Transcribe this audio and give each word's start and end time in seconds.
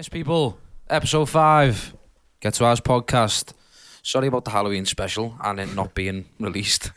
Yes, 0.00 0.08
people. 0.08 0.56
Episode 0.88 1.28
five. 1.28 1.94
Get 2.40 2.54
to 2.54 2.64
R's 2.64 2.80
podcast. 2.80 3.52
Sorry 4.02 4.28
about 4.28 4.46
the 4.46 4.50
Halloween 4.50 4.86
special 4.86 5.36
and 5.44 5.60
it 5.60 5.74
not 5.74 5.92
being 5.92 6.24
released. 6.40 6.90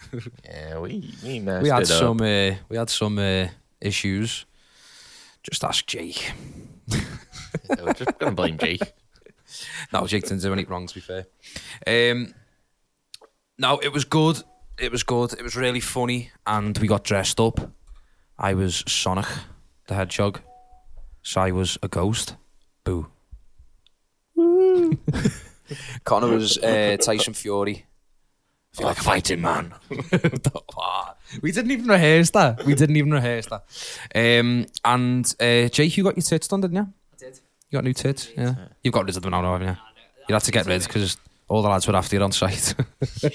Yeah, 0.46 0.80
we 0.80 1.14
we 1.22 1.42
messed 1.42 1.64
we 1.64 1.68
had 1.68 1.86
some. 1.86 2.22
Uh, 2.22 2.56
we 2.70 2.78
had 2.78 2.90
some 2.90 3.20
uh, 3.20 3.50
issues. 3.82 4.46
Just 5.44 5.66
ask 5.66 5.86
Jake. 5.86 6.32
We're 7.68 7.92
just 7.92 8.18
gonna 8.20 8.32
blame 8.32 8.58
Jake. 8.58 8.94
No, 9.92 10.08
Jake 10.08 10.24
didn't 10.24 10.42
do 10.42 10.54
anything 10.54 10.72
wrong. 10.72 10.88
To 10.88 10.96
be 10.96 11.02
fair. 11.02 11.26
Um, 11.86 12.34
no, 13.58 13.80
it 13.80 13.92
was 13.92 14.06
good. 14.06 14.42
It 14.80 14.94
was 14.94 15.04
good. 15.04 15.34
It 15.34 15.44
was 15.44 15.58
really 15.58 15.82
funny, 15.82 16.32
and 16.48 16.78
we 16.78 16.88
got 16.88 17.04
dressed 17.04 17.42
up. 17.42 17.70
I 18.40 18.54
was 18.54 18.82
Sonic 18.88 19.28
the 19.88 19.96
Hedgehog. 19.96 20.40
Sai 21.22 21.52
was 21.52 21.78
a 21.84 21.90
ghost. 21.90 22.38
Boo. 22.84 23.08
Connor 26.04 26.28
was 26.28 26.58
uh, 26.58 26.98
Tyson 27.02 27.34
Fury. 27.34 27.86
I 28.74 28.78
feel 28.78 28.88
like 28.88 28.98
a 28.98 29.04
fighting 29.04 29.42
man. 29.42 29.74
we 31.42 31.52
didn't 31.52 31.72
even 31.72 31.88
rehearse 31.88 32.32
that. 32.32 32.66
We 32.66 32.74
didn't 32.74 32.96
even 32.96 33.12
rehearse 33.12 33.46
that. 33.48 33.64
Um, 34.16 34.66
and 34.84 35.26
uh, 35.40 35.70
Jake, 35.70 35.96
you 35.96 36.04
got 36.04 36.18
your 36.18 36.24
tits 36.24 36.48
done, 36.48 36.62
didn't 36.62 36.78
you? 36.78 36.82
I 37.14 37.18
did. 37.18 37.40
You 37.70 37.78
got 37.78 37.84
new 37.84 37.94
tits, 37.94 38.32
yeah. 38.36 38.56
You've 38.84 38.94
got 38.94 39.06
rid 39.06 39.16
of 39.16 39.22
them 39.22 39.32
now, 39.32 39.54
haven't 39.54 39.68
you? 39.68 39.78
You'd 40.28 40.34
have 40.34 40.44
to 40.44 40.52
get 40.52 40.66
rid 40.66 40.82
because 40.84 41.18
all 41.48 41.62
the 41.62 41.70
lads 41.70 41.88
were 41.88 41.96
after 41.96 42.16
you 42.16 42.24
on 42.24 42.32
site. 42.32 42.74
We 43.22 43.30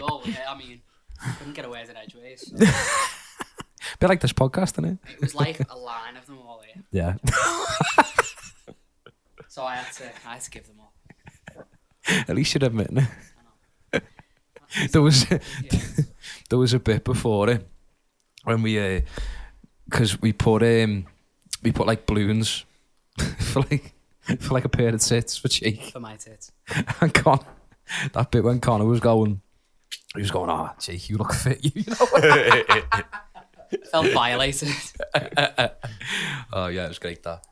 all 0.00 0.22
were. 0.24 0.32
I 0.48 0.56
mean, 0.56 0.82
couldn't 1.38 1.54
get 1.54 1.64
away 1.64 1.80
with 1.82 1.90
it 1.90 1.96
edgeways. 1.96 2.46
So 2.46 2.56
Bit 3.98 4.08
like 4.08 4.20
this 4.20 4.32
podcast, 4.32 4.74
isn't 4.74 4.84
it? 4.84 4.98
it 5.14 5.20
was 5.20 5.34
like 5.34 5.60
a 5.70 5.76
line 5.76 6.16
of 6.16 6.26
them 6.26 6.35
all 6.35 6.35
here. 6.35 6.35
Yeah. 6.96 7.14
So 9.48 9.64
I 9.64 9.76
had 9.76 9.90
to, 9.94 10.04
I 10.28 10.32
had 10.34 10.42
to 10.42 10.50
give 10.50 10.66
them 10.66 10.76
up. 10.80 10.92
At 12.28 12.36
least 12.36 12.54
you're 12.54 12.66
admitting 12.66 12.98
it. 13.92 14.02
there 14.92 15.00
was 15.00 15.24
there 16.50 16.58
was 16.58 16.74
a 16.74 16.78
bit 16.78 17.04
before 17.04 17.48
it 17.48 17.66
when 18.44 18.60
we 18.60 19.02
because 19.88 20.20
we 20.20 20.34
put 20.34 20.62
um 20.62 21.06
we 21.62 21.72
put 21.72 21.86
like 21.86 22.04
balloons 22.04 22.66
for 23.38 23.60
like 23.70 23.94
for 24.40 24.52
like 24.52 24.66
a 24.66 24.68
pair 24.68 24.94
of 24.94 25.00
tits 25.00 25.38
for 25.38 25.48
cheek 25.48 25.80
For 25.84 26.00
my 26.00 26.16
tits. 26.16 26.52
and 27.00 27.14
Con 27.14 27.40
that 28.12 28.30
bit 28.30 28.44
when 28.44 28.60
Connor 28.60 28.84
was 28.84 29.00
going 29.00 29.40
he 30.14 30.20
was 30.20 30.30
going 30.30 30.50
ah 30.50 30.74
cheek 30.78 31.08
you 31.08 31.16
look 31.16 31.32
fit 31.32 31.64
you 31.64 31.82
know 31.86 32.06
Felt 33.90 34.12
violated. 34.12 34.68
oh 36.52 36.66
yeah, 36.68 36.84
it 36.84 36.88
was 36.88 36.98
great 36.98 37.22
that. 37.22 37.44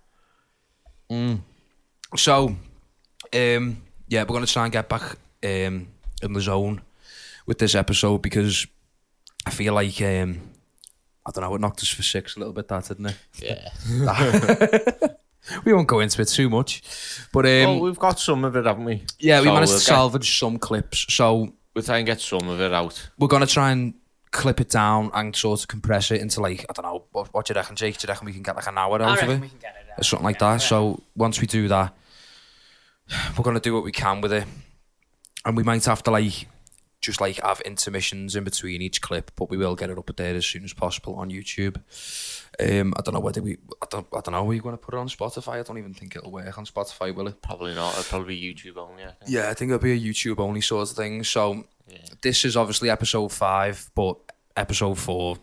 Mm. 1.10 1.40
So, 2.16 2.56
um, 3.34 3.76
yeah, 4.08 4.22
we're 4.22 4.34
gonna 4.34 4.46
try 4.46 4.64
and 4.64 4.72
get 4.72 4.88
back 4.88 5.02
um, 5.44 5.88
in 6.22 6.32
the 6.32 6.40
zone 6.40 6.80
with 7.46 7.58
this 7.58 7.74
episode 7.74 8.22
because 8.22 8.66
I 9.46 9.50
feel 9.50 9.74
like 9.74 10.00
um, 10.02 10.40
I 11.26 11.30
don't 11.32 11.42
know, 11.44 11.54
it 11.54 11.60
knocked 11.60 11.82
us 11.82 11.88
for 11.88 12.02
six 12.02 12.36
a 12.36 12.38
little 12.38 12.54
bit, 12.54 12.68
that 12.68 12.84
didn't 12.84 13.06
it? 13.06 13.16
Yeah. 13.40 15.08
We 15.66 15.74
won't 15.74 15.86
go 15.88 16.00
into 16.00 16.22
it 16.22 16.28
too 16.28 16.48
much, 16.48 16.82
but 17.30 17.44
um, 17.44 17.50
well, 17.52 17.80
we've 17.80 17.98
got 17.98 18.18
some 18.18 18.44
of 18.46 18.56
it, 18.56 18.64
haven't 18.64 18.86
we? 18.86 19.04
yeah, 19.18 19.40
we 19.40 19.46
So 19.48 19.52
managed 19.52 19.68
to 19.72 19.74
we'll 19.74 19.78
get- 19.80 19.84
salvage 19.86 20.38
some 20.38 20.58
clips. 20.58 21.04
So 21.10 21.52
We'll 21.74 21.84
try 21.84 21.98
and 21.98 22.06
get 22.06 22.20
some 22.22 22.48
of 22.48 22.62
it 22.62 22.72
out. 22.72 23.10
we're 23.18 23.28
gonna 23.28 23.46
try 23.46 23.72
and 23.72 23.92
clip 24.34 24.60
it 24.60 24.68
down 24.68 25.10
and 25.14 25.34
sort 25.34 25.62
of 25.62 25.68
compress 25.68 26.10
it 26.10 26.20
into 26.20 26.40
like 26.40 26.66
I 26.68 26.72
don't 26.72 26.84
know 26.84 27.04
what, 27.12 27.32
what 27.32 27.46
do 27.46 27.54
you 27.54 27.56
reckon, 27.56 27.76
Jake? 27.76 27.96
Do 27.96 28.06
you 28.06 28.12
reckon 28.12 28.26
we 28.26 28.32
can 28.32 28.42
get 28.42 28.56
like 28.56 28.66
an 28.66 28.76
hour 28.76 29.00
I 29.00 29.12
out 29.12 29.22
of 29.22 29.30
it? 29.30 29.40
we 29.40 29.48
can 29.48 29.58
get 29.58 29.76
it. 29.76 30.00
or 30.00 30.04
something 30.04 30.24
like 30.24 30.40
that. 30.40 30.60
So 30.60 31.00
once 31.16 31.40
we 31.40 31.46
do 31.46 31.68
that, 31.68 31.94
we're 33.38 33.44
gonna 33.44 33.60
do 33.60 33.72
what 33.72 33.84
we 33.84 33.92
can 33.92 34.20
with 34.20 34.32
it, 34.32 34.44
and 35.44 35.56
we 35.56 35.62
might 35.62 35.84
have 35.84 36.02
to 36.02 36.10
like 36.10 36.48
just 37.00 37.20
like 37.20 37.40
have 37.42 37.60
intermissions 37.60 38.34
in 38.34 38.44
between 38.44 38.82
each 38.82 39.00
clip, 39.00 39.30
but 39.36 39.50
we 39.50 39.56
will 39.56 39.76
get 39.76 39.90
it 39.90 39.98
up 39.98 40.10
there 40.16 40.34
as 40.34 40.46
soon 40.46 40.64
as 40.64 40.72
possible 40.72 41.14
on 41.16 41.30
YouTube. 41.30 41.76
Um, 42.58 42.94
I 42.96 43.02
don't 43.02 43.14
know 43.14 43.20
whether 43.20 43.42
we, 43.42 43.58
I 43.82 43.86
don't, 43.90 44.06
I 44.12 44.20
don't 44.20 44.32
know. 44.32 44.48
Are 44.48 44.54
you 44.54 44.62
going 44.62 44.74
to 44.76 44.82
put 44.82 44.94
it 44.94 44.98
on 44.98 45.08
Spotify? 45.08 45.60
I 45.60 45.62
don't 45.62 45.76
even 45.76 45.92
think 45.92 46.16
it'll 46.16 46.30
work 46.30 46.56
on 46.56 46.64
Spotify, 46.64 47.14
will 47.14 47.28
it? 47.28 47.42
Probably 47.42 47.74
not. 47.74 47.92
It'll 47.92 48.04
probably 48.04 48.40
be 48.40 48.54
YouTube 48.54 48.78
only. 48.78 49.02
I 49.02 49.08
think. 49.08 49.30
Yeah, 49.30 49.50
I 49.50 49.54
think 49.54 49.70
it'll 49.70 49.82
be 49.82 49.92
a 49.92 50.00
YouTube 50.00 50.38
only 50.38 50.62
sort 50.62 50.88
of 50.90 50.96
thing. 50.96 51.24
So 51.24 51.64
Yeah. 51.88 51.98
this 52.22 52.44
is 52.44 52.56
obviously 52.56 52.90
episode 52.90 53.32
five, 53.32 53.90
but 53.94 54.16
episode 54.56 54.98
four, 54.98 55.36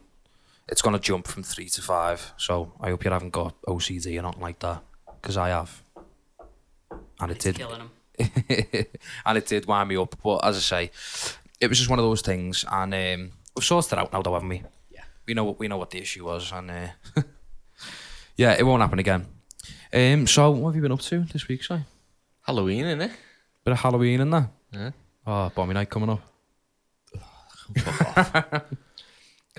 it's 0.67 0.81
gonna 0.81 0.99
jump 0.99 1.27
from 1.27 1.43
three 1.43 1.69
to 1.69 1.81
five. 1.81 2.33
So 2.37 2.73
I 2.81 2.89
hope 2.89 3.03
you 3.05 3.11
haven't 3.11 3.31
got 3.31 3.59
OCD 3.63 4.17
or 4.19 4.23
nothing 4.23 4.41
like 4.41 4.59
that, 4.59 4.81
because 5.21 5.37
I 5.37 5.49
have, 5.49 5.81
and 7.19 7.31
it 7.31 7.39
did. 7.39 7.55
killing 7.55 7.81
him. 7.81 7.91
and 9.25 9.37
it 9.37 9.45
did 9.47 9.65
wind 9.65 9.89
me 9.89 9.97
up. 9.97 10.15
But 10.23 10.45
as 10.45 10.57
I 10.57 10.59
say, 10.59 10.91
it 11.59 11.67
was 11.67 11.77
just 11.77 11.89
one 11.89 11.99
of 11.99 12.05
those 12.05 12.21
things, 12.21 12.65
and 12.71 12.93
um, 12.93 13.31
we've 13.55 13.63
sorted 13.63 13.93
it 13.93 13.99
out 13.99 14.13
now, 14.13 14.21
though, 14.21 14.33
haven't 14.33 14.49
we? 14.49 14.63
Yeah. 14.89 15.03
We 15.27 15.33
know 15.33 15.43
what 15.43 15.59
we 15.59 15.67
know 15.67 15.77
what 15.77 15.91
the 15.91 15.99
issue 15.99 16.25
was, 16.25 16.51
and 16.51 16.71
uh, 16.71 16.87
yeah, 18.35 18.55
it 18.57 18.63
won't 18.63 18.81
happen 18.81 18.99
again. 18.99 19.25
Um, 19.93 20.25
so 20.25 20.51
what 20.51 20.69
have 20.69 20.75
you 20.75 20.81
been 20.81 20.91
up 20.91 21.01
to 21.01 21.23
this 21.31 21.47
week, 21.47 21.63
Si? 21.63 21.75
Halloween, 22.41 22.85
innit? 22.85 23.11
Bit 23.63 23.71
of 23.73 23.79
Halloween 23.79 24.21
in 24.21 24.29
there. 24.31 24.49
Yeah. 24.71 24.91
Oh, 25.27 25.51
Bommy 25.53 25.73
Night 25.73 25.89
coming 25.89 26.09
up. 26.09 26.21
Do 27.73 27.81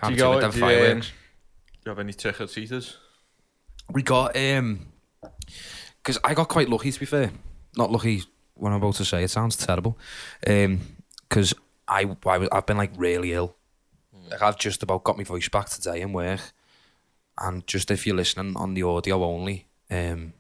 Can't 0.01 0.11
you 0.13 0.17
do 0.17 0.23
go- 0.23 0.37
with 0.37 0.53
do 0.53 0.59
you, 0.59 0.65
fireworks. 0.65 1.07
Do 1.09 1.15
you 1.87 1.91
have 1.91 1.99
any 1.99 2.13
trick 2.13 2.41
or 2.41 2.47
treaters? 2.47 2.97
We 3.91 4.03
got 4.03 4.37
um, 4.37 4.87
because 6.03 6.19
I 6.25 6.35
got 6.35 6.49
quite 6.49 6.69
lucky 6.69 6.91
to 6.93 7.01
be 7.01 7.07
fair. 7.07 7.31
Not 7.77 7.91
lucky. 7.91 8.23
What 8.55 8.71
I'm 8.71 8.77
about 8.77 8.95
to 8.97 9.05
say, 9.05 9.25
it 9.25 9.31
sounds 9.31 9.57
terrible. 9.57 9.99
Um, 10.47 10.81
because 11.29 11.55
I, 11.89 12.03
I 12.27 12.39
was, 12.39 12.49
I've 12.53 12.67
been 12.67 12.77
like 12.77 12.93
really 12.97 13.33
ill. 13.33 13.57
Like 14.31 14.43
I've 14.43 14.59
just 14.59 14.83
about 14.83 15.05
got 15.05 15.17
my 15.19 15.25
voice 15.25 15.49
back 15.49 15.69
today 15.69 16.01
in 16.01 16.13
work, 16.13 16.41
and 17.39 17.67
just 17.67 17.91
if 17.91 18.07
you're 18.07 18.17
listening 18.17 18.57
on 18.57 18.75
the 18.75 18.83
audio 18.83 19.25
only, 19.25 19.67
um, 19.91 20.33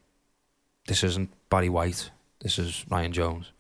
this 0.86 1.02
isn't 1.04 1.30
Barry 1.50 1.68
White. 1.68 2.10
This 2.40 2.58
is 2.58 2.84
Ryan 2.88 3.12
Jones. 3.12 3.52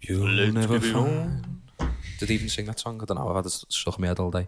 You'll 0.00 0.28
Let's 0.28 0.54
never 0.54 0.78
get 0.78 0.88
it 0.88 0.92
find. 0.92 1.59
Did 2.20 2.28
he 2.28 2.34
even 2.36 2.48
sing 2.48 2.66
that 2.66 2.78
song? 2.78 3.00
I 3.02 3.04
don't 3.06 3.16
know. 3.16 3.28
I've 3.28 3.36
had 3.36 3.46
it 3.46 3.52
stuck 3.68 3.96
in 3.98 4.02
my 4.02 4.08
head 4.08 4.20
all 4.20 4.30
day. 4.30 4.46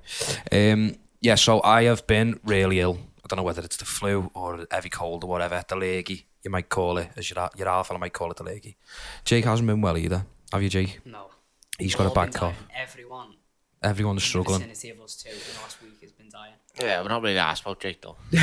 Um, 0.52 0.94
yeah, 1.20 1.34
so 1.36 1.60
I 1.62 1.84
have 1.84 2.06
been 2.06 2.38
really 2.44 2.80
ill. 2.80 2.98
I 3.24 3.28
don't 3.28 3.38
know 3.38 3.42
whether 3.42 3.62
it's 3.62 3.76
the 3.78 3.84
flu 3.84 4.30
or 4.34 4.66
heavy 4.70 4.90
cold 4.90 5.24
or 5.24 5.28
whatever. 5.30 5.64
The 5.66 5.76
leggy, 5.76 6.26
you 6.42 6.50
might 6.50 6.68
call 6.68 6.98
it. 6.98 7.08
As 7.16 7.30
your 7.30 7.48
your 7.56 7.68
alpha, 7.68 7.94
I 7.94 7.96
might 7.96 8.12
call 8.12 8.30
it 8.30 8.36
the 8.36 8.44
leggy. 8.44 8.76
Jake 9.24 9.44
hasn't 9.46 9.66
been 9.66 9.80
well 9.80 9.96
either. 9.96 10.26
Have 10.52 10.62
you, 10.62 10.68
Jake? 10.68 11.00
No. 11.04 11.30
He's 11.78 11.96
We've 11.98 12.06
got 12.06 12.12
a 12.12 12.14
bad 12.14 12.34
cough. 12.34 12.54
Everyone 12.76 13.34
Everyone's 13.82 14.16
in 14.16 14.16
the 14.16 14.28
struggling. 14.28 14.58
vicinity 14.60 14.90
of 14.90 15.00
us 15.00 15.16
too 15.16 15.30
the 15.30 15.60
last 15.60 15.82
week 15.82 15.98
has 16.02 16.12
been 16.12 16.28
dying. 16.30 16.52
Yeah, 16.80 17.02
we're 17.02 17.08
not 17.08 17.22
really 17.22 17.38
asked 17.38 17.62
about 17.62 17.80
Jake 17.80 18.00
though. 18.02 18.16
your 18.32 18.42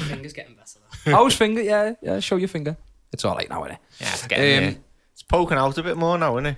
finger's 0.00 0.32
getting 0.32 0.54
better 0.54 0.78
though. 1.04 1.12
Oh, 1.18 1.24
his 1.24 1.34
finger, 1.34 1.62
yeah, 1.62 1.94
yeah. 2.02 2.20
Show 2.20 2.36
your 2.36 2.48
finger. 2.48 2.76
It's 3.12 3.24
all 3.24 3.34
right 3.34 3.48
now, 3.50 3.64
isn't 3.64 3.74
it? 3.74 3.80
Yeah, 4.00 4.12
it's 4.12 4.26
getting 4.26 4.68
Um. 4.76 4.84
It's 5.12 5.22
poking 5.22 5.58
out 5.58 5.76
a 5.76 5.82
bit 5.82 5.96
more 5.96 6.16
now, 6.18 6.36
isn't 6.36 6.46
it? 6.46 6.56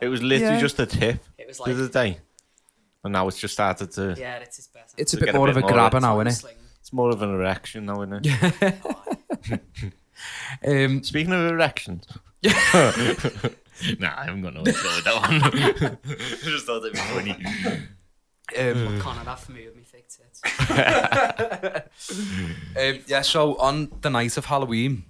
It 0.00 0.08
was 0.08 0.22
literally 0.22 0.54
Yeah. 0.54 0.60
just 0.60 0.78
a 0.80 0.86
tip 0.86 1.24
It 1.38 1.46
was 1.46 1.56
the 1.58 1.62
like, 1.64 1.72
other 1.72 1.88
day, 1.88 2.18
and 3.04 3.12
now 3.12 3.26
it's 3.28 3.38
just 3.38 3.54
started 3.54 3.90
to. 3.92 4.14
yeah, 4.18 4.36
it's 4.38 4.58
it's 4.58 4.68
better. 4.68 4.86
It's 4.96 5.14
a 5.14 5.16
bit 5.16 5.26
get 5.26 5.34
a 5.34 5.38
more 5.38 5.46
bit 5.46 5.52
of 5.52 5.56
a 5.58 5.60
more 5.60 5.72
grabber 5.72 6.00
now, 6.00 6.20
It's 6.20 6.38
isn't 6.38 6.44
like 6.48 6.58
It's 6.80 6.92
more 6.92 7.10
of 7.10 7.22
an 7.22 7.30
erection 7.34 7.86
now, 7.86 8.02
isn't 8.02 8.26
it? 8.26 8.52
it? 9.50 9.62
Um, 10.66 11.02
Speaking 11.04 11.32
of 11.34 11.50
erections. 11.52 12.06
nah, 12.42 12.50
I 14.16 14.24
haven't 14.24 14.42
got 14.42 14.54
no 14.54 14.62
way 14.62 14.72
to 14.72 14.82
go 14.82 14.94
with 14.96 15.04
that 15.04 15.14
one. 15.14 15.98
I 16.42 16.50
just 16.50 16.64
thought 16.66 16.78
it'd 16.84 16.92
be 16.94 16.98
funny. 16.98 17.32
um, 18.58 19.00
Connor, 19.00 19.24
that 19.24 19.38
for 19.38 19.52
me 19.52 19.66
with 19.66 19.76
me 19.76 19.82
thick 19.82 20.08
tits. 20.08 20.40
Um, 22.76 22.98
yeah, 23.06 23.20
so 23.22 23.56
on 23.58 23.90
the 24.00 24.10
night 24.10 24.36
of 24.36 24.44
Halloween, 24.46 25.04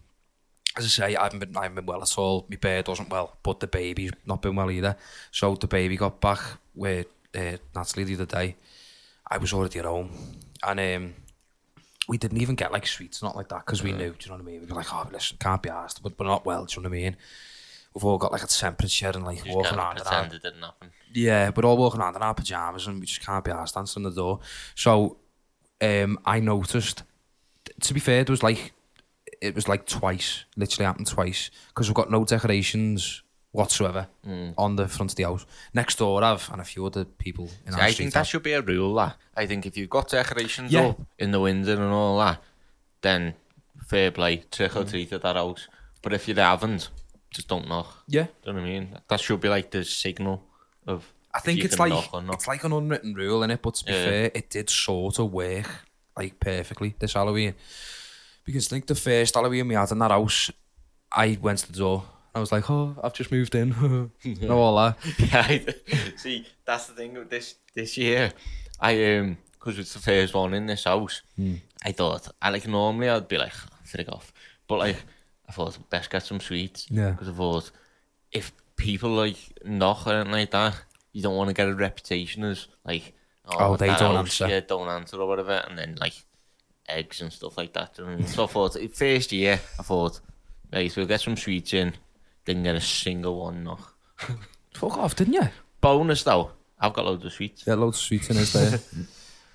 as 0.76 0.84
I 0.84 0.88
say, 0.88 1.16
I 1.16 1.24
haven't 1.24 1.38
been 1.40 1.56
I 1.56 1.62
haven't 1.62 1.76
been 1.76 1.86
well 1.86 2.02
at 2.02 2.18
all. 2.18 2.46
My 2.50 2.56
bird 2.56 2.88
wasn't 2.88 3.10
well, 3.10 3.36
but 3.42 3.60
the 3.60 3.66
baby's 3.66 4.10
not 4.26 4.42
been 4.42 4.54
well 4.56 4.70
either. 4.70 4.96
So 5.30 5.54
the 5.54 5.66
baby 5.66 5.96
got 5.96 6.20
back 6.20 6.40
with 6.74 7.06
uh, 7.34 7.56
Natalie 7.74 8.04
the 8.04 8.14
other 8.14 8.26
day. 8.26 8.56
I 9.30 9.38
was 9.38 9.52
already 9.52 9.78
at 9.80 9.84
home, 9.84 10.10
and 10.62 10.78
um, 10.80 11.14
we 12.08 12.18
didn't 12.18 12.38
even 12.40 12.54
get 12.54 12.72
like 12.72 12.86
sweets, 12.86 13.22
not 13.22 13.34
like 13.36 13.48
that, 13.48 13.64
because 13.66 13.82
we 13.82 13.92
knew. 13.92 14.10
Do 14.10 14.16
you 14.20 14.28
know 14.30 14.36
what 14.36 14.42
I 14.42 14.44
mean? 14.44 14.60
We 14.60 14.66
were 14.66 14.76
like, 14.76 14.92
oh, 14.92 15.08
listen, 15.12 15.36
can't 15.40 15.62
be 15.62 15.68
asked, 15.70 16.02
but 16.02 16.18
we're 16.18 16.26
not 16.26 16.44
well. 16.46 16.64
Do 16.64 16.74
you 16.76 16.82
know 16.82 16.88
what 16.90 16.96
I 16.96 17.00
mean? 17.00 17.16
We've 17.94 18.04
all 18.04 18.18
got 18.18 18.30
like 18.30 18.42
a 18.44 18.46
temperature 18.46 19.08
and 19.14 19.24
like 19.24 19.42
walking 19.46 19.78
around. 19.78 19.96
in 19.96 20.02
our- 20.06 20.10
pretend 20.22 20.32
it 20.34 20.42
didn't 20.42 20.62
happen. 20.62 20.90
yeah, 21.14 21.50
we're 21.56 21.64
all 21.64 21.78
walking 21.78 21.98
around 22.00 22.14
in 22.14 22.22
our 22.22 22.34
pajamas 22.34 22.86
and 22.86 23.00
we 23.00 23.06
just 23.06 23.24
can't 23.24 23.42
be 23.42 23.50
asked 23.50 23.74
answering 23.76 24.04
the 24.04 24.10
door. 24.10 24.40
So 24.74 25.16
um, 25.80 26.18
I 26.26 26.40
noticed, 26.40 27.02
to 27.80 27.94
be 27.94 28.00
fair, 28.00 28.22
there 28.22 28.32
was 28.34 28.42
like, 28.42 28.72
it 29.46 29.54
was 29.54 29.68
like 29.68 29.86
twice, 29.86 30.44
literally 30.56 30.86
happened 30.86 31.06
twice, 31.06 31.50
because 31.68 31.88
we've 31.88 31.94
got 31.94 32.10
no 32.10 32.24
decorations 32.24 33.22
whatsoever 33.52 34.06
Mm. 34.26 34.52
on 34.58 34.76
the 34.76 34.86
front 34.86 35.12
of 35.12 35.16
the 35.16 35.22
house. 35.22 35.46
Next 35.72 35.96
door, 35.98 36.22
I've, 36.22 36.50
and 36.52 36.60
a 36.60 36.64
few 36.64 36.84
other 36.84 37.04
people 37.04 37.48
in 37.66 37.72
See, 37.72 37.78
our 37.80 37.86
I 37.86 37.92
think 37.92 38.12
that 38.12 38.18
have. 38.20 38.26
should 38.28 38.42
be 38.42 38.52
a 38.52 38.60
rule. 38.60 38.94
That 38.96 39.16
I 39.34 39.46
think 39.46 39.64
if 39.64 39.76
you've 39.78 39.88
got 39.88 40.10
decorations 40.10 40.72
Yeah. 40.72 40.88
up 40.88 41.00
in 41.18 41.30
the 41.30 41.40
window 41.40 41.72
and 41.72 41.92
all 41.92 42.18
that, 42.18 42.42
then 43.00 43.34
fair 43.86 44.10
play, 44.10 44.44
trick 44.50 44.76
or 44.76 44.84
treat 44.84 45.12
at 45.12 45.22
that 45.22 45.36
house. 45.36 45.68
But 46.02 46.12
if 46.12 46.28
you 46.28 46.34
haven't, 46.34 46.90
just 47.30 47.48
don't 47.48 47.66
knock. 47.68 48.04
Yeah. 48.08 48.24
Do 48.24 48.28
you 48.44 48.52
know 48.52 48.60
what 48.60 48.66
I 48.66 48.70
mean? 48.70 48.98
That 49.08 49.20
should 49.20 49.40
be 49.40 49.48
like 49.48 49.70
the 49.70 49.84
signal 49.84 50.42
of. 50.86 51.12
I 51.32 51.40
think 51.40 51.64
it's 51.64 51.78
like 51.78 51.92
it's 52.14 52.46
like 52.48 52.64
an 52.64 52.72
unwritten 52.72 53.14
rule 53.14 53.42
in 53.42 53.50
it, 53.50 53.60
but 53.62 53.74
to 53.76 53.84
be 53.84 53.92
Yeah. 53.92 54.04
fair, 54.04 54.30
it 54.34 54.50
did 54.50 54.68
sort 54.70 55.18
of 55.18 55.32
work 55.32 55.68
like 56.16 56.40
perfectly 56.40 56.94
this 56.98 57.12
Halloween. 57.14 57.54
Because 58.46 58.68
think 58.68 58.86
the 58.86 58.94
first 58.94 59.34
Halloween 59.34 59.68
we 59.68 59.74
had 59.74 59.90
in 59.90 59.98
that 59.98 60.10
house, 60.10 60.50
I 61.12 61.36
went 61.42 61.58
to 61.58 61.72
the 61.72 61.78
door. 61.78 62.04
I 62.34 62.40
was 62.40 62.52
like, 62.52 62.70
"Oh, 62.70 62.96
I've 63.02 63.12
just 63.12 63.30
moved 63.30 63.54
in." 63.54 63.70
know 64.24 64.58
all 64.58 64.76
that. 64.76 64.96
Yeah, 65.18 65.72
see, 66.16 66.46
that's 66.64 66.86
the 66.86 66.94
thing 66.94 67.14
with 67.14 67.28
this 67.28 67.56
this 67.74 67.98
year. 67.98 68.32
I 68.80 69.16
um, 69.16 69.36
because 69.52 69.78
it's 69.78 69.94
the 69.94 69.98
first 70.00 70.32
one 70.32 70.54
in 70.54 70.66
this 70.66 70.84
house. 70.84 71.22
I 71.84 71.92
thought, 71.92 72.28
I 72.40 72.50
like 72.50 72.68
normally 72.68 73.08
I'd 73.08 73.28
be 73.28 73.38
like, 73.38 73.52
frig 73.84 74.08
off, 74.12 74.32
but 74.68 74.78
like 74.78 74.96
I 75.48 75.52
thought 75.52 75.78
best 75.90 76.10
get 76.10 76.22
some 76.22 76.40
sweets. 76.40 76.86
Yeah. 76.90 77.10
Because 77.10 77.28
I 77.28 77.32
thought 77.32 77.70
if 78.30 78.52
people 78.76 79.10
like 79.10 79.36
knock 79.64 80.06
or 80.06 80.12
anything 80.12 80.32
like 80.32 80.50
that, 80.52 80.74
you 81.12 81.22
don't 81.22 81.36
want 81.36 81.48
to 81.48 81.54
get 81.54 81.68
a 81.68 81.74
reputation 81.74 82.44
as 82.44 82.68
like, 82.84 83.14
Oh, 83.48 83.76
they 83.76 83.86
don't 83.86 84.16
house, 84.16 84.40
answer. 84.40 84.48
Yeah, 84.48 84.60
don't 84.60 84.88
answer 84.88 85.16
or 85.20 85.26
whatever, 85.26 85.64
and 85.68 85.78
then 85.78 85.96
like 86.00 86.14
eggs 86.88 87.20
and 87.20 87.32
stuff 87.32 87.56
like 87.56 87.72
that. 87.74 87.94
do 87.94 88.02
you 88.02 88.08
know 88.08 88.14
what 88.14 88.20
I 88.20 88.24
mean? 88.24 88.32
so 88.32 88.44
I 88.44 88.46
thought 88.46 88.90
first 88.94 89.32
year, 89.32 89.60
I 89.78 89.82
thought, 89.82 90.20
right, 90.72 90.96
we'll 90.96 91.06
get 91.06 91.20
some 91.20 91.36
sweets 91.36 91.74
in. 91.74 91.94
Didn't 92.44 92.62
get 92.62 92.76
a 92.76 92.80
single 92.80 93.40
one 93.40 93.64
no. 93.64 93.78
Fuck 94.74 94.98
off, 94.98 95.16
didn't 95.16 95.34
you? 95.34 95.48
Bonus 95.80 96.22
though, 96.22 96.52
I've 96.78 96.92
got 96.92 97.04
loads 97.04 97.24
of 97.24 97.32
sweets. 97.32 97.64
Yeah, 97.66 97.74
loads 97.74 97.98
of 97.98 98.02
sweets 98.02 98.30
in 98.30 98.36
his 98.36 98.52
there. 98.52 98.80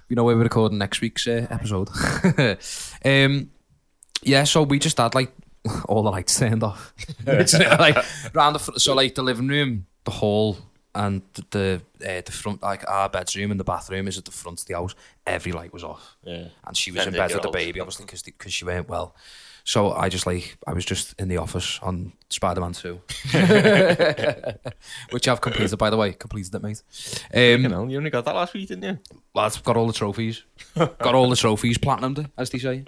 you 0.10 0.16
know 0.16 0.24
where 0.24 0.36
we're 0.36 0.44
recording 0.44 0.78
next 0.78 1.02
week's 1.02 1.28
uh, 1.28 1.48
episode. 1.50 1.90
um, 3.06 3.50
yeah, 4.24 4.44
so 4.44 4.64
we 4.64 4.80
just 4.80 4.98
had 4.98 5.16
like 5.16 5.32
all 5.88 6.04
the 6.04 6.12
lights 6.12 6.38
turned 6.38 6.64
off. 6.64 6.94
it's 7.26 7.54
like 7.54 7.98
round 8.34 8.56
the 8.56 8.60
fr- 8.60 8.78
so 8.78 8.94
like 8.94 9.16
the 9.16 9.24
living 9.24 9.48
room, 9.48 9.86
the 10.04 10.12
hall, 10.12 10.58
and 10.96 11.22
the 11.52 11.82
uh, 12.02 12.22
the 12.26 12.32
front 12.32 12.62
like 12.62 12.88
our 12.90 13.10
bedroom 13.10 13.52
and 13.52 13.60
the 13.60 13.64
bathroom 13.64 14.08
is 14.08 14.18
at 14.18 14.26
the 14.26 14.32
front 14.32 14.60
of 14.62 14.68
the 14.68 14.74
house. 14.76 14.94
Every 15.26 15.52
light 15.52 15.72
was 15.74 15.84
off, 15.84 16.16
Yeah. 16.24 16.48
and 16.66 16.76
she 16.76 16.92
was 16.92 17.06
in 17.08 17.14
bed 17.14 17.34
with 17.34 17.44
the 17.44 17.50
baby, 17.52 17.80
obviously 17.80 18.06
because 18.06 18.24
because 18.24 18.54
she 18.54 18.66
weren't 18.66 18.90
well. 18.90 19.16
So 19.64 19.92
I 19.94 20.10
just 20.10 20.26
like 20.26 20.58
I 20.66 20.74
was 20.74 20.86
just 20.86 21.14
in 21.22 21.28
the 21.28 21.38
office 21.38 21.80
on 21.84 22.14
Spider 22.30 22.62
Man 22.62 22.74
Two, 22.74 23.00
which 25.12 25.28
I've 25.28 25.42
completed 25.42 25.78
by 25.78 25.90
the 25.90 25.98
way, 25.98 26.14
completed 26.14 26.54
it, 26.56 26.64
mate. 26.64 26.82
Um, 27.34 27.62
You 27.64 27.70
know, 27.70 27.88
you 27.88 27.98
only 27.98 28.10
got 28.10 28.26
that 28.26 28.36
last 28.36 28.54
week, 28.54 28.68
didn't 28.70 28.84
you? 28.84 29.00
lads, 29.34 29.58
got 29.62 29.78
all 29.78 29.88
the 29.88 29.94
trophies. 29.94 30.44
got 30.76 31.16
all 31.16 31.30
the 31.30 31.36
trophies 31.36 31.78
platinumed, 31.78 32.30
as 32.38 32.50
they 32.50 32.58
say. 32.60 32.86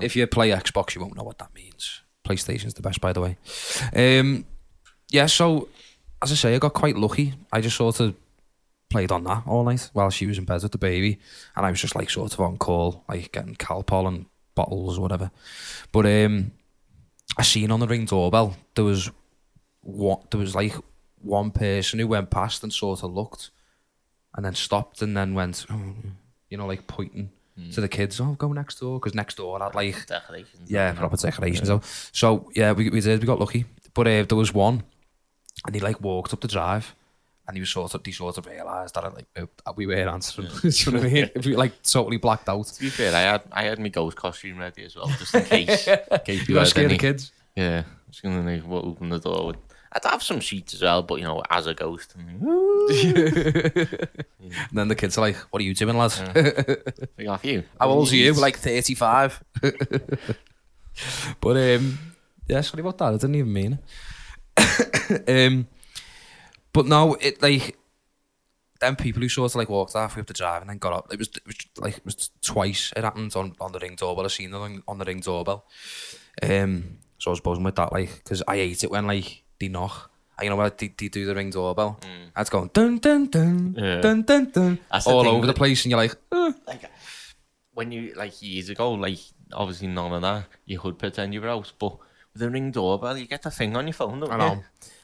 If 0.00 0.14
you 0.14 0.26
play 0.28 0.50
Xbox, 0.50 0.94
you 0.94 1.00
won't 1.00 1.16
know 1.16 1.24
what 1.24 1.38
that 1.38 1.52
means. 1.54 2.02
PlayStation's 2.24 2.74
the 2.74 2.82
best, 2.82 3.00
by 3.00 3.12
the 3.12 3.20
way. 3.20 3.36
Um, 3.94 4.44
yeah, 5.10 5.26
so 5.26 5.68
as 6.22 6.32
I 6.32 6.34
say, 6.34 6.54
I 6.54 6.58
got 6.58 6.74
quite 6.74 6.96
lucky. 6.96 7.34
I 7.52 7.60
just 7.60 7.76
sort 7.76 8.00
of 8.00 8.14
played 8.90 9.12
on 9.12 9.24
that 9.24 9.42
all 9.46 9.64
night 9.64 9.90
while 9.92 10.10
she 10.10 10.26
was 10.26 10.38
in 10.38 10.44
bed 10.44 10.62
with 10.62 10.72
the 10.72 10.78
baby, 10.78 11.18
and 11.56 11.66
I 11.66 11.70
was 11.70 11.80
just 11.80 11.94
like 11.94 12.10
sort 12.10 12.32
of 12.32 12.40
on 12.40 12.56
call, 12.58 13.04
like 13.08 13.32
getting 13.32 13.54
Calpol 13.54 14.08
and 14.08 14.26
bottles 14.54 14.98
or 14.98 15.02
whatever. 15.02 15.30
But 15.92 16.06
um, 16.06 16.52
I 17.36 17.42
seen 17.42 17.70
on 17.70 17.80
the 17.80 17.86
ring 17.86 18.06
doorbell 18.06 18.56
there 18.74 18.84
was 18.84 19.10
what 19.82 20.30
there 20.30 20.40
was 20.40 20.54
like 20.54 20.74
one 21.20 21.50
person 21.50 21.98
who 21.98 22.06
went 22.06 22.30
past 22.30 22.62
and 22.62 22.72
sort 22.72 23.02
of 23.02 23.12
looked, 23.12 23.50
and 24.34 24.44
then 24.44 24.54
stopped 24.54 25.02
and 25.02 25.16
then 25.16 25.34
went, 25.34 25.66
oh, 25.70 25.94
you 26.50 26.56
know, 26.58 26.66
like 26.66 26.86
pointing 26.86 27.30
to 27.72 27.80
the 27.80 27.88
kids. 27.88 28.20
Oh, 28.20 28.34
go 28.38 28.52
next 28.52 28.78
door 28.78 29.00
because 29.00 29.14
next 29.14 29.36
door 29.36 29.58
had 29.58 29.74
like 29.74 30.06
Decorations. 30.06 30.70
yeah, 30.70 30.92
proper 30.92 31.16
decorations. 31.16 31.66
So, 31.66 31.80
so 32.12 32.50
yeah, 32.54 32.72
we, 32.72 32.88
we 32.88 33.00
did. 33.00 33.20
We 33.20 33.26
got 33.26 33.40
lucky, 33.40 33.64
but 33.94 34.06
uh, 34.06 34.22
there 34.22 34.38
was 34.38 34.54
one, 34.54 34.84
and 35.66 35.74
he 35.74 35.80
like 35.80 36.00
walked 36.00 36.32
up 36.32 36.40
the 36.40 36.48
drive, 36.48 36.94
and 37.46 37.56
he 37.56 37.60
was 37.60 37.70
sort 37.70 37.94
of 37.94 38.00
he 38.04 38.12
sort 38.12 38.38
of 38.38 38.46
realised 38.46 38.94
that 38.94 39.14
like 39.14 39.26
uh, 39.36 39.46
we 39.76 39.86
were 39.86 40.08
answering. 40.08 40.48
Do 40.62 40.68
you 40.68 40.92
know 40.92 40.98
what 40.98 41.06
I 41.08 41.12
mean? 41.12 41.30
We 41.44 41.56
like 41.56 41.82
totally 41.82 42.18
blacked 42.18 42.48
out. 42.48 42.66
To 42.66 42.80
be 42.80 42.90
fair, 42.90 43.14
I 43.14 43.20
had 43.20 43.42
I 43.52 43.62
had 43.64 43.78
my 43.78 43.88
ghost 43.88 44.16
costume 44.16 44.58
ready 44.58 44.84
as 44.84 44.96
well, 44.96 45.08
just 45.08 45.34
in 45.34 45.44
case. 45.44 45.88
in 45.88 45.98
case 46.24 46.48
You 46.48 46.54
got 46.54 46.66
scared 46.68 46.90
the 46.90 46.98
kids. 46.98 47.32
Yeah, 47.56 47.82
I 47.86 48.08
was 48.08 48.20
gonna 48.20 48.50
like 48.50 48.64
what, 48.64 48.84
open 48.84 49.08
the 49.08 49.18
door 49.18 49.48
with. 49.48 49.56
I'd 49.90 50.04
have 50.04 50.22
some 50.22 50.40
sheets 50.40 50.74
as 50.74 50.82
well, 50.82 51.02
but 51.02 51.18
you 51.18 51.24
know, 51.24 51.42
as 51.48 51.66
a 51.66 51.72
ghost. 51.72 52.14
And 52.14 52.42
then 54.72 54.88
the 54.88 54.94
kids 54.94 55.16
are 55.16 55.22
like, 55.22 55.36
"What 55.50 55.60
are 55.60 55.64
you 55.64 55.74
doing, 55.74 55.96
lads? 55.96 56.20
Big 57.16 57.26
off 57.26 57.44
you. 57.44 57.64
How 57.80 57.88
old 57.88 58.12
are 58.12 58.16
you? 58.16 58.34
Like 58.34 58.58
thirty-five. 58.58 59.42
but 61.40 61.56
um, 61.56 61.98
yeah, 62.46 62.60
sorry 62.60 62.82
about 62.82 62.98
that. 62.98 63.04
I 63.06 63.12
didn't 63.12 63.36
even 63.36 63.52
mean 63.52 63.72
it. 63.74 63.78
um, 65.28 65.66
but 66.72 66.86
no, 66.86 67.14
it 67.14 67.42
like 67.42 67.76
them 68.80 68.96
people 68.96 69.22
who 69.22 69.28
sort 69.28 69.52
of 69.52 69.56
like 69.56 69.68
walked 69.68 69.94
halfway 69.94 70.20
up 70.20 70.26
the 70.26 70.34
drive 70.34 70.62
and 70.62 70.70
then 70.70 70.78
got 70.78 70.92
up. 70.92 71.12
It 71.12 71.18
was, 71.18 71.28
it 71.28 71.46
was 71.46 71.56
like 71.78 71.96
it 71.98 72.04
was 72.04 72.30
twice. 72.42 72.92
It 72.96 73.04
happened 73.04 73.34
on, 73.36 73.54
on 73.60 73.72
the 73.72 73.78
ring 73.78 73.96
doorbell. 73.96 74.24
I 74.24 74.28
seen 74.28 74.54
it 74.54 74.56
on, 74.56 74.82
on 74.86 74.98
the 74.98 75.04
ring 75.04 75.20
doorbell. 75.20 75.64
Um, 76.42 76.98
so 77.18 77.30
I 77.30 77.32
was 77.32 77.40
buzzing 77.40 77.64
with 77.64 77.74
that, 77.76 77.92
like, 77.92 78.14
because 78.22 78.42
I 78.46 78.56
hate 78.56 78.84
it 78.84 78.90
when 78.90 79.06
like 79.06 79.42
they 79.58 79.68
knock. 79.68 80.10
And 80.38 80.44
you 80.44 80.50
know 80.50 80.56
what? 80.56 80.78
They, 80.78 80.94
they 80.96 81.08
do 81.08 81.26
the 81.26 81.34
ring 81.34 81.50
doorbell. 81.50 81.98
Mm. 82.02 82.40
It's 82.40 82.50
going 82.50 82.70
dun 82.72 82.98
dun 82.98 83.26
dun 83.26 83.74
Yeah. 83.76 84.00
dun 84.00 84.22
dun 84.22 84.50
dun 84.50 84.78
That's 84.90 85.06
the 85.06 85.10
all 85.10 85.24
thing 85.24 85.32
over 85.34 85.46
the 85.46 85.54
place, 85.54 85.84
and 85.84 85.90
you're 85.90 85.98
like, 85.98 86.14
like 86.66 86.84
when 87.74 87.90
you 87.90 88.14
like 88.14 88.40
years 88.40 88.68
ago, 88.68 88.92
like 88.92 89.18
obviously 89.52 89.88
none 89.88 90.12
of 90.12 90.22
that. 90.22 90.44
You 90.64 90.78
could 90.78 90.98
pretend 90.98 91.34
you 91.34 91.40
were 91.40 91.48
out, 91.48 91.72
but 91.78 91.96
a 92.42 92.50
ring 92.50 92.70
doorbell, 92.70 93.16
you 93.16 93.26
get 93.26 93.42
the 93.42 93.50
thing 93.50 93.76
on 93.76 93.86
your 93.86 93.94
phone. 93.94 94.20
Don't 94.20 94.30
I 94.30 94.34
you? 94.34 94.38
know, 94.38 94.62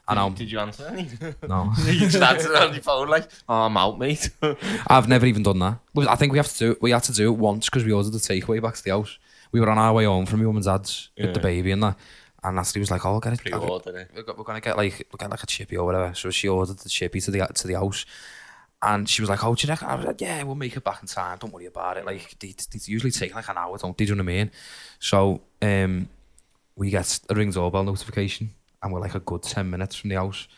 I 0.09 0.15
know. 0.15 0.31
Did 0.31 0.51
you 0.51 0.59
answer 0.59 0.87
any? 0.87 1.09
No. 1.49 1.73
you 1.87 2.01
just 2.01 2.17
answered 2.17 2.53
it 2.53 2.63
on 2.63 2.73
your 2.75 2.83
phone 2.83 3.09
like, 3.09 3.29
"Oh, 3.49 3.63
I'm 3.67 3.77
out, 3.77 3.99
mate." 3.99 4.31
I've 4.89 5.09
never 5.09 5.27
even 5.27 5.43
done 5.43 5.59
that. 5.61 5.79
I 6.09 6.17
think 6.17 6.33
we 6.33 6.39
have 6.39 6.49
to 6.53 6.59
do 6.59 6.71
it. 6.73 6.83
We 6.83 6.91
had 6.91 7.03
to 7.05 7.13
do 7.13 7.33
it 7.33 7.37
once 7.39 7.67
because 7.69 7.85
we 7.85 7.93
ordered 7.93 8.13
the 8.13 8.19
takeaway 8.19 8.63
back 8.63 8.75
to 8.75 8.83
the 8.85 8.91
house. 8.91 9.19
We 9.53 9.61
were 9.61 9.71
on 9.71 9.79
our 9.79 9.93
way 9.93 10.05
home 10.05 10.27
from 10.27 10.41
my 10.41 10.47
mum 10.47 10.57
and 10.57 10.65
dad's 10.65 11.11
with 11.17 11.33
the 11.35 11.41
baby 11.41 11.71
and 11.71 11.83
that. 11.83 11.97
And 12.43 12.57
Natalie 12.57 12.81
was 12.81 12.91
like, 12.91 13.07
"Oh, 13.07 13.21
get 13.21 13.33
it. 13.33 13.41
I'll 13.53 13.61
get- 13.61 13.61
Pre-ordered 13.61 13.95
it. 13.95 14.11
We're, 14.37 14.45
gonna 14.45 14.61
get 14.61 14.77
like 14.77 15.07
we're 15.11 15.17
getting 15.17 15.31
like 15.31 15.43
a 15.43 15.47
chippy 15.47 15.77
or 15.79 15.87
whatever." 15.87 16.13
So 16.15 16.31
she 16.31 16.49
ordered 16.49 16.79
the 16.79 16.89
chippy 16.91 17.21
to 17.23 17.31
the 17.31 17.47
to 17.47 17.67
the 17.67 17.75
house, 17.75 18.05
and 18.83 19.09
she 19.09 19.23
was 19.23 19.31
like, 19.31 19.43
"Oh, 19.43 19.55
do 19.55 19.67
you 19.67 19.71
reckon?" 19.71 19.89
I 19.89 19.95
was 19.95 20.05
like, 20.05 20.21
"Yeah, 20.21 20.43
we'll 20.43 20.55
make 20.55 20.77
it 20.77 20.85
back 20.85 21.01
in 21.01 21.09
time. 21.09 21.39
Don't 21.39 21.55
worry 21.55 21.65
about 21.67 21.97
it. 21.97 22.05
Like 22.05 22.37
they, 22.41 22.49
they 22.73 22.81
usually 22.85 23.11
take 23.13 23.35
like 23.35 23.49
an 23.49 23.57
hour, 23.57 23.79
don't 23.79 23.97
they? 23.97 24.05
Do 24.05 24.13
you 24.13 24.17
know 24.17 24.25
what 24.25 24.31
I 24.33 24.35
mean?" 24.35 24.51
So 24.99 25.41
um, 25.63 26.09
we 26.77 26.91
get 26.91 27.21
a 27.29 27.35
ring 27.35 27.51
doorbell 27.51 27.85
notification, 27.85 28.51
and 28.83 28.93
we're 28.93 29.01
like 29.01 29.15
a 29.15 29.21
good 29.21 29.43
ten 29.43 29.71
minutes 29.71 29.97
from 29.97 30.11
the 30.11 30.17
house, 30.17 30.49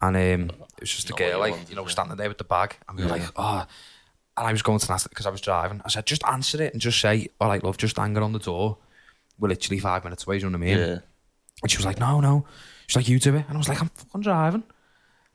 and 0.00 0.16
um, 0.16 0.56
it 0.76 0.80
was 0.80 0.90
just 0.94 1.08
a 1.10 1.12
Not 1.12 1.18
girl 1.18 1.40
like 1.40 1.52
wanted, 1.52 1.70
you 1.70 1.76
know 1.76 1.82
yeah. 1.82 1.88
standing 1.88 2.16
there 2.16 2.28
with 2.28 2.38
the 2.38 2.44
bag, 2.44 2.76
and 2.88 2.98
we 2.98 3.04
were 3.04 3.10
Yeah. 3.16 3.22
like, 3.22 3.32
"Oh." 3.36 3.66
And 4.36 4.46
I 4.46 4.52
was 4.52 4.62
going 4.62 4.78
to 4.78 4.92
ask 4.92 5.08
because 5.10 5.26
I 5.26 5.30
was 5.30 5.40
driving. 5.42 5.82
I 5.84 5.88
said, 5.88 6.06
"Just 6.06 6.24
answer 6.24 6.62
it 6.62 6.72
and 6.72 6.80
just 6.80 6.98
say, 7.00 7.28
all 7.40 7.48
right, 7.48 7.62
love, 7.62 7.76
just 7.76 7.96
hang 7.96 8.16
it 8.16 8.22
on 8.22 8.32
the 8.32 8.38
door." 8.38 8.78
We're 9.38 9.48
literally 9.48 9.80
five 9.80 10.04
minutes 10.04 10.24
away. 10.26 10.38
Do 10.38 10.46
you 10.46 10.50
know 10.50 10.58
what 10.58 10.64
I 10.66 10.68
mean? 10.70 10.78
Yeah. 10.78 10.98
And 11.62 11.70
she 11.70 11.76
was 11.78 11.84
like, 11.86 11.98
no, 11.98 12.20
no. 12.20 12.46
She's 12.86 12.96
like, 12.96 13.08
you 13.08 13.18
do 13.18 13.34
it. 13.34 13.44
And 13.48 13.56
I 13.56 13.58
was 13.58 13.68
like, 13.68 13.80
I'm 13.82 13.88
fucking 13.88 14.20
driving. 14.22 14.62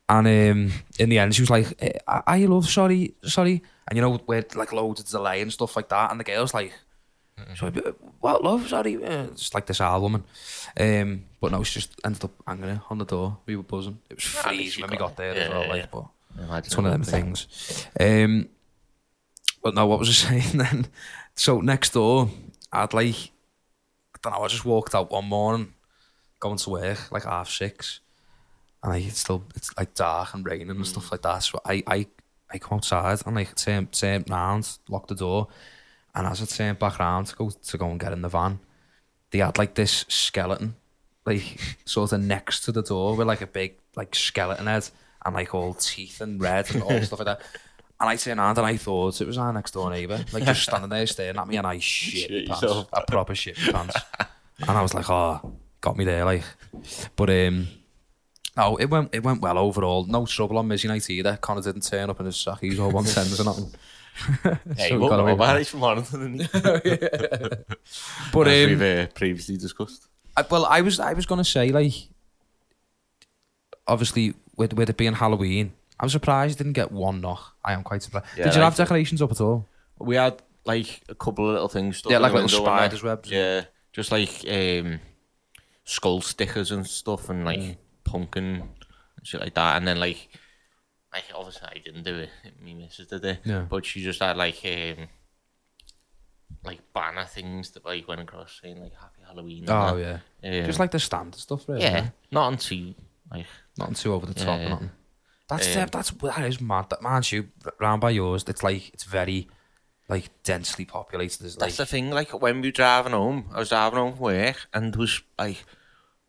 And 0.08 0.28
um, 0.28 0.72
in 1.00 1.10
the 1.10 1.18
end, 1.20 1.36
she 1.36 1.42
was 1.42 1.50
like, 1.50 1.74
eh, 1.80 1.92
I 2.08 2.22
I 2.28 2.46
love, 2.46 2.68
sorry, 2.70 3.16
sorry. 3.24 3.62
And 3.88 3.98
you 3.98 4.02
know, 4.02 4.20
with 4.28 4.56
like 4.56 4.72
loads 4.74 5.00
of 5.02 5.08
delay 5.08 5.42
and 5.42 5.52
stuff 5.52 5.76
like 5.76 5.90
that. 5.90 6.10
And 6.12 6.20
the 6.20 6.24
girl's 6.24 6.54
like, 6.54 6.74
so, 7.56 7.70
what, 8.22 8.44
love, 8.44 8.68
sorry. 8.68 9.04
Uh, 9.04 9.24
It's 9.26 9.54
like 9.54 9.66
this 9.66 9.82
old 9.82 10.02
woman. 10.02 10.24
Um, 10.80 11.26
but 11.42 11.52
no, 11.52 11.64
she 11.64 11.80
just 11.80 12.00
ended 12.06 12.24
up 12.26 12.32
hanging 12.48 12.70
it 12.70 12.80
on 12.90 12.98
the 12.98 13.06
door. 13.06 13.38
We 13.46 13.56
were 13.56 13.64
buzzing. 13.64 14.00
It 14.10 14.16
was 14.18 14.36
At 14.38 14.44
freezing 14.46 14.82
when 14.82 14.92
we 14.92 14.98
got 14.98 15.16
there 15.16 15.32
it. 15.32 15.38
as 15.38 15.50
well. 15.50 15.64
Yeah, 15.64 15.70
Like, 15.70 15.82
yeah. 15.94 16.46
but 16.50 16.58
it's 16.66 16.78
one 16.78 16.86
of 16.86 16.92
them 16.92 17.04
things. 17.04 17.88
Um, 18.00 18.50
but 19.62 19.74
no, 19.76 19.86
what 19.88 20.00
was 20.00 20.10
I 20.10 20.14
saying 20.42 20.58
then? 20.58 20.88
So 21.36 21.60
next 21.62 21.94
door, 21.94 22.30
I'd 22.72 22.94
like, 22.94 23.16
I 24.16 24.18
don't 24.22 24.34
know, 24.34 24.44
I 24.44 24.48
just 24.48 24.66
walked 24.66 24.96
out 24.96 25.12
one 25.12 25.26
morning, 25.26 25.74
going 26.40 26.58
to 26.58 26.70
work, 26.70 27.12
like 27.12 27.24
half 27.26 27.50
six, 27.50 28.00
and 28.84 28.94
I 28.94 28.98
it's 29.00 29.20
still, 29.20 29.44
it's 29.56 29.76
like 29.78 29.94
dark 29.94 30.34
and 30.34 30.46
raining 30.46 30.70
and 30.70 30.88
stuff 30.88 31.12
like 31.12 31.22
that. 31.24 31.40
So 31.40 31.60
I, 31.66 31.84
I, 31.88 32.08
I 32.52 32.58
come 32.60 32.78
outside 32.78 33.20
and 33.26 33.36
like 33.36 33.56
turn, 33.56 33.88
turn 33.88 34.24
round, 34.30 34.78
lock 34.90 35.08
the 35.08 35.16
door, 35.16 35.48
and 36.16 36.26
as 36.26 36.42
I 36.42 36.46
turned 36.46 36.80
back 36.80 37.00
round 37.00 37.28
to 37.28 37.36
go 37.36 37.50
to 37.50 37.78
go 37.78 37.90
and 37.90 38.00
get 38.00 38.14
in 38.14 38.22
the 38.22 38.30
van, 38.30 38.60
they 39.32 39.40
had 39.40 39.58
like 39.58 39.76
this 39.76 40.06
skeleton, 40.08 40.76
like 41.26 41.60
sort 41.86 42.14
of 42.14 42.22
next 42.22 42.62
to 42.62 42.72
the 42.72 42.82
door 42.82 43.16
with 43.16 43.28
like 43.28 43.42
a 43.42 43.48
big 43.48 43.76
like 43.96 44.16
skeleton 44.16 44.68
head 44.68 44.90
and 45.26 45.36
like 45.36 45.54
all 45.54 45.74
teeth 45.74 46.22
and 46.22 46.42
red 46.42 46.74
and 46.74 46.84
all 46.84 47.02
stuff 47.02 47.20
like 47.20 47.26
that. 47.26 47.42
And 48.00 48.10
I 48.10 48.16
turned 48.16 48.40
around 48.40 48.58
and 48.58 48.68
I 48.68 48.78
thought 48.78 49.22
it 49.22 49.28
was 49.28 49.38
our 49.38 49.54
next 49.54 49.72
door 49.72 49.90
neighbour, 49.90 50.24
like 50.32 50.46
just 50.46 50.64
standing 50.64 50.90
there 50.90 51.08
staring 51.08 51.38
at 51.38 51.48
me, 51.48 51.58
and 51.58 51.68
I 51.68 51.80
shit 51.80 52.30
Shit 52.30 52.48
pants, 52.48 52.62
yourself. 52.62 52.88
I 52.94 53.04
proper 53.08 53.36
shit 53.36 53.58
pants, 53.58 53.96
and 54.60 54.70
I 54.70 54.82
was 54.82 54.94
like, 54.94 55.10
oh, 55.10 55.58
got 55.82 55.98
me 55.98 56.04
there, 56.04 56.26
like. 56.26 56.44
But 57.16 57.30
um, 57.30 57.68
no, 58.58 58.76
it 58.78 58.90
went 58.90 59.14
it 59.14 59.24
went 59.24 59.42
well 59.42 59.58
overall. 59.58 60.06
No 60.06 60.26
trouble 60.26 60.58
on 60.58 60.68
Mizzy 60.68 60.88
night 60.88 61.10
either. 61.10 61.38
Connor 61.38 61.62
didn't 61.62 61.84
turn 61.84 62.10
up 62.10 62.20
in 62.20 62.26
his 62.26 62.36
sackies 62.36 62.80
or 62.80 62.90
one 62.90 63.06
tens 63.06 63.40
or 63.40 63.44
nothing. 63.46 63.72
Hey, 64.78 64.90
So 64.90 65.00
what 65.00 65.10
got 65.10 65.20
away 65.20 65.32
about 65.34 65.60
it 65.62 65.68
from 65.68 65.82
one 65.82 65.98
of 65.98 66.10
them? 66.12 66.38
But 68.34 68.48
As 68.48 68.64
um, 68.66 68.70
we've 68.70 68.82
uh, 68.82 69.08
previously 69.14 69.58
discussed. 69.58 70.08
I, 70.38 70.44
well, 70.50 70.66
I 70.66 70.82
was 70.82 71.00
I 71.00 71.14
was 71.14 71.26
gonna 71.26 71.44
say 71.44 71.70
like, 71.72 71.94
obviously 73.88 74.34
with 74.58 74.74
with 74.74 74.90
it 74.90 74.98
being 74.98 75.14
Halloween, 75.14 75.74
I'm 76.00 76.10
surprised 76.10 76.58
I 76.58 76.64
didn't 76.64 76.74
get 76.74 76.92
one 76.92 77.22
knock. 77.22 77.56
I 77.64 77.74
am 77.74 77.84
quite 77.84 78.04
surprised. 78.04 78.26
Yeah, 78.38 78.46
Did 78.46 78.56
you 78.56 78.62
like- 78.62 78.72
have 78.72 78.76
decorations 78.78 79.22
up 79.22 79.32
at 79.32 79.42
all? 79.42 79.68
We 80.00 80.16
had 80.16 80.42
like 80.66 81.02
a 81.10 81.16
couple 81.16 81.48
of 81.48 81.54
little 81.54 81.70
things. 81.70 81.98
stuck 81.98 82.12
Yeah, 82.12 82.18
like 82.20 82.34
little 82.34 82.50
spiders 82.50 83.04
webs. 83.04 83.30
Yeah, 83.32 83.66
just 83.94 84.12
like 84.12 84.44
um, 84.50 85.00
skull 85.84 86.22
stickers 86.22 86.72
and 86.72 86.86
stuff, 86.86 87.30
and 87.30 87.46
like 87.46 87.60
Mm. 87.60 87.78
pumpkin 88.04 88.46
and 89.18 89.24
shit 89.28 89.40
like 89.42 89.54
that. 89.54 89.78
And 89.78 89.88
then 89.88 90.00
like, 90.00 90.28
like 91.16 91.26
obviously 91.34 91.68
I 91.72 91.78
didn't 91.80 92.04
do 92.04 92.16
it. 92.16 92.30
Me 92.64 92.74
missus 92.74 93.08
did 93.08 93.24
it. 93.26 93.40
Yeah. 93.46 93.62
But 93.70 93.86
she 93.86 94.04
just 94.04 94.22
had 94.22 94.38
like 94.38 94.60
um, 94.66 95.08
like 96.64 96.80
banner 96.94 97.26
things 97.26 97.72
that 97.72 97.86
like 97.86 98.08
went 98.08 98.22
across 98.22 98.60
saying 98.62 98.82
like 98.82 98.94
Happy 98.94 99.22
Halloween. 99.26 99.66
Oh 99.70 99.98
yeah, 99.98 100.20
Um, 100.44 100.66
just 100.66 100.80
like 100.80 100.92
the 100.92 101.00
standard 101.00 101.40
stuff, 101.40 101.68
really. 101.68 101.82
yeah, 101.82 102.10
not 102.32 102.52
until 102.52 102.94
like 103.32 103.46
nothing 103.78 103.96
too 103.96 104.14
over 104.14 104.26
the 104.26 104.34
top. 104.34 104.60
Yeah. 104.60 104.70
nothing. 104.70 104.92
That's 105.48 105.76
Um, 105.78 105.88
that's 105.92 106.12
that 106.12 106.46
is 106.46 106.60
mad. 106.62 106.90
That 106.90 107.02
man, 107.02 107.22
you 107.28 107.50
round 107.80 108.02
by 108.02 108.10
yours, 108.12 108.44
it's 108.48 108.64
like 108.64 108.90
it's 108.94 109.04
very 109.04 109.48
like 110.10 110.30
densely 110.44 110.86
populated. 110.86 111.42
There's 111.42 111.56
like 111.58 111.68
That's 111.70 111.78
the 111.78 111.86
thing. 111.86 112.10
Like 112.10 112.32
when 112.42 112.62
we 112.62 112.68
were 112.70 112.72
driving 112.72 113.14
home, 113.14 113.50
I 113.54 113.60
was 113.60 113.70
driving 113.70 114.00
home 114.00 114.14
from 114.14 114.22
work, 114.22 114.68
and 114.74 114.94
there 114.94 115.00
was 115.00 115.22
like 115.38 115.64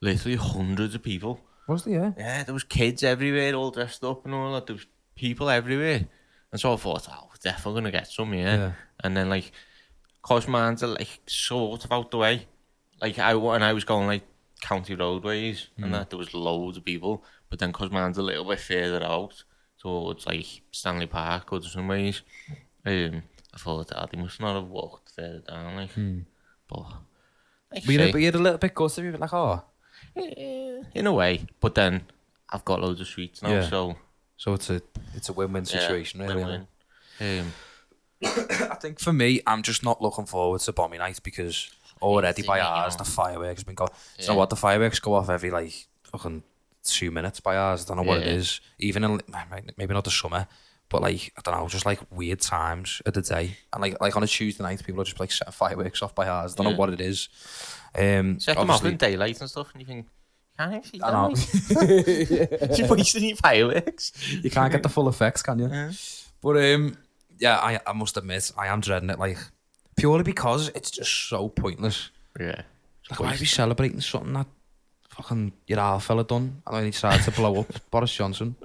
literally 0.00 0.36
hundreds 0.36 0.94
of 0.94 1.02
people. 1.02 1.40
Was 1.74 1.84
there? 1.84 1.94
Yeah. 1.94 2.12
Yeah, 2.16 2.42
there 2.44 2.54
was 2.54 2.64
kids 2.64 3.02
everywhere, 3.02 3.54
all 3.54 3.70
dressed 3.70 4.04
up 4.04 4.24
and 4.24 4.34
all 4.34 4.52
that. 4.54 4.66
There 4.66 4.76
was 4.76 4.86
people 5.14 5.48
everywhere, 5.50 6.06
and 6.52 6.60
so 6.60 6.72
I 6.72 6.76
thought, 6.76 7.06
oh, 7.10 7.28
we're 7.28 7.50
definitely 7.50 7.80
gonna 7.80 7.90
get 7.92 8.08
some, 8.08 8.32
yeah. 8.34 8.56
Yeah. 8.56 8.72
And 9.02 9.16
then 9.16 9.28
like, 9.28 9.52
cause 10.22 10.46
mine's 10.48 10.82
are 10.82 10.88
like 10.88 11.20
sort 11.26 11.84
of 11.84 11.92
out 11.92 12.10
the 12.10 12.18
way. 12.18 12.46
Like 13.00 13.18
I 13.18 13.34
when 13.34 13.62
I 13.62 13.72
was 13.72 13.84
going 13.84 14.06
like 14.06 14.22
county 14.60 14.94
roadways 14.94 15.68
Mm. 15.78 15.84
and 15.84 15.94
that, 15.94 16.10
there 16.10 16.18
was 16.18 16.32
loads 16.34 16.76
of 16.76 16.84
people. 16.84 17.24
But 17.50 17.58
then 17.58 17.72
cause 17.72 17.90
mine's 17.90 18.18
a 18.18 18.22
little 18.22 18.44
bit 18.44 18.58
further 18.60 19.04
out, 19.04 19.44
towards 19.80 20.26
like 20.26 20.46
Stanley 20.72 21.06
Park 21.06 21.52
or 21.52 21.62
some 21.62 21.88
ways. 21.88 22.22
Um, 22.84 23.22
I 23.54 23.58
thought, 23.58 23.92
oh, 23.94 24.06
they 24.12 24.20
must 24.20 24.40
not 24.40 24.54
have 24.54 24.68
walked 24.68 25.12
further 25.16 25.42
down, 25.46 25.76
like. 25.76 25.90
But 26.68 26.78
like 27.72 27.84
Hmm. 27.84 27.84
But 27.84 27.86
you 27.86 27.98
you're, 27.98 28.12
but 28.12 28.18
you're 28.20 28.34
a 28.36 28.38
little 28.38 28.58
bit 28.58 28.74
gutted. 28.74 29.04
You're 29.04 29.16
like, 29.18 29.32
oh, 29.32 29.62
in 30.94 31.06
a 31.06 31.12
way. 31.12 31.46
But 31.60 31.74
then 31.74 32.02
I've 32.50 32.64
got 32.64 32.80
loads 32.80 33.00
of 33.00 33.06
sweets 33.06 33.42
now, 33.42 33.50
Yeah. 33.50 33.68
so 33.68 33.96
so 34.36 34.54
it's 34.54 34.70
a 34.70 34.80
it's 35.14 35.28
a 35.28 35.32
win-win 35.32 35.64
yeah, 35.64 35.80
situation, 35.80 36.20
really. 36.20 36.36
isn't 36.42 36.48
it? 36.50 36.66
win-win. 37.20 37.40
Um, 37.40 37.52
I 38.70 38.74
think 38.76 38.98
for 39.00 39.12
me, 39.12 39.40
I'm 39.46 39.62
just 39.62 39.82
not 39.84 40.00
looking 40.00 40.26
forward 40.26 40.60
to 40.62 40.72
Bommy 40.72 40.98
Night 40.98 41.20
because 41.22 41.70
already 42.02 42.42
by 42.42 42.58
Singing, 42.58 42.72
ours, 42.72 42.96
the 42.96 43.04
fireworks 43.04 43.60
have 43.60 43.66
been 43.66 43.74
going. 43.74 43.90
Do 44.16 44.22
you 44.22 44.28
know 44.28 44.34
Yeah. 44.34 44.38
what? 44.38 44.50
The 44.50 44.56
fireworks 44.56 44.98
go 45.00 45.14
off 45.14 45.28
every 45.28 45.50
like 45.50 45.86
fucking 46.04 46.42
two 46.82 47.10
minutes 47.10 47.40
by 47.40 47.56
ours. 47.56 47.84
I 47.84 47.88
don't 47.88 47.96
know 47.98 48.02
what 48.04 48.18
it 48.18 48.26
Yeah. 48.26 48.34
is. 48.34 48.60
Even 48.78 49.04
in 49.04 49.20
maybe 49.76 49.92
not 49.94 50.04
the 50.04 50.10
summer, 50.10 50.46
but 50.88 51.02
like 51.02 51.32
I 51.36 51.40
don't 51.42 51.60
know, 51.60 51.68
just 51.68 51.86
like 51.86 52.00
weird 52.10 52.40
times 52.40 53.02
of 53.06 53.14
the 53.14 53.22
day. 53.22 53.56
And 53.72 53.82
like 53.82 54.00
like 54.00 54.16
on 54.16 54.22
a 54.22 54.26
Tuesday 54.26 54.62
night, 54.62 54.84
people 54.84 55.00
are 55.00 55.04
just 55.04 55.20
like 55.20 55.32
setting 55.32 55.52
fireworks 55.52 56.02
off 56.02 56.14
by 56.14 56.28
ours. 56.28 56.54
I 56.54 56.62
don't 56.62 56.72
know 56.72 56.78
what 56.78 56.90
it 56.90 57.00
is. 57.00 57.28
Um, 57.94 58.38
set 58.40 58.56
them 58.56 58.70
off 58.70 58.76
obviously- 58.76 58.90
in 58.92 58.96
daylight 58.96 59.40
and 59.40 59.50
stuff, 59.50 59.72
and 59.72 59.80
you 59.82 59.86
think, 59.86 60.06
can't 60.58 60.84
see 60.84 61.00
I 61.02 61.10
know. 61.10 61.34
You're 62.76 62.88
wasting 62.88 63.36
fireworks. 63.36 64.12
you 64.42 64.50
can't 64.50 64.72
get 64.72 64.82
the 64.82 64.88
full 64.88 65.08
effects, 65.08 65.42
can 65.42 65.58
you? 65.58 65.68
Yeah. 65.68 65.92
But 66.42 66.56
um, 66.56 66.96
yeah, 67.38 67.58
I 67.58 67.80
I 67.86 67.92
must 67.92 68.16
admit 68.16 68.52
I 68.56 68.68
am 68.68 68.80
dreading 68.80 69.10
it. 69.10 69.18
Like 69.18 69.38
purely 69.96 70.22
because 70.22 70.68
it's 70.68 70.90
just 70.90 71.28
so 71.28 71.48
pointless. 71.48 72.10
Yeah. 72.38 72.62
Like, 73.10 73.20
why 73.20 73.34
are 73.34 73.38
we 73.38 73.46
celebrating 73.46 74.00
something 74.00 74.32
that 74.34 74.46
fucking 75.08 75.52
your 75.66 75.80
old 75.80 76.02
fella 76.02 76.24
done 76.24 76.62
and 76.66 76.76
then 76.76 76.84
he 76.84 76.90
decided 76.90 77.24
to 77.24 77.30
blow 77.30 77.60
up 77.60 77.68
Boris 77.90 78.14
Johnson? 78.14 78.56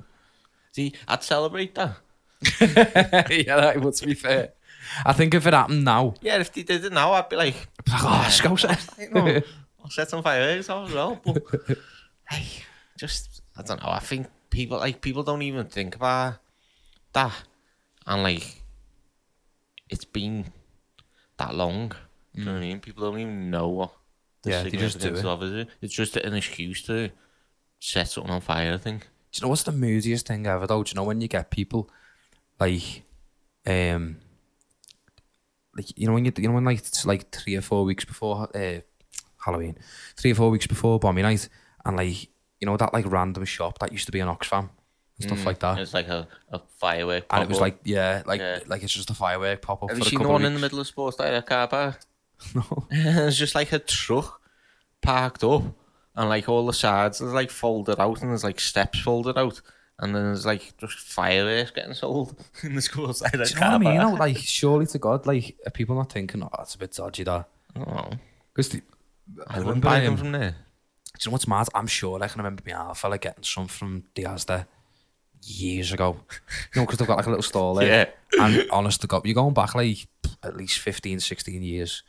See, 0.72 0.94
I'd 1.08 1.24
celebrate 1.24 1.76
that. 1.76 1.98
yeah, 2.62 3.56
that 3.58 3.82
would 3.82 3.94
to 3.96 4.06
be 4.06 4.14
fair. 4.14 4.54
I 5.06 5.14
think 5.14 5.34
if 5.34 5.46
it 5.48 5.54
happened 5.54 5.86
now, 5.86 6.16
Yeah, 6.22 6.38
if 6.40 6.52
they 6.52 6.64
did 6.64 6.84
it 6.84 6.92
now, 6.92 7.14
I'd 7.14 7.30
be 7.30 7.36
like, 7.36 7.56
like, 7.88 8.04
oh, 8.04 8.26
Scouser. 8.30 8.70
I 9.00 9.06
know, 9.14 9.42
I'll 9.84 9.90
set 9.90 10.10
some 10.10 10.24
fireworks 10.24 10.70
off 10.70 10.90
as 10.90 10.94
well. 10.96 11.22
But 11.24 11.44
hey, 12.30 12.46
just 12.98 13.42
I 13.58 13.62
don't 13.62 13.82
know. 13.82 13.90
I 13.90 14.00
think 14.00 14.28
people 14.50 14.78
like 14.80 15.02
people 15.02 15.24
don't 15.24 15.42
even 15.44 15.68
think 15.68 15.96
about 15.96 16.36
that, 17.14 17.34
and 18.08 18.24
like 18.24 18.64
it's 19.90 20.06
been 20.06 20.46
that 21.38 21.54
long. 21.56 21.92
You 22.34 22.46
know 22.46 22.54
what 22.54 22.58
I 22.60 22.62
mean? 22.62 22.80
People 22.80 23.10
don't 23.12 23.20
even 23.20 23.50
know 23.50 23.70
what 23.70 23.92
the 24.44 24.50
Yeah, 24.52 24.64
they 24.64 24.72
just 24.72 24.98
do 25.00 25.16
significance 25.16 25.26
it. 25.26 25.28
of 25.28 25.44
it. 25.44 25.68
It's 25.82 25.94
just 25.94 26.18
an 26.18 26.34
excuse 26.34 26.82
to 26.84 27.12
set 27.80 28.10
something 28.10 28.32
on 28.32 28.42
fire. 28.42 28.74
I 28.74 28.78
think. 28.78 29.02
Do 29.32 29.38
you 29.38 29.42
know 29.46 29.50
what's 29.50 29.64
the 29.64 29.72
moodiest 29.72 30.28
thing 30.28 30.46
ever 30.48 30.68
though? 30.68 30.84
Do 30.84 30.90
you 30.92 30.96
know 30.96 31.04
when 31.04 31.22
you 31.22 31.28
get 31.28 31.50
people 31.52 31.90
like, 32.62 33.04
um, 33.68 34.18
like 35.76 35.98
you 35.98 36.08
know 36.08 36.14
when 36.14 36.26
you 36.26 36.32
you 36.38 36.48
know 36.48 36.54
when 36.54 36.66
like 36.66 36.80
it's 36.80 37.06
like 37.06 37.32
three 37.32 37.56
or 37.56 37.62
four 37.62 37.84
weeks 37.84 38.06
before 38.06 38.48
uh, 38.56 38.80
Halloween, 39.44 39.78
three 40.18 40.32
or 40.32 40.36
four 40.36 40.50
weeks 40.50 40.68
before 40.68 41.00
Bommy 41.00 41.22
Night, 41.22 41.50
and 41.86 41.98
like 41.98 42.30
you 42.60 42.66
know 42.66 42.78
that 42.78 42.94
like 42.94 43.10
random 43.12 43.46
shop 43.46 43.80
that 43.80 43.92
used 43.92 44.06
to 44.06 44.12
be 44.12 44.20
an 44.20 44.28
Oxfam 44.28 44.70
and 45.20 45.30
stuff 45.30 45.46
like 45.46 45.60
that, 45.60 45.78
It's 45.80 45.94
like 45.94 46.08
a, 46.08 46.28
a 46.52 46.60
firework. 46.78 47.26
and 47.30 47.44
it 47.44 47.50
was 47.50 47.60
like 47.60 47.80
yeah, 47.84 48.24
like 48.26 48.40
Yeah. 48.40 48.60
like 48.68 48.84
it's 48.84 48.94
just 48.94 49.10
a 49.10 49.14
firework 49.14 49.62
pop 49.62 49.84
up 49.84 49.90
Have 49.90 50.00
for 50.00 50.04
you 50.04 50.10
seen 50.10 50.22
the 50.22 50.28
one 50.30 50.46
in 50.46 50.54
the 50.54 50.60
middle 50.60 50.80
of 50.80 50.88
Sports 50.88 51.18
Direct 51.18 51.48
car 51.48 51.68
park? 51.68 52.00
No. 52.56 52.88
it's 52.90 53.38
just 53.38 53.54
like 53.56 53.72
a 53.72 53.80
truck 53.80 54.42
parked 55.02 55.44
up, 55.44 55.64
and 56.16 56.30
like 56.30 56.50
all 56.50 56.66
the 56.66 56.74
sides 56.74 57.22
are 57.22 57.26
like 57.34 57.50
folded 57.52 58.00
out, 58.00 58.22
and 58.22 58.30
there's 58.32 58.44
like 58.44 58.60
steps 58.60 59.00
folded 59.00 59.38
out, 59.38 59.62
and 60.02 60.16
then 60.16 60.24
there's 60.26 60.46
like 60.46 60.76
just 60.78 61.00
fireworks 61.00 61.72
getting 61.72 61.94
sold 61.94 62.36
in 62.64 62.76
the 62.76 62.82
school 62.82 63.14
side 63.14 63.32
Do 63.32 63.38
you 63.38 63.44
know 63.60 63.62
what 63.62 63.62
I 63.62 63.78
mean? 63.78 63.98
park. 63.98 64.12
though? 64.12 64.20
Like, 64.20 64.38
surely 64.38 64.88
to 64.88 65.00
God, 65.00 65.26
like, 65.26 65.58
are 65.66 65.72
people 65.72 65.96
not 65.96 66.12
thinking, 66.12 66.44
oh, 66.44 66.50
that's 66.58 66.76
a 66.76 66.78
bit 66.80 66.92
dodgy, 66.92 67.24
that? 67.24 67.48
Oh, 67.76 68.10
Because 68.54 68.82
I 69.48 69.60
wouldn't 69.60 69.84
buy 69.84 70.00
them 70.02 70.18
from 70.18 70.32
there. 70.32 70.56
Do 71.20 71.26
you 71.26 71.30
know 71.30 71.34
what's 71.34 71.48
mad? 71.48 71.68
I'm 71.76 71.88
sure 71.88 72.22
I 72.22 72.28
can 72.28 72.40
remember 72.40 72.64
me 72.66 72.74
a 72.76 72.96
fella 72.96 73.18
getting 73.20 73.44
some 73.44 73.68
from 73.68 74.04
the 74.16 74.24
Asda 74.24 74.66
years 75.44 75.94
ago. 75.94 76.18
You 76.74 76.82
know, 76.82 76.86
because 76.86 77.00
they've 77.00 77.08
got 77.08 77.18
like 77.18 77.28
a 77.28 77.30
little 77.30 77.44
stall 77.44 77.76
there. 77.76 78.14
Yeah. 78.34 78.44
And 78.44 78.70
honest 78.72 79.02
to 79.02 79.08
God, 79.08 79.26
you're 79.26 79.36
going 79.36 79.54
back 79.54 79.76
like 79.76 80.08
at 80.44 80.58
least 80.58 80.80
15, 80.80 81.20
16 81.20 81.62
years. 81.62 82.04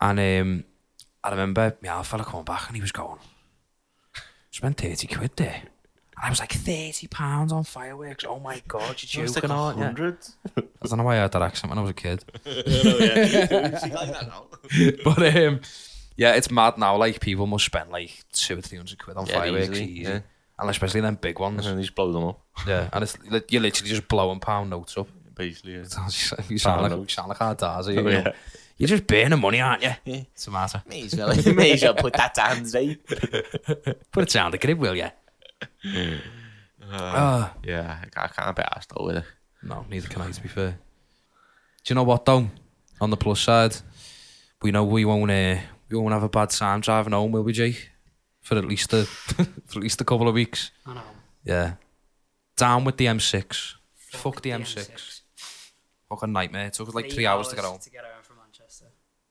And 0.00 0.18
um, 0.20 0.64
I 1.24 1.30
remember 1.30 1.76
me 1.82 1.88
a 1.88 2.04
fella 2.04 2.24
coming 2.24 2.44
back 2.44 2.68
and 2.68 2.76
he 2.76 2.80
was 2.80 2.92
going, 2.92 3.18
spent 4.50 4.76
30 4.78 5.06
quid 5.08 5.32
there. 5.36 5.62
And 6.22 6.26
I 6.26 6.28
was 6.30 6.38
like, 6.40 6.52
30 6.52 7.06
pounds 7.06 7.50
on 7.50 7.64
fireworks? 7.64 8.24
Oh 8.28 8.38
my 8.40 8.62
God, 8.68 9.02
you're 9.02 9.24
It's 9.24 9.34
like 9.34 9.42
joking, 9.44 9.50
a 9.50 9.54
aren't 9.54 9.78
you? 9.78 9.84
hundred. 9.84 10.18
I 10.56 10.62
don't 10.86 10.98
know 10.98 11.04
why 11.04 11.14
I 11.16 11.22
had 11.22 11.32
that 11.32 11.40
accent 11.40 11.70
when 11.70 11.78
I 11.78 11.82
was 11.82 11.90
a 11.92 11.94
kid. 11.94 12.22
See 12.44 12.50
like 13.90 14.12
that 14.12 14.26
now. 14.28 14.46
but 15.04 15.36
um, 15.36 15.60
yeah, 16.16 16.34
it's 16.34 16.50
mad 16.50 16.76
now. 16.76 16.96
Like 16.96 17.20
people 17.20 17.46
must 17.46 17.64
spend 17.64 17.90
like 17.90 18.22
two 18.32 18.58
or 18.58 18.60
three 18.60 18.76
hundred 18.76 18.98
quid 19.02 19.16
on 19.16 19.24
Yeah, 19.26 19.32
fireworks 19.38 19.64
easily, 19.70 19.84
easy, 19.84 20.02
yeah. 20.12 20.20
and 20.58 20.68
especially 20.70 21.00
them 21.00 21.14
big 21.14 21.36
And 21.36 21.40
ones. 21.56 21.64
then 21.64 21.76
they 21.76 21.82
just 21.82 21.94
blow 21.94 22.12
them 22.12 22.24
up. 22.24 22.40
Yeah, 22.66 22.90
and 22.92 23.02
it's 23.02 23.18
li- 23.20 23.42
you're 23.48 23.62
literally 23.62 23.88
just 23.90 24.06
blowing 24.06 24.40
pound 24.40 24.68
notes 24.70 24.98
up. 24.98 25.08
Basically, 25.34 25.72
yeah. 25.72 25.78
you 26.48 26.58
sound 26.58 26.80
Pound 26.80 26.82
like 26.82 26.90
notes. 26.90 27.12
you 27.12 27.14
sound 27.16 27.28
like 27.30 27.38
hard 27.38 27.56
Darcy. 27.56 27.92
Oh, 27.92 27.94
you 27.94 28.02
know. 28.02 28.10
yeah. 28.10 28.32
You're 28.76 28.88
just 28.88 29.06
burning 29.06 29.38
money, 29.40 29.60
aren't 29.60 29.82
you? 29.82 29.90
Yeah. 30.04 30.16
What's 30.32 30.44
the 30.46 30.50
matter? 30.50 30.82
May 30.88 31.02
as 31.04 31.14
well, 31.14 31.54
may 31.54 31.72
as 31.72 31.82
well 31.82 31.94
put 31.94 32.14
that 32.14 32.32
down, 32.34 32.64
right? 32.74 32.98
Put 34.10 34.22
it 34.24 34.30
down 34.30 34.50
the 34.52 34.58
crib, 34.58 34.78
will 34.78 34.94
you? 34.96 35.08
Ah, 36.92 37.54
Yeah, 37.64 38.02
I 38.16 38.28
can't 38.28 38.56
be 38.56 38.62
asked 38.62 38.92
with 38.98 39.18
it. 39.18 39.24
no, 39.62 39.84
neither 39.88 40.08
can 40.08 40.22
I. 40.22 40.30
To 40.30 40.40
be 40.42 40.48
fair. 40.48 40.70
Do 41.84 41.92
you 41.92 41.94
know 41.94 42.02
what 42.02 42.24
though? 42.24 42.48
On 43.00 43.10
the 43.10 43.16
plus 43.16 43.40
side, 43.40 43.76
we 44.62 44.70
know 44.70 44.84
we 44.84 45.04
won't. 45.04 45.30
Uh, 45.30 45.56
we 45.88 45.96
won't 45.98 46.12
have 46.12 46.22
a 46.22 46.28
bad 46.28 46.50
time 46.50 46.80
driving 46.80 47.12
home, 47.12 47.32
will 47.32 47.42
we, 47.42 47.52
Jake? 47.52 47.90
For 48.42 48.56
at 48.58 48.64
least 48.64 48.92
a 48.92 49.04
for 49.66 49.78
at 49.78 49.82
least 49.82 50.00
a 50.00 50.04
couple 50.04 50.28
of 50.28 50.34
weeks. 50.34 50.70
I 50.86 50.94
know. 50.94 51.00
Yeah. 51.44 51.72
Down 52.56 52.84
with 52.84 52.96
the 52.98 53.06
M6. 53.06 53.74
Fuck, 53.94 54.42
the 54.42 54.50
M6. 54.50 55.20
Fucking 56.08 56.32
nightmare. 56.32 56.66
It 56.66 56.74
took 56.74 56.88
us 56.88 56.94
like 56.94 57.10
three, 57.10 57.26
hours, 57.26 57.48
to 57.48 57.56
get 57.56 57.64
home. 57.64 57.78
To 57.78 57.90
get 57.90 58.02
home 58.02 58.22
from 58.22 58.36
Manchester 58.38 58.86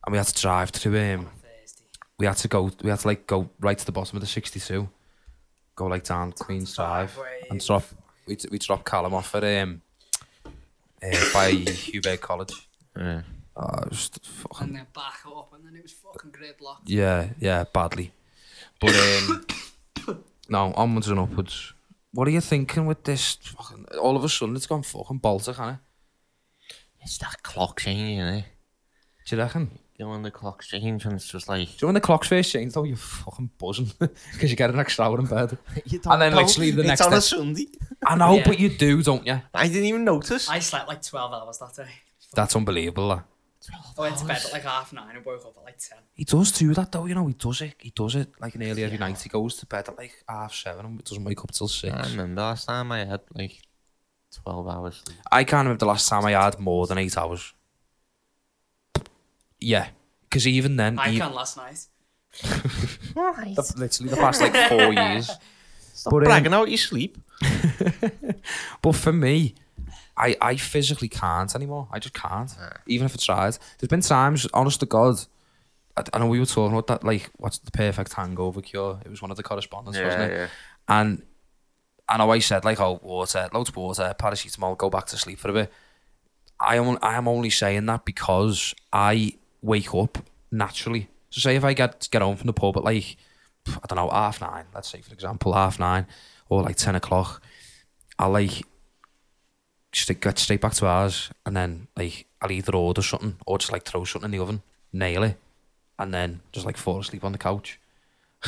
And 0.05 0.12
we 0.13 0.17
had 0.17 0.27
to 0.27 0.41
drive 0.41 0.71
to 0.71 0.89
um 0.89 1.19
on 1.19 1.25
a 1.25 1.29
Thursday. 1.29 1.83
we 2.17 2.25
had 2.25 2.38
to 2.38 2.48
go 2.48 2.71
we 2.81 2.89
had 2.89 3.00
to 3.00 3.07
like 3.07 3.27
go 3.27 3.50
right 3.59 3.77
to 3.77 3.86
the 3.86 3.91
bottom 3.91 4.15
of 4.17 4.21
the 4.21 4.27
sixty 4.27 4.59
two. 4.59 4.89
Go 5.79 5.86
like 5.86 6.03
down 6.03 6.33
Queen's 6.33 6.75
Drive 6.75 7.17
and 7.50 7.65
drop 7.65 7.86
we 8.27 8.36
we 8.51 8.57
dropped 8.57 8.83
Callum 8.83 9.13
off 9.13 9.33
at 9.33 9.45
um 9.45 9.81
uh, 11.01 11.33
by 11.33 11.51
Hubert 11.51 12.19
College. 12.19 12.67
Yeah. 12.98 13.21
Oh, 13.55 13.83
it 13.83 13.89
was 13.89 14.12
fucking 14.21 14.67
And 14.67 14.75
then 14.75 14.88
back 14.93 15.21
up, 15.25 15.53
and 15.53 15.65
then 15.65 15.77
it 15.77 15.83
was 15.83 15.93
fucking 15.93 16.31
great 16.31 16.57
block. 16.57 16.81
yeah, 16.86 17.29
yeah, 17.39 17.63
badly. 17.63 18.12
But 18.81 18.93
um 18.93 19.45
no, 20.50 20.74
onwards 20.75 21.07
and 21.07 21.21
upwards. 21.21 21.71
What 22.12 22.27
are 22.27 22.31
you 22.31 22.41
thinking 22.41 22.86
with 22.86 23.05
this 23.05 23.36
fucking 23.36 23.86
all 24.01 24.17
of 24.17 24.24
a 24.25 24.27
sudden 24.27 24.57
it's 24.57 24.67
gone 24.67 24.83
fucking 24.83 25.19
bolter, 25.19 25.53
can 25.53 25.75
it? 25.75 25.79
It's 27.03 27.17
that 27.19 27.41
clock 27.41 27.79
change, 27.79 28.17
you 28.17 28.25
know? 28.25 28.43
Do 29.25 29.36
you 29.38 29.41
reckon? 29.41 29.79
You 30.00 30.06
know 30.06 30.12
when 30.12 30.22
the 30.22 30.32
clocks 30.32 30.68
change 30.68 31.03
and 31.03 31.13
it's 31.15 31.27
just 31.27 31.50
like... 31.50 31.68
Do 31.68 31.74
you 31.74 31.77
know 31.82 31.88
when 31.88 31.94
the 31.96 32.00
clock's 32.01 32.29
first 32.29 32.53
changed 32.53 32.74
though, 32.74 32.86
you're 32.86 32.96
fucking 32.96 33.50
buzzing 33.58 33.91
because 34.00 34.50
you 34.50 34.56
get 34.56 34.70
an 34.70 34.79
extra 34.79 35.03
hour 35.03 35.20
in 35.20 35.25
bed. 35.25 35.58
You 35.86 36.00
And 36.06 36.22
then 36.22 36.34
literally 36.36 36.72
the 36.72 36.84
next 36.84 37.01
It's 37.01 37.08
on 37.08 37.12
day- 37.12 37.18
a 37.18 37.22
Sunday. 37.22 37.68
I 38.06 38.15
know, 38.15 38.38
Yeah. 38.38 38.44
but 38.48 38.58
you 38.60 38.70
do, 38.70 39.03
don't 39.03 39.27
you? 39.27 39.41
I 39.53 39.68
didn't 39.68 39.84
even 39.84 40.06
notice. 40.06 40.50
I 40.50 40.60
slept 40.60 40.88
like 40.88 41.01
12 41.01 41.34
hours 41.34 41.58
that 41.58 41.75
day. 41.75 41.91
That's 42.34 42.56
unbelievable. 42.56 43.10
That. 43.10 43.25
I 43.98 44.01
went 44.01 44.18
to 44.20 44.25
bed 44.25 44.41
at 44.46 44.53
like 44.53 44.63
half 44.63 44.94
nine 44.94 45.18
and 45.18 45.25
woke 45.25 45.46
up 45.46 45.56
at 45.58 45.63
like 45.65 45.77
10. 45.77 45.98
He 46.13 46.24
does 46.24 46.53
do 46.53 46.74
that 46.75 46.94
though, 46.94 47.06
you 47.06 47.13
know. 47.13 47.27
He 47.27 47.34
does 47.34 47.60
it. 47.62 47.74
He 47.77 47.89
does 47.89 48.15
it 48.15 48.29
like 48.39 48.56
nearly 48.56 48.86
every 48.86 48.98
night. 48.98 49.20
He 49.22 49.27
goes 49.27 49.58
to 49.58 49.65
bed 49.65 49.89
at 49.89 49.98
like 49.98 50.13
half 50.29 50.53
seven 50.53 50.86
and 50.86 51.03
doesn't 51.03 51.25
wake 51.25 51.41
up 51.41 51.51
till 51.51 51.68
six. 51.68 51.94
I 51.94 52.10
remember 52.10 52.39
last 52.41 52.68
time 52.68 52.89
I 52.94 53.00
had 53.03 53.20
like 53.36 53.60
12 54.44 54.68
hours 54.68 55.01
sleep. 55.06 55.18
I 55.29 55.44
can't 55.44 55.65
remember 55.65 55.79
the 55.79 55.86
last 55.88 56.08
time 56.08 56.24
I 56.24 56.32
had 56.32 56.58
more 56.58 56.88
than 56.88 56.98
eight 57.00 57.18
hours. 57.18 57.53
Yeah, 59.59 59.87
because 60.29 60.47
even 60.47 60.75
then, 60.75 60.97
I 60.99 61.17
can't 61.17 61.35
last 61.35 61.57
night. 61.57 61.85
the, 63.55 63.73
literally 63.77 64.09
the 64.09 64.17
past 64.17 64.41
like 64.41 64.55
four 64.69 64.93
years. 64.93 65.31
Stop 65.93 66.11
But, 66.11 66.17
um, 66.17 66.23
bragging 66.25 66.53
out 66.53 66.69
your 66.69 66.77
sleep. 66.77 67.17
But 68.81 68.95
for 68.95 69.11
me, 69.11 69.55
I, 70.15 70.35
I 70.41 70.55
physically 70.55 71.09
can't 71.09 71.53
anymore. 71.55 71.87
I 71.91 71.99
just 71.99 72.13
can't. 72.13 72.51
Even 72.87 73.05
if 73.05 73.13
I 73.13 73.17
tried. 73.17 73.57
There's 73.77 73.89
been 73.89 74.01
times, 74.01 74.47
honest 74.53 74.79
to 74.81 74.85
God, 74.85 75.15
I, 75.97 76.03
I 76.13 76.19
know 76.19 76.27
we 76.27 76.39
were 76.39 76.45
talking 76.45 76.73
about 76.77 76.87
that, 76.87 77.03
like, 77.03 77.29
what's 77.37 77.57
the 77.57 77.71
perfect 77.71 78.13
hangover 78.13 78.61
cure? 78.61 78.99
It 79.03 79.09
was 79.09 79.21
one 79.21 79.31
of 79.31 79.37
the 79.37 79.43
correspondents, 79.43 79.99
wasn't 79.99 80.31
it? 80.31 80.49
And 80.87 81.23
I 82.07 82.17
know 82.17 82.31
I 82.31 82.39
said, 82.39 82.65
like, 82.65 82.79
oh, 82.79 82.99
water, 83.03 83.49
loads 83.53 83.69
of 83.69 83.75
water, 83.75 84.15
paracetamol, 84.17 84.77
go 84.77 84.89
back 84.89 85.05
to 85.07 85.17
sleep 85.17 85.39
for 85.39 85.49
a 85.49 85.53
bit. 85.53 85.71
I 86.59 86.75
am, 86.77 86.97
I 87.01 87.15
am 87.15 87.27
only 87.27 87.49
saying 87.49 87.85
that 87.85 88.03
because 88.05 88.73
I 88.91 89.33
wake 89.61 89.93
up 89.93 90.19
naturally. 90.51 91.09
So 91.29 91.39
say 91.39 91.55
if 91.55 91.63
I 91.63 91.73
get 91.73 92.07
get 92.11 92.21
home 92.21 92.37
from 92.37 92.47
the 92.47 92.53
pub 92.53 92.77
at 92.77 92.83
like, 92.83 93.17
I 93.67 93.87
don't 93.87 93.97
know, 93.97 94.09
half 94.09 94.41
nine, 94.41 94.65
let's 94.73 94.89
say 94.89 95.01
for 95.01 95.13
example, 95.13 95.53
half 95.53 95.79
nine, 95.79 96.07
or 96.49 96.63
like 96.63 96.75
10 96.75 96.95
o'clock, 96.95 97.41
I'll 98.17 98.31
like 98.31 98.63
straight, 99.93 100.21
get 100.21 100.39
straight 100.39 100.61
back 100.61 100.73
to 100.73 100.87
ours 100.87 101.31
and 101.45 101.55
then 101.55 101.87
like 101.95 102.25
I'll 102.41 102.51
either 102.51 102.75
order 102.75 103.01
something 103.01 103.37
or 103.45 103.57
just 103.57 103.71
like 103.71 103.83
throw 103.83 104.03
something 104.05 104.27
in 104.27 104.31
the 104.31 104.43
oven, 104.43 104.61
nail 104.93 105.23
it, 105.23 105.37
and 105.97 106.13
then 106.13 106.41
just 106.51 106.65
like 106.65 106.77
fall 106.77 106.99
asleep 106.99 107.23
on 107.23 107.31
the 107.31 107.37
couch. 107.37 107.79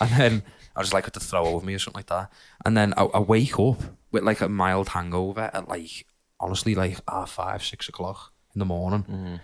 and 0.00 0.10
then 0.10 0.42
I 0.74 0.82
just 0.82 0.92
like 0.92 1.04
have 1.04 1.12
to 1.12 1.20
throw 1.20 1.46
over 1.46 1.64
me 1.64 1.74
or 1.74 1.78
something 1.78 1.98
like 1.98 2.06
that. 2.06 2.30
And 2.64 2.76
then 2.76 2.94
I, 2.96 3.04
I 3.04 3.18
wake 3.20 3.58
up 3.58 3.80
with 4.10 4.24
like 4.24 4.40
a 4.40 4.48
mild 4.48 4.88
hangover 4.88 5.50
at 5.52 5.68
like 5.68 6.06
honestly 6.40 6.74
like 6.74 6.98
half 7.08 7.30
five, 7.30 7.64
six 7.64 7.88
o'clock 7.88 8.32
in 8.54 8.58
the 8.58 8.64
morning. 8.64 9.02
Mm-hmm. 9.02 9.36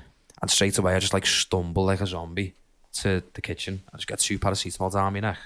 And 0.43 0.51
straight 0.51 0.77
away 0.77 0.95
I 0.95 0.99
just 0.99 1.15
like 1.15 1.25
stumble 1.27 1.85
like 1.87 2.01
a 2.03 2.07
zombie 2.07 2.55
to 2.95 3.23
the 3.33 3.41
kitchen. 3.41 3.83
I 3.93 3.97
just 3.97 4.09
get 4.09 4.19
two 4.19 4.39
paracetamol 4.39 4.93
down 4.93 5.13
my 5.15 5.21
neck 5.21 5.39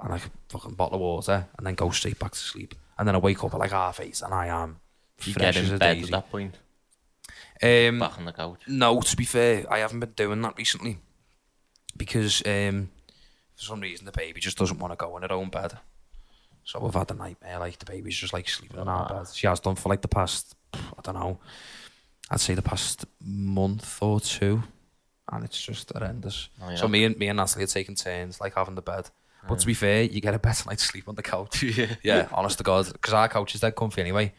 and 0.00 0.10
like 0.10 0.26
a 0.26 0.30
fucking 0.50 0.74
bottle 0.74 0.94
of 0.96 1.00
water 1.00 1.46
and 1.58 1.66
then 1.66 1.74
go 1.74 1.90
straight 1.90 2.18
back 2.18 2.32
to 2.32 2.38
sleep. 2.38 2.74
And 2.98 3.08
then 3.08 3.14
I 3.14 3.18
wake 3.18 3.42
up 3.42 3.52
at 3.54 3.60
like 3.60 3.70
half 3.72 3.98
eight 4.00 4.20
and 4.22 4.32
I 4.34 4.46
am 4.48 4.78
You 5.24 5.34
get 5.34 5.56
in 5.56 5.76
bed 5.78 5.94
daisy. 5.96 6.04
at 6.04 6.10
that 6.10 6.30
point. 6.30 6.54
Um, 7.62 7.98
Back 7.98 8.18
on 8.18 8.24
the 8.26 8.32
couch. 8.32 8.60
no, 8.68 9.00
to 9.00 9.16
be 9.16 9.24
fair, 9.24 9.64
I 9.70 9.78
haven't 9.78 10.00
been 10.00 10.12
doing 10.12 10.40
that 10.42 10.56
recently 10.56 10.98
because 11.96 12.42
um, 12.46 12.90
for 13.56 13.62
some 13.64 13.80
reason 13.80 14.06
the 14.06 14.12
baby 14.12 14.40
just 14.40 14.56
doesn't 14.58 14.78
want 14.78 14.92
to 14.92 14.96
go 14.96 15.16
in 15.16 15.22
her 15.22 15.32
own 15.32 15.50
bed. 15.50 15.76
So 16.64 16.78
we've 16.80 16.94
had 16.94 17.10
a 17.10 17.14
nightmare. 17.14 17.58
Like 17.58 17.78
the 17.78 17.84
baby's 17.86 18.16
just 18.16 18.32
like 18.32 18.48
sleeping 18.48 18.80
in 18.80 18.88
our 18.88 19.08
bed. 19.08 19.28
She 19.34 19.46
has 19.46 19.60
done 19.60 19.74
for 19.76 19.88
like 19.88 20.02
the 20.02 20.08
past, 20.08 20.54
I 20.74 20.78
don't 21.02 21.14
know, 21.16 21.38
I'd 22.30 22.40
say 22.40 22.54
the 22.54 22.62
past 22.62 23.04
month 23.20 23.98
or 24.02 24.20
two, 24.20 24.62
and 25.32 25.44
it's 25.44 25.60
just 25.60 25.90
horrendous. 25.92 26.48
Oh, 26.62 26.70
yeah. 26.70 26.76
So 26.76 26.88
me 26.88 27.04
and 27.04 27.16
me 27.18 27.28
and 27.28 27.36
Natalie 27.38 27.64
are 27.64 27.68
taking 27.68 27.94
turns 27.94 28.40
like 28.40 28.54
having 28.54 28.74
the 28.76 28.82
bed. 28.82 29.10
But 29.48 29.58
to 29.60 29.66
be 29.66 29.74
fair, 29.74 30.02
you 30.02 30.20
get 30.20 30.34
a 30.34 30.38
better 30.38 30.68
night's 30.68 30.82
sleep 30.84 31.08
on 31.08 31.14
the 31.14 31.22
couch. 31.22 31.62
Yeah. 31.62 31.94
Yeah, 32.02 32.28
honest 32.32 32.58
to 32.58 32.64
God, 32.64 32.92
because 32.92 33.14
our 33.14 33.28
couch 33.28 33.54
is 33.54 33.62
dead 33.62 33.74
comfy 33.74 34.00
anyway, 34.02 34.32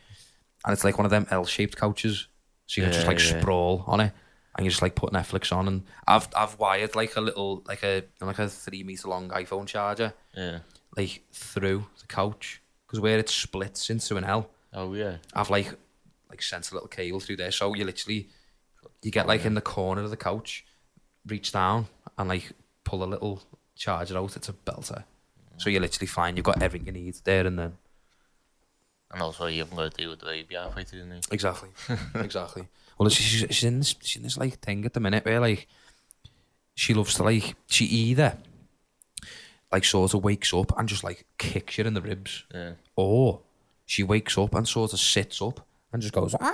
and 0.64 0.74
it's 0.74 0.84
like 0.84 0.98
one 0.98 1.06
of 1.06 1.12
them 1.12 1.26
L-shaped 1.32 1.76
couches, 1.76 2.28
so 2.68 2.82
you 2.82 2.86
can 2.86 2.94
just 2.94 3.08
like 3.08 3.20
yeah. 3.20 3.40
sprawl 3.42 3.84
on 3.88 4.00
it, 4.00 4.14
and 4.56 4.66
you 4.66 4.70
just 4.70 4.82
like 4.84 4.94
put 4.96 5.12
Netflix 5.12 5.52
on. 5.52 5.68
And 5.68 5.84
I've 6.08 6.28
I've 6.36 6.58
wired 6.60 6.96
like 6.96 7.16
a 7.16 7.22
little 7.22 7.64
like 7.68 7.84
a 7.84 8.04
like 8.22 8.38
a 8.40 8.48
three 8.48 8.84
meter 8.84 9.08
long 9.08 9.30
iPhone 9.30 9.66
charger 9.68 10.14
Yeah. 10.38 10.60
like 10.96 11.24
through 11.34 11.86
the 12.00 12.08
couch 12.08 12.62
because 12.86 13.00
where 13.00 13.18
it 13.18 13.28
splits 13.30 13.90
into 13.90 14.18
an 14.18 14.24
L, 14.24 14.50
Oh, 14.74 14.94
yeah. 14.94 15.18
I've 15.34 15.50
like 15.50 15.74
like 16.32 16.42
sent 16.42 16.72
a 16.72 16.74
little 16.74 16.88
cable 16.90 17.20
through 17.20 17.38
there, 17.38 17.52
so 17.52 17.74
you 17.76 17.86
literally 17.86 18.30
you 19.04 19.12
get 19.12 19.26
oh, 19.26 19.28
like 19.28 19.46
in 19.46 19.54
the 19.54 19.62
corner 19.62 20.02
of 20.02 20.10
the 20.10 20.18
couch, 20.18 20.66
reach 21.28 21.52
down 21.52 21.88
and 22.18 22.28
like 22.30 22.52
pull 22.84 23.04
a 23.04 23.06
little 23.06 23.44
charger 23.76 24.18
out. 24.18 24.36
It's 24.36 24.50
a 24.50 24.54
belter. 24.54 25.04
So 25.58 25.70
you're 25.70 25.82
literally 25.82 26.08
fine. 26.08 26.36
you've 26.38 26.46
got 26.46 26.62
everything 26.64 26.88
you 26.88 26.94
need 27.04 27.16
there 27.24 27.46
and 27.46 27.60
then. 27.60 27.74
And 29.12 29.22
also, 29.22 29.46
you 29.48 29.60
haven't 29.60 29.76
got 29.78 29.92
to 29.92 29.98
deal 29.98 30.10
with 30.10 30.20
the 30.22 30.26
baby 30.26 30.56
halfway 30.56 30.84
through 30.84 31.04
the. 31.04 31.22
Exactly. 31.32 31.70
exactly. 32.16 32.68
Well, 32.98 33.10
she's, 33.10 33.46
she's 33.54 33.64
in 33.64 33.80
this 33.80 33.96
she's 34.02 34.18
in 34.18 34.24
this 34.24 34.38
like 34.38 34.60
thing 34.60 34.86
at 34.86 34.94
the 34.94 35.00
minute 35.00 35.26
where 35.26 35.40
like 35.40 35.68
she 36.76 36.94
loves 36.94 37.14
to 37.16 37.24
like 37.24 37.56
she 37.68 37.86
either 37.86 38.38
like 39.72 39.84
sort 39.86 40.14
of 40.14 40.24
wakes 40.24 40.54
up 40.54 40.78
and 40.78 40.88
just 40.88 41.04
like 41.04 41.26
kicks 41.38 41.78
you 41.78 41.86
in 41.86 41.94
the 41.94 42.02
ribs, 42.02 42.44
Yeah. 42.54 42.74
or 42.96 43.42
she 43.86 44.04
wakes 44.04 44.38
up 44.38 44.54
and 44.56 44.68
sort 44.68 44.94
of 44.94 45.00
sits 45.00 45.42
up 45.42 45.66
and 45.94 46.02
just 46.02 46.14
goes 46.14 46.34
ah, 46.36 46.40
ah, 46.42 46.50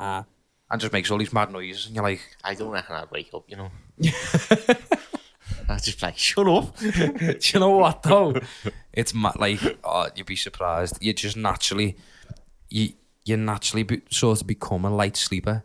ah, 0.00 0.24
and 0.70 0.80
just 0.80 0.92
makes 0.92 1.10
all 1.10 1.18
these 1.18 1.32
mad 1.32 1.52
noises, 1.52 1.86
and 1.86 1.94
you're 1.94 2.04
like, 2.04 2.20
I 2.44 2.54
don't 2.54 2.70
reckon 2.70 2.96
I'd 2.96 3.10
wake 3.10 3.30
up, 3.34 3.44
you 3.48 3.56
know. 3.56 3.70
I'd 5.68 5.82
just 5.82 6.00
be 6.00 6.06
like, 6.06 6.18
shut 6.18 6.48
up. 6.48 6.76
Do 6.78 7.38
you 7.40 7.60
know 7.60 7.70
what 7.70 8.02
though? 8.02 8.34
it's 8.92 9.14
ma- 9.14 9.32
like 9.38 9.60
oh, 9.84 10.08
you'd 10.14 10.26
be 10.26 10.36
surprised. 10.36 11.02
You 11.02 11.12
just 11.12 11.36
naturally, 11.36 11.96
you 12.68 12.92
you 13.24 13.36
naturally 13.36 13.82
be, 13.82 14.00
sort 14.10 14.40
of 14.40 14.46
become 14.46 14.84
a 14.84 14.90
light 14.90 15.16
sleeper. 15.16 15.64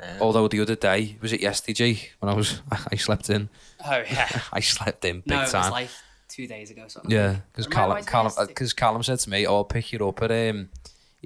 Yeah. 0.00 0.18
Although 0.20 0.48
the 0.48 0.60
other 0.60 0.74
day 0.74 1.16
was 1.22 1.32
it 1.32 1.40
yesterday 1.40 2.10
when 2.18 2.32
I 2.32 2.36
was 2.36 2.60
I 2.92 2.96
slept 2.96 3.30
in. 3.30 3.48
Oh, 3.84 4.02
yeah. 4.10 4.28
I 4.52 4.60
slept 4.60 5.04
in 5.04 5.20
big 5.20 5.28
no, 5.28 5.38
it 5.38 5.42
was 5.42 5.52
time. 5.52 5.70
like 5.70 5.88
two 6.28 6.46
days 6.46 6.70
ago. 6.70 6.84
Something. 6.88 7.10
yeah, 7.10 7.36
because 7.52 7.66
Remind 7.66 7.74
Callum 7.74 7.96
me 7.96 8.02
why 8.02 8.10
Callum 8.10 8.32
it's 8.36 8.46
because 8.48 8.72
Callum 8.72 9.02
said 9.02 9.18
to 9.20 9.30
me, 9.30 9.46
"Oh, 9.46 9.56
I'll 9.56 9.64
pick 9.64 9.92
you 9.92 10.08
up 10.08 10.22
at 10.22 10.32
um." 10.32 10.70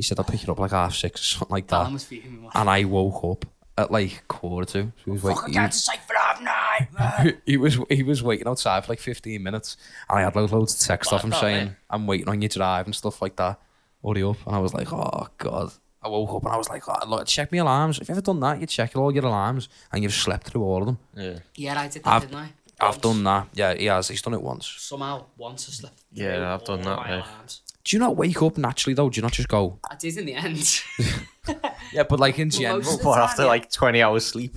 He 0.00 0.02
said, 0.02 0.18
"I'll 0.18 0.24
pick 0.24 0.46
you 0.46 0.52
up 0.52 0.58
like 0.58 0.70
half 0.70 0.94
six 0.94 1.20
or 1.20 1.24
something 1.24 1.52
like 1.52 1.66
that." 1.68 1.76
Callum 1.76 1.92
was 1.92 2.04
fuming. 2.04 2.42
wasn't 2.44 2.56
And 2.60 2.70
I 2.70 2.84
woke 2.84 3.22
up 3.24 3.44
at 3.76 3.90
like 3.90 4.26
quarter 4.28 4.64
to. 4.72 4.82
So 4.84 4.92
he 5.04 5.10
was 5.10 5.20
he? 5.22 5.26
wait- 5.28 5.34
Fucking 5.36 5.48
he 5.48 5.54
get 5.54 5.66
was- 5.66 5.76
to 5.76 5.82
sight 5.82 6.00
for 6.06 6.14
half 6.16 6.40
night. 6.40 7.36
he 7.46 7.56
was 7.58 7.78
he 7.90 8.02
was 8.02 8.22
waiting 8.22 8.46
outside 8.48 8.84
for 8.84 8.92
like 8.92 8.98
15 9.00 9.42
minutes 9.42 9.76
and 10.08 10.18
I 10.18 10.22
had 10.22 10.34
loads, 10.36 10.52
loads 10.52 10.74
of 10.80 10.86
text 10.86 11.12
off 11.12 11.22
him 11.24 11.30
What, 11.30 11.40
saying 11.40 11.66
mate? 11.68 11.74
I'm 11.90 12.06
waiting 12.06 12.28
on 12.28 12.40
your 12.40 12.48
drive 12.48 12.86
and 12.86 12.94
stuff 12.94 13.20
like 13.20 13.36
that 13.36 13.60
hurry 14.02 14.22
up 14.22 14.36
and 14.46 14.56
I 14.56 14.58
was 14.58 14.72
like 14.72 14.90
oh 14.92 15.28
god 15.36 15.72
I 16.02 16.08
woke 16.08 16.30
up 16.36 16.44
and 16.44 16.52
I 16.52 16.56
was 16.56 16.70
like 16.70 16.82
oh, 16.88 17.06
look, 17.06 17.26
check 17.26 17.52
my 17.52 17.58
alarms 17.58 17.98
if 17.98 18.08
you've 18.08 18.16
ever 18.16 18.22
done 18.22 18.40
that 18.40 18.60
you 18.60 18.66
check 18.66 18.96
all 18.96 19.12
your 19.12 19.26
alarms 19.26 19.68
and 19.92 20.02
you've 20.02 20.14
slept 20.14 20.46
through 20.46 20.62
all 20.64 20.80
of 20.80 20.86
them 20.86 20.98
Yeah. 21.14 21.38
Yeah, 21.54 21.80
I 21.80 21.88
did 21.88 22.02
that, 22.04 22.10
I've- 22.14 22.26
didn't 22.26 22.38
I? 22.40 22.52
I've 22.80 22.92
Once. 22.94 23.02
done 23.02 23.24
that 23.24 23.48
yeah 23.52 23.74
he 23.74 23.84
has 23.86 24.08
he's 24.08 24.22
done 24.22 24.32
it 24.34 24.42
once 24.42 24.66
Somehow, 24.78 25.26
once 25.36 25.68
I 25.68 25.72
slept. 25.72 26.02
Yeah, 26.12 26.36
through 26.36 26.44
I've 26.46 26.64
done 26.64 26.78
all 26.88 26.96
that, 26.96 27.06
my 27.06 27.08
yeah. 27.16 27.24
alarms. 27.26 27.60
Do 27.84 27.96
you 27.96 28.00
not 28.00 28.16
wake 28.16 28.40
up 28.42 28.58
naturally 28.58 28.94
though 28.94 29.08
do 29.10 29.18
you 29.18 29.22
not 29.22 29.32
just 29.32 29.48
go 29.48 29.78
I 29.90 29.94
did 29.96 30.16
in 30.18 30.26
the 30.26 30.34
end. 30.34 30.82
yeah 31.92 32.02
but 32.04 32.20
like 32.20 32.38
in 32.38 32.48
Well, 32.48 32.60
general 32.80 32.98
But 33.02 33.14
time, 33.14 33.22
after 33.22 33.42
yeah. 33.42 33.48
like 33.48 33.70
20 33.72 34.02
hours 34.02 34.26
sleep. 34.26 34.56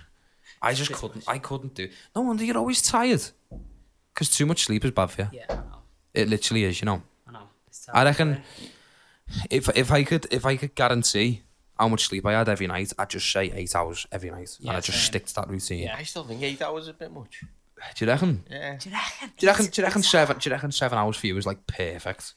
I 0.62 0.74
just 0.74 0.92
couldn't 0.92 1.24
I 1.28 1.38
couldn't 1.38 1.74
do 1.74 1.88
no 2.16 2.22
wonder 2.22 2.44
you're 2.44 2.58
always 2.58 2.82
tired 2.82 3.22
because 4.12 4.30
too 4.30 4.46
much 4.46 4.64
sleep 4.64 4.84
is 4.84 4.90
bad 4.90 5.10
for 5.10 5.22
you 5.22 5.28
yeah, 5.32 5.44
I 5.50 5.54
know. 5.54 5.82
it 6.14 6.28
literally 6.28 6.64
is 6.64 6.80
you 6.80 6.86
know 6.86 7.02
I 7.28 7.32
know. 7.32 7.48
I 7.92 8.04
reckon 8.04 8.42
if 9.50 9.68
if 9.76 9.90
I 9.92 10.02
could 10.04 10.26
if 10.30 10.44
I 10.44 10.56
could 10.56 10.74
guarantee 10.74 11.42
how 11.78 11.86
much 11.88 12.06
sleep 12.08 12.26
I 12.26 12.32
had 12.32 12.48
every 12.48 12.66
night, 12.66 12.92
I'd 12.98 13.08
just 13.10 13.30
say 13.30 13.52
eight 13.54 13.76
hours 13.76 14.04
every 14.10 14.30
night, 14.30 14.56
and 14.60 14.70
I'd 14.70 14.82
just 14.82 14.98
same. 14.98 15.04
stick 15.06 15.26
to 15.26 15.34
that 15.36 15.48
routine. 15.48 15.84
Yeah. 15.84 15.94
I 15.96 16.02
still 16.02 16.24
think 16.24 16.42
8 16.42 16.60
hours 16.62 16.82
is 16.84 16.88
a 16.88 16.92
bit 16.92 17.12
much. 17.12 17.44
Do 17.94 18.04
you 18.04 18.10
reckon? 18.10 18.42
Yeah. 18.50 18.76
Do 18.78 18.88
you 18.90 18.96
reckon? 18.96 19.30
Do 19.36 19.46
you 19.46 19.52
reckon? 19.52 19.66
Do 19.66 19.80
you 19.80 19.84
reckon 19.86 20.02
seven? 20.02 20.38
Do 20.38 20.48
you 20.50 20.54
reckon 20.56 20.72
seven 20.72 20.98
hours 20.98 21.16
for 21.16 21.28
you 21.28 21.36
is 21.36 21.46
like 21.46 21.64
perfect? 21.68 22.34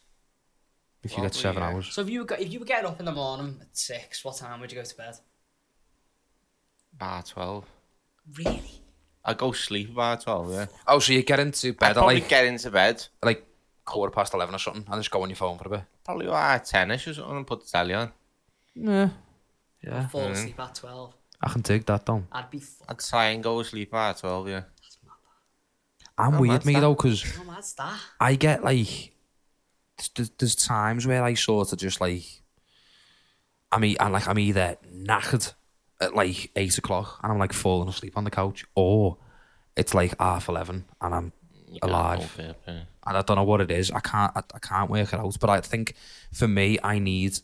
If 1.03 1.15
you 1.17 1.23
get 1.23 1.33
seven 1.33 1.61
yeah. 1.63 1.69
hours, 1.69 1.87
So 1.93 2.01
if 2.01 2.09
you 2.09 2.19
were 2.19 2.25
go- 2.25 2.35
if 2.35 2.51
you 2.53 2.59
were 2.59 2.65
getting 2.65 2.85
up 2.85 2.99
in 2.99 3.05
the 3.05 3.11
morning 3.11 3.57
at 3.61 3.75
six, 3.75 4.23
what 4.23 4.37
time 4.37 4.59
would 4.61 4.71
you 4.71 4.77
go 4.77 4.83
to 4.83 4.95
bed? 4.97 5.15
Bar 6.97 7.23
12. 7.23 7.65
Really? 8.37 8.81
I 9.23 9.33
go 9.33 9.51
sleep 9.51 9.93
by 9.95 10.15
12, 10.15 10.51
yeah. 10.51 10.65
oh, 10.87 10.99
so 10.99 11.13
you 11.13 11.23
get 11.23 11.39
into 11.39 11.69
I'd 11.69 11.77
bed 11.79 11.89
at 11.91 11.95
probably 11.95 12.15
like 12.15 12.29
get 12.29 12.45
into 12.45 12.71
bed. 12.71 13.05
like 13.23 13.45
quarter 13.85 14.11
past 14.11 14.33
eleven 14.33 14.55
or 14.55 14.57
something, 14.59 14.83
and 14.87 14.99
just 14.99 15.11
go 15.11 15.21
on 15.21 15.29
your 15.29 15.35
phone 15.35 15.57
for 15.57 15.67
a 15.67 15.69
bit. 15.71 15.83
Probably 16.03 16.27
like 16.27 16.63
10ish 16.65 17.07
or 17.07 17.13
something 17.13 17.37
and 17.37 17.47
put 17.47 17.61
the 17.63 17.67
telly 17.71 17.93
on. 17.93 18.11
Yeah, 18.75 19.09
yeah, 19.83 20.07
Fall 20.07 20.21
Mm. 20.27 20.31
asleep 20.31 20.59
at 20.59 20.75
twelve. 20.75 21.13
I 21.41 21.49
can 21.49 21.61
take 21.63 21.85
that 21.87 22.05
down. 22.05 22.27
I'd 22.31 22.49
be 22.49 22.59
fucked. 22.59 22.89
I'd 22.91 22.99
try 22.99 23.25
and 23.29 23.43
go 23.43 23.61
to 23.61 23.67
sleep 23.67 23.91
bar 23.91 24.13
12, 24.13 24.47
yeah. 24.49 24.61
I'm 26.17 26.37
weird, 26.39 26.55
that's 26.55 26.65
me 26.65 26.73
that. 26.75 26.81
though, 26.81 26.93
because 26.93 27.23
No, 27.37 27.53
that's 27.53 27.73
that. 27.73 27.99
I 28.19 28.35
get 28.35 28.63
like 28.63 29.10
there's, 30.09 30.29
there's 30.31 30.55
times 30.55 31.07
where 31.07 31.23
I 31.23 31.33
sort 31.33 31.71
of 31.73 31.79
just 31.79 32.01
like 32.01 32.41
I 33.71 33.79
mean, 33.79 33.95
I'm 33.99 34.11
like, 34.11 34.27
I'm 34.27 34.37
either 34.37 34.77
knackered 34.93 35.53
at 36.01 36.15
like 36.15 36.51
eight 36.55 36.77
o'clock 36.77 37.19
and 37.23 37.31
I'm 37.31 37.39
like 37.39 37.53
falling 37.53 37.87
asleep 37.87 38.17
on 38.17 38.25
the 38.25 38.31
couch, 38.31 38.65
or 38.75 39.17
it's 39.77 39.93
like 39.93 40.13
half 40.19 40.49
eleven 40.49 40.85
and 40.99 41.15
I'm 41.15 41.33
alive. 41.81 42.35
yeah. 42.37 42.53
and 42.67 43.17
I 43.17 43.21
don't 43.21 43.37
know 43.37 43.43
what 43.43 43.61
it 43.61 43.71
is. 43.71 43.91
I 43.91 44.01
can't, 44.01 44.31
I, 44.35 44.41
I 44.53 44.59
can't 44.59 44.89
work 44.89 45.13
it 45.13 45.19
out. 45.19 45.37
But 45.39 45.49
I 45.49 45.61
think 45.61 45.95
for 46.33 46.47
me, 46.47 46.77
I 46.83 46.99
need 46.99 47.39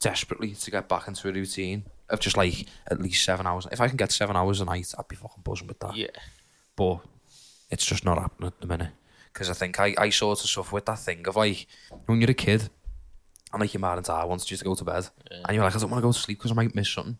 desperately 0.00 0.50
to 0.52 0.70
get 0.70 0.88
back 0.88 1.08
into 1.08 1.28
a 1.28 1.32
routine 1.32 1.84
of 2.10 2.20
just 2.20 2.36
like 2.36 2.66
at 2.90 3.00
least 3.00 3.24
seven 3.24 3.46
hours. 3.46 3.66
If 3.72 3.80
I 3.80 3.88
can 3.88 3.96
get 3.96 4.12
seven 4.12 4.36
hours 4.36 4.60
a 4.60 4.66
night, 4.66 4.92
I'd 4.98 5.08
be 5.08 5.16
fucking 5.16 5.42
buzzing 5.42 5.68
with 5.68 5.78
that. 5.80 5.96
Yeah. 5.96 6.08
But 6.76 7.00
it's 7.70 7.86
just 7.86 8.04
not 8.04 8.18
happening 8.18 8.48
at 8.48 8.60
the 8.60 8.66
minute. 8.66 8.90
Because 9.32 9.48
I 9.50 9.54
think 9.54 9.80
I, 9.80 9.94
I 9.98 10.10
sort 10.10 10.40
of 10.42 10.48
suffer 10.50 10.74
with 10.74 10.86
that 10.86 10.98
thing 10.98 11.26
of 11.26 11.36
like 11.36 11.66
when 12.06 12.20
you're 12.20 12.30
a 12.30 12.34
kid 12.34 12.68
and 13.52 13.60
like 13.60 13.72
your 13.72 13.80
mom 13.80 13.98
and 13.98 14.06
dad 14.06 14.24
wants 14.24 14.50
you 14.50 14.56
to 14.56 14.64
go 14.64 14.74
to 14.74 14.84
bed 14.84 15.08
and 15.30 15.54
you're 15.54 15.64
like, 15.64 15.74
I 15.74 15.78
don't 15.78 15.90
want 15.90 16.02
to 16.02 16.06
go 16.08 16.12
to 16.12 16.18
sleep 16.18 16.38
because 16.38 16.50
I 16.50 16.54
might 16.54 16.74
miss 16.74 16.88
something. 16.88 17.18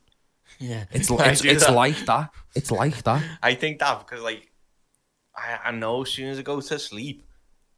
Yeah. 0.58 0.84
It's 0.92 1.10
I 1.10 1.30
it's, 1.30 1.44
it's 1.44 1.66
that. 1.66 1.72
like 1.74 2.04
that. 2.06 2.30
It's 2.54 2.70
like 2.70 3.02
that. 3.04 3.22
I 3.42 3.54
think 3.54 3.78
that 3.78 3.98
because 4.00 4.22
like 4.22 4.50
I, 5.34 5.58
I 5.64 5.70
know 5.72 6.02
as 6.02 6.10
soon 6.10 6.28
as 6.28 6.38
I 6.38 6.42
go 6.42 6.60
to 6.60 6.78
sleep, 6.78 7.26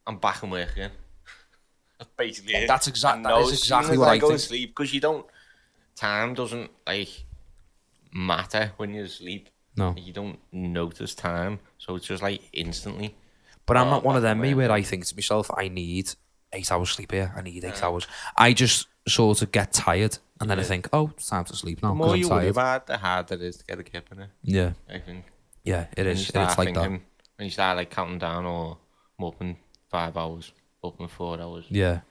I'm 0.05 0.17
back 0.17 0.43
and 0.43 0.51
working. 0.51 0.89
That's 1.97 2.11
basically 2.17 2.55
it. 2.55 2.67
That's 2.67 2.87
exact- 2.87 3.25
I 3.25 3.31
that 3.31 3.41
is 3.41 3.53
exactly 3.53 3.97
what 3.97 4.09
I, 4.09 4.13
I 4.13 4.17
go 4.17 4.27
think. 4.29 4.39
to 4.39 4.45
sleep 4.45 4.75
because 4.75 4.93
you 4.93 4.99
don't. 4.99 5.25
Time 5.95 6.33
doesn't 6.33 6.69
like 6.85 7.23
matter 8.13 8.73
when 8.75 8.93
you're 8.93 9.05
asleep. 9.05 9.49
No. 9.77 9.93
You 9.97 10.11
don't 10.11 10.39
notice 10.51 11.15
time, 11.15 11.59
so 11.77 11.95
it's 11.95 12.05
just 12.05 12.21
like 12.21 12.41
instantly. 12.51 13.15
But 13.65 13.77
I'm 13.77 13.87
Oh, 13.87 13.91
not 13.91 14.03
one 14.03 14.15
of 14.15 14.21
them, 14.21 14.39
me, 14.41 14.53
where 14.53 14.71
I 14.71 14.81
think 14.81 15.05
to 15.05 15.15
myself, 15.15 15.49
I 15.55 15.67
need 15.69 16.11
eight 16.53 16.71
hours 16.71 16.89
sleep 16.91 17.11
here. 17.11 17.33
I 17.35 17.41
need 17.41 17.63
eight 17.63 17.81
hours. 17.83 18.07
I 18.37 18.53
just 18.53 18.87
sort 19.07 19.41
of 19.41 19.51
get 19.51 19.73
tired 19.73 20.17
and 20.39 20.49
then 20.49 20.59
I 20.59 20.63
think, 20.63 20.89
oh, 20.93 21.11
it's 21.15 21.29
time 21.29 21.45
to 21.45 21.55
sleep 21.55 21.81
now 21.81 21.89
The 21.89 21.95
more 21.95 22.09
I'm 22.09 22.15
you 22.17 22.29
worry 22.29 22.47
about, 22.49 22.81
it, 22.81 22.87
the 22.87 22.97
harder 22.97 23.35
it 23.35 23.41
is 23.41 23.57
to 23.57 23.65
get 23.65 23.79
a 23.79 23.83
kip 23.83 24.07
in 24.11 24.19
it. 24.21 24.29
Yeah, 24.43 24.71
I 24.89 24.99
think. 24.99 25.25
yeah, 25.63 25.87
it 25.95 26.05
is. 26.07 26.29
It's 26.29 26.57
like 26.57 26.73
that. 26.73 26.89
When 26.89 27.01
you 27.39 27.49
start 27.49 27.77
like 27.77 27.89
counting 27.89 28.19
down, 28.19 28.45
or 28.45 28.77
I'm 29.19 29.25
up 29.25 29.41
in 29.41 29.57
five 29.89 30.15
hours, 30.17 30.51
up 30.83 30.99
in 30.99 31.07
four 31.07 31.39
hours. 31.39 31.65
Yeah, 31.69 32.01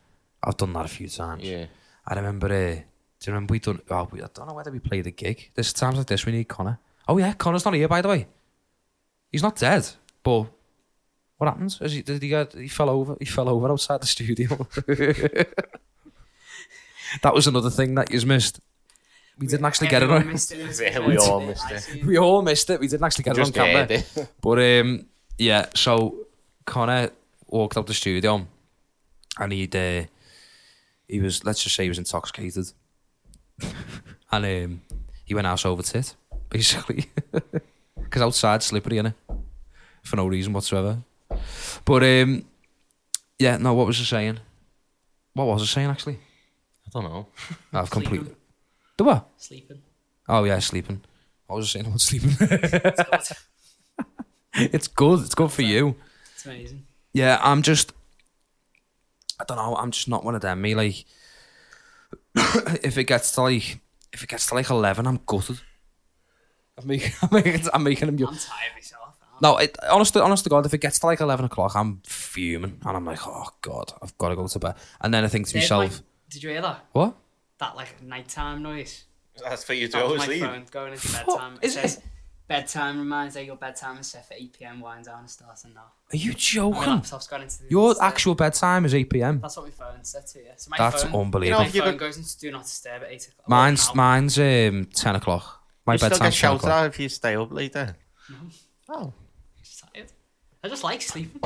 I've 0.43 0.57
done 0.57 0.73
that 0.75 0.85
a 0.87 0.89
few 0.89 1.09
times. 1.09 1.43
Yeah. 1.45 1.67
I 2.07 2.15
remember. 2.15 2.47
Uh, 2.47 2.75
do 3.21 3.31
you 3.31 3.33
remember 3.33 3.53
we 3.53 3.59
done? 3.59 3.81
Oh, 3.91 4.09
we, 4.11 4.23
I 4.23 4.27
don't 4.35 4.49
know 4.49 4.55
whether 4.55 4.71
we 4.71 4.79
played 4.81 5.07
a 5.07 5.11
gig. 5.11 5.51
There's 5.55 5.73
times 5.73 5.97
like 5.99 6.07
this 6.09 6.27
we 6.27 6.33
need 6.33 6.45
Connor. 6.49 6.79
Oh 7.09 7.17
yeah, 7.19 7.33
Connor's 7.33 7.65
not 7.65 7.75
here 7.75 7.89
by 7.89 8.03
the 8.03 8.09
way. 8.09 8.27
He's 9.33 9.43
not 9.43 9.57
dead, 9.57 9.89
but 10.23 10.47
what 11.39 11.49
happens? 11.49 11.81
Is 11.81 11.93
he, 11.93 12.03
did 12.03 12.23
he 12.23 12.29
get? 12.29 12.53
He 12.55 12.69
fell 12.69 12.91
over. 12.91 13.17
He 13.19 13.25
fell 13.25 13.49
over 13.49 13.69
outside 13.71 14.03
the 14.03 14.07
studio. 14.07 14.49
that 17.23 17.35
was 17.35 17.47
another 17.47 17.71
thing 17.71 17.95
that 17.97 18.11
you 18.11 18.21
missed. 18.27 18.61
We 19.39 19.49
didn't 19.49 19.67
actually 19.67 19.89
get 19.89 20.03
it 20.05 20.11
on. 20.11 20.29
missed 20.29 20.53
it. 20.53 20.61
It 20.61 20.81
Yeah, 20.95 21.07
we 21.07 21.17
all 21.19 21.41
missed 21.41 21.71
it. 21.71 22.05
We 22.05 22.19
all 22.19 22.43
missed 22.43 22.71
it. 22.71 22.79
We 22.79 22.87
didn't 22.87 23.05
actually 23.05 23.25
get 23.25 23.35
Just 23.35 23.57
it 23.57 23.61
on 23.61 23.67
camera. 23.67 23.87
it. 23.91 24.29
But 24.41 24.59
um, 24.59 25.07
yeah, 25.37 25.67
so 25.75 26.15
Connor 26.65 27.11
walked 27.49 27.77
out 27.77 27.87
the 27.87 27.95
studio 27.95 28.47
and 29.39 29.53
he'd 29.53 29.75
uh, 29.75 30.05
he 31.09 31.21
was 31.21 31.45
let's 31.45 31.63
just 31.63 31.75
say 31.75 31.83
he 31.83 31.89
was 31.89 31.99
intoxicated, 31.99 32.73
and 34.31 34.45
um, 34.45 34.83
he 35.25 35.35
went 35.35 35.47
ass 35.47 35.67
over 35.67 35.83
tit 35.83 36.15
basically 36.49 37.11
because 37.97 38.23
outside 38.23 38.63
slippery 38.63 38.99
innit? 38.99 39.15
for 40.03 40.17
no 40.17 40.27
reason 40.27 40.53
whatsoever. 40.53 40.99
But 41.85 42.03
um, 42.03 42.45
yeah, 43.39 43.57
no, 43.59 43.75
what 43.75 43.87
was 43.87 44.01
I 44.01 44.05
saying? 44.05 44.41
What 45.35 45.47
was 45.47 45.63
I 45.63 45.67
saying 45.67 45.91
actually? 45.91 46.19
I 46.87 46.91
don't 46.93 47.05
know. 47.05 47.29
I've 47.73 47.91
completely 47.91 48.19
Sleeping. 48.19 48.37
the 48.97 49.05
what? 49.05 49.29
Sleeping. 49.37 49.83
Oh 50.29 50.45
yeah, 50.45 50.59
sleeping. 50.59 51.03
I 51.49 51.53
was 51.55 51.67
just 51.67 51.73
saying 51.73 51.87
about 51.87 52.01
sleeping? 52.01 52.37
It's 52.41 53.03
good. 53.03 53.37
it's 54.55 54.89
good. 54.89 55.21
It's 55.21 55.35
good 55.35 55.53
for 55.53 55.63
you. 55.63 55.97
It's 56.35 56.47
amazing. 56.47 56.87
Yeah, 57.13 57.39
I'm 57.43 57.63
just. 57.63 57.93
I 59.41 59.45
don't 59.45 59.57
know. 59.57 59.77
I'm 59.77 59.91
just 59.91 60.09
not 60.09 60.25
one 60.25 60.35
of 60.35 60.41
them. 60.41 60.63
Me 60.63 60.75
like, 60.75 61.05
if 62.83 62.97
it 62.97 63.05
gets 63.05 63.33
to 63.33 63.43
like, 63.43 63.81
if 64.13 64.23
it 64.23 64.29
gets 64.29 64.47
to 64.47 64.55
like 64.55 64.71
eleven, 64.71 65.07
I'm 65.07 65.21
gutted. 65.27 65.61
I'm 66.79 66.87
making, 66.87 67.13
I'm 67.23 67.29
making, 67.33 67.69
I'm 67.73 67.83
making 67.83 68.09
him. 68.09 68.15
I'm 68.15 68.37
tired 68.37 68.73
myself. 68.75 69.04
I'm- 69.45 69.53
No, 69.53 69.59
it, 69.59 69.77
honest, 69.91 70.13
to- 70.15 70.23
honest 70.23 70.45
to 70.45 70.51
God, 70.51 70.67
if 70.67 70.75
it 70.75 70.79
gets 70.79 70.99
to 71.01 71.07
like 71.07 71.21
eleven 71.21 71.45
o'clock, 71.47 71.75
I'm 71.77 72.01
fuming, 72.07 72.79
and 72.85 72.97
I'm 72.97 73.05
like, 73.05 73.27
oh 73.27 73.49
God, 73.63 73.93
I've 74.03 74.17
got 74.19 74.29
to 74.31 74.37
go 74.37 74.47
to 74.49 74.59
bed. 74.59 74.75
And 75.01 75.13
then 75.13 75.25
I 75.25 75.29
think 75.29 75.47
to 75.49 75.53
Did, 75.53 75.59
myself, 75.63 75.83
like, 75.83 76.03
did 76.31 76.43
you 76.43 76.51
hear 76.51 76.63
that? 76.63 76.85
what? 76.93 77.15
That 77.59 77.77
like 77.77 78.03
nighttime 78.03 78.63
noise. 78.63 79.05
That's 79.43 79.65
for 79.65 79.75
you 79.75 79.87
to 79.89 79.93
That 79.93 80.03
go 80.03 80.13
was 80.13 80.23
to 80.23 80.29
my 80.29 80.35
sleep. 80.37 80.41
phone 80.43 80.65
going 80.71 80.93
into 80.93 81.09
Fuck, 81.09 81.27
bedtime. 81.27 81.55
It 81.61 81.67
is 81.67 81.75
says 81.75 81.97
it? 81.99 82.05
bedtime 82.47 82.99
reminds 82.99 83.35
that 83.35 83.45
your 83.45 83.57
bedtime 83.57 83.99
is 83.99 84.07
set 84.07 84.27
for 84.29 84.35
8 84.35 84.53
p.m. 84.59 84.81
Wind 84.81 85.05
down 85.07 85.21
and 85.21 85.31
starting 85.31 85.75
now. 85.75 85.81
Are 86.13 86.17
you 86.17 86.31
My 86.33 86.37
joking? 86.39 86.81
laptop's 86.83 87.27
gone 87.27 87.43
into 87.43 87.59
the 87.65 87.71
Your 87.71 87.91
instead. 87.91 88.07
actual 88.07 88.35
bedtime 88.35 88.85
is 88.85 88.95
eight 88.95 89.11
p.m. 89.11 89.41
That's 89.41 89.57
what 89.57 89.67
my 89.67 89.71
phone 89.73 90.05
set 90.05 90.27
to. 90.29 90.43
Yeah. 90.45 90.53
So 90.57 90.69
my 90.71 90.77
That's 90.79 91.03
phone, 91.03 91.15
unbelievable. 91.23 91.41
My 91.41 91.47
You 91.47 91.51
know, 91.65 91.69
if 91.69 91.75
you 91.75 91.83
phone 91.83 91.91
could- 91.93 91.99
goes 92.01 92.17
into 92.17 92.39
do 92.39 92.51
not 92.53 92.63
disturb 92.63 93.03
at 93.03 93.11
8 93.11 93.29
o'clock. 93.29 93.49
Mine's 93.49 93.87
Well, 93.89 93.97
now. 93.97 94.03
mine's 94.03 94.39
um 94.39 94.85
ten 94.95 95.17
o'clock. 95.17 95.61
My 95.87 95.95
You 95.95 95.99
still 95.99 96.11
bedtime's 96.11 96.19
get 96.19 96.25
10 96.25 96.33
shouted 96.33 96.57
o'clock. 96.59 96.73
at 96.85 96.87
if 96.87 97.01
you 97.01 97.09
stay 97.09 97.37
up 97.37 97.53
later. 97.53 97.97
Oh. 98.89 99.13
I'm 100.65 100.71
just 100.71 100.83
tired. 100.83 100.93
I 100.93 100.97
just 100.97 101.03
like 101.03 101.03
sleeping. 101.03 101.41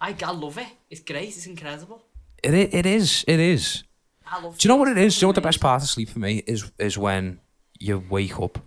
I, 0.00 0.14
I 0.22 0.30
love 0.32 0.58
it. 0.58 0.66
It's 0.90 1.00
great. 1.00 1.28
It's 1.28 1.46
incredible. 1.46 2.02
It, 2.42 2.52
i- 2.54 2.76
it 2.78 2.86
is. 2.86 3.24
It 3.26 3.40
is. 3.40 3.84
I 4.26 4.40
love 4.40 4.54
it. 4.54 4.60
Do 4.60 4.68
you 4.68 4.72
know 4.74 4.76
what 4.76 4.88
it 4.88 4.98
is? 4.98 5.14
Do 5.16 5.20
you 5.20 5.24
know 5.24 5.28
what 5.30 5.34
the 5.36 5.40
best 5.40 5.60
part 5.60 5.82
of 5.82 5.88
sleep 5.88 6.08
for 6.10 6.18
me 6.20 6.42
is? 6.46 6.70
Is 6.78 6.96
when 6.96 7.40
you 7.78 8.04
wake 8.08 8.38
up 8.38 8.58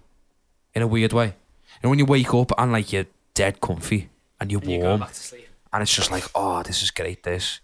in 0.73 0.81
a 0.81 0.87
weird 0.87 1.13
way. 1.13 1.35
And 1.81 1.89
when 1.89 1.99
you 1.99 2.05
wake 2.05 2.33
up 2.33 2.51
and 2.57 2.71
like 2.71 2.91
you're 2.91 3.05
dead 3.33 3.61
comfy 3.61 4.09
and 4.39 4.51
you're 4.51 4.61
And 4.61 4.71
you 4.71 4.79
go 4.81 4.87
warm, 4.87 4.99
back 5.01 5.09
to 5.09 5.15
sleep. 5.15 5.47
and 5.71 5.81
it's 5.81 5.93
just 5.95 6.11
like, 6.11 6.25
oh, 6.35 6.63
this 6.63 6.81
is 6.83 6.91
great. 6.91 7.23
This, 7.23 7.59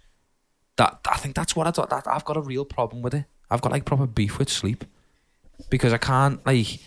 that. 0.77 0.99
I 1.09 1.17
think 1.17 1.35
that's 1.35 1.55
what 1.55 1.67
I 1.67 1.71
thought. 1.71 1.89
That 1.89 2.07
I've 2.07 2.25
got 2.25 2.37
a 2.37 2.41
real 2.41 2.65
problem 2.65 3.01
with 3.01 3.13
it. 3.13 3.25
I've 3.49 3.61
got 3.61 3.71
like 3.71 3.85
proper 3.85 4.05
beef 4.07 4.37
with 4.39 4.49
sleep 4.49 4.85
because 5.69 5.91
I 5.93 5.97
can't 5.97 6.45
like. 6.45 6.79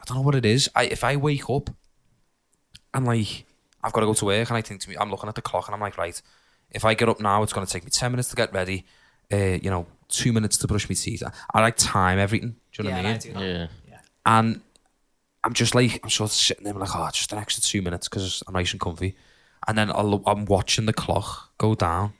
I 0.00 0.04
don't 0.06 0.18
know 0.18 0.22
what 0.22 0.34
it 0.36 0.44
is. 0.46 0.68
I 0.74 0.84
if 0.84 1.02
I 1.04 1.16
wake 1.16 1.48
up 1.50 1.70
and 2.92 3.04
like 3.06 3.46
I've 3.84 3.92
got 3.92 4.00
to 4.00 4.06
go 4.06 4.14
to 4.14 4.24
work 4.24 4.48
and 4.48 4.56
I 4.56 4.62
think 4.62 4.80
to 4.80 4.88
me, 4.88 4.96
I'm 4.98 5.10
looking 5.10 5.28
at 5.28 5.34
the 5.36 5.42
clock 5.42 5.68
and 5.68 5.74
I'm 5.74 5.80
like, 5.80 5.98
right, 5.98 6.20
if 6.70 6.84
I 6.84 6.94
get 6.94 7.08
up 7.08 7.20
now, 7.20 7.42
it's 7.42 7.52
going 7.52 7.66
to 7.66 7.72
take 7.72 7.84
me 7.84 7.90
ten 7.90 8.10
minutes 8.10 8.30
to 8.30 8.36
get 8.36 8.52
ready. 8.52 8.84
Uh, 9.32 9.58
you 9.62 9.70
know, 9.70 9.86
two 10.08 10.32
minutes 10.32 10.56
to 10.58 10.66
brush 10.66 10.88
my 10.88 10.94
teeth. 10.94 11.22
I, 11.22 11.30
I 11.52 11.60
like 11.60 11.76
time 11.76 12.18
everything. 12.18 12.56
Do 12.72 12.82
you 12.82 12.84
know 12.84 12.90
yeah, 12.90 12.96
what 12.96 13.06
I 13.06 13.08
mean? 13.08 13.14
I 13.14 13.18
do 13.18 13.32
that. 13.32 13.40
Yeah. 13.40 13.66
Yeah. 13.88 14.00
And 14.26 14.60
I'm 15.44 15.52
just 15.52 15.74
like, 15.74 16.00
I'm 16.02 16.10
sort 16.10 16.30
of 16.30 16.34
sitting 16.34 16.64
there 16.64 16.74
like, 16.74 16.90
oh, 16.94 17.08
just 17.12 17.32
an 17.32 17.38
extra 17.38 17.62
two 17.62 17.82
minutes 17.82 18.08
because 18.08 18.42
I'm 18.46 18.54
nice 18.54 18.72
and 18.72 18.80
comfy. 18.80 19.14
And 19.68 19.78
then 19.78 19.90
I'll, 19.90 20.22
I'm 20.26 20.46
watching 20.46 20.86
the 20.86 20.92
clock 20.92 21.52
go 21.58 21.74
down. 21.74 22.14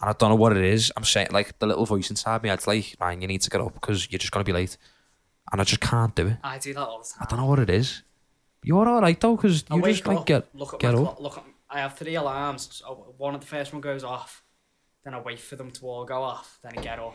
And 0.00 0.10
I 0.10 0.12
don't 0.12 0.30
know 0.30 0.36
what 0.36 0.56
it 0.56 0.64
is. 0.64 0.92
I'm 0.96 1.04
saying, 1.04 1.28
like, 1.30 1.58
the 1.60 1.66
little 1.66 1.86
voice 1.86 2.10
inside 2.10 2.42
me, 2.42 2.50
it's 2.50 2.66
like, 2.66 2.96
Ryan, 3.00 3.22
you 3.22 3.28
need 3.28 3.42
to 3.42 3.50
get 3.50 3.60
up 3.60 3.74
because 3.74 4.10
you're 4.10 4.18
just 4.18 4.32
going 4.32 4.44
to 4.44 4.48
be 4.48 4.52
late. 4.52 4.76
And 5.52 5.60
I 5.60 5.64
just 5.64 5.80
can't 5.80 6.14
do 6.14 6.26
it. 6.28 6.36
I 6.42 6.58
do 6.58 6.74
that 6.74 6.80
all 6.80 6.98
the 6.98 7.04
time. 7.04 7.22
I 7.22 7.26
don't 7.30 7.38
know 7.38 7.46
what 7.46 7.60
it 7.60 7.70
is. 7.70 8.02
You're 8.64 8.88
all 8.88 9.00
right, 9.02 9.18
though, 9.20 9.36
because 9.36 9.64
you 9.70 9.80
wake 9.80 9.96
just, 9.96 10.06
like, 10.06 10.18
up, 10.18 10.26
get, 10.26 10.48
look 10.54 10.74
at 10.74 10.80
get 10.80 10.94
my 10.94 11.00
up. 11.00 11.04
clock, 11.16 11.20
look 11.20 11.36
at, 11.38 11.44
I 11.70 11.80
have 11.80 11.96
three 11.96 12.14
alarms. 12.14 12.68
So 12.72 13.14
one 13.18 13.34
of 13.34 13.40
the 13.40 13.46
first 13.46 13.72
one 13.72 13.80
goes 13.80 14.04
off, 14.04 14.42
then 15.04 15.14
I 15.14 15.20
wait 15.20 15.40
for 15.40 15.56
them 15.56 15.70
to 15.72 15.86
all 15.86 16.04
go 16.04 16.22
off, 16.22 16.58
then 16.62 16.72
I 16.78 16.82
get 16.82 16.98
up. 16.98 17.14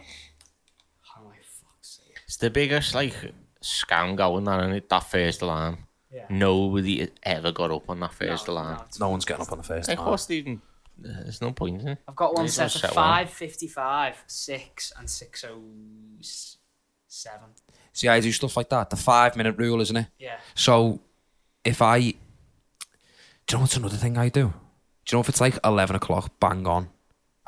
I'm 1.18 1.26
like, 1.26 1.44
fuck's 1.44 2.00
sake. 2.06 2.18
It's 2.26 2.38
the 2.38 2.50
biggest 2.50 2.94
like 2.94 3.14
scam 3.62 4.16
going 4.16 4.48
on, 4.48 4.60
isn't 4.62 4.74
it? 4.76 4.90
That 4.90 5.04
first 5.04 5.42
alarm. 5.42 5.80
Yeah. 6.12 6.26
Nobody 6.30 7.08
ever 7.24 7.52
got 7.52 7.72
up 7.72 7.90
on 7.90 8.00
that 8.00 8.14
first 8.14 8.48
No, 8.48 8.54
alarm. 8.54 8.78
no, 8.78 8.86
No 9.06 9.10
one's 9.10 9.26
getting 9.26 9.46
up 9.46 9.52
on 9.52 9.58
the 9.60 9.64
first 9.64 9.90
Like, 9.90 9.98
alarm. 9.98 10.12
what's 10.12 10.26
the 10.28 10.36
even? 10.38 10.62
There's 10.98 11.42
no 11.42 11.52
point 11.52 11.82
in 11.82 11.88
it. 11.90 11.98
I've 12.08 12.16
got 12.16 12.34
one 12.36 12.46
These 12.46 12.56
set 12.56 12.68
are 12.68 12.70
for 12.70 12.78
set 12.88 12.96
one. 12.96 13.26
5.55, 13.28 14.14
6 14.28 14.94
and 14.98 15.08
6.07. 15.08 17.38
See, 17.94 18.08
I 18.08 18.20
do 18.20 18.32
stuff 18.32 18.58
like 18.58 18.70
that. 18.70 18.90
The 18.90 18.96
five 18.96 19.36
minute 19.36 19.58
rule, 19.58 19.82
isn't 19.82 19.96
it? 19.96 20.08
Yeah. 20.18 20.38
So 20.56 21.00
if 21.66 21.82
I, 21.82 22.00
do 22.00 22.08
you 23.52 23.56
know 23.58 23.60
what's 23.62 23.76
another 23.78 23.98
thing 23.98 24.18
I 24.18 24.30
do? 24.30 24.54
Do 25.06 25.16
you 25.16 25.18
know 25.18 25.22
if 25.22 25.30
it's 25.30 25.42
like 25.42 25.58
eleven 25.64 25.96
o'clock, 25.96 26.40
bang 26.40 26.66
on, 26.68 26.90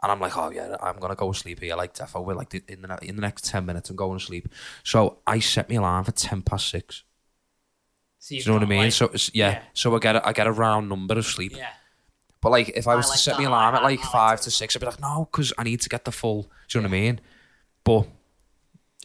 and 0.01 0.11
I'm 0.11 0.19
like, 0.19 0.35
oh 0.37 0.49
yeah, 0.49 0.75
I'm 0.81 0.97
gonna 0.99 1.15
go 1.15 1.31
to 1.31 1.37
sleep 1.37 1.59
here, 1.61 1.75
like 1.75 1.93
defo, 1.93 2.23
we're 2.25 2.33
like 2.33 2.53
in 2.67 2.81
the 2.81 2.97
in 3.03 3.15
the 3.15 3.21
next 3.21 3.45
ten 3.45 3.65
minutes, 3.65 3.89
I'm 3.89 3.95
going 3.95 4.17
to 4.19 4.25
sleep. 4.25 4.47
So 4.83 5.19
I 5.27 5.39
set 5.39 5.69
my 5.69 5.75
alarm 5.75 6.03
for 6.05 6.11
ten 6.11 6.41
past 6.41 6.69
six. 6.69 7.03
So 8.19 8.29
Do 8.29 8.35
you've 8.35 8.45
you 8.45 8.51
know 8.51 8.57
what 8.57 8.63
I 8.63 8.69
mean? 8.69 8.79
like- 8.85 8.91
so 8.93 9.11
yeah, 9.33 9.49
yeah. 9.51 9.61
so 9.73 9.95
I 9.95 9.99
get 9.99 10.15
a, 10.15 10.27
I 10.27 10.33
get 10.33 10.47
a 10.47 10.51
round 10.51 10.89
number 10.89 11.17
of 11.17 11.25
sleep. 11.25 11.53
yeah. 11.55 11.69
But 12.41 12.49
like 12.51 12.69
if 12.69 12.87
I 12.87 12.93
I 12.93 12.95
was 12.95 13.09
to 13.11 13.17
set 13.17 13.37
my 13.37 13.43
alarm 13.45 13.75
at 13.75 13.83
like 13.83 13.99
I 13.99 14.11
five 14.11 14.41
to 14.41 14.51
six, 14.51 14.75
I'd 14.75 14.79
be 14.79 14.87
like, 14.87 14.99
no, 14.99 15.27
because 15.31 15.53
I 15.57 15.63
need 15.63 15.81
to 15.81 15.89
get 15.89 16.05
the 16.05 16.11
full. 16.11 16.43
Do 16.67 16.79
you 16.79 16.81
know 16.81 16.89
what 16.89 16.95
I 16.97 16.99
mean? 17.01 17.19
But 17.83 18.07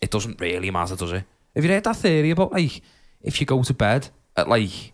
it 0.00 0.10
doesn't 0.10 0.40
really 0.40 0.70
matter, 0.70 0.96
does 0.96 1.12
it? 1.12 1.24
Have 1.54 1.64
you 1.64 1.70
heard 1.70 1.84
that 1.84 1.96
theory 1.96 2.30
about 2.30 2.52
like 2.52 2.80
if 3.20 3.38
you 3.40 3.46
go 3.46 3.62
to 3.62 3.74
bed 3.74 4.08
at 4.36 4.48
like 4.48 4.92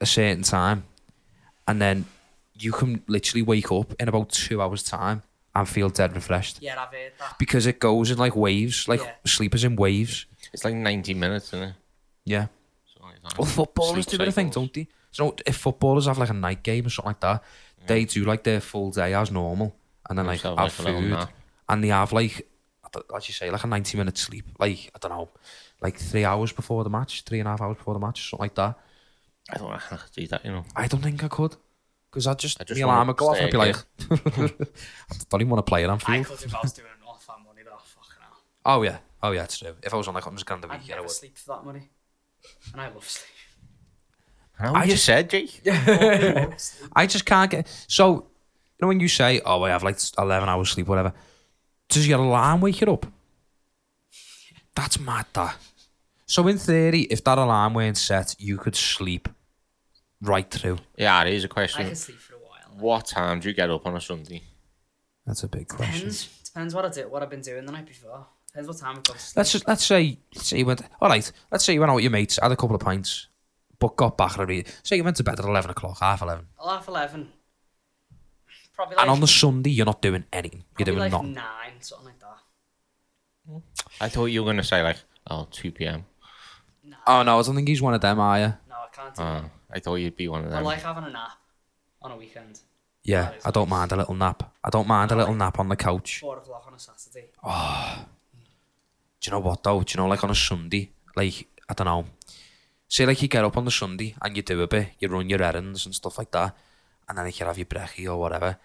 a 0.00 0.06
certain 0.06 0.42
time, 0.42 0.84
and 1.66 1.80
then 1.80 2.06
you 2.58 2.72
can 2.72 3.02
literally 3.06 3.42
wake 3.42 3.70
up 3.72 3.94
in 4.00 4.08
about 4.08 4.30
two 4.30 4.60
hours' 4.62 4.82
time 4.82 5.22
and 5.54 5.68
feel 5.68 5.88
dead 5.88 6.14
refreshed 6.14 6.58
Yeah, 6.60 6.80
I've 6.82 6.90
heard 6.92 7.12
that. 7.18 7.38
because 7.38 7.66
it 7.66 7.78
goes 7.80 8.10
in 8.10 8.18
like 8.18 8.36
waves, 8.36 8.86
like 8.88 9.00
Yeah. 9.00 9.12
sleep 9.26 9.54
is 9.54 9.64
in 9.64 9.76
waves. 9.76 10.26
It's 10.52 10.64
like 10.64 10.74
90 10.74 11.14
minutes, 11.14 11.48
isn't 11.48 11.62
it? 11.70 11.74
Yeah. 12.24 12.46
Something 12.92 13.10
like 13.12 13.22
that. 13.22 13.38
Well, 13.38 13.46
footballers 13.46 14.04
Sleep 14.06 14.18
do 14.18 14.24
it, 14.24 14.28
I 14.28 14.30
think, 14.32 14.52
cycles. 14.52 14.66
don't 14.66 14.74
they? 14.74 14.88
So 15.10 15.34
if 15.46 15.56
footballers 15.56 16.06
have 16.06 16.18
like 16.18 16.30
a 16.30 16.34
night 16.34 16.62
game 16.62 16.86
or 16.86 16.90
something 16.90 17.10
like 17.10 17.20
that, 17.20 17.42
they 17.86 18.04
do 18.04 18.24
like 18.24 18.42
their 18.44 18.60
full 18.60 18.90
day 18.90 19.14
as 19.14 19.30
normal, 19.30 19.74
and 20.08 20.18
then 20.18 20.26
like 20.26 20.42
just 20.42 20.44
have, 20.44 20.58
have, 20.58 20.78
like, 20.78 20.78
a 20.78 20.82
little 20.82 21.00
food, 21.00 21.10
nap. 21.10 21.32
and 21.68 21.82
they 21.84 21.88
have 21.88 22.12
like, 22.12 22.46
I 22.84 22.88
don't- 22.92 23.06
as 23.16 23.28
you 23.28 23.34
say, 23.34 23.50
like 23.50 23.64
a 23.64 23.66
ninety 23.66 23.96
minute 23.96 24.18
sleep, 24.18 24.44
like 24.58 24.90
I 24.94 24.98
don't 24.98 25.10
know, 25.12 25.28
like 25.80 25.96
three 25.98 26.24
hours 26.24 26.52
before 26.52 26.84
the 26.84 26.90
match, 26.90 27.22
three 27.22 27.38
and 27.40 27.48
a 27.48 27.52
half 27.52 27.62
hours 27.62 27.76
before 27.78 27.94
the 27.94 28.00
match, 28.00 28.28
something 28.30 28.44
like 28.44 28.54
that. 28.56 28.78
I 29.50 29.56
don't 29.58 29.70
know 29.70 29.76
how 29.78 29.96
to 29.96 30.02
do 30.14 30.26
that, 30.28 30.44
you 30.44 30.52
know. 30.52 30.64
I 30.76 30.86
don't 30.88 31.00
think 31.00 31.22
I 31.24 31.28
could, 31.28 31.56
because 32.10 32.26
I'd 32.26 32.38
just, 32.38 32.60
I 32.60 32.64
just 32.64 32.76
the 32.76 32.82
alarm 32.82 32.98
wanna 32.98 33.08
would 33.12 33.16
go 33.16 33.28
off 33.28 33.36
and 33.38 33.46
I'd 33.46 33.52
be 33.52 33.56
like, 33.58 33.76
I 34.10 35.14
don't 35.30 35.40
even 35.40 35.48
want 35.50 35.64
to 35.64 35.68
play 35.70 35.82
it 35.84 35.90
on 35.90 35.98
I 36.06 36.22
field. 36.22 36.26
could 36.26 36.42
if 36.46 36.54
I 36.54 36.60
was 36.62 36.72
doing 36.72 36.88
off 37.06 37.26
that 37.26 37.36
money 37.46 37.62
though. 37.64 37.78
Fucking 37.82 38.22
hell. 38.22 38.36
Oh 38.66 38.82
yeah, 38.82 38.98
oh 39.22 39.30
yeah, 39.32 39.44
it's 39.44 39.58
true. 39.58 39.74
If 39.82 39.94
I 39.94 39.96
was 39.96 40.06
on 40.08 40.14
like 40.14 40.24
hundred 40.24 40.44
grand 40.44 40.64
a 40.64 40.68
I'd 40.68 40.80
week, 40.80 40.88
yeah, 40.88 40.94
I 40.94 40.96
never 40.96 41.06
would. 41.06 41.10
sleep 41.16 41.36
for 41.38 41.54
that 41.56 41.64
money. 41.64 41.88
And 42.72 42.80
I 42.82 42.88
love 42.88 43.08
sleep. 43.08 43.30
How 44.58 44.74
I 44.74 44.84
you 44.84 44.90
just- 44.92 45.04
said, 45.04 45.30
Jake? 45.30 45.60
I 45.66 47.06
just 47.06 47.24
can't 47.24 47.50
get. 47.50 47.68
So, 47.86 48.14
you 48.16 48.22
know, 48.82 48.88
when 48.88 49.00
you 49.00 49.08
say, 49.08 49.40
"Oh, 49.44 49.62
I 49.62 49.70
have 49.70 49.82
like 49.82 49.98
eleven 50.18 50.48
hours 50.48 50.70
sleep, 50.70 50.86
whatever," 50.88 51.12
does 51.88 52.06
your 52.06 52.18
alarm 52.20 52.60
wake 52.60 52.80
you 52.80 52.92
up? 52.92 53.06
That's 54.74 54.98
mad. 55.00 55.26
That. 55.32 55.56
So, 56.26 56.46
in 56.48 56.58
theory, 56.58 57.02
if 57.02 57.24
that 57.24 57.38
alarm 57.38 57.74
weren't 57.74 57.96
set, 57.96 58.34
you 58.38 58.58
could 58.58 58.76
sleep 58.76 59.28
right 60.20 60.50
through. 60.50 60.78
Yeah, 60.96 61.22
it 61.24 61.34
is 61.34 61.44
a 61.44 61.48
I 61.48 61.50
question. 61.50 61.86
could 61.86 61.96
sleep 61.98 62.18
for 62.18 62.34
a 62.34 62.38
while. 62.38 62.78
What 62.78 63.06
time 63.06 63.40
do 63.40 63.48
you 63.48 63.54
get 63.54 63.70
up 63.70 63.86
on 63.86 63.96
a 63.96 64.00
Sunday? 64.00 64.42
That's 65.26 65.42
a 65.42 65.48
big 65.48 65.68
question. 65.68 65.94
Depends. 65.94 66.28
Depends 66.44 66.74
what 66.74 66.84
I 66.84 66.88
did, 66.88 67.10
what 67.10 67.22
I've 67.22 67.30
been 67.30 67.40
doing 67.42 67.66
the 67.66 67.72
night 67.72 67.86
before. 67.86 68.26
Depends 68.48 68.68
what 68.68 68.78
time 68.78 68.92
I 68.96 69.00
go 69.02 69.12
to 69.12 69.18
sleep. 69.18 69.36
Let's 69.36 69.52
just 69.52 69.68
let's 69.68 69.84
say 69.84 70.18
let's 70.34 70.46
say 70.48 70.58
you 70.58 70.66
went. 70.66 70.82
All 71.00 71.08
right, 71.08 71.30
let's 71.52 71.64
say 71.64 71.74
you 71.74 71.80
went 71.80 71.90
out 71.90 71.96
with 71.96 72.04
your 72.04 72.10
mates, 72.10 72.38
had 72.42 72.50
a 72.50 72.56
couple 72.56 72.74
of 72.74 72.80
pints, 72.80 73.28
but 73.78 73.94
got 73.96 74.16
back 74.16 74.32
at 74.34 74.40
a 74.40 74.46
re- 74.46 74.64
Say 74.82 74.96
you 74.96 75.04
went 75.04 75.16
to 75.18 75.24
bed 75.24 75.38
at 75.38 75.44
eleven 75.44 75.70
o'clock, 75.70 75.98
half 76.00 76.22
eleven, 76.22 76.46
I'll 76.58 76.70
half 76.70 76.88
eleven. 76.88 77.28
Probably 78.74 78.96
like, 78.96 79.02
and 79.02 79.10
on 79.10 79.20
the 79.20 79.26
Sunday 79.26 79.70
you're 79.70 79.84
not 79.86 80.00
doing 80.00 80.24
anything. 80.32 80.64
You're 80.78 80.86
probably 80.86 80.92
doing 80.94 80.98
like 80.98 81.12
nothing. 81.12 81.32
nine, 81.34 81.72
something 81.80 82.06
like 82.06 82.20
that. 82.20 83.62
I 84.00 84.08
thought 84.08 84.26
you 84.26 84.42
were 84.42 84.46
going 84.46 84.58
to 84.58 84.62
say, 84.64 84.82
like, 84.82 84.98
oh, 85.30 85.48
2 85.50 85.72
p.m. 85.72 86.04
Nah, 86.84 86.96
Oh 87.06 87.22
no, 87.22 87.38
I 87.38 87.42
don't 87.42 87.54
think 87.56 87.66
he's 87.66 87.80
one 87.82 87.94
of 87.94 88.00
them, 88.00 88.20
are 88.20 88.38
you? 88.38 88.54
no, 88.68 88.74
I 88.76 88.86
can't 88.92 89.14
do 89.14 89.22
Uh, 89.22 89.40
that. 89.42 89.50
I 89.70 89.80
thought 89.80 89.96
you'd 89.96 90.16
be 90.16 90.28
one 90.28 90.44
of 90.44 90.50
them. 90.50 90.58
I 90.58 90.62
like 90.62 90.82
having 90.82 91.04
a 91.04 91.10
nap 91.10 91.38
on 92.02 92.12
a 92.12 92.16
weekend. 92.16 92.60
Yeah, 93.02 93.32
I 93.44 93.50
don't 93.50 93.68
nice. 93.68 93.78
mind 93.78 93.92
a 93.92 93.96
little 93.96 94.14
nap. 94.14 94.54
I 94.62 94.70
don't 94.70 94.88
mind 94.88 95.10
a 95.12 95.16
little 95.16 95.34
nap 95.34 95.58
on 95.58 95.68
the 95.68 95.76
couch. 95.76 96.20
Four 96.20 96.38
o'clock 96.38 96.64
on 96.66 96.74
a 96.74 96.78
Saturday. 96.78 97.28
Ah. 97.42 98.06
Do 99.20 99.28
you 99.28 99.32
know 99.32 99.40
what 99.40 99.62
though? 99.62 99.82
Do 99.82 99.92
you 99.92 100.02
know 100.02 100.08
like 100.08 100.22
on 100.24 100.30
a 100.30 100.34
Sunday, 100.34 100.90
like 101.16 101.46
I 101.68 101.74
don't 101.74 101.86
know. 101.86 102.04
Say 102.88 103.04
like 103.04 103.20
you 103.20 103.28
get 103.28 103.44
up 103.44 103.56
on 103.56 103.64
the 103.64 103.70
Sunday 103.70 104.14
and 104.22 104.36
you 104.36 104.42
do 104.42 104.62
a 104.62 104.66
bit, 104.66 104.90
you 104.98 105.08
run 105.08 105.28
your 105.28 105.42
errands 105.42 105.84
and 105.86 105.94
stuff 105.94 106.18
like 106.18 106.30
that, 106.32 106.56
and 107.08 107.18
then 107.18 107.26
you 107.26 107.32
can 107.32 107.46
have 107.46 107.58
your 107.58 107.66
brekkie 107.66 108.08
or 108.10 108.16
whatever. 108.16 108.58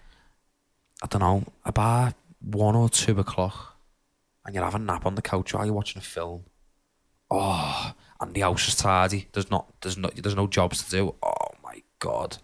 I 1.02 1.06
don't 1.06 1.20
know 1.20 1.44
about 1.64 2.14
one 2.40 2.76
or 2.76 2.88
two 2.88 3.18
o'clock, 3.18 3.76
and 4.44 4.54
you're 4.54 4.64
having 4.64 4.82
a 4.82 4.84
nap 4.84 5.06
on 5.06 5.14
the 5.14 5.22
couch 5.22 5.52
while 5.52 5.64
you're 5.64 5.74
watching 5.74 5.98
a 5.98 6.02
film. 6.02 6.44
Oh, 7.30 7.92
and 8.20 8.34
the 8.34 8.40
house 8.40 8.68
is 8.68 8.76
tidy. 8.76 9.28
There's 9.32 9.50
not, 9.50 9.66
there's 9.80 9.96
no, 9.96 10.10
there's 10.14 10.36
no 10.36 10.46
jobs 10.46 10.82
to 10.84 10.90
do. 10.90 11.14
Oh 11.22 11.48
my 11.62 11.82
god, 11.98 12.38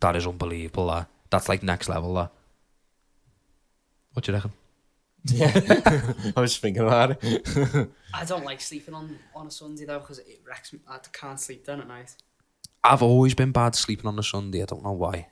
that 0.00 0.16
is 0.16 0.26
unbelievable. 0.26 0.88
That 0.88 1.08
that's 1.30 1.48
like 1.48 1.62
next 1.62 1.88
level. 1.88 2.14
That. 2.14 2.30
What 4.12 4.24
do 4.24 4.32
you 4.32 4.36
reckon? 4.36 4.52
I 6.36 6.40
was 6.40 6.58
thinking 6.58 6.82
about 6.82 7.16
it. 7.22 7.88
I 8.14 8.24
don't 8.24 8.44
like 8.44 8.60
sleeping 8.60 8.92
on, 8.92 9.18
on 9.34 9.46
a 9.46 9.50
Sunday 9.50 9.84
though 9.84 10.00
because 10.00 10.18
it 10.18 10.42
wrecks 10.46 10.72
me. 10.72 10.80
I 10.88 10.98
can't 11.12 11.40
sleep 11.40 11.64
then 11.64 11.80
at 11.80 11.88
night. 11.88 12.14
I've 12.84 13.02
always 13.02 13.34
been 13.34 13.52
bad 13.52 13.76
sleeping 13.76 14.06
on 14.06 14.18
a 14.18 14.22
Sunday. 14.22 14.62
I 14.62 14.66
don't 14.66 14.82
know 14.82 14.92
why. 14.92 15.28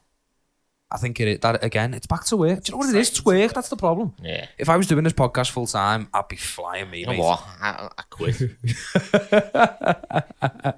I 0.93 0.99
think 0.99 1.21
it 1.21 1.41
that 1.43 1.63
again. 1.63 1.95
It's 1.95 2.07
back 2.07 2.25
to 2.27 2.37
work. 2.37 2.65
Do 2.65 2.71
you 2.71 2.73
know 2.73 2.79
what 2.79 2.95
it 2.95 2.99
is? 2.99 3.11
It's 3.11 3.25
work. 3.25 3.53
That's 3.53 3.69
the 3.69 3.77
problem. 3.77 4.15
yeah. 4.23 4.47
If 4.59 4.69
I 4.69 4.77
was 4.77 4.89
doing 4.89 5.05
this 5.05 5.13
podcast 5.13 5.51
full 5.51 5.67
time, 5.67 6.09
I'd 6.13 6.29
be 6.29 6.37
flying 6.37 6.91
me. 6.91 7.01
You 7.01 7.07
know 7.07 7.13
mate. 7.13 7.21
what? 7.21 7.43
I, 7.61 7.89
I 7.97 8.03
quit. 8.11 8.43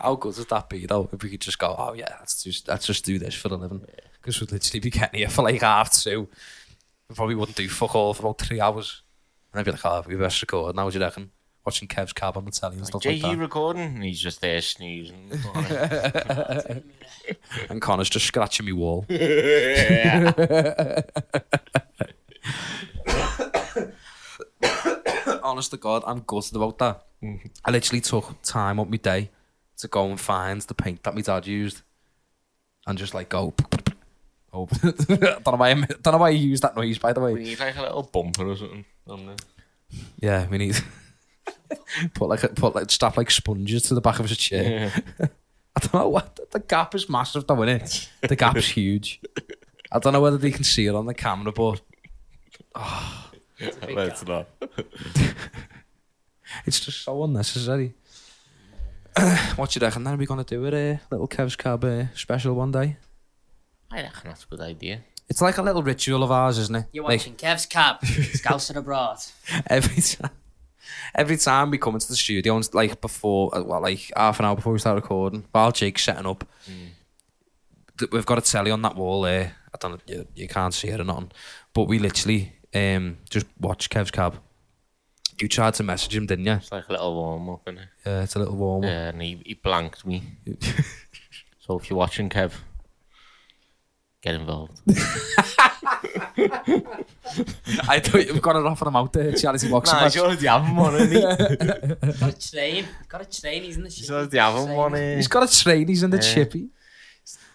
How 0.00 0.16
good 0.16 0.36
would 0.36 0.48
that 0.48 0.68
be 0.68 0.86
though? 0.86 1.08
If 1.12 1.22
we 1.22 1.30
could 1.30 1.40
just 1.40 1.58
go, 1.58 1.74
oh 1.78 1.92
yeah, 1.92 2.16
let's 2.18 2.42
just 2.42 2.66
let's 2.66 2.86
just 2.86 3.04
do 3.04 3.18
this 3.18 3.34
for 3.34 3.48
a 3.48 3.56
living. 3.56 3.84
Because 4.20 4.40
we'd 4.40 4.52
literally 4.52 4.80
be 4.80 4.90
getting 4.90 5.20
here 5.20 5.28
for 5.28 5.42
like 5.42 5.60
half 5.60 5.92
two. 5.92 6.28
We 7.08 7.14
probably 7.14 7.36
wouldn't 7.36 7.56
do 7.56 7.68
fuck 7.68 7.94
all 7.94 8.14
for 8.14 8.22
about 8.22 8.40
three 8.40 8.60
hours. 8.60 9.02
And 9.52 9.60
I'd 9.60 9.64
be 9.64 9.72
like, 9.72 9.84
oh, 9.84 10.04
we 10.06 10.16
best 10.16 10.40
record. 10.42 10.76
Now, 10.76 10.84
what 10.84 10.92
do 10.92 10.98
you 10.98 11.04
reckon? 11.04 11.30
Watching 11.64 11.88
Kev's 11.88 12.12
cab 12.14 12.36
on 12.36 12.44
the 12.46 12.50
telly 12.50 12.78
and 12.78 12.86
stuff 12.86 13.04
like 13.04 13.16
you 13.16 13.22
that. 13.22 13.36
recording? 13.38 13.82
And 13.82 14.02
he's 14.04 14.20
just 14.20 14.40
there 14.40 14.60
snoozing. 14.60 15.30
And 17.68 17.80
Connor's 17.80 18.10
just 18.10 18.26
scratching 18.26 18.66
me 18.66 18.72
wall. 18.72 19.04
yeah. 19.08 20.32
honest 25.42 25.70
to 25.72 25.76
God, 25.76 26.02
I'm 26.06 26.22
gutted 26.26 26.56
about 26.56 26.78
that. 26.78 27.02
Mm-hmm. 27.22 27.48
I 27.64 27.70
literally 27.70 28.00
took 28.00 28.40
time 28.42 28.80
up 28.80 28.88
my 28.88 28.96
day 28.96 29.30
to 29.78 29.88
go 29.88 30.06
and 30.08 30.20
find 30.20 30.60
the 30.62 30.74
paint 30.74 31.02
that 31.02 31.14
my 31.14 31.20
dad 31.20 31.46
used, 31.46 31.82
and 32.86 32.98
just 32.98 33.14
like 33.14 33.28
go. 33.28 33.54
Oh, 34.52 34.66
don't 34.66 35.46
know 35.46 35.52
why 35.58 35.70
I 35.70 35.74
don't 35.74 36.06
know 36.06 36.18
why 36.18 36.30
you 36.30 36.48
use 36.48 36.60
that 36.62 36.74
noise. 36.74 36.98
By 36.98 37.12
the 37.12 37.20
way, 37.20 37.34
We 37.34 37.44
need 37.44 37.60
like 37.60 37.76
a 37.76 37.82
little 37.82 38.02
bumper 38.02 38.48
or 38.50 38.56
something. 38.56 38.84
on 39.06 39.26
there. 39.26 39.36
yeah, 40.18 40.48
we 40.48 40.58
need 40.58 40.76
put 42.14 42.28
like 42.28 42.42
a, 42.44 42.48
put 42.48 42.74
like 42.74 42.90
stuff 42.90 43.16
like 43.16 43.30
sponges 43.30 43.82
to 43.84 43.94
the 43.94 44.00
back 44.00 44.18
of 44.20 44.28
his 44.28 44.38
chair. 44.38 44.92
Yeah. 45.18 45.26
I 45.76 45.80
don't 45.80 45.94
know 45.94 46.08
what 46.08 46.36
the, 46.36 46.46
the 46.52 46.60
gap 46.60 46.94
is 46.94 47.08
massive 47.08 47.46
though, 47.46 47.62
isn't 47.62 47.82
it? 47.82 48.08
The 48.28 48.36
gap's 48.36 48.68
huge. 48.68 49.20
I 49.92 49.98
don't 49.98 50.12
know 50.12 50.20
whether 50.20 50.38
they 50.38 50.50
can 50.50 50.64
see 50.64 50.86
it 50.86 50.94
on 50.94 51.06
the 51.06 51.14
camera, 51.14 51.52
but 51.52 51.80
It's 53.58 53.76
a 53.76 53.86
big 53.86 53.96
Let's 53.96 54.22
gap. 54.24 54.48
not. 54.60 54.70
it's 56.66 56.80
just 56.80 57.02
so 57.02 57.24
unnecessary. 57.24 57.94
what 59.56 59.74
you 59.74 59.80
reckon? 59.80 60.04
Then 60.04 60.14
are 60.14 60.16
we 60.16 60.26
gonna 60.26 60.44
do 60.44 60.64
it? 60.66 60.74
Uh, 60.74 60.98
little 61.10 61.26
Kev's 61.28 61.56
cab 61.56 61.84
uh, 61.84 62.04
special 62.14 62.54
one 62.54 62.72
day. 62.72 62.96
I 63.90 64.02
reckon 64.02 64.22
that's 64.30 64.44
a 64.44 64.46
good 64.46 64.60
idea. 64.60 65.00
It's 65.28 65.40
like 65.40 65.58
a 65.58 65.62
little 65.62 65.82
ritual 65.82 66.22
of 66.24 66.30
ours, 66.32 66.58
isn't 66.58 66.74
it? 66.74 66.86
You're 66.92 67.04
like 67.04 67.20
watching 67.20 67.34
Kev's 67.36 67.64
Cab, 67.66 68.04
Scouts 68.04 68.70
abroad. 68.70 69.18
every 69.68 70.02
time, 70.02 70.30
every 71.14 71.36
time 71.36 71.70
we 71.70 71.78
come 71.78 71.94
into 71.94 72.08
the 72.08 72.16
studio, 72.16 72.56
and 72.56 72.68
like 72.74 73.00
before, 73.00 73.54
uh, 73.56 73.62
well, 73.62 73.80
like 73.82 74.10
half 74.16 74.38
an 74.38 74.44
hour 74.46 74.56
before 74.56 74.72
we 74.72 74.78
start 74.78 74.96
recording, 74.96 75.44
while 75.52 75.72
Jake's 75.72 76.02
setting 76.02 76.26
up, 76.26 76.44
th- 77.98 78.10
we've 78.10 78.26
got 78.26 78.38
a 78.38 78.42
telly 78.42 78.70
on 78.70 78.82
that 78.82 78.96
wall 78.96 79.22
there. 79.22 79.54
I 79.74 79.78
don't 79.78 79.92
know, 79.92 79.98
you, 80.14 80.26
you 80.34 80.48
can't 80.48 80.74
see 80.74 80.88
it 80.88 81.00
or 81.00 81.04
nothing, 81.04 81.30
but 81.74 81.84
we 81.84 81.98
literally 81.98 82.52
um 82.74 83.18
just 83.28 83.46
watch 83.60 83.90
Kev's 83.90 84.10
cab. 84.10 84.38
You 85.40 85.48
tried 85.48 85.72
to 85.74 85.82
message 85.82 86.14
him, 86.14 86.26
didn't 86.26 86.44
you? 86.44 86.52
It's 86.52 86.70
like 86.70 86.88
a 86.88 86.92
little 86.92 87.14
warm 87.14 87.48
up, 87.48 87.64
innit? 87.64 87.86
Yeah, 88.04 88.22
it's 88.22 88.36
a 88.36 88.38
little 88.40 88.56
warm. 88.56 88.84
up. 88.84 88.90
Yeah, 88.90 89.08
and 89.08 89.22
he, 89.22 89.40
he 89.46 89.54
blanked 89.54 90.04
me. 90.04 90.22
so 91.60 91.78
if 91.78 91.88
you're 91.88 91.96
watching, 91.98 92.28
Kev, 92.28 92.52
get 94.22 94.34
involved. 94.34 94.80
I 97.88 98.00
thought 98.00 98.26
you've 98.26 98.42
got 98.42 98.56
it 98.56 98.66
off 98.66 98.82
him 98.82 98.96
out 98.96 99.12
there, 99.12 99.32
charity 99.32 99.68
boxing 99.70 99.96
nah, 99.96 100.02
match. 100.02 100.14
he's 100.14 100.22
already 100.22 100.46
having 100.46 100.76
one, 100.76 100.94
isn't 100.96 101.12
he? 101.12 101.20
Got 102.20 102.34
a 102.34 102.50
train. 102.50 102.84
Got 103.08 103.20
a 103.22 103.40
train. 103.40 103.62
He's 103.64 103.76
in 103.76 103.82
the 103.84 103.88
He's 103.88 104.06
ship. 104.06 104.10
already 104.14 104.38
having 104.38 104.70
one. 104.74 104.94
eh? 104.94 105.16
He's 105.16 105.28
got 105.28 105.48
a 105.50 105.62
train. 105.62 105.86
He's 105.88 106.02
in 106.02 106.10
the 106.10 106.16
Yeah. 106.18 106.22
chippy. 106.34 106.68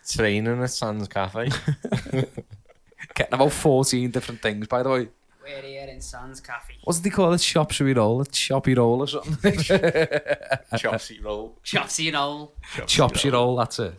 training 0.09 0.61
at 0.61 0.69
Sands 0.69 1.07
Cafe. 1.07 1.49
Getting 3.13 3.33
about 3.33 3.51
fourteen 3.51 4.11
different 4.11 4.41
things, 4.41 4.67
by 4.67 4.83
the 4.83 4.89
way. 4.89 5.07
We're 5.43 5.61
here 5.61 5.87
in 5.87 6.01
Sands 6.01 6.39
Cafe. 6.41 6.73
What's 6.83 6.99
they 6.99 7.09
call 7.09 7.33
it? 7.33 7.37
Shopsy 7.41 7.95
roll? 7.95 8.21
It's 8.21 8.37
choppy 8.37 8.73
roll 8.75 9.01
or 9.01 9.07
something. 9.07 9.57
Chopsy 9.57 11.19
roll. 11.23 11.57
Chopsy 11.63 12.11
roll. 12.11 12.53
all. 12.79 12.85
Chopsy 12.87 13.29
roll, 13.31 13.55
that's 13.57 13.79
it. 13.79 13.93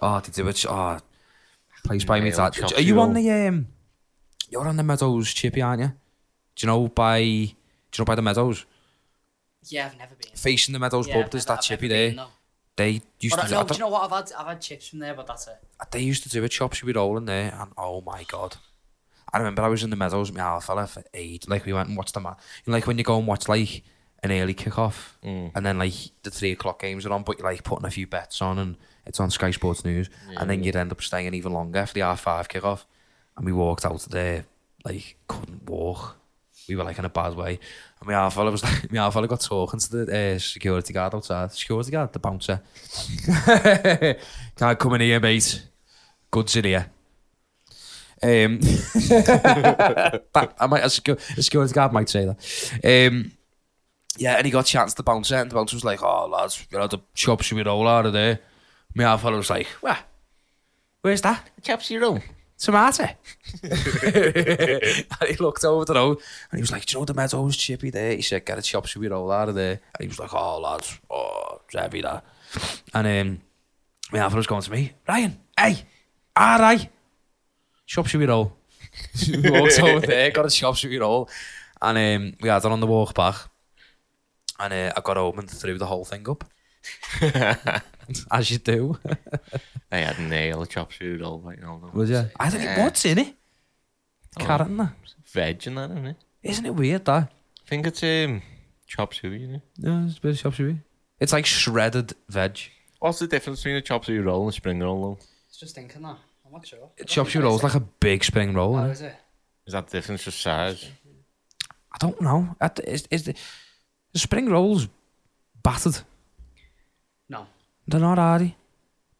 Oh, 0.00 0.20
they 0.20 0.30
do 0.32 0.48
it. 0.48 0.64
Oh, 0.68 0.98
place 1.88 2.04
by 2.04 2.20
me. 2.20 2.30
Nailed 2.30 2.54
Dad. 2.54 2.72
Are 2.74 2.80
you 2.80 3.00
on 3.00 3.14
the 3.14 3.30
um? 3.30 3.66
You're 4.50 4.66
on 4.68 4.76
the 4.76 4.82
Meadows 4.82 5.32
chippy, 5.32 5.60
aren't 5.62 5.82
you? 5.82 5.88
Do 6.56 6.66
you 6.66 6.66
know 6.68 6.88
by? 6.88 7.20
Do 7.20 7.26
you 7.26 7.54
know 7.98 8.04
by 8.04 8.14
the 8.14 8.22
Meadows? 8.22 8.64
Yeah, 9.64 9.86
I've 9.86 9.98
never 9.98 10.14
been. 10.14 10.30
Facing 10.34 10.72
the 10.72 10.78
Meadows 10.78 11.08
Yeah, 11.08 11.22
pub, 11.22 11.30
there's 11.32 11.44
that 11.46 11.58
I've 11.58 11.60
chippy 11.64 11.88
there. 11.88 12.08
been, 12.08 12.16
no. 12.16 12.26
They 12.76 13.02
used 13.20 13.34
But 13.36 13.42
to. 13.42 13.48
Do, 13.48 13.54
no, 13.54 13.62
do 13.62 13.68
don't- 13.68 13.78
you 13.78 13.84
know 13.84 13.88
what? 13.88 14.04
I've 14.04 14.10
had 14.26 14.32
I've 14.38 14.46
had 14.46 14.60
chips 14.60 14.88
from 14.88 15.00
there, 15.00 15.14
but 15.14 15.26
that's 15.26 15.46
it. 15.48 15.58
they 15.90 16.00
used 16.00 16.22
to 16.22 16.28
do 16.28 16.44
a 16.44 16.48
chopsy 16.48 16.86
we 16.86 16.92
roll 16.92 17.16
in 17.18 17.24
there, 17.26 17.54
and 17.58 17.72
oh 17.76 18.00
my 18.02 18.24
god. 18.24 18.56
I 19.32 19.38
remember 19.38 19.60
I 19.62 19.68
was 19.68 19.82
in 19.82 19.90
the 19.90 19.96
Meadows 19.96 20.30
with 20.30 20.38
my 20.38 20.44
alpha 20.44 20.68
fella 20.68 20.86
for 20.86 21.02
eight. 21.12 21.48
Like 21.48 21.66
we 21.66 21.72
went 21.74 21.88
and 21.88 21.98
watched 21.98 22.14
the 22.14 22.20
match. 22.20 22.38
You 22.64 22.70
know, 22.70 22.76
like 22.78 22.86
when 22.86 22.96
you 22.96 23.04
go 23.04 23.18
and 23.18 23.26
watch 23.26 23.46
like 23.48 23.82
an 24.22 24.32
early 24.32 24.54
kickoff, 24.54 25.16
Mm. 25.24 25.50
and 25.54 25.66
then 25.66 25.78
like 25.78 25.92
the 26.22 26.30
three 26.30 26.52
o'clock 26.52 26.80
games 26.80 27.04
are 27.04 27.12
on, 27.12 27.24
but 27.24 27.38
you're 27.38 27.46
like 27.50 27.62
putting 27.64 27.84
a 27.84 27.90
few 27.90 28.06
bets 28.06 28.40
on, 28.40 28.58
and 28.58 28.76
it's 29.08 29.18
on 29.18 29.30
Sky 29.30 29.50
Sports 29.50 29.84
News, 29.84 30.08
and 30.36 30.48
then 30.48 30.62
you'd 30.62 30.76
end 30.76 30.92
up 30.92 31.02
staying 31.02 31.34
even 31.34 31.52
longer 31.52 31.86
for 31.86 31.94
the 31.94 32.00
half 32.00 32.20
five 32.20 32.48
kickoff. 32.48 32.84
and 33.36 33.44
we 33.46 33.52
walked 33.52 33.84
out 33.84 34.00
there 34.10 34.44
like 34.84 35.16
couldn't 35.26 35.68
walk. 35.68 36.16
We 36.68 36.76
were 36.76 36.84
like 36.84 36.98
in 36.98 37.06
a 37.06 37.08
bad 37.08 37.34
way. 37.34 37.58
And 37.98 38.06
my 38.06 38.12
half 38.12 38.34
fella 38.34 38.50
was 38.50 38.62
like, 38.64 38.92
my 38.92 38.98
half 38.98 39.14
fella 39.14 39.26
got 39.26 39.40
talking 39.40 39.80
to 39.80 39.90
the 40.04 40.34
uh, 40.34 40.38
security 40.38 40.92
guard 40.92 41.14
outside. 41.14 41.50
Security 41.52 41.90
guard, 41.90 42.12
the 42.12 42.18
bouncer. 42.18 42.60
Can't 44.56 44.78
come 44.78 44.94
in 44.94 45.00
here, 45.00 45.20
mate. 45.20 45.62
Goods 46.30 46.56
in 46.56 46.64
here. 46.64 46.90
Um, 48.20 48.58
that, 48.60 50.54
I 50.60 50.66
might, 50.66 50.82
a, 50.82 50.88
secu- 50.88 51.38
a 51.38 51.42
security 51.42 51.72
guard 51.72 51.92
might 51.92 52.08
say 52.08 52.26
that. 52.26 53.08
Um, 53.12 53.32
yeah, 54.18 54.34
and 54.34 54.44
he 54.44 54.50
got 54.50 54.66
chance 54.66 54.92
to 54.94 55.02
bounce 55.02 55.30
bouncer, 55.30 55.40
and 55.40 55.50
the 55.50 55.54
bouncer 55.54 55.76
was 55.76 55.84
like, 55.84 56.02
"Oh, 56.02 56.26
lads, 56.26 56.66
you 56.70 56.78
know 56.78 56.88
the 56.88 56.98
chops 57.14 57.52
we 57.52 57.62
roll 57.62 57.86
out 57.86 58.06
of 58.06 58.12
there." 58.12 58.40
My 58.94 59.16
fella 59.16 59.36
was 59.36 59.50
like, 59.50 59.66
"What? 59.80 59.98
Where's 61.02 61.22
that?" 61.22 61.50
Chops 61.62 61.90
your 61.90 62.04
own. 62.04 62.22
tomato. 62.58 63.08
and 63.62 65.28
he 65.28 65.36
looked 65.38 65.64
over 65.64 65.84
the 65.84 65.94
road 65.94 66.18
and 66.50 66.58
he 66.58 66.60
was 66.60 66.72
like, 66.72 66.84
Do 66.86 66.96
you 66.96 67.00
know 67.00 67.04
the 67.04 67.14
meadow's 67.14 67.56
chippy 67.56 67.90
there? 67.90 68.16
He 68.16 68.22
said, 68.22 68.44
Get 68.44 68.58
a 68.58 68.62
chop 68.62 68.88
suey 68.88 69.06
roll 69.08 69.30
out 69.30 69.48
of 69.48 69.54
there. 69.54 69.80
And 69.94 70.00
he 70.00 70.08
was 70.08 70.18
like, 70.18 70.34
Oh, 70.34 70.58
lads, 70.60 70.98
oh, 71.08 71.60
it's 71.64 71.76
heavy 71.76 72.02
that. 72.02 72.24
And 72.92 73.06
um, 73.06 73.40
my 74.12 74.18
half 74.18 74.34
was 74.34 74.46
going 74.48 74.62
to 74.62 74.70
me, 74.72 74.92
Ryan, 75.08 75.38
hey, 75.56 75.84
all 76.34 76.58
right, 76.58 76.90
chop 77.86 78.08
suey 78.08 78.26
roll. 78.26 78.56
we 79.28 79.50
walked 79.50 79.80
over 79.80 80.06
there, 80.06 80.30
got 80.32 80.46
a 80.46 80.50
chop 80.50 80.76
suey 80.76 80.98
roll. 80.98 81.28
And 81.80 81.98
um, 82.22 82.32
we 82.40 82.48
had 82.48 82.64
it 82.64 82.72
on 82.72 82.80
the 82.80 82.86
walk 82.88 83.14
back. 83.14 83.36
And 84.58 84.72
uh, 84.72 84.92
I 84.96 85.00
got 85.00 85.16
home 85.16 85.38
and 85.38 85.48
threw 85.48 85.78
the 85.78 85.86
whole 85.86 86.04
thing 86.04 86.28
up, 86.28 86.42
as 88.30 88.50
you 88.50 88.58
do. 88.58 88.98
I 89.92 89.98
had 89.98 90.18
nail 90.20 90.64
chop 90.66 90.92
suey 90.92 91.16
roll 91.16 91.38
right 91.40 91.60
now. 91.60 91.80
though. 91.82 91.90
Was 91.98 92.10
you? 92.10 92.28
I 92.38 92.50
think 92.50 92.64
Yeah. 92.64 92.84
what's 92.84 93.04
in 93.04 93.18
it? 93.18 93.34
Carrot 94.38 94.68
and 94.68 94.80
that. 94.80 94.92
Veg 95.32 95.66
and 95.66 95.78
that, 95.78 95.90
isn't 95.90 96.06
it? 96.06 96.16
Isn't 96.42 96.66
it 96.66 96.74
weird 96.74 97.04
that? 97.06 97.24
I 97.24 97.68
think 97.68 97.86
it's 97.86 98.02
um, 98.02 98.42
chop 98.86 99.12
suey, 99.14 99.42
isn't 99.42 99.54
it? 99.56 99.62
Yeah, 99.78 100.06
it's 100.06 100.18
a 100.18 100.20
bit 100.20 100.30
of 100.32 100.38
chop 100.38 100.54
suey. 100.54 100.78
It's 101.20 101.32
like 101.32 101.46
shredded 101.46 102.12
veg. 102.28 102.58
What's 103.00 103.18
the 103.18 103.26
difference 103.26 103.60
between 103.60 103.76
a 103.76 103.80
chop 103.80 104.04
suey 104.04 104.18
roll 104.18 104.42
and 104.42 104.50
a 104.50 104.52
spring 104.52 104.80
roll, 104.80 105.02
though? 105.02 105.18
It's 105.48 105.58
just 105.58 105.74
thinking 105.74 106.02
that. 106.02 106.16
I'm 106.46 106.52
not 106.52 106.66
sure. 106.66 106.78
I 106.78 106.88
don't 106.98 107.08
Chop 107.08 107.28
suey 107.28 107.40
that 107.42 107.46
roll's 107.46 107.60
is 107.60 107.64
like 107.64 107.74
a 107.74 107.80
big 108.00 108.24
spring 108.24 108.54
roll. 108.54 108.78
it. 108.78 108.80
Oh, 108.80 108.84
innit? 108.84 108.92
is 108.92 109.00
it? 109.02 109.16
Is 109.66 109.72
that 109.74 109.86
the 109.88 109.98
difference 109.98 110.24
just 110.24 110.40
size? 110.40 110.88
I 111.92 111.96
don't 111.98 112.20
know. 112.20 112.56
At 112.60 112.80
Is, 112.86 113.06
is 113.10 113.24
the, 113.24 113.34
the 114.12 114.18
spring 114.18 114.48
rolls 114.48 114.88
battered? 115.62 115.98
No. 117.88 117.98
They're 117.98 118.00
not, 118.08 118.18
are 118.18 118.38
they? 118.38 118.54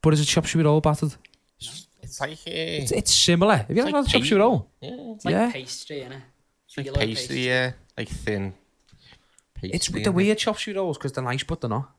But 0.03 0.13
is 0.15 0.21
a 0.21 0.25
chop 0.25 0.47
suey 0.47 0.63
roll 0.63 0.81
battered? 0.81 1.15
It's 2.03 2.21
like, 2.21 2.31
uh, 2.33 2.37
It's, 2.47 2.93
it's 2.93 3.15
similar. 3.15 3.57
Have 3.57 3.71
you 3.71 3.83
ever 3.83 3.91
like 3.91 3.95
had 3.95 4.05
a 4.05 4.07
chop 4.09 4.13
pastry. 4.21 4.29
suey 4.29 4.39
roll? 4.39 4.71
yeah, 4.81 4.91
It's 5.15 5.25
like 5.25 5.33
Yeah. 5.33 5.53
pastry, 5.53 5.97
innit? 5.97 6.23
it's 6.67 6.77
like 6.77 6.87
Feel 6.87 6.95
pastry, 6.95 7.47
yeah, 7.47 7.73
like 7.97 8.09
thin. 8.09 8.55
Pastry, 9.55 9.71
It's 9.75 9.91
with 9.91 10.05
the 10.05 10.13
weird 10.13 10.39
chop 10.39 10.59
suey 10.59 10.75
rolls 10.75 10.97
because 10.99 11.13
they're 11.13 11.25
nice, 11.25 11.43
but 11.43 11.61
they're 11.61 11.69
not. 11.71 11.91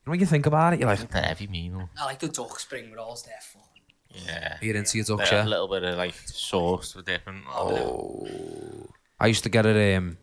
You 0.00 0.06
know, 0.06 0.10
when 0.10 0.20
you 0.20 0.26
think 0.26 0.46
about 0.46 0.72
it, 0.74 0.80
you're 0.80 0.88
like, 0.88 1.08
They're 1.10 1.22
heavy 1.22 1.46
meal. 1.46 1.88
I 1.98 2.04
like 2.06 2.18
the 2.18 2.28
duck 2.28 2.58
spring 2.60 2.92
rolls. 2.92 3.22
They're 3.22 3.34
fucking. 3.40 4.26
Yeah. 4.26 4.56
you're 4.60 4.76
into 4.76 4.96
your 4.98 5.04
duck, 5.04 5.18
They're 5.28 5.38
yeah? 5.40 5.44
a 5.44 5.48
little 5.48 5.68
bit 5.68 5.84
of 5.84 5.96
like 5.96 6.14
sauce 6.14 6.94
with 6.94 7.06
different. 7.06 7.44
Oh. 7.48 8.26
I 9.20 9.26
used 9.28 9.42
to 9.44 9.48
get 9.48 9.64
it, 9.66 9.96
um, 9.96 10.18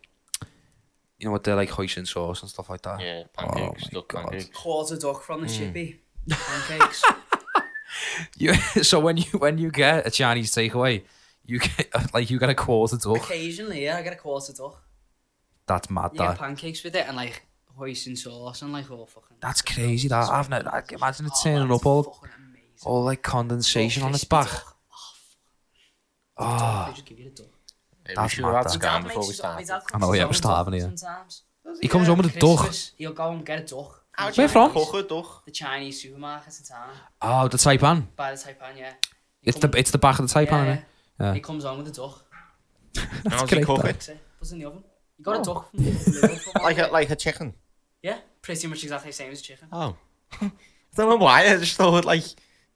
you 1.20 1.26
know, 1.26 1.32
what 1.32 1.44
they're 1.44 1.56
like 1.56 1.70
hoisin 1.70 2.06
sauce 2.08 2.42
and 2.42 2.50
stuff 2.50 2.70
like 2.70 2.82
that. 2.82 3.00
Yeah, 3.00 3.24
Oh 3.38 3.48
pancakes, 3.48 3.84
my 3.84 3.90
duck 3.92 4.14
pancakes. 4.14 4.50
Quarter 4.54 4.98
duck 4.98 5.24
from 5.24 5.42
the 5.42 5.48
mm. 5.48 5.58
chippy. 5.58 6.02
Pancakes. 6.30 7.04
You, 8.38 8.54
so 8.84 9.00
when 9.00 9.16
you 9.18 9.26
when 9.40 9.58
you 9.58 9.72
get 9.72 10.06
a 10.06 10.12
Chinese 10.12 10.52
takeaway, 10.52 11.04
you 11.46 11.60
get 11.60 11.90
uh, 11.94 12.06
like 12.14 12.30
you 12.30 12.38
get 12.40 12.50
a 12.50 12.56
quarter 12.56 12.98
duck. 12.98 13.18
Occasionally, 13.18 13.84
yeah, 13.86 13.98
I 13.98 14.02
get 14.02 14.14
a 14.14 14.18
quarter 14.18 14.52
duck. 14.52 14.84
That's 15.66 15.90
mad. 15.90 16.12
You 16.14 16.20
That 16.20 16.38
pancakes 16.38 16.84
with 16.84 16.96
it 16.96 17.08
and 17.08 17.16
like 17.16 17.44
hoisin 17.80 18.18
sauce 18.18 18.62
and 18.64 18.74
like 18.74 18.92
all 18.92 19.06
fucking. 19.06 19.38
that's 19.40 19.62
crazy. 19.62 20.08
That 20.10 20.30
I've 20.30 20.50
never. 20.50 20.74
I 20.74 20.82
can 20.82 20.98
imagine 20.98 21.28
it 21.28 21.32
Oh, 21.36 21.44
turning 21.44 21.68
that's 21.70 21.82
up 21.82 21.86
all 21.86 22.20
all 22.84 23.04
like 23.04 23.22
condensation 23.22 24.04
All 24.04 24.10
on 24.10 24.16
its 24.16 24.26
crispy 24.26 24.50
back. 24.52 24.64
duck. 24.64 24.78
Oh, 26.38 26.44
ah. 26.46 26.94
They 27.08 27.24
just 28.14 28.16
give 28.16 28.16
you 28.16 28.16
the 28.16 28.16
duck. 28.16 28.16
Yeah, 28.16 28.16
we 28.16 28.16
That's 28.16 28.34
should 28.34 28.42
mad, 28.42 28.48
have 28.48 28.56
had 28.56 28.66
that. 28.66 28.80
scam 28.80 28.82
Dad 28.82 29.04
before 29.04 29.22
we 29.24 29.28
makes- 29.28 29.38
start. 29.38 29.56
my 29.56 29.64
dad 29.64 29.72
I 29.72 29.76
know, 29.76 29.82
cooks 29.82 29.94
yeah, 29.94 30.08
his 30.08 30.20
we're 30.20 30.26
own 30.28 30.34
starving 30.34 30.74
here. 30.74 30.82
Sometimes. 30.82 31.44
he 31.82 31.88
comes 31.88 32.08
home 32.08 32.18
with 32.18 32.36
a 32.36 32.40
duck. 32.40 32.58
Christmas, 32.60 32.92
He'll 32.98 33.14
go 33.14 33.32
and 33.32 33.46
get 33.46 33.60
a 33.60 33.64
duck. 33.76 34.04
from 34.18 34.32
the 34.32 34.42
Where 34.42 34.48
from? 34.50 34.72
Cook 34.72 34.94
a 34.94 35.04
duck. 35.04 35.46
The 35.46 35.52
Chinese 35.52 36.02
supermarket 36.02 36.54
in 36.60 36.66
town. 36.66 36.90
Oh, 37.22 37.48
the 37.48 37.58
taipan. 37.58 38.06
By 38.16 38.32
the 38.32 38.38
Taipan, 38.38 38.78
yeah. 38.78 38.94
He 39.42 39.50
It's 39.50 39.60
the 39.60 39.68
come- 39.68 39.78
it's 39.80 39.92
the 39.92 39.98
back 39.98 40.20
of 40.20 40.28
the 40.32 40.40
yeah, 40.42 40.46
taipan. 40.46 40.66
yeah. 40.66 40.74
Yeah, 40.74 40.80
yeah. 41.28 41.34
He 41.34 41.40
comes 41.40 41.64
home 41.64 41.78
with 41.80 41.88
a 41.88 41.92
duck. 41.92 42.26
How's 43.30 43.42
he 43.50 43.56
great, 43.56 43.66
cook 43.66 43.82
that. 43.82 43.90
it? 43.90 43.94
Cooks 43.94 44.10
it. 44.10 44.20
Puts 44.40 44.52
it 44.52 44.56
in 44.56 44.60
the 44.62 44.66
oven. 44.68 44.84
You 45.18 45.24
got 45.26 45.36
Oh. 45.38 45.42
a 45.42 45.46
duck 45.46 45.72
from 45.72 45.80
Lidl 45.80 46.40
for 46.40 46.60
Like 46.64 46.78
a, 46.78 46.88
like 46.88 47.10
a 47.10 47.16
chicken. 47.16 47.54
Yeah, 48.02 48.18
pretty 48.42 48.68
much 48.68 48.84
exactly 48.84 49.10
the 49.10 49.14
same 49.16 49.32
as 49.32 49.42
chicken. 49.42 49.68
Oh. 49.72 49.96
I 50.42 50.52
don't 50.96 51.10
know 51.10 51.16
why, 51.18 51.42
I 51.52 51.58
just 51.58 51.76
thought 51.76 52.06
like 52.06 52.24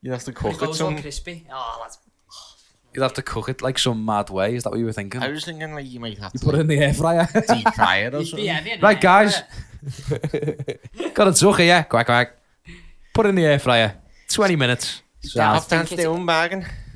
you 0.02 0.12
have 0.12 0.24
to 0.24 0.32
It 0.32 0.36
cook 0.36 0.54
it 0.54 0.60
goes 0.60 0.82
all 0.82 0.90
some. 0.92 1.02
crispy. 1.02 1.46
Oh, 1.52 1.80
that's 1.84 1.98
You'd 2.94 3.04
have 3.04 3.14
to 3.14 3.22
cook 3.22 3.50
it 3.50 3.62
like 3.62 3.78
some 3.78 4.04
mad 4.04 4.30
way. 4.30 4.56
Is 4.56 4.64
that 4.64 4.72
what 4.72 4.80
you 4.80 4.86
were 4.86 4.94
thinking? 4.94 5.22
I 5.22 5.30
was 5.30 5.46
thinking 5.46 5.74
like 5.74 5.86
you 5.90 6.00
might 6.00 6.18
have 6.18 6.32
You 6.34 6.40
to 6.40 6.46
put 6.46 6.56
it 6.56 6.62
in 6.62 6.68
the 6.68 6.78
air 6.80 6.94
fryer. 6.94 7.28
deep 7.48 7.68
fry 7.76 7.98
it 7.98 8.14
or 8.16 8.18
It'd 8.22 8.36
be 8.36 8.48
something. 8.48 8.48
heavy 8.48 8.82
Right, 8.82 9.00
there, 9.00 9.02
guys. 9.02 9.42
Got 11.14 11.28
a 11.28 11.32
duck 11.40 11.58
here. 11.60 11.86
Quack 11.90 12.06
quack. 12.06 12.36
Put 13.14 13.26
it 13.26 13.30
in 13.30 13.36
the 13.36 13.46
air 13.46 13.60
fryer. 13.60 13.96
Twenty 14.30 14.56
minutes. 14.56 15.02
So 15.22 15.42
Half 15.42 15.68
think 15.68 15.88
time 15.88 15.94
it's- 15.94 16.00
stone 16.00 16.26
bargain. 16.26 16.66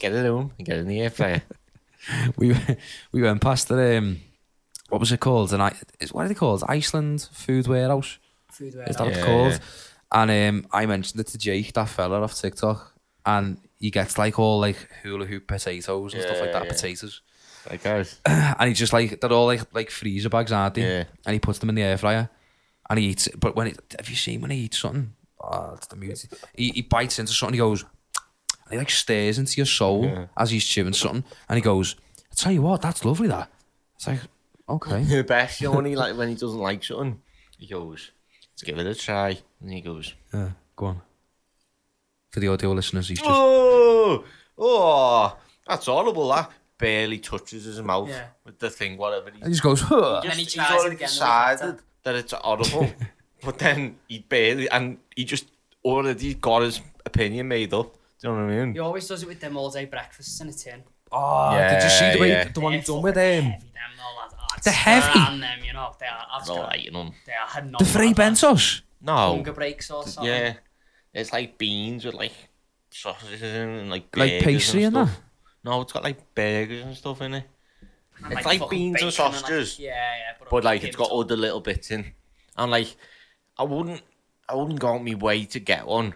Get 0.00 0.12
it 0.12 0.26
home 0.26 0.52
and 0.58 0.66
get 0.66 0.76
it 0.78 0.80
in 0.80 0.88
the 0.88 1.00
air 1.00 1.10
fryer. 1.10 1.42
we 2.36 2.56
we 3.12 3.22
went 3.22 3.40
past 3.40 3.68
the 3.68 3.98
um, 3.98 4.20
what 4.88 5.00
was 5.00 5.12
it 5.12 5.20
called? 5.20 5.52
And 5.52 5.62
I 5.62 5.74
is 6.00 6.12
what 6.12 6.24
are 6.24 6.28
they 6.28 6.34
called? 6.34 6.64
Iceland 6.68 7.28
Food 7.32 7.66
Warehouse. 7.66 8.18
Food 8.52 8.68
Is 8.68 8.74
that 8.74 8.98
warehouse. 8.98 8.98
what 9.00 9.08
it's 9.08 9.18
Yeah, 9.18 9.24
called? 9.24 9.52
yeah. 9.52 9.58
And 10.12 10.30
um, 10.64 10.66
I 10.72 10.86
mentioned 10.86 11.20
it 11.20 11.26
to 11.28 11.38
Jake, 11.38 11.72
that 11.74 11.88
fella 11.88 12.20
off 12.22 12.34
TikTok, 12.34 12.92
and 13.24 13.58
he 13.78 13.90
gets 13.90 14.18
like 14.18 14.38
all 14.38 14.60
like 14.60 14.76
hula 15.02 15.26
hoop 15.26 15.46
potatoes 15.46 16.14
and 16.14 16.22
stuff 16.22 16.40
like 16.40 16.52
that. 16.52 16.64
yeah. 16.64 16.68
Potatoes, 16.70 17.22
Like 17.70 17.82
guys. 17.82 18.20
and 18.26 18.68
he 18.68 18.74
just 18.74 18.92
like 18.92 19.20
they're 19.20 19.32
all 19.32 19.46
like 19.46 19.62
like 19.74 19.90
freezer 19.90 20.28
bags, 20.28 20.52
aren't 20.52 20.74
they? 20.74 20.82
Yeah. 20.82 21.04
And 21.26 21.34
he 21.34 21.38
puts 21.40 21.58
them 21.58 21.68
in 21.68 21.74
the 21.74 21.82
air 21.82 21.98
fryer, 21.98 22.28
and 22.88 22.98
he 22.98 23.06
eats. 23.06 23.26
it. 23.26 23.38
But 23.38 23.56
when 23.56 23.68
it, 23.68 23.78
have 23.98 24.08
you 24.08 24.16
seen 24.16 24.40
when 24.40 24.50
he 24.50 24.58
eats 24.58 24.78
something? 24.78 25.12
Oh, 25.40 25.70
that's 25.74 25.86
the 25.88 25.96
music. 25.96 26.30
He, 26.54 26.70
he 26.70 26.82
bites 26.82 27.18
into 27.18 27.32
something. 27.32 27.54
He 27.54 27.58
goes, 27.58 27.82
and 27.82 28.72
he 28.72 28.78
like 28.78 28.90
stares 28.90 29.38
into 29.38 29.56
your 29.58 29.66
soul 29.66 30.04
Yeah. 30.04 30.26
as 30.36 30.50
he's 30.50 30.64
chewing 30.64 30.92
something, 30.94 31.24
and 31.48 31.56
he 31.56 31.62
goes, 31.62 31.94
"I 32.32 32.34
tell 32.34 32.52
you 32.52 32.62
what, 32.62 32.80
that's 32.82 33.04
lovely. 33.04 33.28
That." 33.28 33.50
It's 33.96 34.06
like, 34.06 34.20
okay. 34.68 35.02
The 35.08 35.22
best 35.24 35.60
you 35.60 35.68
only 35.72 35.94
like 35.96 36.16
when 36.16 36.28
he 36.28 36.34
doesn't 36.34 36.58
like 36.58 36.82
something. 36.84 37.20
He 37.58 37.66
goes, 37.66 38.10
Let's 38.52 38.62
give 38.62 38.78
it 38.78 38.86
a 38.86 38.94
try. 38.94 39.38
And 39.60 39.72
he 39.72 39.80
goes, 39.80 40.12
Yeah, 40.34 40.50
go 40.76 40.86
on. 40.86 41.00
For 42.36 42.40
the 42.40 42.48
audio 42.48 42.72
listeners, 42.72 43.08
he's 43.08 43.16
just 43.18 43.30
Oh, 43.32 44.22
oh, 44.58 45.38
that's 45.66 45.86
horrible. 45.86 46.28
That 46.28 46.50
barely 46.76 47.16
touches 47.18 47.64
his 47.64 47.80
mouth 47.80 48.10
Yeah. 48.10 48.26
with 48.44 48.58
the 48.58 48.68
thing, 48.68 48.98
whatever. 48.98 49.30
he 49.30 49.38
He's, 49.38 49.48
just 49.48 49.62
goes. 49.62 49.80
Huh. 49.80 50.20
And 50.22 50.34
he 50.34 50.40
he's 50.42 50.52
tries 50.52 50.70
it 50.70 50.74
already 50.74 50.96
again 50.96 51.08
the 51.08 51.14
week 51.14 51.22
after. 51.22 51.54
decided 51.66 51.80
that 52.02 52.14
it's 52.16 52.32
horrible, 52.34 52.92
but 53.42 53.58
then 53.58 53.96
he 54.06 54.18
barely, 54.18 54.68
and 54.68 54.98
he 55.16 55.24
just 55.24 55.46
already 55.82 56.34
got 56.34 56.60
his 56.60 56.82
opinion 57.06 57.48
made 57.48 57.72
up. 57.72 57.90
Do 58.20 58.28
you 58.28 58.34
know 58.34 58.44
what 58.44 58.52
I 58.52 58.56
mean? 58.64 58.74
He 58.74 58.80
always 58.80 59.08
does 59.08 59.22
it 59.22 59.28
with 59.30 59.40
them 59.40 59.56
all 59.56 59.70
day 59.70 59.86
breakfasts 59.86 60.38
and 60.42 60.50
a 60.50 60.52
tin. 60.52 60.82
Oh, 61.10 61.56
did 61.56 61.82
you 61.84 61.88
see 61.88 62.12
the 62.12 62.18
way 62.20 62.28
Yeah, 62.32 62.48
the 62.48 62.60
one 62.60 62.72
They're 62.72 62.80
he 62.82 62.86
done 62.86 63.00
with 63.00 63.16
him? 63.16 63.44
Heavy, 63.44 63.64
them, 63.72 63.92
no, 63.96 64.20
lads. 64.20 64.34
Oh, 64.38 64.44
it's 64.58 64.64
They're 64.66 64.74
heavy. 64.74 65.18
ran 65.18 65.40
them, 65.40 65.58
you 65.64 65.72
know. 65.72 65.94
They 65.98 66.04
are. 66.04 66.26
I've 66.34 66.46
No, 66.46 66.56
got- 66.56 66.68
like, 66.68 66.84
you 66.84 66.90
know. 66.90 67.14
They 67.24 67.32
are 67.32 67.46
had 67.48 67.72
The 67.78 67.84
Fray 67.86 68.12
Bentos. 68.12 68.82
No. 69.00 69.16
Hunger 69.16 69.52
breaks 69.54 69.90
or 69.90 70.06
something. 70.06 70.30
Yeah. 70.30 70.54
It's 71.18 71.32
like 71.32 71.58
beans 71.58 72.04
with 72.04 72.14
like 72.14 72.32
sausages 72.90 73.42
in 73.42 73.68
and 73.68 73.90
like 73.90 74.14
Like 74.16 74.30
burgers 74.32 74.44
pastry 74.44 74.84
and 74.84 74.96
and 74.96 75.08
stuff. 75.08 75.20
No, 75.64 75.80
it's 75.80 75.92
got 75.92 76.04
like 76.04 76.34
burgers 76.34 76.84
and 76.84 76.96
stuff 76.96 77.20
in 77.22 77.34
it. 77.34 77.44
And, 78.22 78.32
It's 78.32 78.46
like 78.46 78.60
fucking 78.60 78.78
beans 78.78 79.02
and 79.02 79.10
bacon 79.12 79.24
like- 79.24 79.34
sausages. 79.34 79.78
yeah, 79.78 79.90
yeah. 79.94 80.32
But, 80.38 80.50
But 80.50 80.64
like 80.64 80.84
it's 80.84 80.96
got 80.96 81.10
all 81.10 81.20
other 81.20 81.36
little 81.36 81.60
bits 81.60 81.90
in. 81.90 82.12
And 82.56 82.70
like 82.70 82.94
I 83.58 83.62
wouldn't 83.64 84.02
I 84.48 84.54
wouldn't 84.54 84.78
go 84.78 84.88
on 84.88 85.04
my 85.04 85.14
way 85.14 85.44
to 85.46 85.58
get 85.60 85.86
one. 85.86 86.14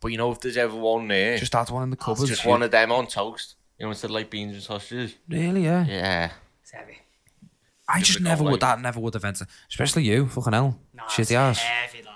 But 0.00 0.08
you 0.08 0.18
know 0.18 0.32
if 0.32 0.40
there's 0.40 0.56
ever 0.56 0.74
one 0.76 1.08
there, 1.08 1.32
just, 1.38 1.52
Just 1.52 1.68
had 1.68 1.72
one 1.74 1.84
in 1.84 1.90
the 1.90 1.96
cupboard. 1.96 2.26
just 2.26 2.44
one 2.44 2.62
of 2.62 2.70
them 2.70 2.90
on 2.92 3.06
toast. 3.06 3.54
You 3.78 3.86
know, 3.86 3.90
instead 3.90 4.10
of 4.10 4.14
like 4.14 4.30
beans 4.30 4.52
and 4.54 4.62
sausages. 4.62 5.14
Really, 5.28 5.64
yeah. 5.64 5.84
Yeah. 5.86 6.30
It's 6.62 6.70
heavy. 6.72 6.98
I 7.88 8.00
just 8.00 8.20
never 8.20 8.42
would. 8.44 8.52
like- 8.52 8.60
That 8.60 8.80
never 8.80 9.00
would 9.00 9.14
have 9.14 9.24
entered. 9.24 9.48
Especially 9.68 10.04
you, 10.04 10.28
fucking 10.28 10.52
hell. 10.52 10.78
Nah, 10.94 11.04
Shitty 11.08 11.34
ass. 11.34 11.58
heavy, 11.58 12.02
that 12.02 12.08
lads. 12.08 12.11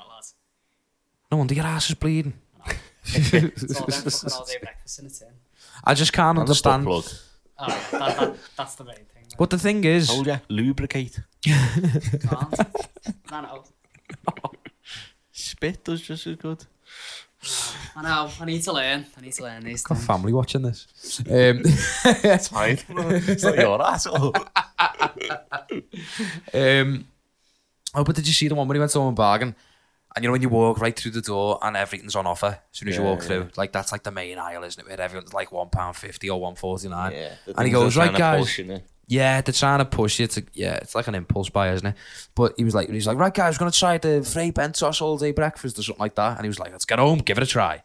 No 1.30 1.38
wonder 1.38 1.54
your 1.54 1.64
ass 1.64 1.88
is 1.90 1.94
bleeding. 1.96 2.34
It's 3.04 3.32
all 3.80 3.86
them 3.86 4.10
fucking 4.10 4.32
all 4.32 4.44
day 4.44 4.58
breakfast 4.60 4.98
in 4.98 5.06
a 5.06 5.10
tin. 5.10 5.28
I 5.84 5.94
just 5.94 6.12
can't 6.12 6.38
And 6.38 6.40
understand. 6.40 6.84
plug. 6.84 7.04
Oh, 7.58 7.66
yeah, 7.68 7.98
that, 7.98 8.18
that, 8.18 8.36
that's 8.56 8.74
the 8.74 8.84
main 8.84 8.96
thing. 8.96 9.24
But 9.38 9.50
the 9.50 9.58
thing 9.58 9.84
is, 9.84 10.08
Told 10.08 10.26
ya, 10.26 10.38
lubricate. 10.48 11.20
Can't. 11.44 12.58
no, 13.30 13.40
no. 13.40 13.64
Spit 15.32 15.84
does 15.84 16.00
just 16.02 16.26
as 16.26 16.36
good. 16.36 16.64
I 17.94 18.02
know. 18.02 18.30
I 18.40 18.44
need 18.44 18.62
to 18.62 18.72
learn. 18.72 19.06
I 19.16 19.20
need 19.20 19.32
to 19.34 19.42
learn 19.42 19.62
these 19.64 19.82
got 19.82 19.96
things. 19.96 20.06
family 20.06 20.32
watching 20.32 20.62
this. 20.62 20.86
Um, 21.20 21.62
It's 22.04 22.48
fine. 22.48 22.78
it's 22.88 23.42
not 23.44 23.56
your 23.56 23.80
asshole. 23.86 24.34
um, 26.54 27.06
oh, 27.94 28.04
but 28.04 28.16
did 28.16 28.26
you 28.26 28.32
see 28.32 28.48
the 28.48 28.54
one 28.54 28.66
when 28.68 28.74
he 28.76 28.78
went 28.80 28.90
to 28.92 29.00
Home 29.00 29.14
Bargain? 29.14 29.54
And 30.16 30.24
you 30.24 30.28
know 30.28 30.32
when 30.32 30.40
you 30.40 30.48
walk 30.48 30.80
right 30.80 30.98
through 30.98 31.10
the 31.10 31.20
door 31.20 31.58
and 31.60 31.76
everything's 31.76 32.16
on 32.16 32.26
offer 32.26 32.46
as 32.46 32.78
soon 32.78 32.88
as 32.88 32.96
you 32.96 33.02
walk 33.02 33.20
yeah. 33.20 33.26
through, 33.26 33.48
like 33.56 33.70
that's 33.70 33.92
like 33.92 34.02
the 34.02 34.10
main 34.10 34.38
aisle, 34.38 34.64
isn't 34.64 34.82
it? 34.82 34.88
Where 34.88 34.98
everyone's 34.98 35.34
like 35.34 35.52
one 35.52 35.68
pound 35.68 35.94
fifty 35.94 36.30
or 36.30 36.40
one 36.40 36.54
forty 36.54 36.88
nine. 36.88 37.12
Yeah. 37.12 37.34
And 37.54 37.66
he 37.66 37.70
goes, 37.70 37.98
right, 37.98 38.16
guys. 38.16 38.58
Yeah, 39.08 39.40
they're 39.42 39.52
trying 39.52 39.78
to 39.78 39.84
push 39.84 40.18
you 40.18 40.26
to 40.26 40.42
yeah, 40.54 40.76
it's 40.76 40.94
like 40.94 41.06
an 41.06 41.14
impulse 41.14 41.50
buy, 41.50 41.70
isn't 41.72 41.86
it? 41.86 41.94
But 42.34 42.54
he 42.56 42.64
was 42.64 42.74
like 42.74 42.88
he's 42.88 43.06
like, 43.06 43.18
right 43.18 43.32
guys, 43.32 43.54
we're 43.54 43.60
gonna 43.60 43.70
try 43.72 43.98
the 43.98 44.22
Fray 44.24 44.50
Bentos 44.50 45.02
all 45.02 45.18
day 45.18 45.32
breakfast 45.32 45.78
or 45.78 45.82
something 45.82 46.00
like 46.00 46.14
that. 46.14 46.38
And 46.38 46.44
he 46.44 46.48
was 46.48 46.58
like, 46.58 46.72
let's 46.72 46.86
get 46.86 46.98
home, 46.98 47.18
give 47.18 47.36
it 47.36 47.44
a 47.44 47.46
try. 47.46 47.82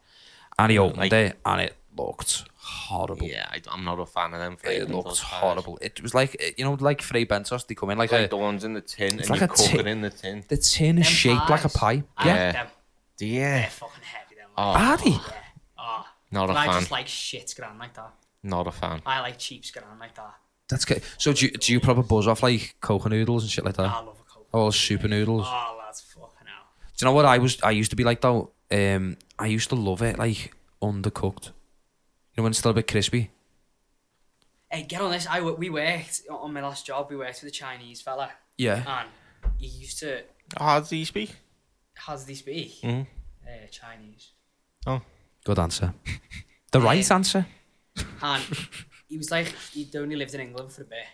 And 0.57 0.71
he 0.71 0.77
opened 0.77 0.99
like- 0.99 1.13
it 1.13 1.37
and 1.45 1.61
it 1.61 1.75
looked 1.97 2.45
horrible. 2.61 3.27
Yeah, 3.27 3.47
I, 3.49 3.61
I'm 3.71 3.83
not 3.83 3.99
a 3.99 4.05
fan 4.05 4.33
of 4.33 4.39
them. 4.39 4.53
It 4.53 4.59
Flavors, 4.59 4.89
looked 4.89 5.07
those 5.09 5.19
pies. 5.19 5.29
horrible. 5.41 5.77
It 5.81 6.01
was 6.01 6.13
like 6.13 6.55
you 6.57 6.63
know, 6.65 6.73
like 6.79 7.01
Fray 7.01 7.25
Bentos, 7.25 7.65
they 7.67 7.75
come 7.75 7.89
in 7.91 7.97
like, 7.97 8.11
Like 8.11 8.25
a 8.27 8.29
the 8.29 8.37
ones 8.37 8.63
in 8.63 8.73
the 8.73 8.81
tin, 8.81 9.19
and 9.19 9.29
like 9.29 9.39
you 9.39 9.45
a 9.45 9.47
cook 9.49 9.57
tin- 9.57 9.79
it 9.81 9.87
in 9.87 10.01
the 10.01 10.09
tin. 10.09 10.43
the 10.47 10.57
tin 10.57 10.97
is 10.97 11.05
Them 11.05 11.13
shaped 11.13 11.49
like 11.49 11.65
a 11.65 11.69
pies, 11.69 12.01
pie. 12.01 12.03
I 12.17 12.27
Yeah. 12.27 12.43
like 12.45 12.53
them. 12.53 12.67
Yeah. 13.19 13.57
They're 13.61 13.69
fucking 13.69 14.03
heavy, 14.03 14.35
them. 14.35 14.49
Oh, 14.57 14.63
Are 14.63 14.97
they? 14.97 15.09
Yeah. 15.11 15.19
Oh. 15.77 16.05
not 16.31 16.45
a 16.45 16.53
But 16.53 16.57
I 16.57 16.65
fan. 16.67 16.79
just 16.79 16.91
like 16.91 17.07
shit 17.07 17.49
scran 17.49 17.77
like 17.77 17.93
that. 17.95 18.13
Not 18.43 18.67
a 18.67 18.71
fan. 18.71 19.01
I 19.05 19.19
like 19.21 19.37
cheap 19.37 19.63
scran 19.65 19.85
like 19.99 20.15
that. 20.15 20.33
That's 20.69 20.85
good. 20.85 21.03
So 21.17 21.33
do 21.33 21.45
you, 21.45 21.51
do 21.51 21.73
you 21.73 21.79
proper 21.79 22.01
buzz 22.01 22.27
off 22.27 22.41
like 22.43 22.75
Koka 22.81 23.09
noodles 23.09 23.43
and 23.43 23.51
shit 23.51 23.65
like 23.65 23.75
that? 23.75 23.89
I 23.89 23.97
love 23.99 24.17
a 24.19 24.31
coke. 24.31 24.47
Oh, 24.53 24.69
super 24.71 25.07
noodles. 25.07 25.45
Oh, 25.47 25.79
that's 25.85 26.01
fucking 26.01 26.47
hell. 26.47 26.65
Do 26.97 27.05
you 27.05 27.05
know 27.05 27.13
what 27.15 27.25
I 27.25 27.37
was? 27.39 27.61
I 27.61 27.71
used 27.71 27.89
to 27.91 27.95
be 27.97 28.03
like 28.03 28.21
though. 28.21 28.51
Um, 28.71 29.17
I 29.37 29.47
used 29.47 29.69
to 29.69 29.75
love 29.75 30.01
it 30.01 30.17
like 30.17 30.55
undercooked. 30.81 31.51
You 32.31 32.37
know 32.37 32.43
when 32.43 32.51
it's 32.51 32.59
still 32.59 32.71
a 32.71 32.73
bit 32.75 32.87
crispy. 32.87 33.29
Hey, 34.69 34.83
get 34.83 35.01
on 35.01 35.11
this. 35.11 35.27
I 35.27 35.41
we 35.41 35.69
worked 35.69 36.21
on 36.29 36.53
my 36.53 36.61
last 36.61 36.85
job. 36.85 37.07
We 37.09 37.17
worked 37.17 37.41
with 37.43 37.49
a 37.49 37.55
Chinese 37.55 38.01
fella, 38.01 38.31
Yeah. 38.57 38.83
and 39.01 39.09
he 39.57 39.67
used 39.67 39.99
to. 39.99 40.23
How 40.57 40.79
does 40.79 40.89
he 40.89 41.03
speak? 41.05 41.35
How 41.95 42.13
does 42.13 42.25
he 42.27 42.35
speak? 42.35 42.81
Mhm. 42.81 43.05
Uh, 43.45 43.67
Chinese. 43.69 44.31
Oh, 44.87 45.01
good 45.43 45.59
answer. 45.59 45.93
The 46.71 46.79
right 46.79 47.11
answer. 47.11 47.45
And 48.21 48.43
he 49.09 49.17
was 49.17 49.29
like, 49.29 49.47
he'd 49.73 49.93
only 49.97 50.15
lived 50.15 50.33
in 50.33 50.39
England 50.39 50.71
for 50.71 50.83
a 50.83 50.85
bit, 50.85 51.05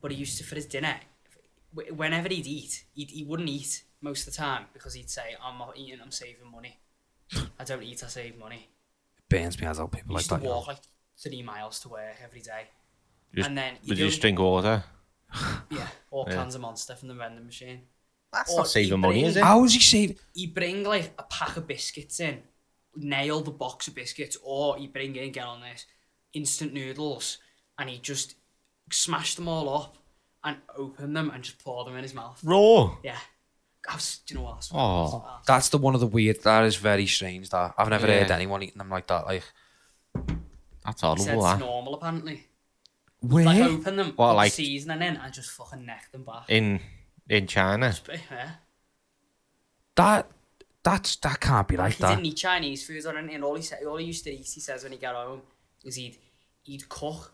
but 0.00 0.12
he 0.12 0.16
used 0.18 0.38
to 0.38 0.44
for 0.44 0.54
his 0.54 0.66
dinner. 0.66 1.00
Whenever 1.72 2.28
he'd 2.28 2.46
eat, 2.46 2.84
he'd, 2.94 3.10
he 3.10 3.24
wouldn't 3.24 3.48
eat 3.48 3.82
most 4.00 4.26
of 4.28 4.32
the 4.32 4.38
time 4.38 4.66
because 4.72 4.94
he'd 4.94 5.10
say, 5.10 5.34
"I'm 5.42 5.58
not 5.58 5.76
eating. 5.76 6.00
I'm 6.00 6.12
saving 6.12 6.50
money. 6.50 6.78
I 7.58 7.64
don't 7.64 7.82
eat. 7.82 8.04
I 8.04 8.06
save 8.06 8.38
money." 8.38 8.68
Burns 9.28 9.60
me 9.60 9.66
as 9.66 9.80
out 9.80 9.92
He 9.94 10.00
people 10.00 10.14
like 10.14 10.20
used 10.22 10.30
that. 10.30 10.36
to 10.38 10.42
you 10.42 10.48
know. 10.48 10.56
walk 10.56 10.66
like 10.68 10.78
three 11.22 11.42
miles 11.42 11.80
to 11.80 11.88
work 11.88 12.16
every 12.22 12.40
day, 12.40 12.68
Just- 13.34 13.48
and 13.48 13.56
then 13.58 13.74
he'd 13.82 13.88
Would 13.88 13.98
you 13.98 14.04
go- 14.04 14.08
just 14.10 14.20
drink 14.20 14.38
water? 14.38 14.84
yeah, 15.70 15.88
all 16.10 16.24
Yeah. 16.28 16.34
cans 16.34 16.54
of 16.54 16.60
Monster 16.60 16.94
from 16.94 17.08
the 17.08 17.14
vending 17.14 17.44
machine. 17.44 17.82
That's 18.32 18.52
Or 18.52 18.58
not 18.58 18.68
saving 18.68 18.90
he 18.92 18.96
money, 18.96 19.24
is 19.24 19.36
it? 19.36 19.42
How 19.44 19.60
was 19.60 19.72
he 19.72 19.80
saving? 19.80 20.18
He'd 20.34 20.54
bring 20.54 20.84
like 20.84 21.12
a 21.18 21.22
pack 21.24 21.56
of 21.56 21.66
biscuits 21.66 22.20
in, 22.20 22.42
nail 22.94 23.40
the 23.40 23.50
box 23.50 23.88
of 23.88 23.94
biscuits, 23.94 24.36
or 24.42 24.76
he'd 24.76 24.92
bring 24.92 25.16
in, 25.16 25.32
get 25.32 25.44
on 25.44 25.60
this, 25.62 25.86
instant 26.32 26.72
noodles, 26.72 27.38
and 27.78 27.88
he'd 27.90 28.02
just 28.02 28.34
smash 28.92 29.34
them 29.34 29.48
all 29.48 29.68
up 29.68 29.96
and 30.44 30.58
open 30.76 31.12
them 31.14 31.30
and 31.30 31.42
just 31.42 31.58
pour 31.58 31.84
them 31.84 31.96
in 31.96 32.02
his 32.04 32.14
mouth. 32.14 32.38
Raw. 32.44 32.96
Yeah. 33.02 33.18
I 33.88 33.94
was, 33.94 34.18
do 34.26 34.34
you 34.34 34.40
know 34.40 34.46
what? 34.46 34.68
Oh. 34.72 35.40
That's 35.46 35.68
the 35.68 35.78
one 35.78 35.94
of 35.94 36.00
the 36.00 36.06
weird. 36.06 36.42
That 36.42 36.64
is 36.64 36.76
very 36.76 37.06
strange. 37.06 37.50
That 37.50 37.74
I've 37.78 37.88
never 37.88 38.06
Yeah. 38.06 38.20
heard 38.20 38.30
anyone 38.30 38.62
eating 38.62 38.78
them 38.78 38.90
like 38.90 39.06
that. 39.08 39.26
Like 39.26 39.42
That's 40.14 41.00
He 41.00 41.06
said 41.06 41.06
horrible, 41.06 41.22
it's 41.34 41.44
that. 41.44 41.58
normal 41.60 41.94
apparently. 41.94 42.46
where? 43.20 43.44
Like 43.44 43.62
open 43.62 43.96
them, 43.96 44.06
What, 44.16 44.30
put 44.30 44.36
like- 44.36 44.52
the 44.52 44.64
seasoning 44.64 45.02
in, 45.02 45.16
and 45.16 45.32
just 45.32 45.50
fucking 45.50 45.84
neck 45.86 46.10
them 46.12 46.24
back. 46.24 46.44
In 46.48 46.80
in 47.28 47.46
China. 47.46 47.94
Yeah. 48.30 48.50
that 49.96 50.30
that's 50.82 51.16
that 51.16 51.40
can't 51.40 51.66
be 51.66 51.76
like 51.76 51.94
he 51.94 52.02
that. 52.02 52.10
didn't 52.10 52.26
eat 52.26 52.36
Chinese 52.36 52.86
food 52.86 53.04
or 53.06 53.16
anything. 53.18 53.42
All 53.42 53.54
he 53.56 53.62
said, 53.62 53.82
all 53.84 53.96
he 53.96 54.06
used 54.06 54.24
to 54.24 54.30
eat, 54.30 54.46
he 54.46 54.60
says 54.60 54.82
when 54.84 54.92
he 54.92 54.98
got 54.98 55.14
home, 55.16 55.42
is 55.84 55.96
he'd 55.96 56.18
he'd 56.62 56.88
cook 56.88 57.32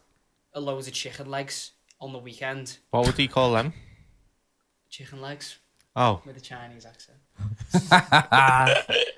a 0.54 0.60
loads 0.60 0.86
of 0.86 0.94
chicken 0.94 1.30
legs 1.30 1.72
on 2.00 2.12
the 2.12 2.18
weekend. 2.18 2.78
What 2.90 3.06
would 3.06 3.16
he 3.16 3.28
call 3.28 3.52
them? 3.52 3.72
Chicken 4.88 5.20
legs 5.20 5.58
Oh, 5.94 6.22
with 6.24 6.36
a 6.36 6.40
Chinese 6.40 6.86
accent, 6.86 7.18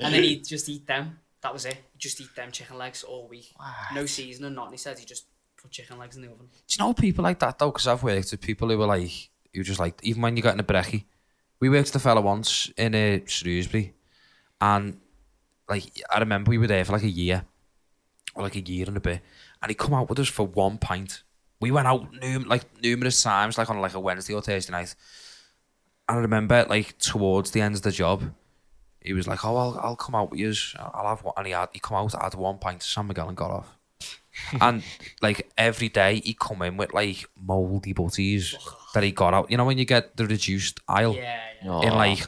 and 0.00 0.12
then 0.12 0.22
he'd 0.22 0.44
just 0.44 0.68
eat 0.68 0.86
them. 0.86 1.20
That 1.40 1.52
was 1.52 1.66
it. 1.66 1.74
He'd 1.92 1.98
just 1.98 2.20
eat 2.20 2.34
them 2.34 2.50
chicken 2.50 2.76
legs 2.78 3.04
all 3.04 3.28
week. 3.28 3.54
No 3.94 4.06
seasoning, 4.06 4.54
nothing. 4.54 4.72
He 4.72 4.78
said 4.78 4.98
he 4.98 5.04
just 5.04 5.26
put 5.60 5.70
chicken 5.70 5.98
legs 5.98 6.16
in 6.16 6.22
the 6.22 6.28
oven. 6.28 6.46
Do 6.46 6.58
you 6.68 6.84
know 6.84 6.92
people 6.94 7.22
like 7.22 7.38
that 7.40 7.58
though? 7.58 7.70
Because 7.70 7.86
I've 7.86 8.02
worked 8.02 8.30
with 8.30 8.40
people 8.40 8.68
who 8.68 8.78
were 8.78 8.86
like, 8.86 9.30
who 9.52 9.62
just 9.62 9.78
like, 9.78 10.00
even 10.02 10.22
when 10.22 10.36
you 10.36 10.42
got 10.42 10.54
in 10.54 10.60
a 10.60 10.64
brekkie. 10.64 11.04
We 11.60 11.70
worked 11.70 11.88
with 11.88 11.96
a 11.96 12.00
fella 12.00 12.20
once 12.20 12.70
in 12.76 12.94
a 12.94 13.22
Shrewsbury, 13.26 13.94
and 14.60 15.00
like 15.68 15.84
I 16.10 16.18
remember 16.18 16.50
we 16.50 16.58
were 16.58 16.66
there 16.66 16.84
for 16.84 16.92
like 16.92 17.04
a 17.04 17.08
year, 17.08 17.44
or 18.34 18.42
like 18.42 18.56
a 18.56 18.60
year 18.60 18.86
and 18.88 18.96
a 18.96 19.00
bit, 19.00 19.20
and 19.62 19.70
he 19.70 19.74
come 19.74 19.94
out 19.94 20.08
with 20.10 20.18
us 20.18 20.28
for 20.28 20.46
one 20.46 20.76
pint. 20.78 21.22
We 21.60 21.70
went 21.70 21.86
out 21.86 22.12
num- 22.20 22.48
like 22.48 22.64
numerous 22.82 23.22
times, 23.22 23.56
like 23.56 23.70
on 23.70 23.80
like 23.80 23.94
a 23.94 24.00
Wednesday 24.00 24.34
or 24.34 24.42
Thursday 24.42 24.72
night. 24.72 24.94
And 26.08 26.18
I 26.18 26.20
remember 26.20 26.66
like 26.68 26.98
towards 26.98 27.50
the 27.52 27.60
end 27.60 27.74
of 27.74 27.82
the 27.82 27.92
job, 27.92 28.32
he 29.00 29.12
was 29.12 29.26
like, 29.26 29.44
"Oh, 29.44 29.56
I'll, 29.56 29.80
I'll 29.82 29.96
come 29.96 30.14
out 30.14 30.30
with 30.30 30.40
you. 30.40 30.52
I'll 30.78 31.08
have 31.08 31.22
one." 31.22 31.34
And 31.36 31.46
he 31.46 31.52
had 31.52 31.68
he 31.72 31.80
come 31.80 31.96
out, 31.96 32.20
had 32.20 32.34
one 32.34 32.58
pint 32.58 32.82
of 32.82 32.88
San 32.88 33.06
Miguel 33.06 33.28
and 33.28 33.36
got 33.36 33.50
off. 33.50 33.76
and 34.60 34.82
like 35.22 35.50
every 35.56 35.88
day 35.88 36.20
he 36.24 36.34
come 36.34 36.62
in 36.62 36.76
with 36.76 36.92
like 36.92 37.24
mouldy 37.40 37.92
butties 37.92 38.56
that 38.92 39.02
he 39.02 39.12
got 39.12 39.34
out. 39.34 39.50
You 39.50 39.56
know 39.56 39.64
when 39.64 39.78
you 39.78 39.84
get 39.84 40.16
the 40.16 40.26
reduced 40.26 40.80
aisle 40.88 41.14
Yeah, 41.14 41.38
yeah. 41.62 41.80
And 41.80 41.94
like 41.94 42.26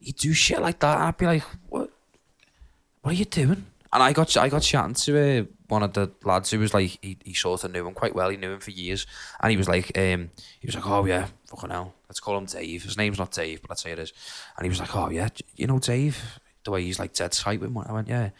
he 0.00 0.12
do 0.12 0.32
shit 0.32 0.60
like 0.60 0.80
that. 0.80 0.96
And 0.96 1.04
I'd 1.04 1.16
be 1.16 1.26
like, 1.26 1.42
what? 1.68 1.90
What 3.02 3.10
are 3.12 3.14
you 3.14 3.24
doing? 3.24 3.66
And 3.94 4.02
I 4.02 4.12
got 4.12 4.36
I 4.36 4.48
got 4.48 4.62
chatting 4.62 4.94
to 4.94 5.40
uh, 5.40 5.44
one 5.68 5.82
of 5.84 5.92
the 5.92 6.10
lads 6.24 6.50
who 6.50 6.58
was 6.58 6.74
like 6.74 6.98
he, 7.00 7.16
he 7.24 7.32
sort 7.32 7.62
of 7.64 7.72
knew 7.72 7.86
him 7.86 7.94
quite 7.94 8.14
well. 8.14 8.28
He 8.28 8.36
knew 8.36 8.52
him 8.52 8.60
for 8.60 8.72
years, 8.72 9.06
and 9.40 9.50
he 9.50 9.56
was 9.56 9.68
like 9.68 9.96
um 9.96 10.30
he 10.60 10.66
was 10.66 10.74
like 10.74 10.86
oh 10.86 11.04
yeah 11.04 11.28
fucking 11.46 11.70
hell 11.70 11.94
let's 12.08 12.20
call 12.20 12.36
him 12.36 12.46
Dave. 12.46 12.82
His 12.82 12.98
name's 12.98 13.18
not 13.18 13.30
Dave, 13.30 13.62
but 13.62 13.70
let's 13.70 13.82
say 13.82 13.92
it 13.92 13.98
is. 14.00 14.12
And 14.58 14.64
he 14.64 14.68
was 14.68 14.80
like 14.80 14.94
oh 14.96 15.10
yeah 15.10 15.28
you 15.54 15.68
know 15.68 15.78
Dave 15.78 16.40
the 16.64 16.72
way 16.72 16.82
he's 16.82 16.98
like 16.98 17.14
dead 17.14 17.32
tight 17.32 17.60
with 17.60 17.70
him. 17.70 17.78
I 17.78 17.92
went 17.92 18.08
yeah. 18.08 18.30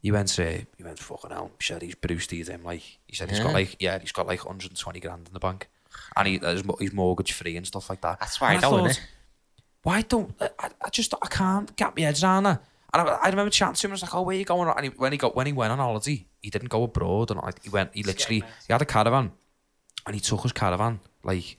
He 0.00 0.12
went, 0.12 0.38
uh, 0.38 0.58
he 0.76 0.84
went, 0.84 0.98
fucking 1.00 1.30
hell, 1.30 1.50
he 1.58 1.64
said 1.64 1.82
he's 1.82 1.96
Bruce 1.96 2.30
Lee 2.30 2.44
him, 2.44 2.62
like, 2.62 2.82
he 3.08 3.16
said 3.16 3.30
he's 3.30 3.40
got 3.40 3.52
like, 3.52 3.76
yeah, 3.80 3.98
he's 3.98 4.12
got 4.12 4.28
like 4.28 4.44
120 4.44 5.00
grand 5.00 5.26
in 5.26 5.34
the 5.34 5.40
bank. 5.40 5.68
And 6.16 6.28
he, 6.28 6.38
he's, 6.38 6.62
he's 6.78 6.92
mortgage 6.92 7.32
free 7.32 7.56
and 7.56 7.66
stuff 7.66 7.90
like 7.90 8.00
that. 8.02 8.20
That's 8.20 8.40
why 8.40 8.54
And 8.54 8.64
I 8.64 8.70
don't, 8.70 8.86
thought, 8.86 9.00
why 9.82 10.02
don't 10.02 10.34
I, 10.40 10.70
I 10.84 10.90
just 10.90 11.14
I 11.20 11.26
can't 11.26 11.74
get 11.74 11.96
my 11.96 12.02
head 12.02 12.22
around 12.22 12.44
that. 12.44 12.62
And 12.94 13.08
I, 13.08 13.14
I 13.14 13.28
remember 13.28 13.50
chatting 13.50 13.74
to 13.74 13.86
him. 13.86 13.92
I 13.92 13.94
was 13.94 14.02
like, 14.02 14.14
"Oh, 14.14 14.22
where 14.22 14.34
are 14.34 14.38
you 14.38 14.44
going?" 14.44 14.68
And 14.68 14.84
he, 14.84 14.90
when 14.90 15.12
he 15.12 15.18
got 15.18 15.36
when 15.36 15.46
he 15.46 15.52
went 15.52 15.72
on 15.72 15.78
holiday, 15.78 16.26
he 16.40 16.50
didn't 16.50 16.68
go 16.68 16.84
abroad. 16.84 17.30
And 17.30 17.40
like 17.40 17.62
he 17.62 17.68
went, 17.70 17.90
he 17.94 18.02
literally 18.02 18.42
he 18.66 18.72
had 18.72 18.82
a 18.82 18.86
caravan, 18.86 19.32
and 20.06 20.14
he 20.14 20.20
took 20.20 20.42
his 20.42 20.52
caravan 20.52 21.00
like 21.22 21.58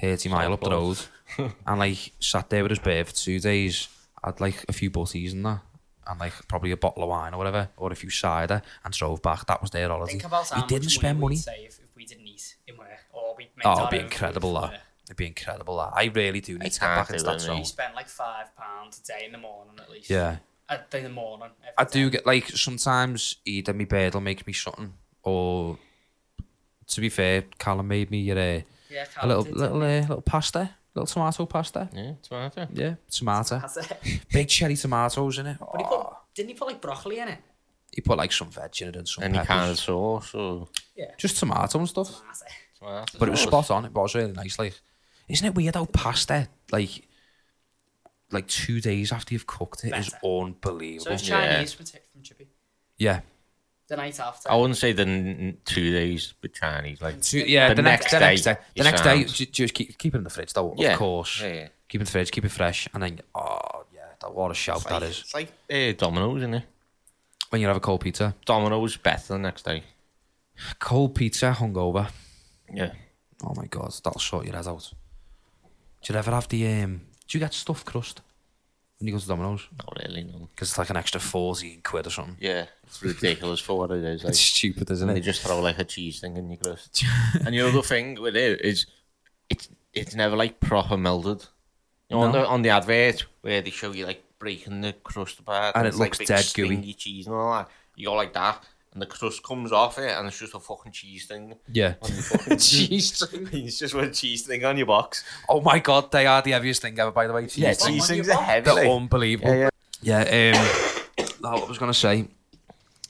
thirty 0.00 0.28
mile 0.28 0.52
up 0.52 0.60
the 0.60 0.70
road, 0.70 0.98
and 1.38 1.78
like 1.78 2.12
sat 2.20 2.50
there 2.50 2.62
with 2.62 2.70
his 2.70 2.78
bear 2.78 3.04
for 3.04 3.12
two 3.12 3.40
days. 3.40 3.88
Had 4.22 4.40
like 4.40 4.64
a 4.68 4.72
few 4.72 4.90
butties 4.90 5.32
and 5.32 5.44
that, 5.46 5.60
and 6.06 6.20
like 6.20 6.34
probably 6.46 6.70
a 6.70 6.76
bottle 6.76 7.02
of 7.02 7.08
wine 7.08 7.34
or 7.34 7.38
whatever, 7.38 7.70
or 7.76 7.90
a 7.90 7.96
few 7.96 8.10
cider, 8.10 8.62
and 8.84 8.94
drove 8.94 9.22
back. 9.22 9.46
That 9.46 9.62
was 9.62 9.70
their 9.70 9.88
holiday. 9.88 10.12
Think 10.12 10.24
about 10.24 10.48
he 10.50 10.60
much 10.60 10.68
didn't 10.68 10.90
spend 10.90 11.18
money 11.18 11.36
money. 11.36 11.36
we'd 11.36 11.42
save 11.42 11.80
if 11.82 11.96
we 11.96 12.04
didn't 12.04 12.26
eat 12.26 12.54
in 12.68 12.76
work 12.76 12.88
or 13.12 13.34
we 13.36 13.48
Oh, 13.64 13.78
it'd 13.78 13.90
be 13.90 13.98
incredible 13.98 14.52
that. 14.60 14.82
It'd 15.06 15.16
be 15.16 15.26
incredible 15.26 15.78
that. 15.78 15.92
I 15.94 16.04
really 16.04 16.40
do 16.40 16.58
need 16.58 16.66
I 16.66 16.68
to 16.68 16.80
get 16.80 16.86
back 16.86 16.96
can't 17.08 17.10
into 17.10 17.24
do 17.24 17.30
that 17.32 17.40
zone. 17.40 17.58
We 17.58 17.64
spend 17.64 17.94
like 17.96 18.08
five 18.08 18.54
pounds 18.56 19.00
a 19.00 19.04
day 19.04 19.24
in 19.26 19.32
the 19.32 19.38
morning 19.38 19.74
at 19.80 19.90
least. 19.90 20.08
Yeah. 20.08 20.36
A 20.70 20.78
day 20.90 20.98
in 20.98 21.04
the 21.04 21.10
morning. 21.10 21.48
I 21.76 21.84
day. 21.84 21.90
do 21.92 22.10
get 22.10 22.24
like 22.26 22.48
sometimes 22.48 23.36
either 23.44 23.74
my 23.74 23.84
bed 23.84 24.14
will 24.14 24.20
make 24.20 24.46
me 24.46 24.52
something 24.52 24.92
or 25.22 25.78
to 26.86 27.00
be 27.00 27.08
fair, 27.08 27.42
Callum 27.58 27.88
made 27.88 28.10
me 28.10 28.30
uh, 28.30 28.60
Yeah, 28.88 29.04
a 29.20 29.26
little 29.26 29.42
little 29.44 29.82
didn't 29.82 29.82
uh, 29.82 30.00
little 30.00 30.22
pasta, 30.22 30.70
little 30.94 31.06
tomato 31.06 31.46
pasta. 31.46 31.88
Yeah, 31.92 32.12
tomato. 32.22 32.66
Yeah, 32.72 32.94
tomato, 33.10 33.56
he? 33.56 33.60
That's 33.60 33.76
it. 33.76 34.20
big 34.32 34.48
cherry 34.48 34.76
tomatoes 34.76 35.38
in 35.38 35.46
it. 35.46 35.56
But 35.60 35.68
he 35.80 35.84
Oh, 35.88 36.02
put, 36.04 36.16
didn't 36.34 36.48
he 36.50 36.54
put 36.54 36.68
like 36.68 36.80
broccoli 36.80 37.18
in 37.18 37.28
it? 37.28 37.38
he 37.92 38.00
put 38.02 38.16
like 38.18 38.30
some 38.32 38.48
veg 38.50 38.70
in 38.82 38.88
it 38.88 38.96
and 38.96 39.08
some 39.08 39.24
Any 39.24 39.34
peppers. 39.38 39.48
kind 39.48 39.70
of 39.72 39.78
sauce 39.78 40.34
or 40.34 40.68
Yeah. 40.96 41.10
just 41.18 41.36
tomato 41.38 41.78
and 41.80 41.88
stuff. 41.88 42.22
That's 42.26 42.42
it. 42.42 42.48
tomato 42.78 43.18
But 43.18 43.28
it 43.28 43.32
was 43.32 43.40
spot 43.40 43.70
on. 43.72 43.84
It 43.84 43.92
was 43.92 44.14
really 44.14 44.30
nice. 44.32 44.58
Like, 44.58 44.80
isn't 45.28 45.44
it 45.46 45.54
weird 45.56 45.74
how 45.74 45.86
pasta 45.86 46.48
like 46.70 47.02
like 48.32 48.46
two 48.48 48.80
days 48.80 49.12
after 49.12 49.34
you've 49.34 49.46
cooked 49.46 49.84
it 49.84 49.94
is 49.96 50.10
Better. 50.10 50.26
unbelievable. 50.26 51.04
So 51.06 51.12
it's 51.12 51.28
Yeah. 51.28 51.52
Chinese 51.54 51.72
from, 51.72 51.86
from 51.86 52.22
Chippy. 52.22 52.48
yeah. 52.98 53.20
The 53.88 53.96
night 53.96 54.20
after. 54.20 54.48
I 54.48 54.54
wouldn't 54.54 54.76
say 54.76 54.92
the 54.92 55.02
n- 55.02 55.58
two 55.64 55.90
days 55.90 56.34
with 56.40 56.54
Chinese. 56.54 57.02
Like, 57.02 57.20
Two, 57.22 57.40
yeah, 57.40 57.70
The 57.70 57.74
the, 57.74 57.82
next, 57.82 58.04
next 58.04 58.12
the 58.12 58.20
next 58.20 58.42
day, 58.42 58.52
day, 58.54 58.60
the 58.60 58.78
you 58.78 58.84
next 58.84 59.02
day, 59.02 59.16
sound- 59.24 59.34
ju- 59.34 59.46
just 59.46 59.74
keep 59.74 59.98
keep 59.98 60.14
it 60.14 60.18
in 60.18 60.22
the 60.24 60.30
fridge 60.30 60.52
though. 60.52 60.74
Yeah, 60.78 60.92
Of 60.92 60.98
course, 61.00 61.40
yeah, 61.40 61.48
yeah. 61.52 61.68
keep 61.88 62.00
it 62.00 62.02
in 62.02 62.04
the 62.04 62.10
fridge, 62.12 62.30
keep 62.30 62.44
it 62.44 62.50
fresh, 62.52 62.86
and 62.94 63.02
then 63.02 63.20
oh 63.34 63.84
yeah, 63.92 64.02
that 64.20 64.32
what 64.32 64.52
a 64.52 64.54
shout 64.54 64.76
it's 64.76 64.84
that 64.84 65.02
like, 65.02 65.10
is. 65.10 65.18
It's 65.18 65.34
like 65.34 65.52
uh, 65.72 65.92
Domino's, 65.98 66.36
isn't 66.38 66.54
it? 66.54 66.64
When 67.48 67.60
you 67.60 67.66
have 67.66 67.76
a 67.76 67.80
cold 67.80 68.02
pizza, 68.02 68.36
Domino's 68.46 68.96
better 68.96 69.32
the 69.32 69.38
next 69.40 69.64
day. 69.64 69.82
Cold 70.78 71.16
pizza, 71.16 71.52
hungover. 71.58 72.12
Yeah. 72.72 72.92
Oh 73.42 73.54
my 73.56 73.66
god, 73.66 73.92
that'll 74.04 74.20
sort 74.20 74.46
your 74.46 74.54
head 74.54 74.68
out. 74.68 74.92
Do 76.04 76.12
you 76.12 76.16
ever 76.18 76.30
have 76.30 76.46
the 76.46 76.64
um? 76.82 77.00
Do 77.30 77.38
you 77.38 77.44
get 77.44 77.54
stuffed 77.54 77.86
crust 77.86 78.20
when 78.98 79.06
you 79.06 79.14
go 79.14 79.20
to 79.20 79.26
Domino's? 79.28 79.66
Not 79.78 79.96
really, 80.04 80.24
no. 80.24 80.48
Because 80.54 80.70
it's 80.70 80.78
like 80.78 80.90
an 80.90 80.96
extra 80.96 81.20
fourteen 81.20 81.80
quid 81.82 82.06
or 82.06 82.10
something. 82.10 82.36
Yeah, 82.40 82.66
it's 82.82 83.02
ridiculous 83.02 83.60
for 83.60 83.78
what 83.78 83.90
it 83.92 84.02
is. 84.04 84.24
Like, 84.24 84.30
It's 84.32 84.40
stupid, 84.40 84.90
isn't 84.90 85.08
and 85.08 85.16
they 85.16 85.20
it? 85.20 85.24
just 85.24 85.42
throw 85.42 85.60
like 85.60 85.78
a 85.78 85.84
cheese 85.84 86.18
thing 86.20 86.36
in 86.36 86.50
your 86.50 86.58
crust. 86.58 87.04
and 87.46 87.54
the 87.54 87.60
other 87.60 87.82
thing 87.82 88.20
with 88.20 88.34
it 88.36 88.60
is, 88.62 88.86
it's 89.48 89.68
it's 89.94 90.14
never 90.14 90.36
like 90.36 90.58
proper 90.60 90.96
melted. 90.96 91.46
You 92.08 92.16
know, 92.16 92.22
on 92.22 92.32
the 92.32 92.44
on 92.46 92.62
the 92.62 92.70
advert 92.70 93.24
where 93.42 93.62
they 93.62 93.70
show 93.70 93.92
you 93.92 94.04
like 94.06 94.24
breaking 94.40 94.80
the 94.80 94.92
crust 94.92 95.38
apart, 95.38 95.76
And 95.76 95.86
it 95.86 95.90
it's, 95.90 95.98
like, 95.98 96.08
looks 96.10 96.18
big 96.18 96.28
dead 96.28 96.50
gooey. 96.54 96.92
cheese 96.94 97.26
and 97.26 97.36
all 97.36 97.52
that. 97.52 97.68
You 97.94 98.06
go 98.06 98.14
like 98.14 98.32
that, 98.32 98.64
and 98.92 99.00
the 99.00 99.06
crust 99.06 99.42
comes 99.42 99.72
off 99.72 99.98
it, 99.98 100.10
and 100.10 100.26
it's 100.26 100.38
just 100.38 100.54
a 100.54 100.60
fucking 100.60 100.92
cheese 100.92 101.26
thing. 101.26 101.54
Yeah. 101.72 101.94
On 102.02 102.10
your 102.12 102.22
fucking 102.22 102.58
Cheese 102.58 103.24
thing. 103.26 103.48
It's 103.66 103.78
just 103.78 103.94
a 103.94 104.10
cheese 104.10 104.46
thing 104.46 104.64
on 104.64 104.76
your 104.76 104.86
box. 104.86 105.24
Oh 105.48 105.60
my 105.60 105.78
god, 105.78 106.10
they 106.10 106.26
are 106.26 106.42
the 106.42 106.50
heaviest 106.52 106.82
thing 106.82 106.98
ever. 106.98 107.12
By 107.12 107.26
the 107.26 107.32
way, 107.32 107.42
cheese 107.46 107.58
Yeah, 107.58 107.72
things. 107.74 107.86
cheese 107.86 108.06
things 108.08 108.28
are 108.28 108.42
heavy. 108.42 108.64
They're 108.74 108.88
unbelievable. 108.90 109.54
Yeah, 109.54 109.68
yeah. 110.02 110.24
Yeah, 110.24 110.58
um, 111.18 111.26
no, 111.42 111.50
what 111.52 111.64
I 111.64 111.68
was 111.68 111.78
gonna 111.78 111.94
say. 111.94 112.22
Do 112.22 112.28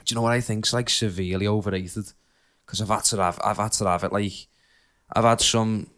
you 0.08 0.16
know 0.16 0.22
what 0.22 0.32
I 0.32 0.40
think's 0.40 0.72
like 0.72 0.90
severely 0.90 1.46
overrated? 1.46 2.12
Because 2.66 2.80
I've 2.82 2.88
had 2.88 3.04
to 3.04 3.16
have, 3.18 3.38
I've 3.44 3.56
had 3.58 3.72
to 3.72 3.86
have 3.86 4.04
it. 4.04 4.12
Like, 4.12 4.32
I've 5.12 5.24
had 5.24 5.40
some 5.40 5.88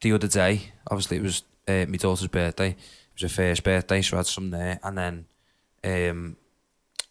the 0.00 0.12
other 0.12 0.28
day. 0.28 0.72
Obviously, 0.90 1.16
it 1.18 1.22
was 1.22 1.42
uh, 1.68 1.84
my 1.88 1.96
daughter's 1.96 2.28
birthday. 2.28 2.70
It 2.70 2.76
was 3.14 3.22
her 3.22 3.28
first 3.36 3.64
birthday, 3.64 4.02
so 4.02 4.16
I 4.16 4.18
had 4.18 4.26
some 4.26 4.50
there. 4.50 4.78
And 4.82 4.96
then 4.98 5.26
um, 6.10 6.36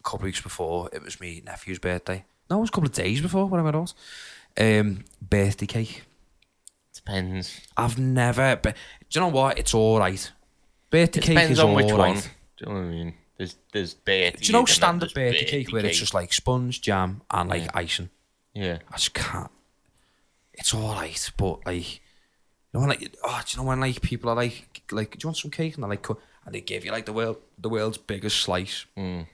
couple 0.06 0.20
of 0.20 0.24
weeks 0.24 0.42
before, 0.42 0.90
it 0.94 1.02
was 1.04 1.20
my 1.20 1.42
nephew's 1.46 1.80
birthday. 1.80 2.24
No, 2.50 2.58
it 2.58 2.62
was 2.62 2.70
a 2.70 2.72
couple 2.74 2.88
of 2.90 2.94
days 2.94 3.22
before, 3.22 3.46
whatever 3.48 3.70
it 3.70 3.76
was. 3.76 3.94
Um, 4.58 5.04
birthday 5.22 5.66
cake. 5.66 6.04
Depends. 6.94 7.62
I've 7.76 7.98
never. 7.98 8.56
But 8.62 8.76
Do 9.10 9.20
you 9.20 9.22
know 9.26 9.32
what? 9.32 9.58
It's 9.60 9.74
all 9.74 10.00
right. 10.00 10.32
Birthday 10.90 11.20
It 11.20 11.24
cake 11.24 11.50
is 11.52 11.60
on 11.60 11.70
all 11.70 11.76
which 11.76 11.92
right. 11.92 11.98
one. 11.98 12.16
Do 12.16 12.22
you 12.60 12.66
know 12.68 12.74
what 12.74 12.80
I 12.82 12.90
mean? 12.90 13.14
There's 13.38 13.56
there's 13.74 13.94
birthday. 13.94 14.32
Do 14.40 14.46
you 14.48 14.54
know 14.54 14.66
standard 14.66 15.12
there's 15.14 15.34
birthday 15.34 15.46
cake 15.46 15.72
where 15.74 15.86
it's 15.86 15.98
just 16.00 16.14
like 16.14 16.32
sponge, 16.32 16.82
jam, 16.82 17.22
and 17.32 17.50
like 17.50 17.64
Yeah. 17.64 17.72
icing? 17.74 18.10
yeah. 18.54 18.78
I 18.90 18.96
just 18.96 19.14
can't. 19.14 19.52
It's 20.54 20.74
all 20.74 20.94
right, 20.94 21.32
but 21.36 21.66
like, 21.66 21.96
you 21.96 22.00
know, 22.74 22.80
when, 22.80 22.90
like, 22.90 23.14
oh, 23.26 23.42
do 23.46 23.52
you 23.52 23.58
know 23.62 23.68
when 23.68 23.82
like 23.82 24.02
people 24.02 24.30
are 24.30 24.36
like, 24.38 24.84
like, 24.90 25.12
do 25.12 25.18
you 25.22 25.28
want 25.28 25.36
some 25.38 25.52
cake? 25.52 25.74
And 25.76 25.84
they're 25.84 25.90
like, 25.90 26.08
and 26.10 26.56
they 26.56 26.62
give 26.62 26.86
you 26.86 26.92
like 26.94 27.06
the 27.06 27.12
world, 27.12 27.38
the 27.58 27.68
world's 27.68 27.98
biggest 27.98 28.38
slice, 28.40 28.86
Mm. 28.98 29.28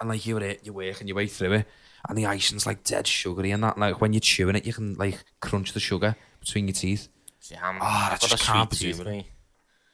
And 0.00 0.08
like 0.08 0.26
you're 0.26 0.42
it, 0.42 0.60
you're 0.62 0.74
working 0.74 1.08
your 1.08 1.16
way 1.16 1.26
through 1.26 1.52
it, 1.52 1.66
and 2.08 2.16
the 2.16 2.26
icing's 2.26 2.66
like 2.66 2.84
dead 2.84 3.06
sugary 3.06 3.50
and 3.50 3.62
that. 3.64 3.78
Like 3.78 4.00
when 4.00 4.12
you're 4.12 4.20
chewing 4.20 4.56
it, 4.56 4.66
you 4.66 4.72
can 4.72 4.94
like 4.94 5.22
crunch 5.40 5.72
the 5.72 5.80
sugar 5.80 6.16
between 6.40 6.68
your 6.68 6.74
teeth. 6.74 7.08
See, 7.40 7.56
I'm, 7.56 7.78
ah, 7.80 8.10
I 8.10 8.14
I've 8.14 8.20
got 8.20 8.30
just 8.30 8.42
a 8.42 8.46
can't 8.46 8.74
sweet 8.74 8.96
tooth. 8.96 9.24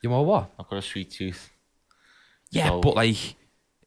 You 0.02 0.10
know 0.10 0.22
what? 0.22 0.50
I've 0.58 0.68
got 0.68 0.76
a 0.78 0.82
sweet 0.82 1.10
tooth. 1.10 1.50
Yeah, 2.50 2.68
So- 2.68 2.80
but 2.80 2.94
like, 2.96 3.36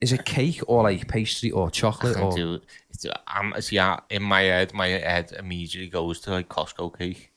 is 0.01 0.11
it 0.13 0.25
cake 0.25 0.61
or 0.67 0.83
like 0.83 1.07
pastry 1.07 1.51
or 1.51 1.69
chocolate 1.71 2.17
or? 2.17 2.31
do 2.35 2.61
it's, 2.89 3.05
I'm, 3.27 3.59
see, 3.61 3.79
I, 3.79 3.99
in 4.09 4.23
my 4.23 4.41
head, 4.41 4.73
my 4.73 4.87
head 4.87 5.33
immediately 5.37 5.89
goes 5.89 6.19
to 6.21 6.31
like 6.31 6.49
Costco 6.49 6.97
cake. 6.97 7.31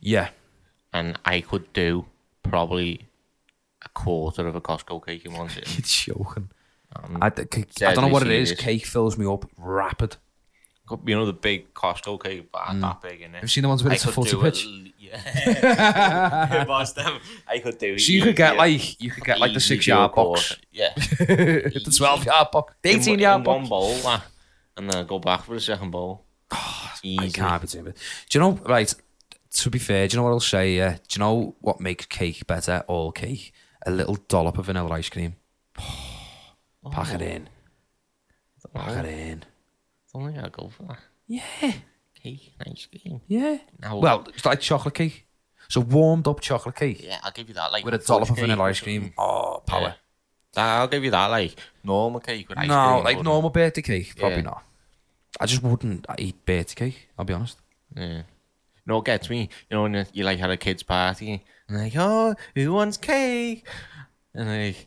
Yeah, 0.00 0.28
And 0.92 1.18
I 1.24 1.40
could 1.40 1.72
do 1.72 2.06
probably 2.42 3.06
a 3.82 3.88
quarter 3.90 4.46
of 4.46 4.54
a 4.54 4.60
Costco 4.60 5.04
cake 5.04 5.24
in 5.24 5.32
one 5.34 5.48
sitting. 5.50 5.72
you're 5.74 6.24
joking. 6.24 6.50
Um, 7.04 7.18
I, 7.20 7.28
d- 7.30 7.42
c- 7.52 7.64
I 7.84 7.92
don't 7.92 7.96
know 7.96 8.00
deadly 8.02 8.12
what 8.12 8.22
it 8.22 8.30
is. 8.32 8.48
serious. 8.50 8.64
Cake 8.64 8.86
fills 8.86 9.16
me 9.18 9.26
up 9.26 9.48
rapid. 9.58 10.16
you 11.04 11.14
know 11.16 11.26
the 11.26 11.32
big 11.32 11.74
Costco 11.74 12.22
cake, 12.22 12.48
but 12.52 12.62
Mm. 12.68 12.80
that 12.82 13.02
big 13.02 13.20
in 13.20 13.30
it. 13.32 13.34
Have 13.34 13.42
you 13.44 13.48
seen 13.48 13.62
the 13.62 13.68
ones 13.68 13.82
where 13.82 13.92
it's 13.92 14.04
a 14.04 14.06
could 14.06 14.14
footy 14.14 14.30
do 14.30 14.42
pitch? 14.42 14.64
it- 14.66 14.92
Yeah. 14.98 16.64
Boss 16.68 16.92
them. 16.92 17.18
I 17.48 17.58
could 17.58 17.78
do. 17.78 17.98
So 17.98 18.12
you 18.12 18.22
could 18.22 18.36
get 18.36 18.52
easy- 18.52 18.58
like 18.58 19.00
you 19.00 19.10
could 19.10 19.24
get 19.24 19.38
like 19.40 19.52
the 19.54 19.60
six 19.60 19.86
yard 19.86 20.12
quarter. 20.12 20.40
box, 20.42 20.56
Yeah. 20.72 20.92
the 20.96 21.94
twelve 21.96 22.24
yard 22.24 22.48
box, 22.52 22.74
the 22.82 22.90
eighteen 22.90 23.18
yard 23.18 23.40
in 23.40 23.44
one 23.44 23.60
box. 23.62 23.68
bowl, 23.68 23.94
that, 24.02 24.24
and 24.76 24.90
then 24.90 25.06
go 25.06 25.18
back 25.18 25.44
for 25.44 25.54
the 25.54 25.60
second 25.60 25.90
bowl. 25.90 26.24
I 26.50 27.30
can't 27.32 27.62
be 27.62 27.68
doing 27.68 27.86
it. 27.88 27.96
Do 28.30 28.38
you 28.38 28.40
know? 28.40 28.52
Right. 28.64 28.92
To 29.50 29.70
be 29.70 29.78
fair, 29.78 30.06
do 30.06 30.14
you 30.14 30.18
know 30.18 30.24
what 30.24 30.30
I'll 30.32 30.40
say? 30.40 30.76
Yeah. 30.76 30.92
Do 30.92 30.98
you 31.16 31.18
know 31.20 31.56
what 31.60 31.80
makes 31.80 32.06
cake 32.06 32.46
better? 32.46 32.84
All 32.88 33.10
cake. 33.12 33.52
A 33.86 33.90
little 33.90 34.16
dollop 34.28 34.58
of 34.58 34.66
vanilla 34.66 34.90
ice 34.94 35.08
cream. 35.08 35.34
Pack 36.90 37.08
oh. 37.12 37.14
it 37.14 37.22
in. 37.22 37.48
Pack 38.74 39.04
it 39.04 39.06
in. 39.06 39.44
Don't 40.12 40.26
think 40.26 40.38
I'll 40.38 40.50
go 40.50 40.68
for 40.68 40.84
that. 40.84 40.98
Yeah. 41.26 41.72
Cake 42.22 42.54
and 42.58 42.72
ice 42.72 42.86
cream. 42.86 43.20
Yeah. 43.26 43.58
Well, 43.92 44.26
it's 44.28 44.44
like 44.44 44.60
chocolate 44.60 44.94
cake. 44.94 45.26
So 45.68 45.80
warmed 45.80 46.28
up 46.28 46.40
chocolate 46.40 46.76
cake 46.76 47.02
yeah, 47.02 47.18
I'll 47.24 47.32
give 47.32 47.48
you 47.48 47.54
that. 47.54 47.72
Like 47.72 47.84
with 47.84 47.94
a 47.94 47.98
dollop 47.98 48.30
of 48.30 48.36
vanilla 48.36 48.64
ice 48.64 48.80
cream. 48.80 49.12
Oh, 49.18 49.62
power. 49.66 49.94
Yeah. 50.56 50.80
I'll 50.80 50.88
give 50.88 51.04
you 51.04 51.10
that. 51.10 51.26
Like 51.26 51.56
normal 51.82 52.20
cake 52.20 52.48
with 52.48 52.58
ice 52.58 52.68
no, 52.68 52.92
cream. 52.92 53.04
like 53.04 53.16
but- 53.18 53.24
normal 53.24 53.50
birthday 53.50 53.82
cake, 53.82 54.14
probably 54.16 54.38
Yeah. 54.38 54.42
not. 54.42 54.62
I 55.38 55.46
just 55.46 55.62
wouldn't 55.62 56.06
eat 56.18 56.46
birthday 56.46 56.74
cake. 56.74 57.08
I'll 57.18 57.24
be 57.24 57.34
honest. 57.34 57.58
Yeah. 57.94 58.22
No, 58.86 58.98
it 58.98 59.04
gets 59.04 59.28
me. 59.28 59.48
You 59.68 59.76
know, 59.76 59.82
when 59.82 60.06
you 60.12 60.24
like 60.24 60.38
had 60.38 60.50
a 60.50 60.56
kids' 60.56 60.82
party 60.82 61.44
and 61.68 61.78
like, 61.78 61.94
oh, 61.96 62.34
who 62.54 62.72
wants 62.72 62.96
cake? 62.96 63.66
And 64.34 64.48
like, 64.48 64.86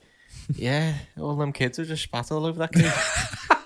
yeah, 0.55 0.95
all 1.19 1.35
them 1.35 1.53
kids 1.53 1.79
are 1.79 1.85
just 1.85 2.03
spat 2.03 2.31
all 2.31 2.45
over 2.45 2.59
that 2.59 2.71
cake. 2.73 3.59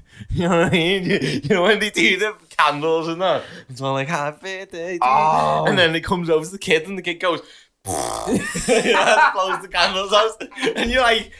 you 0.30 0.48
know 0.48 0.58
what 0.58 0.66
I 0.66 0.70
mean? 0.70 1.04
You, 1.04 1.18
you 1.18 1.48
know 1.48 1.62
when 1.62 1.80
they 1.80 1.90
do 1.90 2.16
the 2.18 2.34
candles 2.56 3.08
and 3.08 3.20
that, 3.20 3.44
it's 3.68 3.80
all 3.80 3.92
like 3.92 4.08
happy 4.08 4.58
birthday. 4.58 4.98
Oh. 5.02 5.64
and 5.66 5.78
then 5.78 5.94
it 5.94 6.04
comes 6.04 6.30
over 6.30 6.44
to 6.44 6.50
the 6.50 6.58
kid 6.58 6.88
and 6.88 6.96
the 6.96 7.02
kid 7.02 7.14
goes, 7.14 7.40
you 7.86 7.92
know, 7.94 9.30
blows 9.34 9.62
the 9.62 9.68
candles 9.70 10.12
out, 10.12 10.42
and 10.76 10.90
you're 10.90 11.02
like. 11.02 11.32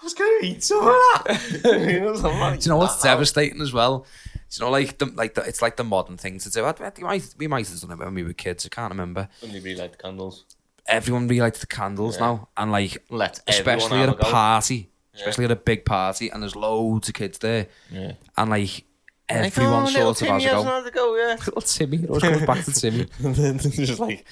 I 0.00 0.04
was 0.04 0.14
gonna 0.14 0.38
eat 0.42 0.62
some 0.62 0.78
of 0.78 0.84
that. 0.84 1.60
you 1.90 2.00
know, 2.00 2.12
like 2.12 2.60
Do 2.60 2.64
you 2.64 2.70
know 2.70 2.76
what's 2.76 3.02
devastating 3.02 3.60
as 3.60 3.72
well? 3.72 4.06
Do 4.50 4.60
you 4.60 4.64
know, 4.64 4.70
like 4.70 4.98
the 4.98 5.06
like 5.06 5.34
the, 5.34 5.42
it's 5.42 5.60
like 5.60 5.76
the 5.76 5.82
modern 5.82 6.16
thing 6.16 6.38
to 6.38 6.50
do. 6.50 6.64
I, 6.64 6.70
I, 6.70 6.92
we 6.96 7.02
might 7.02 7.34
we 7.36 7.46
might 7.48 7.68
have 7.68 7.80
done 7.80 7.90
it 7.90 7.98
when 7.98 8.14
we 8.14 8.22
were 8.22 8.32
kids. 8.32 8.64
I 8.64 8.68
can't 8.68 8.92
remember. 8.92 9.28
When 9.40 9.52
they 9.52 9.58
relight 9.58 9.92
the 9.92 9.98
candles. 9.98 10.44
Everyone 10.88 11.28
really 11.28 11.40
likes 11.42 11.60
the 11.60 11.66
candles 11.66 12.16
Yeah. 12.16 12.26
now, 12.26 12.48
and 12.56 12.72
like 12.72 12.98
Let 13.10 13.40
especially 13.46 13.98
at 14.00 14.08
a 14.08 14.14
party, 14.14 14.90
especially 15.14 15.44
at 15.44 15.50
a 15.50 15.56
big 15.56 15.84
party, 15.84 16.30
and 16.30 16.42
there's 16.42 16.56
loads 16.56 17.08
of 17.08 17.14
kids 17.14 17.38
there, 17.38 17.66
Yeah. 17.90 18.12
and 18.36 18.50
like 18.50 18.84
Like, 19.30 19.46
everyone 19.46 19.82
oh, 19.82 19.86
little 19.86 20.14
sort 20.14 20.30
of 20.30 20.40
has 20.40 20.42
Timmy 20.42 20.46
a 20.46 20.50
go. 20.54 20.60
another 20.62 20.90
go, 20.90 21.16
yeah. 21.16 21.36
Little 21.46 21.60
Timmy, 21.62 21.96
it 21.98 22.08
always 22.08 22.22
comes 22.22 22.46
back 22.46 22.64
to 22.64 22.72
Timmy. 22.72 23.06
and 23.24 23.34
then 23.34 23.58
just 23.58 24.00
like, 24.00 24.24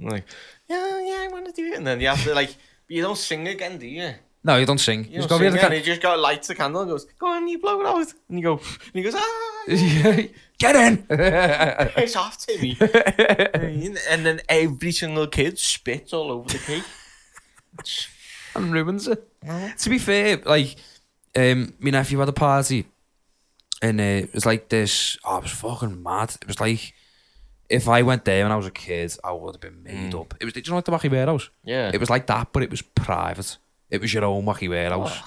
like, 0.00 0.24
yeah, 0.68 1.00
yeah, 1.00 1.24
I 1.24 1.28
want 1.32 1.46
to 1.46 1.52
do 1.52 1.66
it. 1.72 1.76
And 1.78 1.86
then 1.86 2.00
you 2.00 2.06
have 2.06 2.22
to 2.22 2.32
like, 2.34 2.50
but 2.86 2.94
you 2.96 3.02
don't 3.02 3.18
sing 3.18 3.48
again, 3.48 3.78
do 3.78 3.86
you? 3.88 4.12
No, 4.44 4.56
you 4.58 4.66
don't 4.66 4.78
sing. 4.78 5.04
You 5.06 5.10
You 5.10 5.16
just 5.16 5.28
don't 5.28 5.40
go 5.40 5.44
sing 5.46 5.54
the 5.54 5.64
and 5.64 5.74
he 5.74 5.82
just 5.82 6.00
got 6.00 6.20
lights 6.20 6.46
the 6.46 6.54
candle 6.54 6.82
and 6.82 6.90
goes, 6.90 7.06
go 7.18 7.26
on, 7.26 7.48
you 7.48 7.58
blow 7.58 7.80
it 7.80 7.86
out. 7.86 8.06
And 8.28 8.38
you 8.38 8.44
go, 8.44 8.52
and 8.58 8.94
he 8.94 9.02
goes, 9.02 9.14
ah, 9.16 9.62
Get 10.58 10.76
in. 10.76 11.06
it's 11.10 12.16
off, 12.16 12.38
Timmy. 12.38 12.76
and 12.80 14.24
then 14.24 14.40
every 14.48 14.92
single 14.92 15.26
kid 15.26 15.58
spits 15.58 16.12
all 16.12 16.30
over 16.30 16.48
the 16.48 16.58
cake. 16.58 16.84
and 18.54 18.72
ruins 18.72 19.06
it. 19.06 19.28
To 19.78 19.90
be 19.90 19.98
fair, 19.98 20.38
like, 20.44 20.76
um, 21.36 21.74
my 21.78 21.90
nephew 21.90 22.18
had 22.18 22.28
a 22.28 22.32
party, 22.32 22.86
and 23.82 24.00
uh, 24.00 24.04
it 24.24 24.34
was 24.34 24.46
like 24.46 24.68
this. 24.70 25.18
Oh, 25.24 25.38
it 25.38 25.42
was 25.42 25.52
fucking 25.52 26.02
mad. 26.02 26.34
It 26.40 26.46
was 26.48 26.60
like 26.60 26.94
if 27.68 27.88
I 27.88 28.02
went 28.02 28.24
there 28.24 28.44
when 28.44 28.52
I 28.52 28.56
was 28.56 28.66
a 28.66 28.70
kid, 28.70 29.16
I 29.24 29.32
would 29.32 29.54
have 29.54 29.60
been 29.60 29.82
made 29.82 30.14
up. 30.14 30.34
It 30.40 30.44
was. 30.44 30.54
Did 30.54 30.66
you 30.66 30.70
know 30.72 30.76
like 30.76 30.84
the 30.84 30.92
wacky 30.92 31.10
warehouse? 31.10 31.50
Yeah. 31.64 31.90
It 31.92 32.00
was 32.00 32.10
like 32.10 32.26
that, 32.26 32.48
but 32.52 32.62
it 32.62 32.70
was 32.70 32.82
private. 32.82 33.58
It 33.90 34.00
was 34.00 34.12
your 34.12 34.24
own 34.24 34.44
wacky 34.44 34.68
warehouse, 34.68 35.20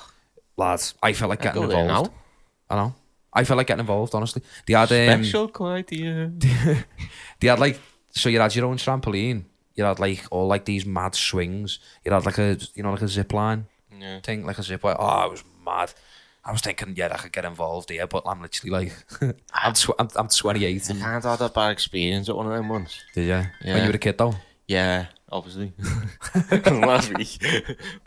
lads. 0.58 0.96
I 1.02 1.14
felt 1.14 1.30
like 1.30 1.42
getting 1.42 1.62
go 1.62 1.68
there 1.68 1.82
involved. 1.82 2.12
now. 2.12 2.18
I 2.70 2.76
know. 2.76 2.96
I 3.34 3.44
felt 3.44 3.58
like 3.58 3.68
getting 3.68 3.82
involved. 3.82 4.14
Honestly, 4.16 4.42
they 4.66 4.74
had 4.74 4.92
um, 4.92 5.24
Special 5.24 5.48
criteria. 5.50 6.32
they 7.40 7.48
had 7.48 7.60
like 7.60 7.80
so 8.12 8.30
you 8.30 8.40
had 8.40 8.56
your 8.56 8.66
own 8.66 8.78
trampoline. 8.78 9.44
You 9.76 9.84
had 9.86 10.00
like 10.00 10.24
all 10.32 10.48
like 10.48 10.66
these 10.66 10.86
mad 10.86 11.16
swings. 11.16 11.80
You 12.04 12.12
had 12.12 12.26
like 12.26 12.38
a 12.38 12.58
you 12.76 12.84
know 12.84 12.92
like 12.92 13.02
a 13.04 13.08
zip 13.08 13.32
line 13.34 13.66
Yeah. 13.98 14.20
thing, 14.22 14.46
like 14.46 14.58
a 14.60 14.64
zip 14.64 14.84
line. 14.84 14.96
Oh, 15.00 15.26
it 15.28 15.32
was 15.32 15.44
mad. 15.66 15.94
I 16.44 16.52
was 16.52 16.62
thinking, 16.62 16.94
yeah, 16.96 17.10
I 17.14 17.18
could 17.18 17.32
get 17.34 17.46
involved 17.46 17.90
here, 17.92 18.08
but 18.08 18.24
I'm 18.26 18.42
literally 18.42 18.72
like, 18.72 18.94
I'm, 19.54 19.74
tw- 19.74 19.92
I'm 20.00 20.08
I'm 20.16 20.28
28. 20.28 20.66
I 20.66 20.92
And, 20.94 21.02
can't 21.02 21.24
have 21.24 21.40
that 21.40 21.54
bad 21.54 21.70
experience 21.72 22.30
at 22.30 22.36
one 22.36 22.48
of 22.48 22.54
them 22.54 22.70
ones. 22.70 23.00
did 23.14 23.28
you? 23.28 23.34
When 23.34 23.50
Yeah. 23.64 23.82
you 23.84 23.90
were 23.90 23.96
a 23.96 24.00
kid 24.00 24.18
though. 24.18 24.34
Yeah, 24.68 25.08
obviously. 25.32 25.74
Last 26.66 27.14
week. 27.16 27.38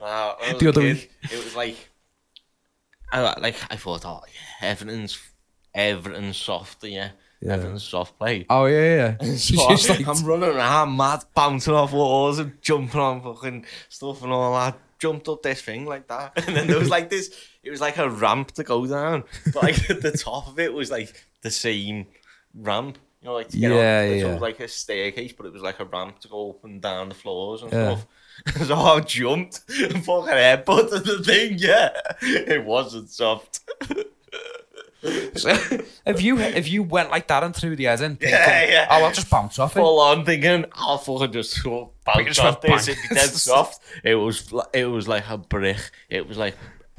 Nah, 0.01 0.35
when 0.41 0.59
The 0.59 0.68
other 0.68 0.81
kid, 0.81 0.95
week. 0.97 1.11
It 1.25 1.45
was 1.45 1.55
like, 1.57 1.77
I 3.13 3.39
like 3.41 3.57
I 3.71 3.77
thought, 3.77 4.05
oh, 4.05 4.23
yeah, 4.27 4.69
everything's 4.71 5.19
everything's 5.75 6.37
soft, 6.37 6.85
yeah. 6.85 7.11
Yeah. 7.41 7.55
Everything's 7.55 7.83
soft 7.83 8.19
play. 8.19 8.47
Oh 8.49 8.67
yeah, 8.67 9.17
yeah. 9.21 9.35
So 9.37 9.65
like- 9.67 10.07
I'm 10.07 10.25
running 10.25 10.51
around 10.51 10.97
mad, 10.97 11.25
bouncing 11.35 11.75
off 11.75 11.93
walls 11.93 12.39
and 12.39 12.61
jumping 12.63 13.01
on 13.01 13.21
fucking 13.23 13.67
stuff 13.89 14.23
and 14.23 14.33
all 14.33 14.55
that, 14.55 14.79
jumped 15.01 15.29
up 15.29 15.43
this 15.43 15.61
thing 15.61 15.85
like 15.85 16.07
that, 16.09 16.33
and 16.47 16.57
then 16.57 16.67
there 16.69 16.79
was 16.79 16.91
like 16.91 17.11
this. 17.11 17.35
It 17.65 17.71
was 17.71 17.81
like 17.81 17.99
a 17.99 18.09
ramp 18.09 18.53
to 18.53 18.65
go 18.65 18.87
down, 18.87 19.25
but 19.53 19.63
like 19.63 19.87
the 19.89 20.13
top 20.13 20.49
of 20.49 20.59
it 20.59 20.73
was 20.73 20.91
like 20.91 21.13
the 21.43 21.51
same 21.51 22.07
ramp. 22.55 22.99
You 23.21 23.29
know, 23.29 23.35
like 23.35 23.49
to 23.51 23.57
get 23.59 23.71
Yeah, 23.71 23.77
up. 23.77 23.79
Yeah. 23.79 24.27
it 24.31 24.33
was 24.33 24.43
like 24.43 24.59
a 24.61 24.67
staircase, 24.69 25.33
but 25.33 25.47
it 25.47 25.53
was 25.53 25.63
like 25.63 25.79
a 25.81 25.85
ramp 25.85 26.19
to 26.21 26.29
go 26.29 26.51
up 26.51 26.65
and 26.65 26.81
down 26.81 27.09
the 27.09 27.15
floors 27.15 27.63
and 27.63 27.73
Yeah. 27.73 27.93
stuff. 27.95 28.07
So 28.66 28.74
I 28.74 29.01
jumped 29.01 29.61
and 29.68 30.05
fucking 30.05 30.33
headbutted 30.33 31.05
the 31.05 31.22
thing. 31.24 31.55
Yeah, 31.59 31.91
it 32.22 32.64
wasn't 32.64 33.09
soft. 33.09 33.61
So, 35.35 35.51
if 36.07 36.22
you 36.22 36.39
if 36.39 36.68
you 36.68 36.85
went 36.85 37.11
like 37.11 37.26
that 37.28 37.43
and 37.43 37.55
threw 37.55 37.74
the 37.74 37.85
head 37.85 38.01
in, 38.03 38.16
thinking, 38.16 38.30
Yeah, 38.30 38.64
yeah. 38.64 38.87
oh, 38.89 39.05
I'll 39.05 39.12
just 39.12 39.28
bounce 39.28 39.59
off 39.59 39.72
it. 39.72 39.80
full 39.80 39.99
on 40.01 40.24
thinking 40.24 40.64
I'll 40.74 40.95
oh, 40.95 41.18
fucking 41.18 41.33
just 41.33 41.62
go 41.64 41.93
bounce 42.05 42.26
just 42.26 42.41
off 42.41 42.61
this. 42.61 42.89
It'd 42.89 43.03
be 43.09 43.14
dead 43.14 43.30
soft. 43.30 43.83
It 44.05 44.14
was 44.14 44.53
it 44.72 44.87
was 44.87 45.09
like 45.09 45.28
a 45.28 45.39
brick. 45.39 45.91
It 46.09 46.28
was 46.28 46.39
like 46.39 46.57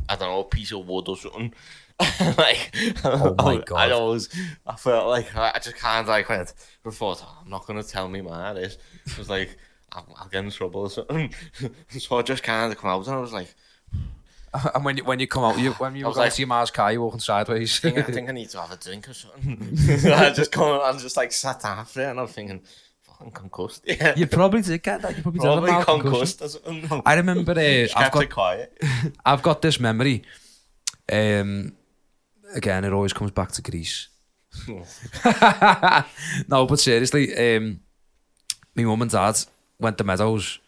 I 0.09 0.15
don't 0.17 0.29
know 0.29 0.41
a 0.41 0.43
piece 0.43 0.73
of 0.73 0.85
wood 0.85 1.07
or 1.07 1.15
something. 1.15 1.53
like 2.37 2.75
Oh 3.05 3.35
my 3.37 3.53
I, 3.53 3.57
God. 3.59 3.77
I 3.77 3.91
always 3.91 4.27
I 4.65 4.75
felt 4.75 5.07
like 5.07 5.33
I 5.35 5.59
just 5.63 5.77
can't 5.77 6.07
like 6.07 6.27
went. 6.27 6.53
I 6.85 6.89
thought 6.89 7.23
oh, 7.23 7.37
I'm 7.41 7.49
not 7.49 7.65
gonna 7.65 7.83
tell 7.83 8.09
me 8.09 8.19
man 8.21 8.55
this. 8.55 8.77
It 9.05 9.17
was 9.17 9.29
like 9.29 9.57
I'll, 9.93 10.05
I'll 10.19 10.27
get 10.27 10.43
in 10.43 10.51
trouble 10.51 10.81
or 10.81 10.89
something. 10.89 11.33
so 11.89 12.17
I 12.17 12.21
just 12.23 12.43
kind 12.43 12.71
of 12.71 12.77
come 12.77 12.89
out 12.89 13.05
and 13.07 13.15
I 13.15 13.19
was 13.19 13.31
like, 13.33 13.53
and 14.75 14.83
when 14.85 14.97
you 14.97 15.03
when 15.03 15.19
you 15.19 15.27
come 15.27 15.43
out, 15.43 15.57
you 15.59 15.71
when 15.73 15.95
you 15.95 16.05
was 16.05 16.17
like- 16.17 16.29
to 16.29 16.35
see 16.35 16.45
Mars 16.45 16.71
car, 16.71 16.91
you 16.91 17.01
walking 17.01 17.19
sideways. 17.19 17.77
I 17.85 17.89
think, 17.91 17.97
I 18.09 18.11
think 18.11 18.29
I 18.29 18.31
need 18.33 18.49
to 18.49 18.61
have 18.61 18.71
a 18.71 18.77
drink 18.77 19.07
or 19.09 19.13
something. 19.13 19.77
so 19.77 20.13
I 20.13 20.31
just 20.31 20.51
come 20.51 20.79
and 20.83 20.99
just 20.99 21.17
like 21.17 21.31
sat 21.31 21.63
after 21.65 22.01
it 22.01 22.09
and 22.09 22.19
I'm 22.19 22.27
thinking, 22.27 22.61
fucking 23.03 23.31
concussed. 23.31 23.83
Yeah. 23.85 24.13
you 24.15 24.27
probably 24.27 24.61
did 24.61 24.81
get 24.83 25.01
that. 25.01 25.15
You 25.15 25.23
probably, 25.23 25.39
did 25.39 25.45
Probably 25.45 25.71
mild 25.71 25.85
concussion. 25.85 26.49
concussed. 26.67 27.03
I 27.05 27.15
remember. 27.15 27.51
Uh, 27.53 27.87
I've 27.95 28.11
got 28.11 28.29
quiet. 28.29 28.77
I've 29.25 29.41
got 29.41 29.61
this 29.61 29.79
memory. 29.79 30.23
Um, 31.11 31.73
again, 32.55 32.83
it 32.85 32.93
always 32.93 33.13
comes 33.13 33.31
back 33.31 33.51
to 33.53 33.61
Greece. 33.61 34.07
no, 36.47 36.65
but 36.67 36.79
seriously, 36.79 37.33
um, 37.57 37.79
my 38.75 38.83
mum 38.83 39.01
and 39.01 39.11
dad 39.11 39.37
went 39.79 39.97
to 39.97 40.03
Meadows 40.03 40.59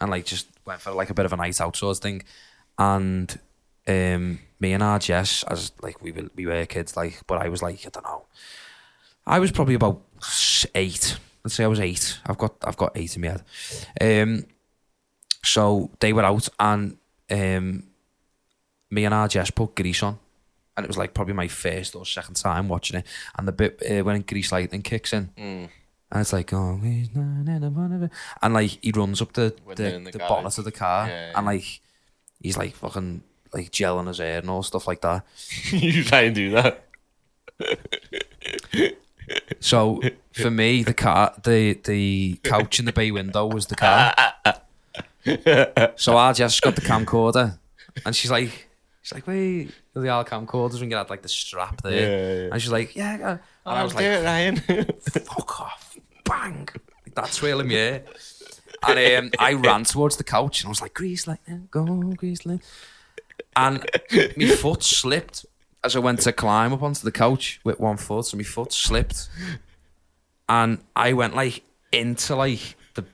and 0.00 0.10
like 0.10 0.24
just 0.24 0.48
went 0.64 0.80
for 0.80 0.92
like 0.92 1.10
a 1.10 1.14
bit 1.14 1.26
of 1.26 1.32
a 1.32 1.36
night 1.36 1.60
out 1.60 1.76
sort 1.76 1.96
of 1.96 2.02
thing, 2.02 2.22
and 2.78 3.38
um, 3.86 4.38
me 4.60 4.72
and 4.72 4.82
our 4.82 4.98
Jess, 4.98 5.42
as 5.44 5.72
like 5.82 6.02
we 6.02 6.12
were 6.12 6.30
we 6.34 6.46
were 6.46 6.66
kids, 6.66 6.96
like, 6.96 7.20
but 7.26 7.40
I 7.40 7.48
was 7.48 7.62
like 7.62 7.86
I 7.86 7.90
don't 7.90 8.04
know, 8.04 8.24
I 9.26 9.38
was 9.38 9.52
probably 9.52 9.74
about 9.74 10.02
eight. 10.74 11.18
Let's 11.42 11.54
say 11.54 11.64
I 11.64 11.68
was 11.68 11.80
eight. 11.80 12.18
I've 12.26 12.38
got 12.38 12.54
I've 12.62 12.76
got 12.76 12.92
eight 12.96 13.16
in 13.16 13.22
my 13.22 13.28
head. 13.28 14.22
Um, 14.22 14.46
so 15.44 15.90
they 16.00 16.12
were 16.12 16.24
out 16.24 16.48
and 16.58 16.96
um, 17.30 17.84
me 18.90 19.04
and 19.04 19.14
our 19.14 19.28
Jess 19.28 19.50
put 19.50 19.74
Grease 19.74 20.02
on. 20.02 20.18
And 20.76 20.84
it 20.84 20.88
was 20.88 20.98
like 20.98 21.14
probably 21.14 21.34
my 21.34 21.46
first 21.48 21.94
or 21.94 22.04
second 22.04 22.34
time 22.34 22.68
watching 22.68 22.98
it. 22.98 23.06
And 23.38 23.46
the 23.46 23.52
bit 23.52 23.80
uh, 23.88 24.02
when 24.02 24.22
Grease 24.22 24.50
Lightning 24.50 24.82
kicks 24.82 25.12
in. 25.12 25.30
Mm. 25.36 25.68
And 26.14 26.20
it's 26.20 26.32
like, 26.32 26.52
oh, 26.52 26.78
he's 26.82 27.14
not 27.14 27.46
in 27.46 27.64
a 27.64 28.10
and 28.40 28.54
like 28.54 28.78
he 28.80 28.92
runs 28.92 29.20
up 29.20 29.32
the, 29.32 29.52
the, 29.74 29.74
the 29.74 30.10
the 30.12 30.18
bonnet 30.18 30.56
of 30.56 30.64
the 30.64 30.72
car. 30.72 31.08
Yeah, 31.08 31.32
And 31.34 31.44
like 31.44 31.80
he's 32.40 32.56
like 32.56 32.76
fucking 32.76 33.22
like 33.52 33.72
gelling 33.72 34.06
his 34.06 34.18
hair 34.18 34.38
and 34.38 34.48
all 34.48 34.62
stuff 34.62 34.86
like 34.86 35.00
that. 35.00 35.26
you 35.72 36.04
try 36.04 36.22
and 36.22 36.34
do 36.34 36.50
that. 36.52 36.84
So 39.60 40.02
for 40.32 40.50
me, 40.50 40.82
the 40.82 40.92
car, 40.92 41.34
the 41.42 41.72
the 41.84 42.38
couch 42.42 42.78
in 42.78 42.84
the 42.84 42.92
bay 42.92 43.10
window 43.10 43.46
was 43.46 43.66
the 43.66 43.76
car. 43.76 44.14
so 45.96 46.16
I 46.18 46.32
just 46.34 46.60
got 46.60 46.74
the 46.74 46.82
camcorder, 46.82 47.58
and 48.04 48.14
she's 48.14 48.30
like, 48.30 48.68
she's 49.00 49.14
like, 49.14 49.26
wait, 49.26 49.70
the 49.94 50.08
old 50.08 50.26
camcorders 50.26 50.82
and 50.82 50.90
you 50.90 50.96
had 50.98 51.08
like 51.08 51.22
the 51.22 51.28
strap 51.30 51.80
there, 51.82 51.92
Yeah, 51.92 52.42
yeah. 52.44 52.48
and 52.52 52.60
she's 52.60 52.70
like, 52.72 52.94
yeah, 52.94 53.18
yeah. 53.18 53.30
and 53.30 53.40
I 53.64 53.80
oh, 53.80 53.84
was 53.84 53.92
do 53.94 53.96
like, 53.96 54.04
it, 54.04 54.24
Ryan. 54.24 54.56
fuck 55.00 55.60
off, 55.60 55.93
bang, 56.24 56.68
like 57.04 57.14
that 57.14 57.28
swirling 57.28 57.68
me 57.68 57.74
hair. 57.74 58.04
And 58.86 59.24
um, 59.26 59.30
I 59.38 59.54
ran 59.54 59.84
towards 59.84 60.16
the 60.16 60.24
couch 60.24 60.60
and 60.60 60.68
I 60.68 60.70
was 60.70 60.82
like, 60.82 60.94
grease 60.94 61.26
lightning, 61.26 61.68
go 61.70 61.84
grease 62.16 62.44
lightning. 62.44 62.62
And 63.56 63.84
my 64.36 64.46
foot 64.48 64.82
slipped 64.82 65.46
as 65.82 65.94
I 65.94 66.00
went 66.00 66.20
to 66.20 66.32
climb 66.32 66.72
up 66.72 66.82
onto 66.82 67.02
the 67.02 67.12
couch 67.12 67.60
with 67.64 67.78
one 67.78 67.96
foot, 67.96 68.26
so 68.26 68.36
my 68.36 68.42
foot 68.42 68.72
slipped. 68.72 69.28
And 70.48 70.78
I 70.96 71.12
went 71.12 71.34
like 71.36 71.62
into 71.92 72.34
like 72.36 72.76
the 72.94 73.04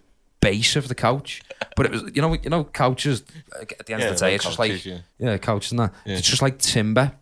base 0.40 0.76
of 0.76 0.88
the 0.88 0.94
couch. 0.94 1.42
But 1.76 1.86
it 1.86 1.92
was 1.92 2.02
you 2.14 2.22
know 2.22 2.32
you 2.34 2.50
know 2.50 2.64
couches 2.64 3.22
like, 3.56 3.74
at 3.78 3.86
the 3.86 3.92
end 3.92 4.02
Yeah, 4.02 4.08
of 4.10 4.14
the 4.16 4.20
day 4.20 4.26
like 4.26 4.34
it's 4.36 4.44
just 4.44 4.58
like 4.58 4.84
yeah. 4.84 4.98
yeah, 5.18 5.36
couches 5.38 5.72
and 5.72 5.80
that. 5.80 5.94
Yeah. 6.04 6.16
It's 6.16 6.28
just 6.28 6.42
like 6.42 6.58
timber. 6.58 7.12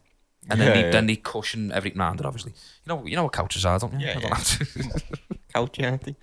And 0.50 0.60
then 0.60 0.68
Yeah, 0.68 0.74
they, 0.74 0.80
yeah. 0.82 0.90
then 0.90 1.06
they 1.06 1.16
cushion 1.16 1.72
everything 1.72 2.00
around 2.00 2.20
it 2.20 2.26
obviously. 2.26 2.52
You 2.84 2.88
know 2.94 3.06
you 3.06 3.16
know 3.16 3.24
what 3.24 3.32
couches 3.32 3.64
are, 3.66 3.78
don't 3.78 3.98
you? 4.00 4.06
Yeah, 4.06 4.10
I 4.10 4.14
don't 4.14 4.22
yeah. 4.24 4.34
have 4.34 4.44
to- 4.44 4.64
Couchy, 5.54 5.82
auntie. 5.82 6.14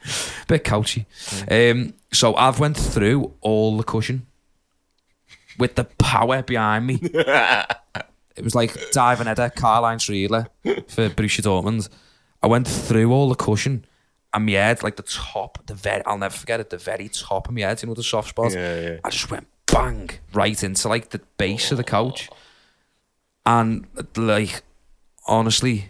bit 0.47 0.63
couchy. 0.63 1.05
Um, 1.51 1.93
so 2.13 2.35
I've 2.35 2.59
went 2.59 2.77
through 2.77 3.33
all 3.41 3.75
the 3.77 3.83
cushion 3.83 4.27
with 5.57 5.75
the 5.75 5.85
power 5.97 6.41
behind 6.43 6.85
me. 6.87 6.99
it 7.03 8.43
was 8.43 8.53
like 8.55 8.75
diving 8.91 9.25
header, 9.27 9.49
Karl-Heinz 9.55 10.07
Riedle 10.09 10.45
for 10.63 11.09
Borussia 11.09 11.41
Dortmund. 11.41 11.89
I 12.43 12.47
went 12.47 12.67
through 12.67 13.11
all 13.11 13.27
the 13.29 13.35
cushion 13.35 13.85
and 14.33 14.45
my 14.45 14.51
head, 14.53 14.83
like 14.83 14.95
the 14.97 15.03
top, 15.03 15.65
the 15.65 15.73
very, 15.73 16.05
I'll 16.05 16.17
never 16.17 16.35
forget 16.35 16.59
it, 16.59 16.69
the 16.69 16.77
very 16.77 17.09
top 17.09 17.47
of 17.47 17.53
my 17.55 17.61
head, 17.61 17.81
you 17.81 17.87
know, 17.87 17.93
the 17.95 18.03
soft 18.03 18.29
spot. 18.29 18.53
Yeah, 18.53 18.79
yeah. 18.79 18.97
I 19.03 19.09
just 19.09 19.31
went 19.31 19.47
bang 19.65 20.11
right 20.33 20.61
into 20.63 20.87
like 20.87 21.09
the 21.09 21.21
base 21.37 21.71
of 21.71 21.77
the 21.77 21.83
couch. 21.83 22.29
And 23.45 23.85
like, 24.15 24.63
honestly, 25.27 25.89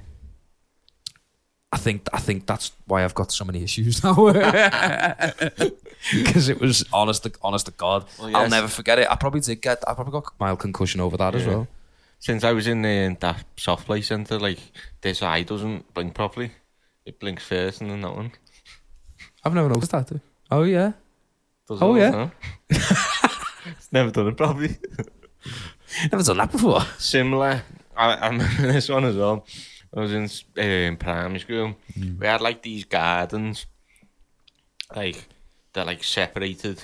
I 1.71 1.77
think 1.77 2.07
I 2.13 2.19
think 2.19 2.45
that's 2.45 2.71
why 2.85 3.03
I've 3.03 3.15
got 3.15 3.31
so 3.31 3.45
many 3.45 3.63
issues 3.63 4.03
now. 4.03 4.15
Because 6.13 6.49
it 6.49 6.59
was 6.59 6.85
honest, 6.93 7.23
to, 7.23 7.31
honest 7.41 7.65
to 7.65 7.71
God, 7.71 8.05
Well, 8.19 8.35
I'll 8.35 8.49
never 8.49 8.67
forget 8.67 8.99
it. 8.99 9.07
I 9.09 9.15
probably 9.15 9.39
did 9.39 9.59
get, 9.59 9.83
I 9.87 9.95
probably 9.95 10.11
got 10.11 10.33
mild 10.39 10.59
concussion 10.59 11.01
over 11.01 11.17
that 11.17 11.33
as 11.33 11.47
well. 11.47 11.67
Since 12.19 12.43
I 12.43 12.51
was 12.51 12.67
in 12.67 12.85
uh, 12.85 13.15
that 13.21 13.43
soft 13.57 13.87
play 13.87 14.01
centre, 14.01 14.37
like, 14.37 14.59
this 15.01 15.23
eye 15.23 15.41
doesn't 15.41 15.91
blink 15.95 16.13
properly. 16.13 16.51
It 17.07 17.19
blinks 17.19 17.43
first 17.43 17.81
and 17.81 17.89
then 17.89 18.01
that 18.01 18.15
one. 18.15 18.31
I've 19.43 19.55
never 19.55 19.67
noticed 19.67 19.91
that. 19.93 20.07
Too. 20.07 20.19
Oh 20.51 20.61
yeah, 20.61 20.91
Does 21.67 21.81
Oh, 21.81 21.95
it 21.95 21.99
yeah? 22.01 22.29
it's 22.69 23.91
never 23.91 24.11
done 24.11 24.27
it 24.27 24.37
properly. 24.37 24.77
Never 26.11 26.23
done 26.23 26.37
that 26.37 26.51
before. 26.51 26.81
Similar. 26.97 27.63
I, 27.95 28.13
I 28.13 28.27
remember 28.27 28.71
this 28.71 28.89
one 28.89 29.05
as 29.05 29.15
well. 29.15 29.45
I 29.95 29.99
was 29.99 30.13
in 30.13 30.29
uh, 30.57 30.61
in 30.61 30.97
primary 30.97 31.39
school. 31.39 31.75
We 32.19 32.27
had 32.27 32.41
like 32.41 32.61
these 32.61 32.83
gardens, 32.83 33.65
like 34.95 35.27
that, 35.73 35.85
like 35.85 36.03
separated 36.03 36.83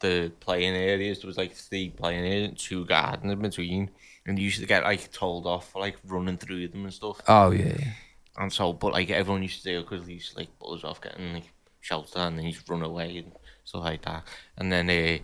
the 0.00 0.32
playing 0.40 0.74
areas. 0.74 1.20
There 1.20 1.28
was 1.28 1.38
like 1.38 1.52
three 1.52 1.90
playing 1.90 2.26
areas, 2.26 2.54
two 2.56 2.84
gardens 2.84 3.32
in 3.32 3.40
between, 3.40 3.90
and 4.26 4.38
you 4.38 4.46
used 4.46 4.60
to 4.60 4.66
get 4.66 4.82
like 4.82 5.12
told 5.12 5.46
off 5.46 5.70
for 5.70 5.80
like 5.80 5.96
running 6.04 6.36
through 6.36 6.68
them 6.68 6.84
and 6.84 6.92
stuff. 6.92 7.20
Oh 7.28 7.50
yeah, 7.50 7.74
yeah. 7.78 7.92
And 8.36 8.52
so, 8.52 8.72
but 8.72 8.92
like 8.92 9.10
everyone 9.10 9.42
used 9.42 9.62
to 9.62 9.70
do 9.70 9.78
it 9.78 9.88
because 9.88 10.06
they 10.06 10.14
used 10.14 10.32
to 10.32 10.38
like 10.38 10.58
buzz 10.58 10.84
off 10.84 11.00
getting 11.00 11.34
like 11.34 11.52
shelter 11.80 12.18
and 12.18 12.38
then 12.38 12.46
you'd 12.46 12.68
run 12.68 12.82
away 12.82 13.18
and 13.18 13.32
stuff 13.64 13.82
like 13.84 14.02
that. 14.02 14.24
And 14.56 14.72
then 14.72 14.90
uh, 14.90 15.18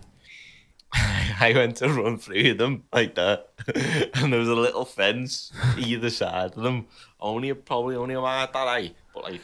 I 0.93 1.53
went 1.55 1.77
to 1.77 1.89
run 1.89 2.17
through 2.17 2.55
them 2.55 2.83
like 2.91 3.15
that, 3.15 3.49
and 4.15 4.33
there 4.33 4.39
was 4.39 4.49
a 4.49 4.55
little 4.55 4.85
fence 4.85 5.51
either 5.77 6.09
side 6.09 6.57
of 6.57 6.63
them, 6.63 6.87
only 7.19 7.53
probably 7.53 7.95
only 7.95 8.15
about 8.15 8.53
that 8.53 8.67
high, 8.67 8.91
but 9.13 9.23
like 9.23 9.41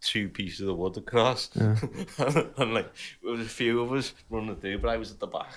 two 0.00 0.28
pieces 0.28 0.68
of 0.68 0.76
wood 0.76 0.96
across, 0.96 1.50
and, 1.56 2.74
like 2.74 2.92
there 3.22 3.32
was 3.32 3.40
a 3.40 3.48
few 3.48 3.80
of 3.80 3.92
us 3.92 4.14
running 4.30 4.56
through, 4.56 4.78
but 4.78 4.88
I 4.88 4.96
was 4.96 5.12
at 5.12 5.20
the 5.20 5.26
back, 5.26 5.54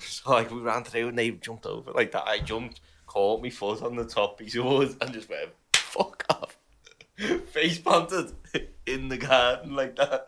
so 0.00 0.32
like 0.32 0.50
we 0.50 0.60
ran 0.60 0.84
through 0.84 1.08
and 1.08 1.18
they 1.18 1.30
jumped 1.30 1.66
over 1.66 1.92
like 1.92 2.12
that. 2.12 2.26
I 2.26 2.38
jumped, 2.38 2.80
caught 3.06 3.42
my 3.42 3.50
foot 3.50 3.82
on 3.82 3.96
the 3.96 4.04
top 4.04 4.38
piece 4.38 4.56
of 4.56 4.64
wood, 4.64 4.96
and 5.00 5.12
just 5.12 5.30
went 5.30 5.50
fuck 5.74 6.24
off 6.30 6.56
face 7.46 7.78
planted 7.78 8.32
in 8.86 9.08
the 9.08 9.16
garden 9.16 9.74
like 9.74 9.96
that. 9.96 10.26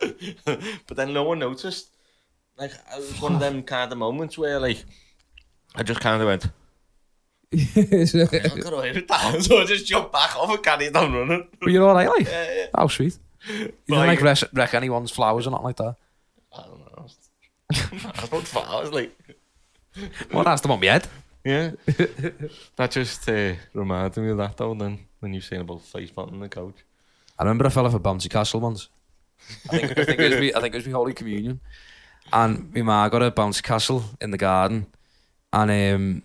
but 0.87 0.97
then 0.97 1.13
no 1.13 1.23
one 1.23 1.39
noticed. 1.39 1.94
Like 2.57 2.71
it 2.71 2.97
was 2.97 3.21
one 3.21 3.33
of 3.35 3.39
them 3.39 3.63
kind 3.63 3.91
of 3.91 3.97
moments 3.97 4.37
where 4.37 4.59
like 4.59 4.83
I 5.75 5.83
just 5.83 5.99
kind 5.99 6.21
of 6.21 6.27
went, 6.27 6.45
I 7.53 8.59
got 8.61 8.73
away 8.73 8.91
with 8.93 9.07
that, 9.07 9.41
so 9.43 9.57
I 9.61 9.65
just 9.65 9.85
jumped 9.85 10.11
back 10.13 10.35
off 10.37 10.49
and 10.49 10.63
carried 10.63 10.95
on 10.95 11.13
running. 11.13 11.47
But 11.59 11.69
you're 11.71 11.87
all 11.87 11.93
right, 11.95 12.07
like. 12.07 12.27
Yeah, 12.27 12.53
yeah. 12.55 12.65
Oh 12.75 12.87
sweet. 12.87 13.17
You 13.47 13.55
didn't 13.57 13.73
Like- 13.89 14.07
like 14.07 14.21
wreck, 14.21 14.37
wreck 14.53 14.73
anyone's 14.73 15.11
flowers 15.11 15.47
or 15.47 15.51
nothing 15.51 15.65
like 15.65 15.75
that. 15.77 15.95
I 16.57 16.61
don't 16.63 16.79
know. 16.79 16.91
I 16.97 17.01
was, 17.01 17.17
I 17.71 18.11
was 18.21 18.23
about 18.29 18.43
far. 18.43 18.65
I 18.67 18.81
was 18.81 18.91
like, 18.91 19.15
What 20.31 20.47
asked 20.47 20.63
them 20.63 20.71
on 20.71 20.79
my 20.79 20.85
head? 20.87 21.07
yeah. 21.43 21.71
that 22.75 22.91
just 22.91 23.27
uh, 23.29 23.53
reminded 23.73 24.19
me 24.23 24.29
of 24.31 24.37
that 24.37 24.57
though. 24.57 24.73
Then 24.73 24.99
when 25.19 25.33
you 25.33 25.41
saying 25.41 25.61
about 25.61 25.81
face 25.83 26.09
planting 26.11 26.39
the 26.39 26.49
coach. 26.49 26.75
I 27.37 27.43
remember 27.43 27.65
I 27.65 27.69
fell 27.69 27.85
off 27.85 27.93
a 27.93 27.99
bouncy 27.99 28.29
castle 28.29 28.61
once. 28.61 28.87
I 29.69 29.77
think, 29.79 29.99
I 29.99 30.05
think 30.05 30.19
it 30.19 30.31
was 30.31 30.39
me. 30.39 30.53
I 30.53 30.61
think 30.61 30.73
it 30.73 30.77
was 30.77 30.85
me 30.87 30.93
Holy 30.93 31.13
Communion, 31.13 31.59
and 32.33 32.73
my 32.73 32.81
ma 32.81 33.09
got 33.09 33.21
a 33.21 33.31
bouncy 33.31 33.61
castle 33.63 34.03
in 34.21 34.31
the 34.31 34.37
garden, 34.37 34.87
and 35.53 35.71
um, 35.71 36.23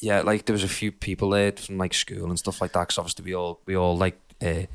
yeah, 0.00 0.20
like 0.22 0.44
there 0.46 0.54
was 0.54 0.64
a 0.64 0.68
few 0.68 0.90
people 0.92 1.30
there 1.30 1.52
from 1.52 1.78
like 1.78 1.94
school 1.94 2.28
and 2.28 2.38
stuff 2.38 2.60
like 2.60 2.72
that. 2.72 2.80
Because 2.88 2.98
obviously 2.98 3.24
we 3.24 3.34
all 3.34 3.60
we 3.66 3.76
all 3.76 3.96
like 3.96 4.18
uh, 4.42 4.66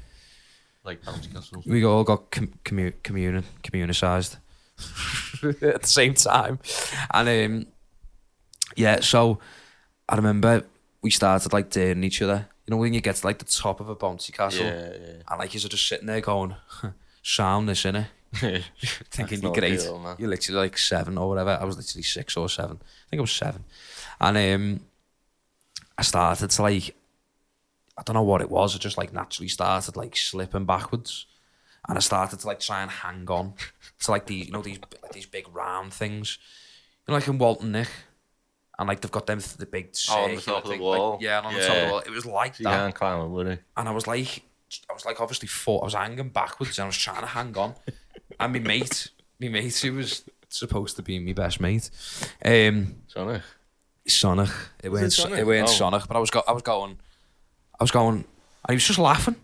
Like 0.84 1.02
bouncy 1.04 1.34
castles. 1.34 1.66
we 1.66 1.84
all 1.86 2.04
got 2.04 2.32
com- 2.32 2.54
commu- 2.64 2.94
communi- 3.04 3.44
communicized 3.64 4.38
at 5.62 5.82
the 5.82 5.88
same 5.88 6.14
time, 6.14 6.60
and 7.14 7.28
um, 7.30 7.66
yeah, 8.76 9.00
so 9.02 9.40
I 10.08 10.16
remember 10.16 10.64
we 11.02 11.10
started 11.12 11.52
like 11.54 11.70
daring 11.70 12.04
each 12.04 12.22
other. 12.22 12.48
You 12.66 12.72
know 12.72 12.78
when 12.78 12.94
you 12.94 13.02
get 13.02 13.16
to 13.16 13.26
like 13.28 13.40
the 13.40 13.46
top 13.46 13.80
of 13.80 13.90
a 13.90 13.96
bouncy 13.96 14.32
castle, 14.34 14.66
Yeah, 14.66 15.22
and 15.30 15.40
like 15.40 15.54
you're 15.54 15.68
just 15.70 15.88
sitting 15.88 16.06
there 16.08 16.22
going, 16.22 16.56
"Sound 17.24 17.68
this 17.70 17.84
innit?" 17.84 17.94
yeah. 17.94 18.06
thinking 19.12 19.42
you're 19.42 19.54
great. 19.54 19.80
real, 19.82 20.00
man. 20.00 20.16
You're 20.20 20.30
literally 20.30 20.62
like 20.62 20.78
seven 20.78 21.18
or 21.18 21.30
whatever. 21.30 21.58
I 21.60 21.64
was 21.66 21.78
literally 21.78 22.04
six 22.04 22.36
or 22.38 22.50
seven. 22.50 22.78
I 22.82 23.10
think 23.10 23.20
I 23.20 23.22
was 23.22 23.32
seven. 23.32 23.64
And 24.20 24.38
um, 24.38 24.80
I 25.98 26.02
started 26.04 26.50
to 26.52 26.62
like, 26.62 26.96
I 27.98 28.04
don't 28.04 28.14
know 28.16 28.24
what 28.24 28.42
it 28.42 28.50
was. 28.52 28.76
I 28.76 28.80
just 28.80 28.98
like 28.98 29.14
naturally 29.14 29.48
started 29.50 29.96
like 29.96 30.16
slipping 30.16 30.66
backwards. 30.66 31.26
And 31.88 31.98
I 31.98 32.02
started 32.02 32.40
to 32.40 32.48
like 32.48 32.60
try 32.60 32.82
and 32.82 32.92
hang 32.92 33.26
on 33.30 33.54
to 34.02 34.12
like 34.12 34.26
these, 34.26 34.48
you 34.48 34.52
know, 34.52 34.62
these 34.62 34.80
like 35.02 35.14
these 35.14 35.26
big 35.26 35.48
round 35.56 35.94
things. 35.94 36.38
You 37.08 37.12
know, 37.14 37.18
like 37.20 37.28
in 37.28 37.38
Walton 37.38 37.72
Nick. 37.72 37.90
And 38.80 38.88
like 38.88 39.02
they've 39.02 39.10
got 39.10 39.26
them 39.26 39.40
the 39.58 39.66
big 39.66 39.96
Oh, 40.12 40.26
on 40.26 40.36
the 40.36 40.42
top 40.42 40.58
of 40.58 40.64
the 40.66 40.70
thing, 40.76 40.82
like- 40.82 41.00
wall. 41.00 41.18
yeah, 41.20 41.40
and 41.40 41.48
on 41.48 41.54
the 41.56 41.62
top 41.66 41.76
of 41.78 41.82
the 41.86 41.92
wall. 41.92 42.00
It 42.06 42.12
was 42.12 42.26
like 42.28 42.56
So 42.56 42.60
you 42.60 42.64
that 42.66 42.78
can't 42.78 42.94
climb 42.96 43.22
it, 43.22 43.28
would 43.30 43.48
you? 43.48 43.58
and 43.76 43.90
I 43.90 43.92
was 43.92 44.06
like, 44.06 44.44
I 44.90 44.94
was 44.94 45.06
like 45.06 45.22
obviously 45.22 45.48
four. 45.48 45.82
I 45.82 45.86
was 45.86 45.94
hanging 45.94 46.30
backwards 46.30 46.78
and 46.78 46.84
I 46.84 46.88
was 46.88 46.98
trying 46.98 47.22
to 47.22 47.28
hang 47.28 47.56
on. 47.58 47.76
And 48.40 48.54
my 48.54 48.60
mate, 48.60 49.10
my 49.40 49.48
mate, 49.48 49.78
who 49.78 49.94
was 49.94 50.24
supposed 50.50 50.96
to 50.98 51.02
be 51.02 51.20
my 51.20 51.34
best 51.34 51.60
mate, 51.60 51.90
um, 52.46 52.96
Sonic. 53.08 53.42
Sonic. 54.08 54.50
It 54.84 54.90
Was 54.90 55.02
it 55.02 55.12
Sonic? 55.12 55.40
it 55.40 55.46
went 55.46 55.68
Oh. 55.68 55.72
Sonic, 55.72 56.04
but 56.08 56.16
I 56.16 56.20
was 56.20 56.30
go, 56.30 56.44
I 56.48 56.52
was 56.52 56.62
going, 56.64 56.98
I 57.80 57.84
was 57.84 57.92
going, 57.92 58.16
and 58.18 58.26
he 58.70 58.76
was 58.76 58.86
just 58.88 59.00
laughing. 59.00 59.36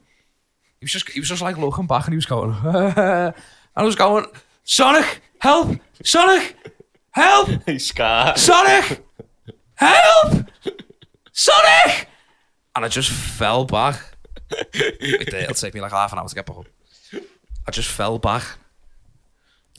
He 0.79 0.85
was 0.85 0.91
just, 0.91 1.09
he 1.09 1.19
was 1.19 1.29
just 1.29 1.41
like 1.41 1.57
looking 1.57 1.87
back, 1.87 2.05
and 2.05 2.13
he 2.13 2.17
was 2.17 2.25
going, 2.25 2.51
and 2.63 3.33
I 3.75 3.83
was 3.83 3.95
going, 3.95 4.25
Sonic, 4.63 5.21
help, 5.39 5.77
Sonic, 6.03 6.55
help, 7.11 7.49
He's 7.65 7.87
scar. 7.87 8.37
Sonic, 8.37 9.05
help, 9.75 10.49
Sonic, 11.31 12.07
and 12.75 12.85
I 12.85 12.87
just 12.87 13.09
fell 13.09 13.65
back. 13.65 14.12
There, 14.73 15.41
it'll 15.41 15.55
take 15.55 15.73
me 15.73 15.81
like 15.81 15.91
half 15.91 16.13
an 16.13 16.19
hour 16.19 16.27
to 16.27 16.35
get 16.35 16.45
back 16.45 16.57
up. 16.57 16.67
I 17.67 17.71
just 17.71 17.89
fell 17.89 18.19
back. 18.19 18.43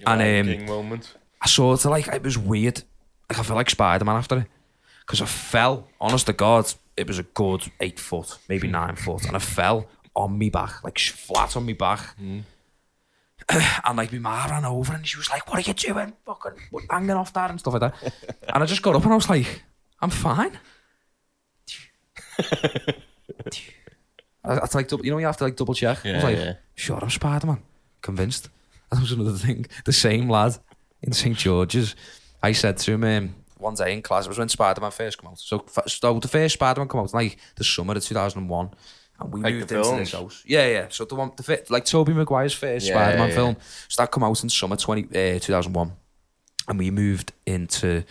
And, 0.07 0.49
um, 0.49 0.67
moment. 0.67 1.15
I 1.41 1.47
sort 1.47 1.85
of 1.85 1.91
like 1.91 2.09
it 2.09 2.23
was 2.23 2.37
weird. 2.39 2.83
Like 3.29 3.39
I 3.39 3.43
felt 3.43 3.57
like 3.57 3.71
Spider 3.71 4.05
Man 4.05 4.17
after 4.17 4.39
it 4.39 4.47
because 5.01 5.21
I 5.21 5.27
fell. 5.27 5.89
Honest 6.01 6.27
to 6.27 6.33
God, 6.33 6.73
it 6.97 7.07
was 7.07 7.19
a 7.19 7.23
good 7.23 7.71
eight 7.81 8.01
foot, 8.01 8.39
maybe 8.49 8.69
nine 8.69 8.97
foot, 8.97 9.25
and 9.27 9.37
I 9.37 9.39
fell 9.41 9.87
on 10.17 10.39
me 10.39 10.51
back, 10.51 10.83
like 10.85 10.99
flat 10.99 11.57
on 11.57 11.67
me 11.67 11.73
back. 11.73 12.17
and 13.85 13.97
like 13.97 14.13
my 14.13 14.19
ma 14.19 14.47
ran 14.47 14.65
over 14.65 14.95
and 14.95 15.07
she 15.07 15.17
was 15.19 15.29
like, 15.31 15.49
"What 15.49 15.59
are 15.59 15.69
you 15.69 15.75
doing? 15.75 16.15
Fucking 16.25 16.53
what, 16.71 16.85
hanging 16.91 17.11
off 17.11 17.33
that 17.35 17.51
and 17.51 17.61
stuff 17.61 17.75
like 17.75 17.93
that." 17.93 18.15
and 18.49 18.63
I 18.63 18.67
just 18.67 18.83
got 18.83 18.97
up 18.97 19.03
and 19.05 19.13
I 19.13 19.17
was 19.17 19.29
like, 19.29 19.63
"I'm 20.01 20.11
fine." 20.11 20.59
I, 24.45 24.53
I 24.53 24.55
had 24.61 24.71
to 24.71 24.77
like 24.77 24.89
double, 24.89 25.05
you 25.05 25.11
know, 25.13 25.19
you 25.19 25.27
have 25.27 25.37
to 25.39 25.45
like 25.45 25.57
double 25.57 25.75
check. 25.75 26.05
I 26.05 26.09
Yeah, 26.09 26.15
was 26.17 26.25
like, 26.25 26.37
yeah. 26.37 26.53
"Sure, 26.75 26.99
I'm 27.01 27.11
Spider 27.11 27.47
Man." 27.47 27.63
Convinced. 28.03 28.51
That 28.91 29.01
was 29.01 29.13
another 29.13 29.33
thing. 29.37 29.67
The 29.85 29.93
same 29.93 30.29
lad 30.31 30.57
in 31.03 31.13
St 31.13 31.37
George's. 31.37 31.97
I 32.43 32.53
said 32.53 32.77
to 32.77 32.93
him 32.93 33.03
um, 33.05 33.35
one 33.59 33.75
day 33.75 33.93
in 33.93 34.03
class, 34.03 34.27
it 34.27 34.29
was 34.29 34.39
when 34.39 34.49
Spider 34.49 34.81
Man 34.81 34.91
first 34.93 35.21
came 35.21 35.31
out. 35.31 35.39
So, 35.41 35.65
f- 35.77 35.89
so 35.89 36.21
the 36.21 36.29
first 36.29 36.55
Spider 36.55 36.81
Man 36.81 36.89
came 36.89 37.01
out 37.01 37.13
like 37.13 37.39
the 37.57 37.65
summer 37.65 37.95
of 37.95 38.05
2001. 38.05 38.71
And 39.21 39.33
we 39.33 39.41
Like 39.43 39.55
moved 39.55 39.69
the 39.69 39.77
into 39.79 39.89
films? 39.89 40.11
this 40.11 40.13
house. 40.21 40.43
Yeah, 40.47 40.67
yeah. 40.69 40.87
So 40.91 41.07
the 41.07 41.15
one, 41.17 41.33
the 41.37 41.43
fi- 41.43 41.63
like 41.71 41.85
Tobey 41.87 42.13
Maguire's 42.13 42.53
first 42.53 42.87
Yeah, 42.87 42.93
Spider 42.95 43.19
Man 43.19 43.29
yeah, 43.31 43.35
film. 43.35 43.57
So 43.89 44.03
that 44.03 44.13
come 44.13 44.23
out 44.23 44.43
in 44.45 44.49
summer 44.51 44.77
20, 44.77 45.05
uh, 45.37 45.39
2001. 45.41 45.93
And 46.69 46.79
we 46.79 46.91
moved 46.93 47.33
into 47.47 48.05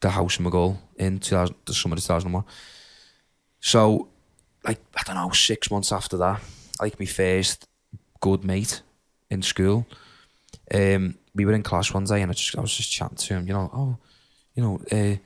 the 0.00 0.10
house 0.10 0.38
in 0.38 0.44
Maghull 0.46 0.78
in 0.96 1.18
2000, 1.20 1.54
the 1.66 1.74
summer 1.74 1.94
of 1.94 2.00
2001. 2.00 2.44
So, 3.60 4.08
like, 4.66 4.80
I 4.96 5.02
don't 5.04 5.16
know, 5.16 5.30
six 5.30 5.70
months 5.70 5.92
after 5.92 6.16
that, 6.18 6.40
like, 6.80 6.98
my 6.98 7.06
first 7.06 7.66
good 8.20 8.44
mate 8.44 8.82
in 9.30 9.42
school, 9.42 9.86
um, 10.74 11.16
we 11.34 11.44
were 11.44 11.52
in 11.52 11.62
class 11.62 11.92
one 11.92 12.04
day 12.04 12.22
and 12.22 12.30
I, 12.30 12.34
just, 12.34 12.56
I 12.56 12.60
was 12.60 12.74
just 12.74 12.90
chatting 12.90 13.16
to 13.16 13.34
him, 13.34 13.46
you 13.46 13.52
know, 13.52 13.70
oh, 13.72 13.98
you 14.54 14.62
know, 14.62 14.80
uh, 14.90 15.16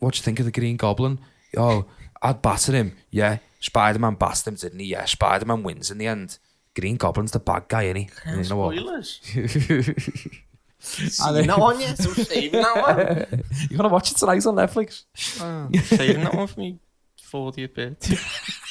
what 0.00 0.14
do 0.14 0.18
you 0.18 0.22
think 0.22 0.38
of 0.38 0.46
the 0.46 0.52
Green 0.52 0.76
Goblin? 0.76 1.18
Oh, 1.56 1.86
I'd 2.22 2.40
batter 2.42 2.72
him. 2.72 2.96
Yeah, 3.10 3.38
Spider 3.60 3.98
Man 3.98 4.14
battered 4.14 4.48
him, 4.48 4.54
didn't 4.54 4.78
he? 4.78 4.86
Yeah, 4.86 5.04
Spider 5.04 5.44
Man 5.44 5.62
wins 5.62 5.90
in 5.90 5.98
the 5.98 6.06
end. 6.06 6.38
Green 6.74 6.96
Goblin's 6.96 7.32
the 7.32 7.40
bad 7.40 7.64
guy, 7.68 7.84
isn't 7.84 7.96
he? 7.96 8.10
And 8.24 8.42
you 8.42 8.48
know 8.48 8.56
what? 8.56 8.76
Spoilers. 8.76 9.20
And 11.24 11.36
You're 11.36 11.46
not 11.46 11.60
on 11.60 11.80
yet, 11.80 11.96
so 11.98 12.10
saving 12.10 12.60
that 12.60 12.76
one. 12.76 13.44
You're 13.70 13.76
gonna 13.76 13.88
watch 13.88 14.10
it 14.10 14.16
tonight 14.16 14.44
on 14.46 14.56
Netflix. 14.56 15.04
saving 15.84 16.24
that 16.24 16.34
one 16.34 16.48
for 16.48 16.58
me 16.58 16.80
40th 17.32 17.74
birthday. 17.74 18.16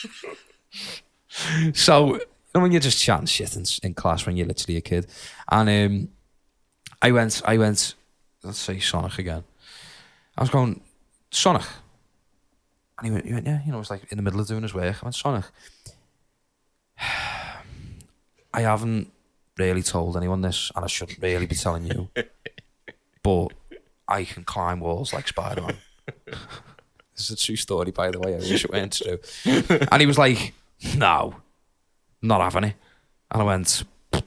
So, 1.73 2.15
you 2.15 2.21
know, 2.55 2.61
when 2.61 2.71
you're 2.71 2.81
just 2.81 3.01
chatting 3.01 3.25
shit 3.25 3.55
in, 3.55 3.63
in 3.83 3.93
class 3.93 4.25
when 4.25 4.35
you're 4.35 4.47
literally 4.47 4.77
a 4.77 4.81
kid, 4.81 5.07
and 5.49 5.69
um, 5.69 6.09
I 7.01 7.11
went, 7.11 7.41
I 7.45 7.57
went, 7.57 7.95
let's 8.43 8.59
say 8.59 8.79
Sonic 8.79 9.17
again. 9.17 9.43
I 10.37 10.41
was 10.41 10.49
going 10.49 10.81
Sonic, 11.31 11.65
and 12.97 13.07
he 13.07 13.11
went, 13.11 13.25
he 13.25 13.33
went, 13.33 13.47
yeah, 13.47 13.61
you 13.65 13.71
know, 13.71 13.77
it 13.77 13.79
was 13.79 13.89
like 13.89 14.11
in 14.11 14.17
the 14.17 14.21
middle 14.21 14.39
of 14.39 14.47
doing 14.47 14.63
his 14.63 14.73
work. 14.73 14.97
I 15.01 15.05
went 15.05 15.15
Sonic. 15.15 15.45
I 18.53 18.61
haven't 18.61 19.11
really 19.57 19.83
told 19.83 20.17
anyone 20.17 20.41
this, 20.41 20.71
and 20.75 20.83
I 20.83 20.87
shouldn't 20.87 21.19
really 21.21 21.45
be 21.45 21.55
telling 21.55 21.85
you, 21.85 22.09
but 23.23 23.47
I 24.07 24.25
can 24.25 24.43
climb 24.43 24.81
walls 24.81 25.13
like 25.13 25.29
Spider 25.29 25.61
Man. 25.61 25.77
this 27.16 27.30
is 27.30 27.32
a 27.32 27.45
true 27.45 27.55
story, 27.55 27.91
by 27.91 28.12
the 28.12 28.20
way. 28.20 28.36
I 28.36 28.39
wish 28.39 28.66
it 28.66 28.72
weren't 28.72 28.93
true. 28.93 29.20
And 29.91 30.01
he 30.01 30.07
was 30.07 30.18
like, 30.18 30.53
no, 30.95 31.36
not 32.22 32.41
having 32.41 32.66
it. 32.66 32.76
And 33.32 33.41
I 33.41 33.45
went, 33.45 33.84
do 34.12 34.22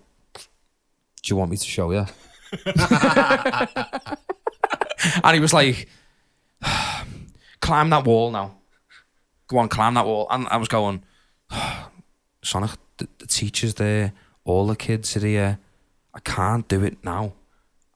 you 1.25 1.37
want 1.37 1.51
me 1.51 1.57
to 1.57 1.67
show 1.67 1.91
you? 1.93 2.07
and 5.25 5.35
he 5.35 5.41
was 5.41 5.53
like, 5.53 5.89
climb 7.61 7.91
that 7.91 8.05
wall 8.05 8.31
now. 8.31 8.57
Go 9.49 9.59
on, 9.59 9.69
climb 9.69 9.95
that 9.95 10.07
wall. 10.07 10.27
And 10.31 10.47
I 10.49 10.57
was 10.57 10.69
going, 10.69 11.03
Sonic, 12.43 12.71
the, 12.99 13.09
the 13.19 13.27
teacher's 13.27 13.75
there, 13.75 14.13
all 14.45 14.67
the 14.67 14.77
kids 14.77 15.17
are 15.17 15.27
here. 15.27 15.59
I 16.15 16.21
can't 16.21 16.69
do 16.69 16.85
it 16.85 17.03
now. 17.03 17.33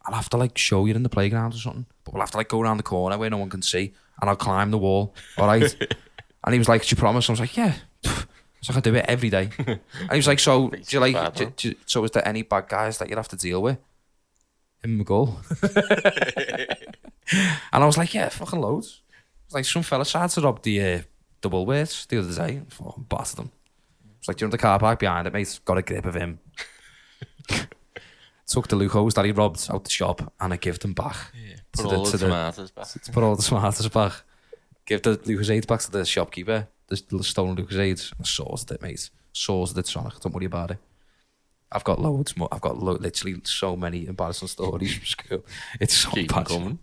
I'll 0.04 0.14
have 0.14 0.30
to 0.30 0.36
like 0.36 0.56
show 0.56 0.86
you 0.86 0.94
in 0.94 1.02
the 1.02 1.08
playground 1.08 1.54
or 1.54 1.58
something. 1.58 1.86
But 2.04 2.14
we'll 2.14 2.22
have 2.22 2.30
to 2.32 2.38
like 2.38 2.48
go 2.48 2.60
around 2.60 2.78
the 2.78 2.82
corner 2.82 3.18
where 3.18 3.30
no 3.30 3.36
one 3.36 3.50
can 3.50 3.62
see 3.62 3.92
and 4.20 4.30
I'll 4.30 4.36
climb 4.36 4.70
the 4.70 4.78
wall. 4.78 5.14
All 5.36 5.46
right. 5.46 5.62
and 6.44 6.52
he 6.52 6.58
was 6.58 6.68
like, 6.68 6.82
Do 6.86 6.94
you 6.94 6.96
promise? 6.96 7.28
I 7.28 7.32
was 7.32 7.40
like, 7.40 7.56
Yeah. 7.56 7.74
So 8.60 8.70
I 8.70 8.74
could 8.74 8.84
do 8.84 8.94
it 8.96 9.04
every 9.08 9.30
day. 9.30 9.50
and 9.58 10.10
he 10.10 10.16
was 10.16 10.26
like, 10.26 10.40
So 10.40 10.68
do 10.70 10.82
you 10.88 11.00
like 11.00 11.14
Bad, 11.14 11.34
do, 11.34 11.52
do, 11.56 11.74
so 11.86 12.04
is 12.04 12.10
there 12.10 12.26
any 12.26 12.42
bad 12.42 12.68
guys 12.68 12.98
that 12.98 13.08
you'd 13.08 13.16
have 13.16 13.28
to 13.28 13.36
deal 13.36 13.62
with? 13.62 13.78
In 14.84 14.98
Maghull. 14.98 15.36
and 17.72 17.82
I 17.82 17.86
was 17.86 17.98
like, 17.98 18.14
Yeah, 18.14 18.28
fucking 18.28 18.60
loads. 18.60 19.02
It's 19.46 19.54
like 19.54 19.64
some 19.64 19.82
fella 19.82 20.04
to 20.04 20.40
rob 20.40 20.62
the 20.62 20.82
uh, 20.82 21.02
double 21.40 21.64
weights 21.64 22.04
the 22.06 22.18
other 22.18 22.34
day. 22.34 22.62
Fucking 22.68 23.06
battered 23.08 23.38
him. 23.38 23.52
It's 24.18 24.28
like, 24.28 24.36
"Do 24.36 24.42
you're 24.42 24.48
in 24.48 24.50
the 24.50 24.58
car 24.58 24.78
park 24.78 24.98
behind 24.98 25.26
it, 25.26 25.32
mate. 25.32 25.60
Got 25.64 25.78
a 25.78 25.82
grip 25.82 26.04
of 26.04 26.14
him. 26.14 26.40
Took 28.46 28.68
the 28.68 28.76
Lucos 28.76 29.14
that 29.14 29.24
he 29.24 29.32
robbed 29.32 29.66
out 29.70 29.84
the 29.84 29.90
shop 29.90 30.32
and 30.40 30.52
I 30.52 30.56
gave 30.56 30.78
them 30.80 30.92
back. 30.94 31.16
Put 31.72 31.82
To 31.90 31.96
all 31.96 32.04
the 32.04 32.10
the- 32.16 32.18
tomatoes 32.18 32.70
back. 32.70 32.86
To 32.88 33.12
put 33.12 33.22
all 33.22 33.36
the 33.36 33.42
smarters 33.42 33.92
back. 33.92 34.22
Give 34.86 35.02
the 35.02 35.16
Lucozades 35.18 35.66
back 35.66 35.80
to 35.80 35.90
the 35.90 36.04
shopkeeper. 36.04 36.68
The 36.88 36.96
stolen 37.22 37.56
Lucozades. 37.56 38.12
I 38.18 38.24
sorted 38.24 38.70
it, 38.70 38.82
mate. 38.82 39.10
Sorted 39.32 39.76
it, 39.78 39.86
Sonic. 39.86 40.18
Don't 40.20 40.34
worry 40.34 40.46
about 40.46 40.70
it. 40.70 40.78
I've 41.70 41.84
got 41.84 42.00
loads 42.00 42.34
more. 42.34 42.48
I've 42.50 42.62
got 42.62 42.78
lo- 42.78 42.96
literally 42.98 43.38
so 43.44 43.76
many 43.76 44.06
embarrassing 44.06 44.48
stories 44.48 44.94
from 44.96 45.04
school. 45.04 45.44
It's 45.78 45.92
so 45.94 46.10
Keep 46.12 46.34
'em 46.34 46.38
embarrassing. 46.38 46.78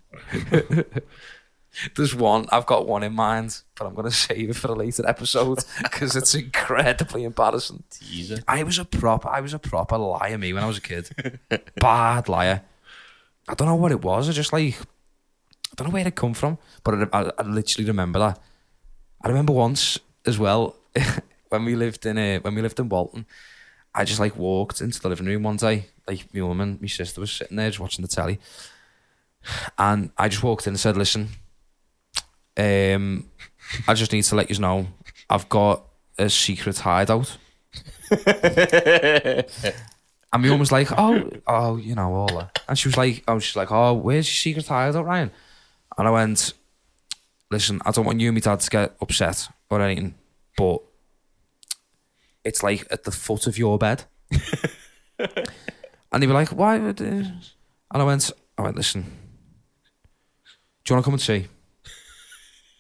coming. 0.50 0.86
There's 1.96 2.16
one. 2.16 2.46
I've 2.54 2.66
got 2.68 2.88
one 2.88 3.04
in 3.04 3.14
mind, 3.14 3.62
but 3.76 3.86
I'm 3.86 3.96
going 3.96 4.06
to 4.10 4.16
save 4.16 4.50
it 4.52 4.56
for 4.56 4.70
a 4.72 4.76
later 4.76 5.06
episode 5.10 5.66
because 5.84 6.16
it's 6.16 6.34
incredibly 6.46 7.26
embarrassing. 7.26 7.84
Teaser. 7.90 8.44
I 8.48 8.64
was 8.64 8.78
a 8.80 8.86
proper, 8.86 9.28
I 9.28 9.42
was 9.42 9.54
a 9.54 9.60
proper 9.60 9.98
liar, 9.98 10.38
me, 10.38 10.54
when 10.54 10.64
I 10.64 10.68
was 10.68 10.78
a 10.78 10.82
kid. 10.82 11.40
Bad 11.78 12.30
liar. 12.30 12.62
I 13.48 13.54
don't 13.54 13.68
know 13.68 13.76
what 13.76 13.92
it 13.92 14.04
was. 14.04 14.28
I 14.30 14.32
just 14.32 14.54
like, 14.54 14.76
I 14.76 15.76
don't 15.76 15.88
know 15.88 15.94
where 15.94 16.08
it 16.08 16.16
come 16.16 16.34
from, 16.34 16.58
but 16.84 16.96
I, 17.14 17.20
I, 17.22 17.32
I 17.38 17.44
literally 17.44 17.88
remember 17.88 18.20
that. 18.20 18.40
I 19.22 19.28
remember 19.28 19.54
once 19.54 20.00
as 20.26 20.38
well 20.40 20.76
when 21.50 21.66
we 21.66 21.76
lived 21.76 22.06
in 22.06 22.18
uh, 22.18 22.40
when 22.40 22.56
we 22.56 22.62
lived 22.62 22.80
in 22.80 22.90
Walton. 22.90 23.26
I 23.94 24.04
just 24.04 24.20
like 24.20 24.36
walked 24.36 24.82
into 24.82 25.00
the 25.00 25.10
living 25.10 25.26
room 25.28 25.44
one 25.44 25.58
day. 25.58 25.86
Like 26.08 26.34
my 26.34 26.42
mum 26.42 26.62
and 26.62 26.82
my 26.82 26.88
sister 26.88 27.22
was 27.22 27.32
sitting 27.32 27.58
there 27.58 27.70
just 27.70 27.80
watching 27.80 28.04
the 28.04 28.10
telly, 28.10 28.40
and 29.78 30.12
I 30.18 30.28
just 30.28 30.44
walked 30.44 30.68
in 30.68 30.72
and 30.74 30.80
said, 30.80 30.98
"Listen, 30.98 31.30
Um, 32.58 33.30
I 33.88 33.94
just 33.94 34.12
need 34.12 34.24
to 34.24 34.36
let 34.36 34.50
you 34.50 34.60
know 34.60 34.88
I've 35.30 35.50
got 35.50 35.84
a 36.18 36.30
secret 36.30 36.80
hideout. 36.80 37.38
And 40.36 40.44
my 40.44 40.50
mum 40.50 40.60
was 40.60 40.72
like, 40.74 40.90
oh, 40.98 41.30
oh, 41.48 41.78
you 41.78 41.96
know, 41.96 42.14
all 42.14 42.28
that. 42.28 42.62
And 42.68 42.78
she 42.78 42.90
was 42.90 42.98
like, 42.98 43.24
oh, 43.26 43.40
she's 43.40 43.56
like, 43.56 43.72
oh, 43.72 43.94
where's 43.94 44.28
your 44.28 44.34
secret 44.34 44.68
hideout, 44.68 45.06
Ryan? 45.06 45.32
And 45.98 46.10
I 46.10 46.12
went, 46.12 46.52
listen, 47.50 47.80
I 47.86 47.92
don't 47.92 48.04
want 48.04 48.20
you 48.20 48.28
and 48.28 48.36
my 48.36 48.42
dad 48.42 48.60
to 48.60 48.70
get 48.70 48.98
upset 49.00 49.48
or 49.70 49.80
anything, 49.80 50.14
but 50.58 50.82
it's 52.44 52.64
like 52.64 52.86
at 52.92 53.06
the 53.06 53.12
foot 53.12 53.48
of 53.48 53.58
your 53.58 53.78
bed. 53.78 54.04
and 56.12 56.22
they 56.22 56.28
were 56.28 56.34
like, 56.34 56.50
why? 56.50 56.80
would, 56.80 57.02
uh," 57.02 57.06
And 57.06 57.32
I 57.94 58.04
went, 58.04 58.30
I 58.58 58.64
went, 58.64 58.76
listen, 58.76 59.04
do 59.04 60.94
you 60.94 60.96
want 60.96 61.06
to 61.06 61.08
come 61.08 61.14
and 61.14 61.22
see? 61.22 61.48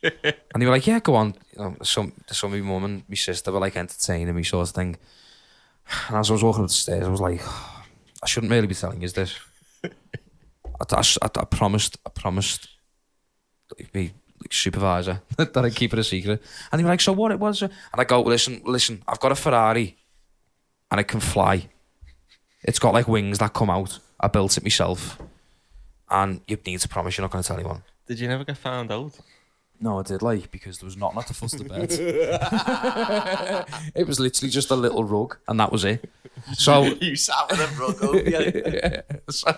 and 0.03 0.61
they 0.61 0.65
were 0.65 0.73
like, 0.73 0.87
yeah, 0.87 0.99
go 0.99 1.15
on. 1.15 1.35
You 1.53 1.63
know, 1.63 1.77
some, 1.83 2.11
some 2.27 2.51
of 2.51 2.59
my 2.59 2.69
mum 2.69 2.83
and 2.83 3.03
my 3.07 3.15
sister 3.15 3.49
were 3.53 3.61
like 3.61 3.77
entertaining 3.77 4.35
me, 4.35 4.43
sort 4.43 4.67
of 4.67 4.75
thing. 4.75 4.97
And 6.07 6.17
as 6.17 6.29
I 6.29 6.33
was 6.33 6.43
walking 6.43 6.63
up 6.63 6.69
the 6.69 6.73
stairs, 6.73 7.05
I 7.05 7.09
was 7.09 7.21
like, 7.21 7.41
I 8.23 8.27
shouldn't 8.27 8.51
really 8.51 8.67
be 8.67 8.75
telling 8.75 9.01
you 9.01 9.09
this. 9.09 9.37
I, 9.83 9.89
I, 10.91 11.01
I, 11.23 11.45
promised, 11.45 11.97
I 12.05 12.09
promised 12.09 12.67
like, 13.77 13.89
like, 13.93 14.13
supervisor 14.51 15.21
that 15.37 15.55
I'd 15.57 15.75
keep 15.75 15.93
it 15.93 15.99
a 15.99 16.03
secret. 16.03 16.41
And 16.71 16.79
they 16.79 16.83
were 16.83 16.89
like, 16.89 17.01
so 17.01 17.13
what 17.13 17.31
it 17.31 17.39
was? 17.39 17.61
And 17.61 17.71
I 17.93 18.03
go, 18.03 18.21
listen, 18.21 18.61
listen, 18.65 19.03
I've 19.07 19.19
got 19.19 19.31
a 19.31 19.35
Ferrari 19.35 19.97
and 20.91 20.99
it 20.99 21.05
can 21.07 21.19
fly. 21.19 21.69
It's 22.63 22.79
got 22.79 22.93
like 22.93 23.07
wings 23.07 23.39
that 23.39 23.53
come 23.53 23.69
out. 23.69 23.99
I 24.19 24.27
built 24.27 24.57
it 24.57 24.63
myself. 24.63 25.19
And 26.09 26.41
you 26.47 26.57
need 26.65 26.79
to 26.79 26.87
promise 26.87 27.17
you're 27.17 27.23
not 27.23 27.31
going 27.31 27.43
to 27.43 27.47
tell 27.47 27.57
anyone. 27.57 27.83
Did 28.07 28.19
you 28.19 28.27
never 28.27 28.43
get 28.43 28.57
found 28.57 28.91
out? 28.91 29.17
No, 29.79 29.99
I 29.99 30.03
did 30.03 30.21
like 30.21 30.51
because 30.51 30.79
there 30.79 30.85
was 30.85 30.97
not 30.97 31.17
at 31.17 31.27
the 31.27 31.33
foot 31.33 31.53
of 31.53 31.59
the 31.59 31.65
bed. 31.65 31.91
it 33.95 34.07
was 34.07 34.19
literally 34.19 34.49
just 34.49 34.71
a 34.71 34.75
little 34.75 35.03
rug, 35.03 35.37
and 35.47 35.59
that 35.59 35.71
was 35.71 35.83
it. 35.83 36.09
So, 36.53 36.83
you 37.01 37.15
sat 37.15 37.49
with 37.49 37.59
a 37.59 37.67
rug 37.79 38.03
over 38.03 38.17
you. 38.19 39.01
so, 39.29 39.57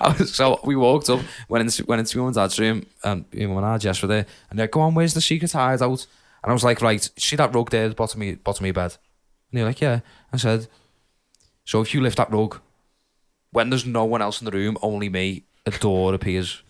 was, 0.00 0.34
so 0.34 0.60
we 0.64 0.76
walked 0.76 1.08
up, 1.08 1.20
went 1.48 1.62
into 1.62 1.84
went 1.86 2.00
into 2.00 2.16
my 2.18 2.22
mum 2.22 2.28
and 2.28 2.34
dad's 2.36 2.58
room, 2.58 2.86
and 3.04 3.24
my 3.32 3.46
mum 3.46 3.56
and 3.58 3.66
I 3.66 3.78
Jess 3.78 4.02
were 4.02 4.08
there, 4.08 4.26
and 4.50 4.58
they're 4.58 4.64
like, 4.64 4.72
"Go 4.72 4.80
on, 4.80 4.94
where's 4.94 5.14
the 5.14 5.20
secret 5.20 5.52
hideout?" 5.52 6.06
And 6.42 6.50
I 6.50 6.52
was 6.52 6.64
like, 6.64 6.82
"Right, 6.82 7.08
see 7.16 7.36
that 7.36 7.54
rug 7.54 7.70
there, 7.70 7.86
at 7.86 7.90
the 7.90 7.94
bottom 7.94 8.20
of 8.20 8.26
your, 8.26 8.36
bottom 8.36 8.64
of 8.64 8.66
your 8.66 8.74
bed?" 8.74 8.96
And 9.50 9.58
they're 9.58 9.66
like, 9.66 9.80
"Yeah." 9.80 10.00
I 10.32 10.36
said, 10.36 10.68
"So 11.64 11.80
if 11.80 11.94
you 11.94 12.02
lift 12.02 12.18
that 12.18 12.32
rug, 12.32 12.60
when 13.50 13.70
there's 13.70 13.86
no 13.86 14.04
one 14.04 14.20
else 14.20 14.40
in 14.40 14.44
the 14.44 14.50
room, 14.50 14.76
only 14.82 15.08
me, 15.08 15.44
a 15.64 15.70
door 15.70 16.12
appears." 16.12 16.62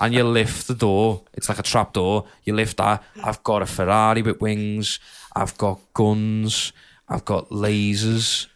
And 0.00 0.14
you 0.14 0.24
lift 0.24 0.68
the 0.68 0.74
door. 0.74 1.22
It's 1.34 1.48
like 1.48 1.58
a 1.58 1.62
trap 1.62 1.92
door. 1.92 2.26
You 2.44 2.54
lift 2.54 2.76
that. 2.76 3.02
I've 3.22 3.42
got 3.42 3.62
a 3.62 3.66
Ferrari 3.66 4.22
with 4.22 4.40
wings. 4.40 5.00
I've 5.34 5.56
got 5.58 5.80
guns. 5.94 6.72
I've 7.08 7.24
got 7.24 7.48
lasers. 7.50 8.46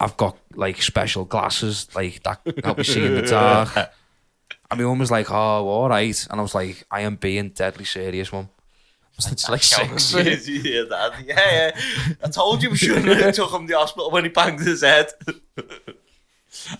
I've 0.00 0.16
got 0.16 0.36
like 0.54 0.80
special 0.80 1.24
glasses, 1.24 1.88
like 1.94 2.22
that 2.22 2.40
help 2.64 2.78
me 2.78 2.84
see 2.84 3.04
in 3.04 3.14
the 3.14 3.22
dark. 3.22 3.76
And 3.76 4.78
my 4.80 4.86
mum 4.86 4.98
was 5.00 5.10
like, 5.10 5.30
"Oh, 5.30 5.34
all 5.68 5.88
right," 5.88 6.26
and 6.30 6.40
I 6.40 6.42
was 6.42 6.54
like, 6.54 6.84
"I 6.90 7.00
am 7.02 7.16
being 7.16 7.50
deadly 7.50 7.84
serious, 7.84 8.32
mum." 8.32 8.48
It's 9.18 9.48
like 9.50 9.62
six. 9.62 10.14
yeah, 10.14 10.84
yeah, 11.24 11.24
yeah. 11.26 11.80
I 12.24 12.28
told 12.28 12.62
you 12.62 12.70
we 12.70 12.76
shouldn't 12.76 13.04
have 13.06 13.34
took 13.34 13.52
him 13.52 13.66
to 13.66 13.72
the 13.72 13.78
hospital 13.78 14.10
when 14.10 14.24
he 14.24 14.30
banged 14.30 14.60
his 14.60 14.80
head. 14.82 15.10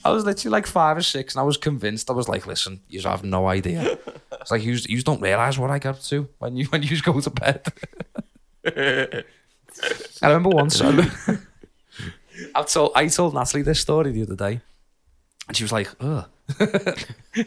I 0.04 0.10
was 0.10 0.24
literally 0.24 0.52
like 0.52 0.66
five 0.66 0.96
or 0.96 1.02
six, 1.02 1.34
and 1.34 1.40
I 1.40 1.44
was 1.44 1.56
convinced. 1.56 2.10
I 2.10 2.12
was 2.12 2.28
like, 2.28 2.46
"Listen, 2.46 2.80
you 2.88 3.00
have 3.02 3.22
no 3.22 3.46
idea." 3.46 3.98
It's 4.40 4.50
like 4.50 4.64
you, 4.64 4.72
you 4.88 5.02
don't 5.02 5.20
realize 5.20 5.58
what 5.58 5.70
I 5.70 5.78
get 5.78 5.96
up 5.96 6.02
to 6.02 6.28
when 6.38 6.56
you 6.56 6.66
when 6.66 6.82
you 6.82 7.00
go 7.00 7.20
to 7.20 7.30
bed. 7.30 7.66
I 10.22 10.26
remember 10.26 10.50
once. 10.50 10.80
I, 10.84 11.38
I 12.54 12.62
told 12.62 12.92
I 12.94 13.06
told 13.08 13.34
Natalie 13.34 13.62
this 13.62 13.80
story 13.80 14.12
the 14.12 14.22
other 14.22 14.36
day, 14.36 14.60
and 15.46 15.56
she 15.56 15.64
was 15.64 15.72
like, 15.72 15.88
"Ugh." 16.00 16.26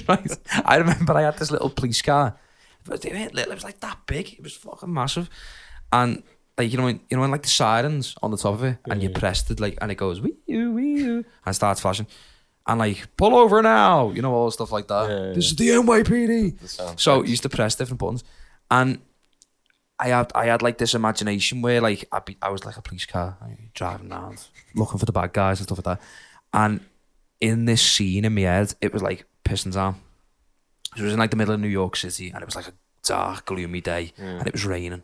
right. 0.08 0.38
I 0.66 0.78
remember 0.78 1.14
I 1.14 1.24
had 1.24 1.38
this 1.38 1.52
little 1.52 1.70
police 1.70 2.02
car, 2.02 2.38
but 2.86 3.04
it 3.04 3.12
weren't 3.12 3.34
little. 3.34 3.52
It 3.52 3.56
was 3.56 3.64
like 3.64 3.82
that 3.82 4.00
big. 4.06 4.34
It 4.34 4.44
was 4.44 4.54
fucking 4.54 4.94
massive, 4.94 5.30
and 5.92 6.24
like 6.58 6.72
you 6.72 6.78
know, 6.78 6.86
when, 6.86 7.00
you 7.10 7.18
know, 7.18 7.22
when 7.22 7.32
like 7.32 7.44
the 7.44 7.50
sirens 7.50 8.16
on 8.22 8.32
the 8.32 8.38
top 8.38 8.54
of 8.54 8.64
it, 8.64 8.78
and 8.90 9.02
you 9.02 9.10
pressed 9.10 9.50
it 9.52 9.60
like, 9.60 9.78
and 9.82 9.92
it 9.92 9.96
goes 9.96 10.22
wee 10.22 10.36
and 11.00 11.56
starts 11.56 11.82
flashing, 11.82 12.08
and 12.68 12.80
like 12.80 13.08
pull 13.18 13.36
over 13.36 13.62
now, 13.62 14.12
you 14.12 14.22
know, 14.22 14.34
all 14.34 14.52
stuff 14.52 14.72
like 14.72 14.88
that. 14.88 15.10
Yeah, 15.10 15.34
this 15.34 15.46
is 15.46 15.56
the 15.56 15.70
NYPD. 15.70 17.00
So 17.00 17.24
you 17.24 17.32
used 17.32 17.44
to 17.44 17.50
press 17.50 17.76
different 17.76 18.00
buttons, 18.00 18.24
and 18.72 19.00
I 20.00 20.08
had 20.10 20.32
I 20.36 20.46
had 20.46 20.62
like 20.62 20.78
this 20.78 20.94
imagination 20.94 21.62
where 21.62 21.82
like 21.82 22.06
I'd 22.12 22.26
be, 22.26 22.38
I 22.42 22.50
was 22.50 22.66
like 22.66 22.78
a 22.78 22.82
police 22.82 23.06
car 23.06 23.38
like, 23.42 23.74
driving 23.74 24.12
around 24.12 24.48
looking 24.76 24.98
for 25.00 25.06
the 25.06 25.12
bad 25.12 25.34
guys 25.34 25.60
and 25.60 25.68
stuff 25.68 25.86
like 25.86 26.00
that, 26.00 26.02
and 26.54 26.80
in 27.40 27.66
this 27.66 27.82
scene 27.82 28.26
in 28.26 28.34
my 28.34 28.42
head 28.42 28.74
it 28.82 28.94
was 28.94 29.02
like 29.02 29.26
Pistons 29.44 29.78
Arm. 29.78 29.98
It 30.98 31.02
was 31.02 31.14
in 31.14 31.20
like 31.20 31.32
the 31.32 31.38
middle 31.38 31.54
of 31.54 31.60
New 31.60 31.68
York 31.68 31.96
City, 31.96 32.30
and 32.30 32.42
it 32.42 32.46
was 32.46 32.56
like 32.56 32.68
a 32.68 32.74
dark, 33.04 33.46
gloomy 33.46 33.82
day, 33.82 34.14
and 34.18 34.46
it 34.48 34.54
was 34.54 34.66
raining, 34.66 35.04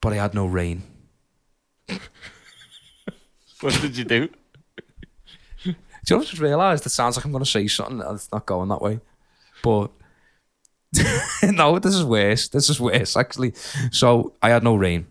but 0.00 0.12
I 0.12 0.16
had 0.16 0.34
no 0.34 0.46
rain. 0.46 0.82
What 3.60 3.78
did 3.82 3.96
you 3.96 4.04
do? 4.04 4.28
Do 6.04 6.14
you 6.14 6.16
know 6.16 6.18
what 6.20 6.26
I 6.28 6.30
just 6.30 6.42
realised? 6.42 6.86
It 6.86 6.90
sounds 6.90 7.16
like 7.16 7.24
I'm 7.24 7.32
going 7.32 7.44
to 7.44 7.50
say 7.50 7.66
something 7.66 8.00
and 8.00 8.14
it's 8.16 8.30
not 8.32 8.46
going 8.46 8.68
that 8.70 8.80
way. 8.82 9.00
But 9.62 9.90
no, 11.42 11.78
this 11.78 11.94
is 11.94 12.04
worse. 12.04 12.48
This 12.48 12.68
is 12.70 12.80
worse, 12.80 13.16
actually. 13.16 13.52
So 13.92 14.34
I 14.42 14.50
had 14.50 14.62
no 14.64 14.76
rain. 14.76 15.06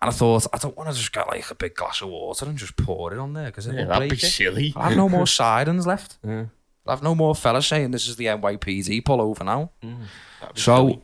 And 0.00 0.08
I 0.10 0.12
thought, 0.12 0.46
I 0.52 0.58
don't 0.58 0.76
want 0.76 0.88
to 0.90 0.94
just 0.96 1.12
get 1.12 1.26
like 1.26 1.50
a 1.50 1.56
big 1.56 1.74
glass 1.74 2.00
of 2.02 2.08
water 2.08 2.46
and 2.46 2.56
just 2.56 2.76
pour 2.76 3.12
it 3.12 3.18
on 3.18 3.32
there 3.32 3.46
because 3.46 3.66
it 3.66 3.74
Yeah, 3.74 3.84
that'd 3.86 4.02
be 4.04 4.08
break 4.10 4.22
it. 4.22 4.26
silly. 4.28 4.72
I 4.76 4.88
have 4.90 4.96
no 4.96 5.08
more 5.08 5.26
sirens 5.38 5.86
left. 5.88 6.18
Yeah. 6.24 6.44
I 6.86 6.92
have 6.92 7.02
no 7.02 7.14
more 7.16 7.34
fellas 7.34 7.66
saying 7.66 7.90
this 7.90 8.06
is 8.08 8.14
the 8.16 8.26
NYPD, 8.26 9.04
pull 9.04 9.20
over 9.20 9.42
now. 9.44 9.72
Mm. 9.82 10.04
That'd 10.40 10.56
So 10.58 10.76
silly. 10.76 11.02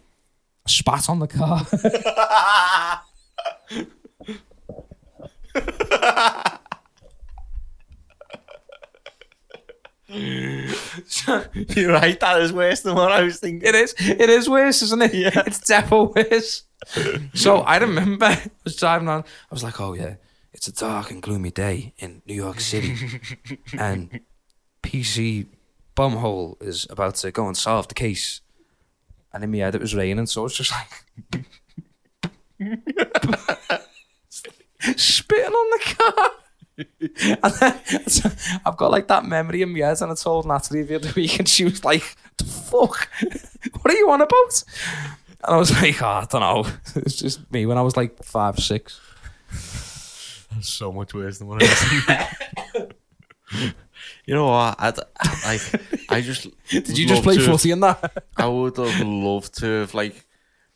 I 0.66 0.70
spat 0.70 1.10
on 1.10 1.18
the 1.18 1.26
car. 1.28 1.66
You're 10.14 11.92
right, 11.92 12.18
that 12.20 12.40
is 12.40 12.52
worse 12.52 12.82
than 12.82 12.94
what 12.94 13.10
I 13.10 13.22
was 13.22 13.40
thinking. 13.40 13.68
It 13.68 13.74
is. 13.74 13.94
It 13.98 14.30
is 14.30 14.48
worse, 14.48 14.80
isn't 14.82 15.02
it? 15.02 15.14
Yeah. 15.14 15.42
It's 15.46 15.66
definitely 15.66 16.24
worse. 16.30 16.62
so 17.34 17.58
I 17.58 17.78
remember 17.78 18.26
I 18.26 18.50
was 18.62 18.76
driving 18.76 19.08
on. 19.08 19.22
I 19.22 19.54
was 19.54 19.64
like, 19.64 19.80
oh 19.80 19.94
yeah, 19.94 20.14
it's 20.52 20.68
a 20.68 20.72
dark 20.72 21.10
and 21.10 21.20
gloomy 21.20 21.50
day 21.50 21.94
in 21.98 22.22
New 22.26 22.34
York 22.34 22.60
City, 22.60 22.94
and 23.78 24.20
PC 24.82 25.46
Bumhole 25.96 26.62
is 26.62 26.86
about 26.90 27.16
to 27.16 27.32
go 27.32 27.48
and 27.48 27.56
solve 27.56 27.88
the 27.88 27.94
case. 27.94 28.40
And 29.32 29.42
in 29.42 29.50
my 29.50 29.58
head, 29.58 29.74
it 29.74 29.80
was 29.80 29.96
raining, 29.96 30.26
so 30.26 30.42
I 30.42 30.44
was 30.44 30.56
just 30.56 30.70
like 30.70 31.44
spitting 34.96 35.52
on 35.52 35.70
the 35.70 35.94
car. 35.96 36.30
I've 38.66 38.76
got 38.76 38.90
like 38.90 39.08
that 39.08 39.24
memory 39.24 39.62
in 39.62 39.72
my 39.72 39.80
head, 39.80 40.00
and 40.02 40.12
I 40.12 40.14
told 40.14 40.46
Natalie 40.46 40.82
the 40.82 40.96
other 40.96 41.12
week, 41.14 41.38
and 41.38 41.48
she 41.48 41.64
was 41.64 41.84
like, 41.84 42.16
"The 42.36 42.44
fuck? 42.44 43.08
what 43.80 43.94
are 43.94 43.96
you 43.96 44.10
on 44.10 44.20
about?" 44.20 44.64
And 45.44 45.54
I 45.54 45.56
was 45.56 45.70
like, 45.70 46.02
oh, 46.02 46.06
"I 46.06 46.26
don't 46.28 46.40
know. 46.40 46.66
It's 46.96 47.16
just 47.16 47.50
me 47.52 47.66
when 47.66 47.78
I 47.78 47.82
was 47.82 47.96
like 47.96 48.22
five, 48.24 48.58
six. 48.58 49.00
That's 50.52 50.68
so 50.68 50.92
much 50.92 51.14
worse 51.14 51.38
than 51.38 51.48
what 51.48 51.62
I 51.62 51.66
was 52.76 52.92
you 54.26 54.34
know 54.34 54.46
what? 54.46 54.76
I'd, 54.78 54.96
like, 54.96 56.10
I 56.10 56.20
just. 56.20 56.48
Did 56.70 56.96
you 56.98 57.06
just 57.06 57.22
play 57.22 57.38
footy 57.38 57.70
in 57.70 57.80
that? 57.80 58.24
I 58.36 58.48
would 58.48 58.76
have 58.76 59.00
loved 59.00 59.58
to 59.58 59.66
have 59.80 59.94
like 59.94 60.24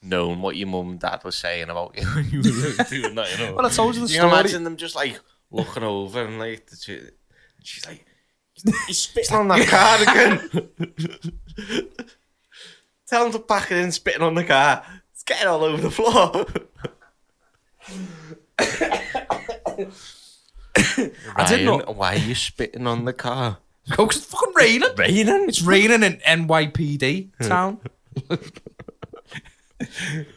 known 0.03 0.41
what 0.43 0.57
your 0.57 0.69
mum 0.69 0.91
and 0.91 1.01
dad 1.01 1.25
was 1.25 1.37
saying 1.37 1.69
about 1.71 1.97
you 1.99 2.07
when 2.07 2.31
you 2.31 2.39
were 2.39 2.85
doing 2.85 3.15
that. 3.15 3.33
You 3.33 3.47
know. 3.47 3.55
Well, 3.55 3.67
I 3.67 3.71
told 3.71 3.95
you 3.95 4.07
the 4.07 4.13
you 4.13 4.21
can 4.21 4.29
story. 4.29 4.41
imagine 4.41 4.65
them 4.65 4.77
just 4.77 4.95
like 4.95 5.19
looking 5.51 5.83
over 5.83 6.25
and 6.25 6.39
like 6.39 6.67
the 6.67 6.77
two, 6.77 7.09
she's 7.63 7.87
like, 7.87 8.05
he's 8.87 8.99
spitting 8.99 9.37
on 9.37 9.49
that 9.49 9.67
car 9.69 10.03
again. 10.03 10.69
Tell 13.07 13.27
him 13.27 13.33
to 13.33 13.39
pack 13.39 13.71
it 13.73 13.79
in, 13.79 13.91
spitting 13.93 14.23
on 14.23 14.35
the 14.35 14.45
car. 14.45 14.85
It's 15.13 15.23
getting 15.25 15.49
all 15.49 15.65
over 15.65 15.81
the 15.81 15.91
floor. 15.91 16.47
I 21.37 21.47
didn't 21.49 21.67
know- 21.67 21.93
Why 21.93 22.15
are 22.15 22.19
you 22.19 22.35
spitting 22.35 22.87
on 22.87 23.05
the 23.05 23.13
car? 23.13 23.59
Oh, 23.93 24.05
because 24.05 24.19
it's 24.19 24.27
fucking 24.27 24.53
raining. 24.55 24.91
Raining? 24.99 25.49
It's 25.49 25.63
raining 25.63 26.03
in 26.03 26.19
NYPD 26.19 27.31
town. 27.49 27.79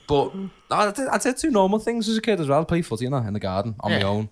but 0.07 0.31
I 0.71 0.89
did, 0.91 1.07
I 1.09 1.17
did 1.17 1.35
two 1.35 1.51
normal 1.51 1.79
things 1.79 2.07
as 2.07 2.15
a 2.15 2.21
kid 2.21 2.39
as 2.39 2.47
well. 2.47 2.63
Play 2.63 2.81
footy 2.81 3.07
in, 3.07 3.11
that, 3.11 3.25
in 3.25 3.33
the 3.33 3.41
garden 3.41 3.75
on 3.81 3.91
my 3.91 3.97
Yeah. 3.97 4.05
own. 4.07 4.29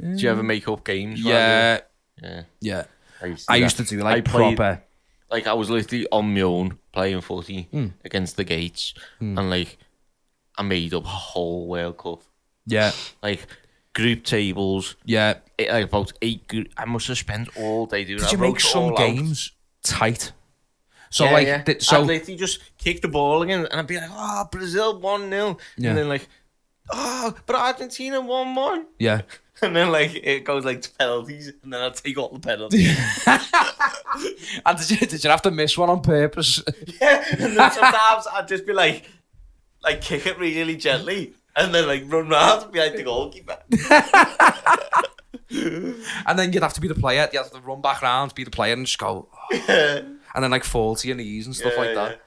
Do 0.00 0.16
you 0.22 0.30
ever 0.30 0.42
make 0.42 0.66
up 0.68 0.84
games? 0.84 1.20
Yeah, 1.20 1.80
you- 2.22 2.28
Yeah. 2.28 2.42
yeah. 2.60 2.84
I 3.22 3.26
used 3.26 3.46
I 3.50 3.56
used 3.56 3.76
to 3.76 3.84
do 3.84 3.98
like 4.00 4.16
I 4.18 4.20
played- 4.22 4.56
proper. 4.56 4.82
like 5.30 5.46
I 5.46 5.52
was 5.52 5.68
literally 5.70 6.06
on 6.10 6.34
my 6.34 6.40
own 6.42 6.78
playing 6.92 7.20
footy 7.20 7.68
Hmm. 7.70 7.88
against 8.04 8.36
the 8.36 8.44
gates, 8.44 8.94
and 9.20 9.50
like 9.50 9.78
I 10.56 10.62
made 10.62 10.92
up 10.94 11.04
a 11.04 11.08
whole 11.08 11.66
World 11.68 11.98
Cup. 11.98 12.22
Yeah, 12.66 12.92
Like, 13.22 13.46
group 13.94 14.24
tables, 14.24 14.96
yeah. 15.04 15.38
it, 15.58 15.70
like 15.70 15.84
about 15.84 16.12
eight 16.22 16.46
group. 16.48 16.68
I 16.76 16.84
must 16.84 17.08
have 17.08 17.18
spent 17.18 17.48
all 17.56 17.86
day 17.86 18.04
doing 18.04 18.18
Did 18.18 18.26
that. 18.26 18.32
you 18.32 18.38
I 18.38 18.40
make 18.42 18.60
some 18.60 18.82
all 18.82 18.90
out. 18.92 18.96
games 18.98 19.52
tight? 19.82 20.32
So 21.10 21.24
yeah, 21.24 21.30
like, 21.32 21.46
yeah. 21.46 21.62
th- 21.62 21.82
so 21.82 22.00
I'd 22.00 22.06
literally 22.06 22.36
just 22.36 22.60
kick 22.78 23.00
the 23.02 23.08
ball 23.08 23.42
again, 23.42 23.66
and 23.70 23.80
I'd 23.80 23.86
be 23.86 23.96
like, 23.96 24.10
"Oh, 24.12 24.44
Brazil 24.52 25.00
one 25.00 25.28
0 25.30 25.58
Yeah. 25.76 25.90
and 25.90 25.98
then 25.98 26.08
like, 26.08 26.28
"Oh, 26.90 27.34
but 27.46 27.56
Argentina 27.56 28.20
one 28.20 28.54
one," 28.54 28.86
yeah. 28.98 29.22
and 29.62 29.76
then 29.76 29.90
like 29.92 30.14
it 30.14 30.44
goes 30.44 30.64
like 30.64 30.82
to 30.82 30.90
penalties, 30.92 31.52
and 31.62 31.72
then 31.72 31.80
I'd 31.80 31.94
take 31.94 32.16
all 32.18 32.28
the 32.30 32.40
penalties. 32.40 32.96
And 34.66 34.76
did 34.76 34.90
you, 34.90 35.06
did 35.06 35.22
you 35.22 35.30
have 35.30 35.42
to 35.42 35.50
miss 35.52 35.78
one 35.78 35.88
on 35.88 36.00
purpose? 36.02 36.62
yeah, 37.00 37.24
and 37.30 37.56
then 37.56 37.70
sometimes 37.70 38.26
I'd 38.32 38.48
just 38.48 38.66
be 38.66 38.72
like, 38.72 39.08
like 39.84 40.00
kick 40.00 40.26
it 40.26 40.36
really 40.38 40.76
gently, 40.76 41.32
and 41.54 41.72
then 41.72 41.86
like 41.86 42.02
run 42.06 42.28
round 42.28 42.72
behind 42.72 42.98
the 42.98 43.04
goalkeeper. 43.04 43.58
And 46.26 46.38
then 46.38 46.52
you'd 46.52 46.62
have 46.62 46.74
to 46.74 46.80
be 46.80 46.88
the 46.88 46.94
player. 46.94 47.28
You 47.32 47.38
have 47.40 47.50
to 47.52 47.60
run 47.60 47.80
back 47.80 48.02
round, 48.02 48.34
be 48.34 48.44
the 48.44 48.50
player, 48.50 48.72
and 48.72 48.86
just 48.86 48.98
go. 48.98 49.28
"Oh." 49.32 50.02
And 50.34 50.44
then 50.44 50.50
like 50.50 50.64
fall 50.64 50.94
to 50.96 51.06
your 51.08 51.16
knees 51.16 51.46
and 51.46 51.54
stuff 51.56 51.76
like 51.76 51.94
that. 51.94 52.20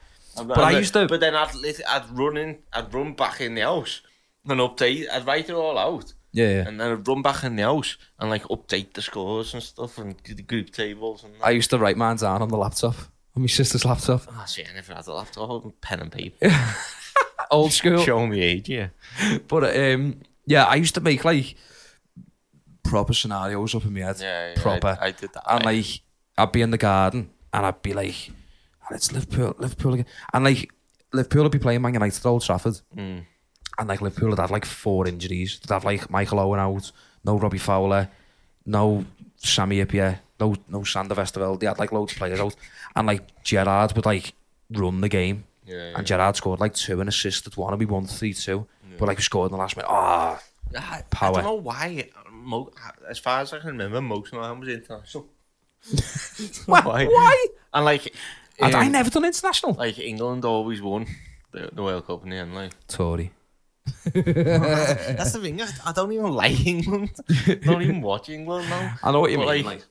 But 0.48 0.58
I 0.60 0.72
used 0.80 0.94
to- 0.94 1.08
But 1.08 1.20
then 1.20 1.36
I'd 1.36 1.52
I'd 1.88 2.10
run 2.12 2.38
in, 2.38 2.60
I'd 2.74 2.94
run 2.94 3.14
back 3.14 3.40
in 3.42 3.56
the 3.56 3.62
house 3.62 4.02
and 4.48 4.60
update. 4.60 5.06
I'd 5.12 5.26
write 5.26 5.50
it 5.50 5.54
all 5.54 5.78
out, 5.78 6.14
Yeah, 6.34 6.48
yeah. 6.50 6.68
and 6.68 6.80
then 6.80 6.92
I'd 6.92 7.08
run 7.08 7.22
back 7.22 7.44
in 7.44 7.56
the 7.56 7.64
house 7.64 7.96
and 8.20 8.30
like 8.30 8.44
update 8.46 8.94
the 8.94 9.02
scores 9.02 9.54
and 9.54 9.62
stuff 9.62 10.00
and 10.00 10.22
do 10.24 10.34
the 10.34 10.42
group 10.42 10.72
tables 10.72 11.24
and. 11.24 11.36
That. 11.36 11.46
I 11.46 11.52
used 11.52 11.70
to 11.70 11.78
write 11.78 11.96
mine 11.96 12.18
down 12.18 12.42
on 12.42 12.50
the 12.50 12.58
laptop, 12.58 12.96
on 13.36 13.44
my 13.44 13.48
sister's 13.48 13.86
laptop. 13.86 14.24
Oh, 14.28 14.46
shit, 14.48 14.68
I 14.70 14.74
never 14.74 14.96
had 14.96 15.08
a 15.08 15.14
laptop, 15.14 15.82
pen 15.82 16.00
and 16.00 16.12
paper. 16.12 16.52
Old 17.52 17.72
school. 17.72 18.04
Show 18.04 18.26
me 18.26 18.42
age, 18.42 18.68
yeah. 18.68 18.88
But 19.48 19.78
um, 19.78 20.22
yeah, 20.48 20.66
I 20.66 20.76
used 20.76 20.96
to 20.96 21.02
make 21.02 21.24
like 21.24 21.56
proper 22.84 23.14
scenarios 23.14 23.76
up 23.76 23.86
in 23.86 23.94
my 23.94 24.02
head. 24.02 24.18
Yeah, 24.20 24.54
yeah, 24.56 24.62
proper. 24.62 24.98
I, 25.00 25.08
I 25.08 25.12
did 25.12 25.34
that. 25.34 25.44
and 25.48 25.66
like 25.66 26.02
I'd 26.38 26.52
be 26.52 26.62
in 26.62 26.72
the 26.72 26.78
garden 26.78 27.30
and 27.54 27.66
I'd 27.66 27.82
be 27.82 27.94
like, 27.94 28.32
"Oh, 28.84 28.96
it's 28.96 29.12
Liverpool, 29.12 29.56
Liverpool 29.60 29.94
again. 29.94 30.06
And 30.34 30.46
like 30.46 30.72
Liverpool 31.12 31.44
would 31.44 31.52
be 31.52 31.60
playing 31.60 31.82
Man 31.82 31.94
United 31.94 32.18
at 32.18 32.26
Old 32.26 32.44
Trafford. 32.44 32.80
Mm. 32.96 33.26
And 33.78 33.90
like 33.90 34.02
Liverpool 34.02 34.30
had 34.32 34.40
had 34.40 34.52
like 34.52 34.66
four 34.66 35.08
injuries. 35.08 35.60
They'd 35.60 35.74
have 35.74 35.86
like 35.86 36.10
Michael 36.10 36.40
Owen 36.40 36.60
out, 36.60 36.92
no 37.24 37.38
Robbie 37.38 37.58
Fowler, 37.58 38.10
no 38.66 39.06
Sami 39.38 39.84
Hyypiä, 39.84 40.20
no 40.40 40.56
no 40.68 40.84
Sander 40.84 41.16
Westerveld. 41.16 41.60
They 41.60 41.68
had 41.68 41.80
like 41.80 41.92
loads 41.92 42.14
of 42.14 42.20
players 42.20 42.40
out. 42.40 42.56
And 42.96 43.08
like 43.08 43.44
Gerrard 43.44 43.94
would 43.96 44.06
like 44.06 44.34
run 44.70 45.02
the 45.02 45.10
game. 45.10 45.46
yeah, 45.66 45.76
yeah. 45.76 45.98
And 45.98 46.06
Gerrard 46.06 46.36
scored 46.36 46.60
like 46.60 46.74
two 46.74 47.00
and 47.00 47.10
assisted 47.10 47.58
one 47.58 47.74
and 47.74 47.80
we 47.80 47.86
won 47.86 48.06
3 48.06 48.34
2. 48.34 48.68
But 48.98 49.08
like 49.08 49.18
we 49.18 49.24
scored 49.24 49.52
in 49.52 49.58
the 49.58 49.62
last 49.62 49.76
minute. 49.76 49.90
Ah, 49.90 50.42
I, 50.78 51.04
Power. 51.10 51.40
I 51.40 51.42
don't 51.42 51.44
know 51.44 51.54
why. 51.56 52.10
As 53.10 53.20
far 53.20 53.42
as 53.42 53.54
I 53.54 53.60
can 53.60 53.70
remember, 53.70 54.02
most 54.02 54.34
of 54.34 54.42
them 54.42 54.60
was 54.60 54.70
international. 54.70 55.30
why? 56.66 57.06
Why? 57.06 57.48
And 57.74 57.86
like, 57.86 58.14
I, 58.62 58.72
I 58.72 58.86
um, 58.86 58.92
never 58.92 59.10
done 59.10 59.26
international. 59.26 59.74
like 59.74 60.00
England 60.00 60.46
always 60.46 60.82
won 60.82 61.08
the, 61.52 61.70
the 61.72 61.84
World 61.84 62.06
Cup 62.08 62.24
in 62.24 62.30
the 62.30 62.36
end. 62.38 62.54
Like 62.54 62.72
Tory. 62.88 63.32
That's 63.86 65.34
the 65.34 65.40
thing. 65.42 65.62
I, 65.62 65.68
I 65.86 65.92
don't 65.92 66.12
even 66.12 66.32
like 66.32 66.66
England. 66.66 67.12
don't 67.64 67.82
even 67.82 68.02
watch 68.02 68.30
England 68.30 68.70
now. 68.70 68.96
I 69.04 69.12
know 69.12 69.20
what 69.22 69.32
you 69.32 69.38
But, 69.38 69.48
mean. 69.48 69.66
like, 69.66 69.76
Like, 69.76 69.84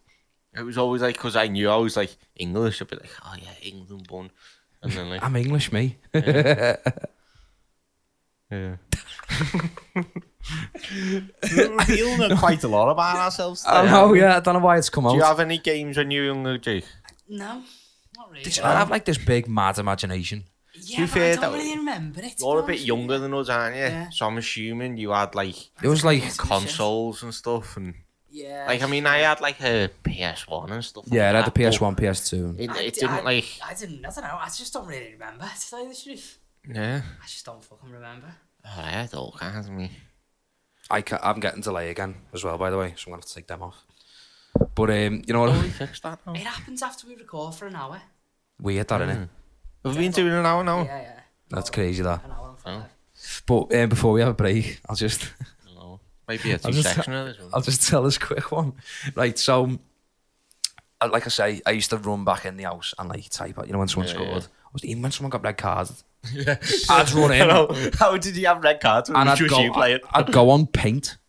It 0.57 0.62
was 0.62 0.78
always 0.78 1.03
like 1.03 1.14
because 1.16 1.36
I 1.36 1.49
knew 1.49 1.68
I 1.70 1.76
was 1.76 1.97
like 1.97 2.14
English. 2.36 2.80
I'd 2.80 2.88
be 2.88 2.97
like, 2.97 3.11
oh 3.24 3.34
yeah, 3.40 3.53
England 3.62 4.07
won, 4.11 4.30
and 4.82 4.93
then 4.93 5.11
like 5.11 5.22
I'm 5.22 5.36
English, 5.36 5.72
me. 5.72 5.99
yeah. 6.14 6.76
yeah. 8.51 8.76
We're 11.57 11.84
feeling 11.84 12.36
quite 12.36 12.62
a 12.64 12.68
lot 12.68 12.90
about 12.90 13.16
ourselves. 13.16 13.64
I 13.66 13.84
know, 13.86 14.12
yeah. 14.14 14.36
I 14.36 14.40
don't 14.40 14.55
know 14.55 14.61
why 14.61 14.76
it's 14.78 14.90
come 14.90 15.07
out. 15.07 15.12
Do 15.12 15.18
you 15.18 15.24
have 15.24 15.40
any 15.40 15.59
games 15.59 15.97
when 15.97 16.11
you 16.11 16.20
were 16.20 16.26
younger, 16.26 16.59
Jake? 16.59 16.84
No, 17.28 17.62
not 18.16 18.30
really. 18.30 18.43
Did 18.43 18.57
you 18.57 18.62
not 18.62 18.76
have 18.76 18.90
like 18.90 19.05
this 19.05 19.18
big 19.18 19.49
mad 19.49 19.78
imagination? 19.78 20.45
Yeah, 20.85 21.01
be 21.01 21.07
fair, 21.07 21.33
I 21.33 21.35
don't 21.37 21.53
that- 21.53 21.59
really 21.59 21.76
remember 21.76 22.20
it. 22.20 22.37
to 22.39 22.45
You're 22.45 22.61
a 22.61 22.62
bit 22.62 22.80
younger 22.80 23.18
than 23.18 23.33
us, 23.35 23.49
aren't 23.49 23.76
you? 23.76 23.83
Yeah. 23.83 24.11
So 24.11 24.26
I'm 24.26 24.39
assuming 24.39 24.97
you 24.97 25.11
had 25.11 25.35
like 25.35 25.57
It 25.83 25.89
was 25.89 26.05
like, 26.05 26.37
consoles 26.37 27.22
and 27.22 27.35
stuff, 27.35 27.76
and. 27.76 27.95
Yeah. 28.35 28.64
like 28.66 28.83
I 28.83 28.87
mean, 28.87 29.05
I 29.07 29.18
had 29.18 29.43
like 29.43 29.61
a 29.61 29.91
PS1 30.05 30.70
and 30.70 30.83
stuff. 30.83 31.05
yeah, 31.09 31.28
it 31.30 31.35
like 31.35 31.45
had 31.45 31.55
the 31.55 31.61
PS1, 31.61 31.97
PS2. 31.99 32.57
but 32.68 32.80
It, 32.80 32.87
it 32.87 32.95
didn't 32.95 33.11
I, 33.11 33.20
like 33.20 33.59
I 33.62 33.74
didn't. 33.74 34.07
I 34.07 34.11
don't 34.11 34.24
know. 34.24 34.39
I 34.41 34.47
just 34.47 34.72
don't 34.72 34.87
really 34.87 35.12
remember. 35.12 35.45
To 35.45 35.70
tell 35.70 35.83
you 35.83 35.91
the 35.91 35.95
truth, 36.03 36.39
yeah. 36.66 37.03
I 37.22 37.26
just 37.26 37.45
don't 37.45 37.62
fucking 37.62 37.91
remember. 37.91 38.28
Oh, 38.64 38.70
I 38.80 38.89
had 38.91 39.12
all 39.14 39.33
kinds 39.39 39.66
of 39.66 39.72
me. 39.74 39.91
I 40.91 41.03
ca- 41.03 41.20
I'm 41.22 41.41
getting 41.41 41.61
delay 41.61 41.91
again 41.91 42.14
as 42.33 42.43
well, 42.43 42.57
by 42.57 42.70
the 42.70 42.78
way, 42.78 42.95
so 42.97 43.05
I'm 43.09 43.12
gonna 43.12 43.16
have 43.20 43.26
to 43.26 43.35
take 43.35 43.49
them 43.49 43.62
off. 43.62 43.85
But 44.74 44.89
um, 44.91 45.22
you 45.26 45.35
know 45.35 45.41
what? 45.41 45.51
Oh, 45.51 45.61
we 45.61 45.68
fixed 45.68 46.03
that 46.05 46.20
now. 46.26 46.33
It 46.33 46.39
happens 46.39 46.83
after 46.83 47.07
we 47.07 47.16
record 47.16 47.55
for 47.55 47.66
an 47.66 47.76
hour. 47.76 48.01
Weird 48.61 48.89
that, 48.89 49.01
innit? 49.03 49.28
We've 49.83 49.97
been 49.97 50.12
doing 50.12 50.33
an 50.33 50.47
hour 50.47 50.62
now. 50.62 50.83
Yeah, 50.85 51.01
yeah. 51.01 51.20
That's 51.51 51.70
crazy, 51.70 52.03
that. 52.03 52.24
An 52.24 52.30
hour 52.30 52.49
and 52.51 52.59
five. 52.59 52.91
But 53.47 53.74
um, 53.74 53.89
before 53.89 54.12
we 54.12 54.20
have 54.20 54.30
a 54.30 54.35
break, 54.35 54.80
I'll 54.89 54.97
just 54.97 55.30
No. 55.74 56.01
Maybe 56.28 56.51
a 56.51 56.55
I'll 56.55 56.59
two 56.61 56.72
just- 56.72 56.95
section 56.95 57.12
of 57.14 57.26
this 57.26 57.39
one. 57.39 57.51
I'll 57.53 57.61
just 57.62 57.89
tell 57.89 58.03
this 58.03 58.18
quick 58.18 58.53
one. 58.53 58.74
Right, 59.14 59.39
so 59.39 59.78
uh, 61.01 61.09
like 61.12 61.26
I 61.26 61.30
say, 61.30 61.61
I 61.66 61.72
used 61.72 61.91
to 61.91 61.97
run 61.99 62.24
back 62.24 62.45
in 62.47 62.57
the 62.57 62.64
house 62.64 62.95
and 62.99 63.09
like 63.09 63.28
type 63.28 63.59
out. 63.59 63.66
You 63.66 63.72
know 63.72 63.78
when 63.80 63.89
someone 63.89 64.09
Yeah, 64.09 64.14
scored, 64.14 64.28
yeah. 64.43 64.49
was 64.72 64.85
even 64.85 65.03
when 65.03 65.12
someone 65.12 65.30
got 65.30 65.43
red 65.43 65.57
carded, 65.59 65.97
Yeah. 66.33 66.57
I'd 66.89 67.11
run 67.12 67.33
in 67.33 67.93
How 67.99 68.16
did 68.16 68.37
you 68.37 68.47
have 68.47 68.62
red 68.62 68.80
cards 68.80 69.11
when 69.11 69.20
and 69.20 69.28
I'd 69.30 69.49
go, 69.49 69.61
you? 69.61 70.01
I'd 70.12 70.30
go 70.33 70.51
on 70.51 70.66
paint. 70.66 71.16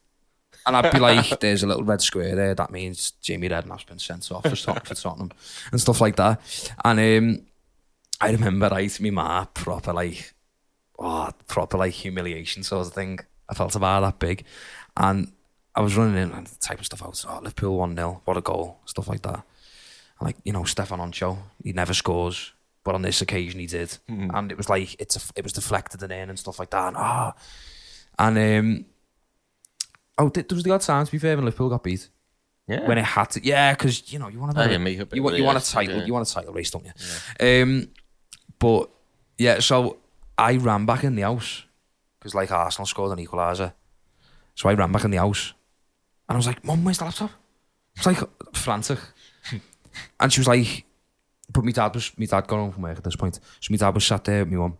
And 0.66 0.78
I'd 0.78 0.94
be 0.94 1.00
like, 1.00 1.42
there's 1.42 1.62
a 1.64 1.68
little 1.68 1.84
red 1.84 2.02
square 2.02 2.36
there. 2.38 2.56
That 2.56 2.72
means 2.72 3.12
Jamie 3.22 3.50
Redknapp's 3.50 3.84
been 3.84 4.00
sent 4.00 4.32
off 4.32 4.44
for, 4.44 4.56
Tot- 4.56 4.88
for 4.88 4.96
Tottenham 4.96 5.32
and 5.74 5.82
stuff 5.82 6.00
like 6.00 6.16
that. 6.16 6.40
And 6.86 7.00
um, 7.02 7.46
I 8.24 8.32
remember, 8.32 8.70
right, 8.70 8.90
to 8.90 9.04
me 9.04 9.10
ma, 9.10 9.46
proper 9.46 9.94
like, 9.94 10.34
oh, 10.98 11.32
proper 11.48 11.78
like 11.78 11.94
humiliation 11.94 12.64
sort 12.64 12.88
of 12.88 12.94
thing. 12.94 13.20
I 13.50 13.54
felt 13.54 13.76
about 13.76 14.02
that 14.02 14.20
big. 14.20 14.46
And 14.96 15.32
I 15.76 15.82
was 15.82 15.98
running 15.98 16.16
in 16.16 16.32
and 16.32 16.50
typing 16.62 16.86
stuff 16.86 17.04
out. 17.04 17.24
Oh, 17.28 17.40
Liverpool 17.42 17.78
1 17.78 17.96
0, 17.96 18.22
what 18.26 18.38
a 18.38 18.42
goal, 18.42 18.80
stuff 18.86 19.08
like 19.08 19.22
that. 19.24 19.44
And 20.20 20.28
like, 20.28 20.38
you 20.44 20.54
know, 20.54 20.62
Stéphane 20.62 21.00
Henchoz, 21.00 21.38
he 21.64 21.74
never 21.74 21.94
scores. 21.94 22.54
But 22.84 22.96
on 22.96 23.02
this 23.02 23.22
occasion, 23.22 23.60
he 23.60 23.66
did. 23.68 23.98
And 24.36 24.52
it 24.52 24.58
was 24.58 24.70
like, 24.70 25.00
it's 25.00 25.16
a, 25.16 25.22
it 25.36 25.44
was 25.44 25.54
deflected 25.54 26.04
and 26.04 26.12
in 26.12 26.30
and 26.30 26.38
stuff 26.38 26.60
like 26.60 26.70
that. 26.72 26.90
And, 26.90 26.98
ah. 26.98 27.34
And, 28.20 28.38
um, 28.38 28.86
oh, 30.18 30.30
th- 30.30 30.48
there 30.48 30.56
was 30.56 30.64
the 30.64 30.72
odd 30.72 30.82
time, 30.82 31.06
to 31.06 31.12
be 31.12 31.18
fair, 31.18 31.36
when 31.36 31.46
Liverpool 31.46 31.70
got 31.70 31.84
beat. 31.84 32.10
Yeah. 32.68 32.88
When 32.88 32.98
it 32.98 33.06
had 33.06 33.30
to, 33.32 33.44
yeah, 33.44 33.74
because, 33.74 34.12
you 34.12 34.20
know, 34.20 34.30
you 34.30 34.40
want 34.40 34.56
to 34.56 34.62
Oh, 34.62 34.70
yeah, 34.70 34.78
make 34.78 34.98
you 35.14 35.22
want 35.22 35.34
of 35.34 35.40
you 35.40 35.46
want 35.46 35.58
a 35.58 35.66
title, 35.70 35.98
yeah. 35.98 36.06
you 36.06 36.14
want 36.14 36.30
a 36.30 36.34
title 36.34 36.54
race, 36.54 36.72
don't 36.72 36.86
you? 36.86 37.62
Um, 37.64 37.90
but 38.64 38.90
yeah, 39.38 39.60
so 39.60 39.98
I 40.38 40.56
ran 40.56 40.86
back 40.86 41.04
in 41.04 41.16
the 41.16 41.24
house 41.24 41.66
because 42.18 42.34
like 42.34 42.50
Arsenal 42.50 42.86
scored 42.86 43.18
an 43.18 43.26
equaliser, 43.26 43.74
so 44.56 44.70
I 44.70 44.74
ran 44.74 44.90
back 44.90 45.04
in 45.04 45.12
the 45.12 45.18
house, 45.18 45.54
and 46.30 46.38
I 46.38 46.38
was 46.38 46.48
like, 46.48 46.64
"Mum, 46.64 46.82
where's 46.86 46.98
the 46.98 47.04
laptop?" 47.04 47.32
It's 47.98 48.06
like 48.06 48.20
frantic, 48.54 49.00
and 50.20 50.32
she 50.32 50.40
was 50.40 50.48
like, 50.48 50.86
"But 51.52 51.66
my 51.66 51.72
dad 51.72 51.94
was 51.94 52.18
my 52.18 52.26
dad 52.26 52.48
got 52.48 52.56
home 52.56 52.72
from 52.72 52.84
work 52.84 52.98
at 52.98 53.04
this 53.04 53.18
point, 53.18 53.38
so 53.60 53.68
my 53.70 53.76
dad 53.76 53.94
was 53.94 54.06
sat 54.06 54.24
there 54.24 54.46
with 54.46 54.54
my 54.54 54.60
mum." 54.60 54.78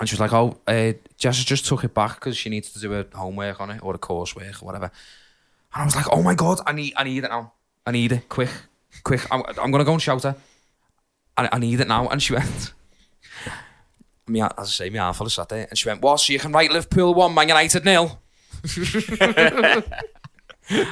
And 0.00 0.08
she 0.08 0.14
was 0.14 0.20
like, 0.20 0.32
"Oh, 0.32 0.56
uh, 0.66 0.94
Jess 1.18 1.44
just 1.44 1.66
took 1.66 1.84
it 1.84 1.92
back 1.92 2.14
because 2.14 2.34
she 2.34 2.48
needs 2.48 2.72
to 2.72 2.80
do 2.80 2.94
a 2.94 3.04
homework 3.14 3.60
on 3.60 3.72
it 3.72 3.82
or 3.82 3.94
a 3.94 3.98
coursework 3.98 4.62
or 4.62 4.64
whatever." 4.64 4.90
And 5.74 5.82
I 5.82 5.84
was 5.84 5.96
like, 5.96 6.06
"Oh 6.10 6.22
my 6.22 6.34
god, 6.34 6.60
I 6.66 6.72
need, 6.72 6.94
I 6.96 7.04
need 7.04 7.24
it 7.24 7.28
now. 7.28 7.52
I 7.86 7.90
need 7.90 8.12
it 8.12 8.26
quick, 8.30 8.52
quick. 9.04 9.20
I'm, 9.30 9.42
I'm 9.60 9.70
gonna 9.70 9.84
go 9.84 9.92
and 9.92 10.00
shout 10.00 10.22
her. 10.22 10.34
I, 11.36 11.50
I 11.52 11.58
need 11.58 11.78
it 11.80 11.88
now." 11.88 12.08
And 12.08 12.22
she 12.22 12.32
went, 12.36 12.72
"Me, 14.26 14.42
as 14.42 14.50
I 14.58 14.64
say, 14.64 14.90
my 14.90 14.98
arm 14.98 15.28
sat 15.28 15.48
there, 15.48 15.66
and 15.68 15.78
she 15.78 15.88
went, 15.88 16.02
"What? 16.02 16.20
So 16.20 16.32
you 16.32 16.38
can 16.38 16.52
write 16.52 16.70
Liverpool 16.70 17.14
one, 17.14 17.34
Man 17.34 17.48
United 17.48 17.84
nil?" 17.84 18.20
and 18.76 19.84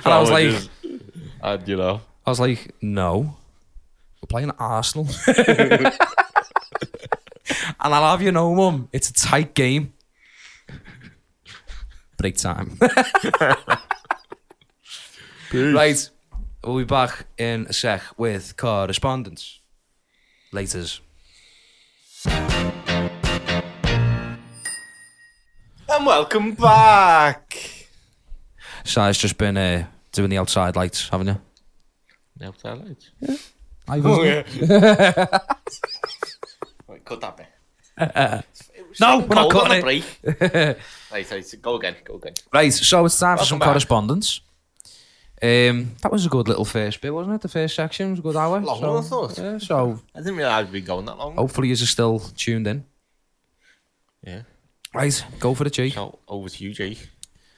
I 0.04 0.20
was 0.20 0.30
like, 0.30 0.54
and 0.82 1.00
uh, 1.42 1.58
you 1.64 1.76
know, 1.76 2.00
I 2.26 2.30
was 2.30 2.40
like, 2.40 2.74
"No, 2.82 3.36
we're 4.20 4.26
playing 4.28 4.50
Arsenal." 4.58 5.08
and 7.80 7.80
I'll 7.80 8.10
have 8.10 8.22
you 8.22 8.32
know, 8.32 8.54
mum, 8.54 8.88
it's 8.92 9.10
a 9.10 9.12
tight 9.12 9.54
game. 9.54 9.92
Break 12.18 12.36
time. 12.36 12.78
right. 15.52 16.10
We'll 16.62 16.76
be 16.76 16.84
back 16.84 17.26
in 17.38 17.66
a 17.68 17.72
sec 17.72 18.02
with 18.18 18.54
correspondence. 18.58 19.60
Laters. 20.52 21.00
And 26.00 26.06
welcome 26.06 26.52
back. 26.52 27.58
Si's 28.84 29.18
just 29.18 29.36
been 29.36 29.58
uh, 29.58 29.84
doing 30.12 30.30
the 30.30 30.38
outside 30.38 30.74
lights, 30.74 31.10
haven't 31.10 31.26
you? 31.26 31.38
The 32.38 32.46
outside 32.46 32.78
lights. 32.78 33.10
I 33.86 34.00
Oh 34.02 34.22
yeah. 34.22 34.42
Wait, 36.88 37.04
cut 37.04 37.20
that 37.20 37.36
bit. 37.36 37.48
No, 38.98 39.18
we're 39.18 39.34
not 39.34 39.50
cutting 39.50 40.02
it. 40.22 40.78
right, 41.12 41.30
right, 41.30 41.54
go 41.60 41.76
again, 41.76 41.96
go 42.02 42.14
again. 42.14 42.32
Right, 42.50 42.72
so 42.72 43.04
it's 43.04 43.18
time 43.18 43.36
for 43.36 43.44
some 43.44 43.58
back. 43.58 43.68
correspondence. 43.68 44.40
Um, 45.42 45.96
that 46.02 46.10
was 46.10 46.24
a 46.24 46.30
good 46.30 46.48
little 46.48 46.64
first 46.64 47.02
bit, 47.02 47.12
wasn't 47.12 47.34
it? 47.34 47.42
The 47.42 47.48
first 47.48 47.74
section 47.74 48.10
was 48.10 48.20
a 48.20 48.22
good 48.22 48.36
hour. 48.36 48.58
Longer 48.60 48.86
so, 48.86 48.94
than 48.94 49.04
I 49.04 49.06
thought. 49.06 49.38
Yeah, 49.38 49.58
so 49.58 50.00
I 50.14 50.20
didn't 50.20 50.36
realise 50.36 50.64
we'd 50.66 50.72
be 50.72 50.80
going 50.80 51.04
that 51.06 51.18
long. 51.18 51.36
hopefully 51.36 51.68
you're 51.68 51.76
still 51.76 52.20
tuned 52.20 52.66
in. 52.66 52.86
Yeah. 54.26 54.42
Right, 54.92 55.24
go 55.38 55.54
for 55.54 55.64
the 55.64 55.70
G. 55.70 55.90
So, 55.90 56.18
over 56.26 56.48
to 56.48 56.64
you, 56.64 56.72
Jake. 56.72 57.08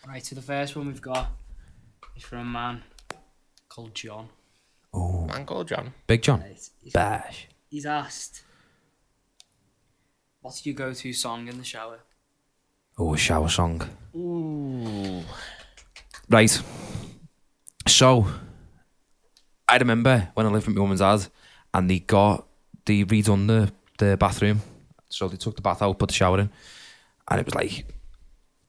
Right, 0.07 0.25
so 0.25 0.35
the 0.35 0.43
first 0.43 0.77
one 0.77 0.87
we've 0.87 1.01
got 1.01 1.31
is 2.17 2.23
from 2.25 2.41
a 2.41 2.45
man 2.45 2.83
called 3.69 3.95
John. 3.95 4.29
Oh, 4.93 5.25
Man 5.27 5.47
called 5.47 5.69
John. 5.69 5.95
Big 6.07 6.21
John. 6.23 6.41
Right, 6.41 6.69
he's, 6.83 6.93
Bash. 6.93 7.49
he's 7.71 7.87
asked, 7.87 8.43
What's 10.43 10.67
your 10.67 10.75
go 10.75 10.93
to 10.93 11.13
song 11.13 11.49
in 11.49 11.57
the 11.57 11.65
shower? 11.65 12.01
Oh, 12.99 13.15
a 13.15 13.17
shower 13.17 13.49
song. 13.49 13.89
Ooh. 14.15 15.23
Right. 16.29 16.61
So, 17.89 18.27
I 19.67 19.79
remember 19.79 20.29
when 20.35 20.45
I 20.47 20.51
lived 20.51 20.67
with 20.67 20.77
my 20.77 20.83
mum 20.83 20.91
and 20.91 20.99
dad, 20.99 21.27
and 21.73 21.89
they 21.89 22.01
got 22.01 22.47
they 22.85 23.05
redone 23.05 23.47
the 23.47 23.73
the 23.99 24.17
bathroom. 24.17 24.61
So 25.09 25.29
they 25.29 25.37
took 25.37 25.57
the 25.57 25.63
bath 25.63 25.81
out, 25.81 25.99
put 25.99 26.09
the 26.09 26.15
shower 26.15 26.41
in, 26.41 26.51
and 27.33 27.41
it 27.41 27.47
was 27.47 27.55
like 27.55 27.87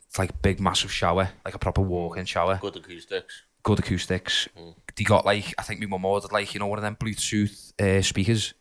it's 0.07 0.20
like 0.20 0.41
big 0.41 0.59
massive 0.59 0.91
shower, 0.91 1.30
like 1.43 1.55
a 1.55 1.59
proper 1.59 1.82
walk-in 1.82 2.26
shower. 2.26 2.59
Good 2.61 2.78
acoustics. 2.78 3.43
Good 3.64 3.80
acoustics. 3.80 4.47
They 4.95 5.03
got 5.03 5.26
like 5.26 5.53
I 5.57 5.64
think 5.64 5.80
my 5.82 5.88
mum 5.88 6.05
ordered 6.05 6.32
like 6.32 6.53
you 6.53 6.59
know 6.59 6.68
one 6.68 6.80
of 6.80 6.84
them 6.84 6.95
Bluetooth 6.95 7.80
uh, 7.82 8.01
speakers 8.01 8.53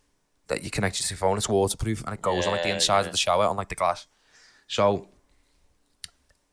that 0.47 0.63
you 0.63 0.69
connect 0.69 1.01
to 1.01 1.09
your 1.09 1.17
phone. 1.17 1.37
It's 1.37 1.47
waterproof 1.47 2.03
and 2.03 2.13
it 2.13 2.21
goes 2.21 2.45
on 2.45 2.53
like 2.53 2.63
the 2.63 2.69
inside 2.69 3.01
yeah. 3.01 3.05
of 3.05 3.11
the 3.11 3.17
shower 3.17 3.45
on 3.45 3.55
like 3.55 3.69
the 3.69 3.75
glass. 3.75 4.07
So 4.67 5.07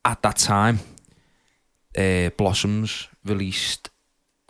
at 0.05 0.23
that 0.23 0.37
time, 0.37 0.79
uh, 1.97 2.31
Blossoms 2.37 3.09
released. 3.25 3.91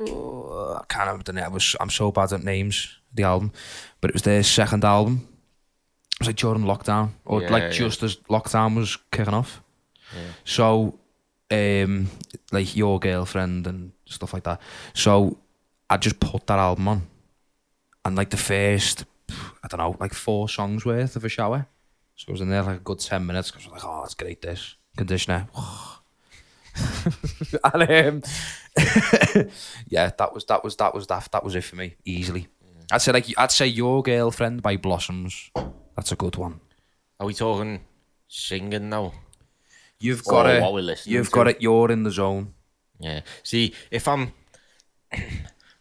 Oh, 0.01 0.79
I 0.81 0.85
can't 0.93 1.07
remember 1.07 1.25
the 1.25 1.33
name. 1.33 1.45
I 1.45 1.49
was 1.49 1.77
I'm 1.81 1.91
so 1.91 2.11
bad 2.11 2.33
at 2.33 2.43
names. 2.43 2.97
The 3.13 3.25
album, 3.25 3.53
but 4.01 4.11
it 4.11 4.15
was 4.15 4.23
their 4.23 4.43
second 4.43 4.85
album. 4.85 5.27
It 6.21 6.25
was 6.25 6.27
like 6.29 6.37
during 6.37 6.65
lockdown, 6.65 7.13
or 7.25 7.41
Yeah, 7.43 7.51
like 7.51 7.63
yeah. 7.63 7.71
just 7.71 8.03
as 8.03 8.17
lockdown 8.29 8.77
was 8.77 8.99
kicking 9.11 9.33
off. 9.33 9.63
So, 10.45 10.99
um, 11.51 12.11
like 12.53 12.77
your 12.77 12.99
girlfriend 13.01 13.67
and 13.67 13.93
stuff 14.05 14.35
like 14.35 14.43
that. 14.45 14.61
So, 14.93 15.39
I 15.89 15.97
just 15.97 16.21
put 16.21 16.47
that 16.49 16.59
album 16.59 16.89
on, 16.89 17.03
and 18.05 18.17
like 18.17 18.31
the 18.31 18.37
first, 18.37 19.05
I 19.31 19.69
don't 19.69 19.79
know, 19.79 19.97
like 19.99 20.13
four 20.13 20.49
songs 20.49 20.85
worth 20.85 21.17
of 21.17 21.25
a 21.25 21.29
shower. 21.29 21.67
So 22.17 22.27
I 22.29 22.33
was 22.33 22.41
in 22.43 22.51
there 22.51 22.63
like 22.65 22.77
a 22.77 22.81
good 22.81 22.99
ten 23.01 23.25
minutes 23.25 23.51
because 23.51 23.67
I 23.67 23.73
was 23.73 23.83
like, 23.83 23.91
oh, 23.91 24.01
that's 24.03 24.15
great. 24.15 24.43
This 24.43 24.75
conditioner. 24.97 25.49
and 27.73 27.83
um, 27.91 28.23
yeah, 29.89 30.11
that 30.19 30.35
was 30.35 30.45
that 30.45 30.63
was 30.63 30.77
that 30.77 30.95
was 30.95 31.07
that 31.07 31.29
that 31.33 31.45
was 31.45 31.55
it 31.55 31.65
for 31.65 31.77
me 31.77 31.95
easily. 32.05 32.49
I'd 32.93 33.01
say 33.03 33.13
like 33.13 33.27
I'd 33.39 33.51
say 33.53 33.67
your 33.69 34.03
girlfriend 34.03 34.63
by 34.63 34.77
Blossoms. 34.77 35.51
That's 36.01 36.13
a 36.13 36.17
good 36.17 36.37
one. 36.37 36.61
Are 37.19 37.27
we 37.27 37.35
talking 37.35 37.83
singing 38.27 38.89
now? 38.89 39.13
You've 39.99 40.25
got 40.25 40.47
Or 40.47 40.51
it. 40.57 40.63
what 40.63 40.73
we're 40.73 40.81
listening 40.81 41.15
You've 41.15 41.27
to? 41.29 41.33
got 41.35 41.49
it. 41.49 41.61
You're 41.61 41.91
in 41.91 42.05
the 42.05 42.11
zone. 42.11 42.55
Yeah. 42.99 43.21
See, 43.43 43.75
if 43.91 44.09
I'm 44.09 44.33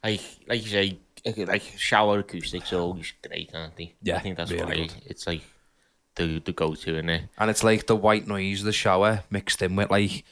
like 0.04 0.22
like 0.46 0.62
you 0.62 0.68
say, 0.70 0.98
like 1.46 1.64
shower 1.78 2.20
acoustics 2.20 2.74
are 2.74 2.80
always 2.82 3.14
great, 3.26 3.52
aren't 3.54 3.78
they? 3.78 3.94
Yeah, 4.02 4.18
I 4.18 4.20
think 4.20 4.36
that's 4.36 4.52
really 4.52 4.66
why 4.66 4.76
good. 4.76 4.94
it's 5.06 5.26
like 5.26 5.42
the 6.16 6.40
the 6.44 6.52
go 6.52 6.76
to 6.76 6.98
in 6.98 7.10
it. 7.10 7.24
and 7.38 7.50
it's 7.50 7.64
like 7.64 7.88
the 7.88 7.96
white 7.96 8.28
noise 8.28 8.60
of 8.60 8.66
the 8.66 8.74
shower 8.74 9.24
mixed 9.30 9.62
in 9.62 9.78
with 9.78 9.90
like 9.90 10.26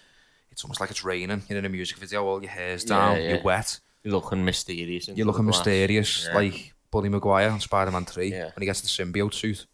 it's 0.51 0.65
almost 0.65 0.81
like 0.81 0.91
it's 0.91 1.05
raining. 1.05 1.43
You're 1.47 1.59
in 1.59 1.63
a 1.65 1.69
music 1.69 1.97
video, 1.97 2.25
all 2.25 2.41
your 2.41 2.51
hair's 2.51 2.83
down, 2.83 3.15
Yeah, 3.15 3.21
yeah. 3.23 3.29
you're 3.35 3.43
wet, 3.43 3.79
You're 4.03 4.15
looking 4.15 4.43
mysterious. 4.43 5.07
you're 5.07 5.25
looking 5.25 5.45
mysterious, 5.45 6.25
Yeah. 6.27 6.35
like 6.35 6.73
Buddy 6.91 7.07
Maguire 7.07 7.49
on 7.51 7.61
Spider-Man 7.61 8.03
Three 8.03 8.31
Yeah. 8.31 8.51
when 8.53 8.59
he 8.59 8.65
gets 8.65 8.81
the 8.81 8.87
symbiote 8.89 9.33
suit. 9.33 9.65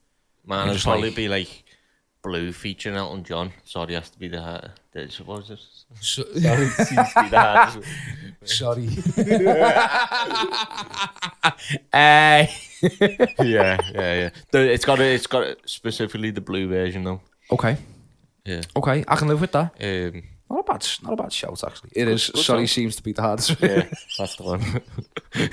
Man, 0.45 0.65
You're 0.67 0.75
it'd 0.75 0.83
probably 0.83 1.09
like- 1.09 1.15
be 1.15 1.27
like 1.29 1.63
Blue 2.23 2.53
featuring 2.53 2.95
Elton 2.95 3.23
John. 3.25 3.51
Sorry, 3.65 3.93
has 3.95 4.09
to 4.11 4.17
be 4.19 4.29
the 4.29 4.71
the 4.93 5.11
what 5.25 5.39
was 5.39 5.49
it? 5.51 5.59
So, 5.99 6.23
Sorry, 6.39 6.65
it 6.65 6.71
seems 6.71 7.13
to 7.13 7.23
be 7.23 7.29
the 7.29 7.39
hardest. 7.39 7.87
sorry. 8.45 8.87
Eh. 11.93 12.47
yeah, 13.39 13.39
yeah, 13.39 13.77
yeah. 13.93 14.29
It's 14.53 14.85
got 14.85 14.99
a, 14.99 15.03
it's 15.13 15.27
got 15.27 15.57
specifically 15.65 16.31
the 16.31 16.41
blue 16.41 16.67
version 16.67 17.03
though. 17.03 17.21
okay, 17.51 17.77
Yeah. 18.45 18.61
okay, 18.75 19.03
I 19.07 19.15
can 19.15 19.27
live 19.27 19.41
with 19.41 19.51
that. 19.53 19.73
Um, 19.81 20.23
Not 20.49 20.59
a 20.59 20.63
bad, 20.63 20.87
not 21.03 21.13
a 21.13 21.23
bad 21.23 21.31
shout 21.33 21.63
actually. 21.65 21.91
It 21.95 22.07
is. 22.07 22.29
good 22.29 22.43
sorry, 22.43 22.67
song. 22.67 22.67
seems 22.67 22.95
to 22.97 23.03
be 23.03 23.13
the 23.13 23.21
hardest. 23.21 23.55
yeah, 23.61 23.87
that's 24.17 24.35
the 24.35 24.43
one. 24.43 24.81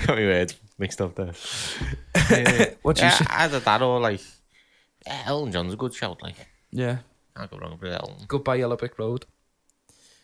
got 0.05 0.17
me 0.17 0.25
words 0.25 0.55
mixed 0.77 1.01
up 1.01 1.15
there. 1.15 1.33
what 2.81 2.95
do 2.97 3.01
you 3.03 3.07
Yeah, 3.07 3.09
say? 3.11 3.25
either 3.29 3.59
that 3.59 3.81
or 3.81 3.99
like 3.99 4.19
yeah, 4.21 4.27
Elton 5.05 5.51
John's 5.51 5.73
a 5.73 5.77
good 5.77 5.93
shout. 5.93 6.21
Like 6.21 6.35
Yeah. 6.71 6.99
can't 7.35 7.49
go 7.49 7.57
wrong 7.57 7.77
with 7.81 7.91
Elton. 7.93 8.25
Goodbye, 8.27 8.55
Yellow 8.55 8.77
Brick 8.77 8.97
Road. 8.99 9.25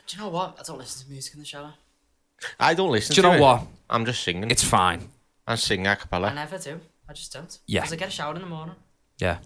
Do 0.07 0.15
you 0.17 0.23
know 0.23 0.29
what? 0.29 0.57
I 0.59 0.63
don't 0.63 0.77
listen 0.77 1.05
to 1.05 1.11
music 1.11 1.33
in 1.33 1.39
the 1.41 1.45
shower. 1.45 1.73
I 2.59 2.73
don't 2.73 2.91
listen. 2.91 3.13
Do 3.15 3.19
you 3.19 3.23
to 3.23 3.29
know 3.29 3.35
it. 3.35 3.41
what? 3.41 3.63
I'm 3.89 4.05
just 4.05 4.23
singing. 4.23 4.49
It's 4.51 4.63
fine. 4.63 5.09
I 5.45 5.55
sing 5.55 5.87
a 5.87 5.91
I 5.91 5.95
cappella. 5.95 6.33
never 6.33 6.57
do. 6.57 6.79
I 7.09 7.13
just 7.13 7.33
don't. 7.33 7.57
Yeah. 7.65 7.81
Because 7.81 7.93
I 7.93 7.95
get 7.95 8.07
a 8.09 8.11
shower 8.11 8.35
in 8.35 8.41
the 8.41 8.47
morning. 8.47 8.75
Yeah. 9.17 9.39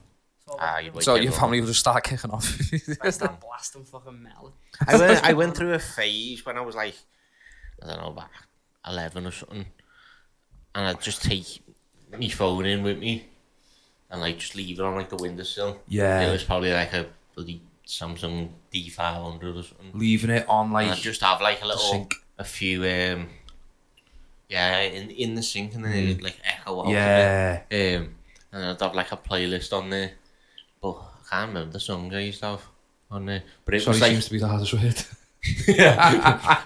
So, 0.48 0.56
Ah, 0.60 0.80
you 0.80 0.92
wait 0.92 1.04
So 1.04 1.12
your 1.16 1.20
everyone- 1.28 1.40
family 1.40 1.60
will 1.62 1.68
just 1.68 1.80
start 1.80 2.04
kicking 2.04 2.32
off. 2.32 2.60
I 3.02 3.10
start 3.12 3.40
blasting 3.40 3.86
fucking 3.86 4.22
metal. 4.22 4.54
I 4.88 4.98
went, 4.98 5.24
I 5.24 5.34
went 5.34 5.56
through 5.58 5.74
a 5.74 5.80
phase 5.80 6.46
when 6.46 6.58
I 6.58 6.62
was 6.62 6.76
like, 6.76 6.96
I 7.82 7.88
don't 7.88 8.02
know, 8.02 8.08
about 8.10 8.30
11 8.88 9.26
or 9.28 9.32
something. 9.32 9.66
And 10.76 10.88
I'd 10.88 11.02
just 11.02 11.24
take 11.24 11.62
my 12.18 12.28
phone 12.30 12.66
in 12.66 12.84
with 12.84 12.98
me 13.00 13.28
and 14.12 14.22
like 14.22 14.38
just 14.38 14.56
leave 14.56 14.80
it 14.80 14.84
on 14.84 14.96
like 14.96 15.10
the 15.10 15.16
windowsill. 15.16 15.80
Yeah. 15.88 16.22
It 16.22 16.32
was 16.32 16.44
probably 16.44 16.72
like 16.72 16.94
a 16.94 17.08
bloody 17.36 17.62
Samsung 17.88 18.50
D500 18.74 19.44
or 19.44 19.64
something. 19.64 19.92
Leaving 19.94 20.30
it 20.30 20.46
on 20.48 20.72
like 20.72 20.96
just 20.98 21.22
have 21.22 21.42
like 21.42 21.62
a 21.62 21.66
little, 21.66 21.82
sink. 21.82 22.14
a 22.38 22.44
few, 22.44 22.84
um, 22.84 23.30
yeah, 24.50 24.80
in 24.82 25.10
in 25.10 25.36
the 25.36 25.44
sink 25.44 25.74
and 25.76 25.86
then 25.86 25.94
it'd 25.94 26.22
like 26.22 26.38
echo 26.44 26.82
out 26.82 26.86
Mm. 26.88 26.92
yeah. 26.92 27.62
Um, 27.72 28.16
and 28.52 28.66
I'd 28.66 28.82
have 28.82 28.94
like 28.96 29.12
a 29.12 29.18
playlist 29.18 29.72
on 29.74 29.90
there. 29.90 30.12
But 30.82 30.92
I 30.92 31.30
can't 31.30 31.48
remember 31.50 31.72
the 31.74 31.80
songs 31.80 32.14
I 32.14 32.20
used 32.20 32.40
to 32.42 32.48
have 32.48 32.62
on 33.10 33.26
there. 33.26 33.44
But 33.66 33.76
it 33.76 33.82
Sorry, 33.82 33.94
was 33.94 34.02
like, 34.02 34.12
seems 34.12 34.26
to 34.26 34.32
be 34.32 34.40
the 34.40 34.48
hardest 34.48 34.74
word. 34.74 35.04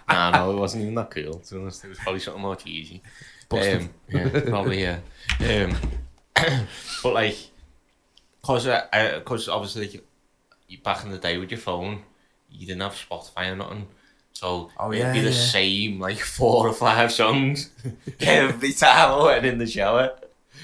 nah, 0.10 0.32
no, 0.32 0.52
it 0.52 0.60
wasn't 0.60 0.82
even 0.84 0.96
that 0.96 1.12
cool. 1.12 1.36
To 1.40 1.56
be 1.56 1.62
honest, 1.62 1.86
it 1.86 1.90
was 1.90 2.00
probably 2.00 2.20
something 2.20 2.42
more 2.42 2.56
cheesy. 2.56 3.02
Busted. 3.50 3.82
Um, 3.82 3.90
yeah, 4.10 4.40
probably 4.48 4.82
yeah. 4.82 5.00
Um, 5.40 5.78
but 7.04 7.14
like, 7.14 7.38
cause, 8.42 8.68
uh, 8.68 8.86
I, 8.92 9.22
cause 9.24 9.48
obviously, 9.50 10.02
you, 10.68 10.78
back 10.80 11.04
in 11.04 11.12
the 11.12 11.18
day 11.18 11.38
with 11.38 11.52
your 11.52 11.60
phone, 11.60 12.02
you 12.52 12.66
didn't 12.68 12.82
have 12.82 12.94
Spotify 12.94 13.52
or 13.52 13.56
nothing. 13.56 13.88
So 14.34 14.70
Oh, 14.78 14.92
it'd 14.92 15.00
yeah, 15.02 15.14
be 15.14 15.22
the 15.22 15.30
yeah. 15.32 15.36
same 15.36 16.00
like 16.00 16.20
four 16.38 16.68
or 16.68 16.74
five 16.74 17.12
songs 17.12 17.70
every 18.20 18.74
time 18.74 19.12
I 19.12 19.24
went 19.24 19.46
in 19.46 19.58
the 19.58 19.68
shower. 19.68 20.12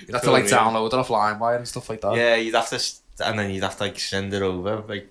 You'd 0.01 0.13
have 0.13 0.23
to 0.23 0.31
like 0.31 0.45
download 0.45 0.87
it 0.87 0.93
off 0.93 1.07
LimeWire 1.09 1.57
and 1.57 1.67
stuff 1.67 1.89
like 1.89 2.01
that. 2.01 2.15
Yeah, 2.15 2.35
you'd 2.35 2.55
have 2.55 2.69
to, 2.69 2.81
and 3.25 3.37
then 3.39 3.51
you'd 3.51 3.63
have 3.63 3.77
to 3.77 3.83
like 3.83 3.99
send 3.99 4.33
it 4.33 4.41
over. 4.41 4.83
Like, 4.87 5.09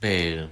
do 0.00 0.48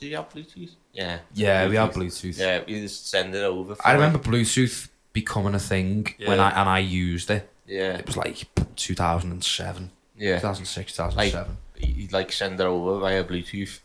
you 0.00 0.16
have 0.16 0.28
Bluetooth? 0.30 0.70
Yeah. 0.92 1.18
Yeah, 1.34 1.68
we 1.68 1.76
have 1.76 1.92
Bluetooth. 1.92 2.38
Yeah, 2.38 2.62
you 2.66 2.80
just 2.82 3.08
send 3.10 3.34
it 3.34 3.42
over. 3.44 3.74
for, 3.74 3.86
I 3.86 3.90
like- 3.90 4.00
remember 4.00 4.18
Bluetooth 4.18 4.88
becoming 5.12 5.54
a 5.54 5.58
thing 5.58 6.06
when 6.24 6.40
I 6.40 6.50
and 6.60 6.68
I 6.68 6.78
used 6.78 7.30
it. 7.30 7.48
Yeah, 7.68 7.98
It 7.98 8.06
was 8.06 8.16
like 8.16 8.46
2007, 8.76 9.90
yeah. 10.16 10.36
2006, 10.36 10.92
2007. 10.92 11.56
You'd 11.78 12.12
like 12.12 12.32
send 12.32 12.58
it 12.60 12.64
over 12.64 12.98
via 13.00 13.22
Bluetooth, 13.24 13.80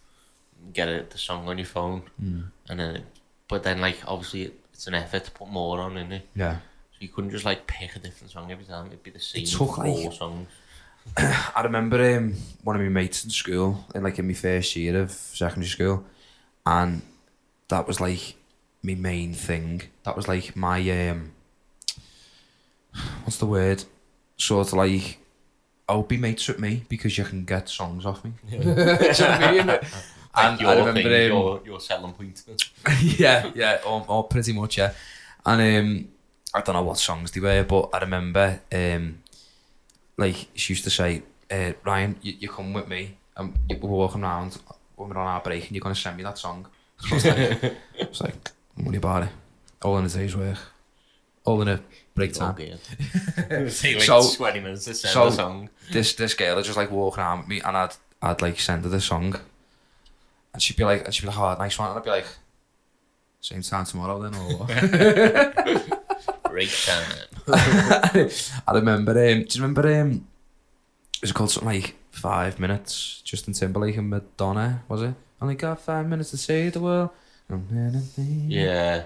get 0.73 0.87
it 0.89 1.09
the 1.11 1.17
song 1.17 1.47
on 1.49 1.57
your 1.57 1.67
phone, 1.67 2.03
Hmm. 2.19 2.41
and 2.69 2.79
then. 2.79 2.95
It, 2.97 3.03
but 3.49 3.63
then, 3.63 3.81
like, 3.81 3.99
obviously, 4.07 4.43
it- 4.43 4.59
it's 4.73 4.87
an 4.87 4.95
effort 4.95 5.25
to 5.25 5.31
put 5.31 5.49
more 5.49 5.79
on 5.81 5.97
in 5.97 6.11
it. 6.13 6.27
yeah. 6.35 6.55
So 6.91 6.97
you 6.99 7.09
couldn't 7.09 7.31
just 7.31 7.45
like 7.45 7.67
pick 7.67 7.95
a 7.95 7.99
different 7.99 8.31
song 8.31 8.51
every 8.51 8.65
time. 8.65 8.87
It'd 8.87 9.03
be 9.03 9.11
the 9.11 9.19
same 9.19 9.43
it 9.43 9.49
took, 9.49 9.75
four 9.75 9.85
like- 9.85 10.13
songs. 10.13 10.47
I 11.17 11.61
remember 11.63 11.97
um, 12.17 12.33
one 12.63 12.75
of 12.77 12.81
my 12.81 12.87
mates 12.89 13.25
in 13.25 13.29
school, 13.29 13.85
in 13.93 14.03
like 14.03 14.17
in 14.19 14.27
my 14.27 14.33
first 14.33 14.75
year 14.75 14.99
of 15.01 15.11
secondary 15.11 15.67
school, 15.69 16.05
and 16.65 17.01
that 17.67 17.85
was 17.87 17.99
like 17.99 18.35
my 18.81 18.95
main 18.95 19.33
thing. 19.33 19.81
That 20.03 20.15
was 20.15 20.27
like 20.29 20.55
my 20.55 20.79
um, 21.09 21.33
what's 23.23 23.37
the 23.37 23.45
word? 23.45 23.83
Sort 24.37 24.67
of 24.67 24.73
like, 24.73 25.17
oh, 25.89 26.03
be 26.03 26.17
mates 26.17 26.47
with 26.47 26.59
me 26.59 26.83
because 26.89 27.17
you 27.17 27.23
can 27.23 27.45
get 27.45 27.69
songs 27.69 28.05
off 28.05 28.23
me. 28.23 28.33
Do 28.49 28.57
you 28.57 28.63
know 28.63 28.73
what 28.75 29.19
I 29.19 29.51
mean? 29.51 29.79
Like 30.35 30.45
And 30.45 30.61
your 30.61 30.69
I 30.71 30.77
remember, 30.79 31.03
thing, 31.03 31.31
um, 31.31 31.37
your, 31.37 31.61
your 31.63 31.79
selling 31.79 32.13
point. 32.13 32.41
yeah, 33.01 33.51
yeah, 33.53 33.81
or, 33.85 34.03
or 34.07 34.23
pretty 34.23 34.51
much, 34.51 34.79
yeah. 34.79 34.91
And 35.45 35.61
um, 35.61 36.07
I 36.55 36.61
don't 36.61 36.73
know 36.73 36.81
what 36.81 36.97
songs 36.97 37.29
they 37.29 37.39
were, 37.39 37.63
but 37.63 37.89
I 37.93 37.99
remember, 37.99 38.59
um, 38.73 39.19
like 40.17 40.47
she 40.55 40.73
used 40.73 40.85
to 40.85 40.89
say, 40.89 41.21
uh, 41.51 41.73
"Ryan, 41.85 42.15
you, 42.23 42.33
you 42.39 42.49
come 42.49 42.73
with 42.73 42.87
me, 42.87 43.15
and 43.37 43.53
we're 43.69 43.89
walking 43.89 44.23
around 44.23 44.57
when 44.95 45.09
we're 45.09 45.17
on 45.17 45.27
our 45.27 45.41
break, 45.41 45.67
and 45.67 45.75
you're 45.75 45.81
gonna 45.83 45.93
send 45.93 46.17
me 46.17 46.23
that 46.23 46.39
song. 46.39 46.65
So 46.97 47.09
I 47.11 47.13
was 47.13 47.25
like, 47.25 47.63
I 48.01 48.05
was 48.09 48.21
like, 48.21 48.95
about 48.95 49.23
it. 49.23 49.29
All 49.83 49.97
in 49.99 50.05
a 50.05 50.09
day's 50.09 50.35
work. 50.35 50.57
All 51.45 51.61
in 51.61 51.67
a 51.67 51.79
break 52.15 52.33
time. 52.33 52.51
Okay. 52.51 52.77
Take 53.69 53.95
like 53.97 54.03
So- 54.03 54.33
20 54.35 54.59
minutes 54.59 54.85
to 54.85 54.93
send 54.93 55.13
so- 55.13 55.27
a 55.27 55.31
song. 55.31 55.69
this 55.91 56.13
this 56.13 56.33
girl 56.33 56.55
would 56.55 56.65
just 56.65 56.77
like 56.77 56.91
walk 56.91 57.17
around 57.17 57.39
with 57.39 57.47
me 57.47 57.61
and 57.61 57.75
I'd 57.77 57.95
I'd 58.21 58.41
like 58.41 58.59
send 58.59 58.83
her 58.83 58.89
the 58.89 59.01
song 59.01 59.35
and 60.53 60.61
she'd 60.61 60.77
be 60.77 60.83
like 60.83 61.05
and 61.05 61.13
she'd 61.13 61.23
be 61.23 61.27
like 61.29 61.37
oh 61.39 61.55
nice 61.57 61.77
one 61.79 61.89
and 61.89 61.97
I'd 61.99 62.03
be 62.05 62.09
like 62.11 62.27
same 63.41 63.61
time 63.61 63.85
tomorrow 63.85 64.21
then 64.21 64.35
or 64.35 64.57
what 64.57 64.69
Break 66.53 66.69
time. 66.85 67.27
I 68.67 68.71
remember 68.73 69.11
um, 69.11 69.43
do 69.43 69.57
you 69.57 69.61
remember 69.63 69.99
um 70.01 70.27
was 71.21 71.31
it 71.31 71.33
called 71.33 71.49
something 71.51 71.67
like 71.73 71.95
five 72.11 72.59
minutes 72.59 73.21
Justin 73.25 73.53
Timberlake 73.53 73.97
and 73.97 74.09
Madonna 74.09 74.83
was 74.87 75.01
it 75.01 75.15
only 75.41 75.55
got 75.55 75.81
five 75.81 76.07
minutes 76.07 76.29
to 76.31 76.37
save 76.37 76.73
the 76.73 76.79
world 76.79 77.09
Yeah. 78.47 79.03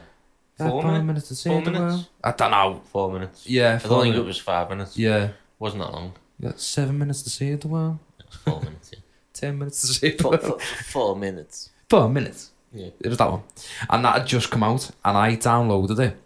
Got 0.59 0.69
Four 0.71 0.81
five 0.81 0.91
minutes? 1.03 1.29
minutes 1.29 1.43
to 1.43 1.49
Four 1.49 1.61
the 1.61 1.71
minutes? 1.71 1.93
world 1.95 2.07
I 2.23 2.31
don't 2.31 2.51
know 2.51 2.81
Four 2.91 3.11
minutes. 3.11 3.47
yeah 3.47 3.75
I 3.75 3.79
four 3.79 3.89
don't 3.89 4.01
think 4.03 4.15
it 4.15 4.17
minutes. 4.19 4.37
was 4.37 4.43
five 4.43 4.69
minutes. 4.69 4.97
yeah 4.97 5.29
Wasn't 5.59 5.81
that 5.81 5.91
long. 5.91 6.13
you 6.39 6.49
got 6.49 6.59
seven 6.59 6.97
minutes 6.97 7.21
to 7.23 7.29
see 7.29 7.53
the 7.55 7.67
world 7.67 7.99
It 8.19 8.25
was 8.25 8.35
four 8.37 8.61
minutes. 8.61 8.91
Yeah. 8.93 8.99
ten 9.33 9.57
minutes 9.59 9.81
to 9.81 9.87
save 9.87 10.17
the 10.17 10.23
Four, 10.23 10.31
world 10.31 10.43
four, 10.43 10.59
four 10.59 11.15
minutes. 11.15 11.69
four 11.89 12.09
minutes 12.09 12.51
Yeah. 12.73 12.89
It 12.99 13.07
was 13.09 13.17
that 13.17 13.29
one. 13.31 13.43
And 13.89 14.03
that 14.05 14.13
had 14.19 14.27
just 14.27 14.49
come 14.49 14.63
out, 14.63 14.89
and 15.05 15.15
I 15.17 15.35
downloaded 15.37 15.99
it. 15.99 16.17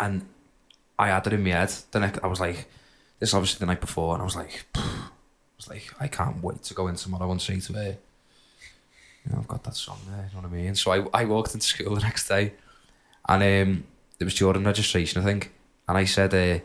And 0.00 0.26
I 0.98 1.08
had 1.08 1.26
it 1.26 1.32
in 1.32 1.42
my 1.44 1.50
head. 1.50 1.72
The 1.92 2.00
next, 2.00 2.22
I 2.22 2.26
was 2.26 2.40
like, 2.40 2.68
this 3.18 3.30
is 3.30 3.34
obviously 3.34 3.60
the 3.60 3.66
night 3.66 3.80
before, 3.80 4.14
and 4.14 4.22
I 4.22 4.24
was 4.24 4.36
like, 4.36 4.64
I 4.74 5.08
was 5.56 5.68
like, 5.68 5.92
I 6.00 6.06
can't 6.08 6.42
wait 6.42 6.62
to 6.64 6.74
go 6.74 6.86
in 6.88 6.96
tomorrow 6.96 7.30
and 7.30 7.40
see 7.40 7.60
to 7.60 7.72
her, 7.74 7.96
you 9.24 9.32
know, 9.32 9.38
I've 9.38 9.48
got 9.48 9.64
that 9.64 9.74
song 9.76 9.98
there, 10.08 10.28
you 10.28 10.36
know 10.36 10.48
what 10.48 10.52
I 10.52 10.62
mean? 10.62 10.74
So 10.74 10.90
I, 10.92 11.22
I 11.22 11.24
walked 11.24 11.54
into 11.54 11.66
school 11.66 11.94
the 11.94 12.00
next 12.02 12.28
day, 12.28 12.52
and 13.28 13.42
um, 13.42 13.84
it 14.18 14.24
was 14.24 14.34
during 14.34 14.64
registration, 14.64 15.20
I 15.22 15.24
think. 15.24 15.52
And 15.86 15.96
I 15.98 16.04
said, 16.04 16.34
uh, 16.34 16.60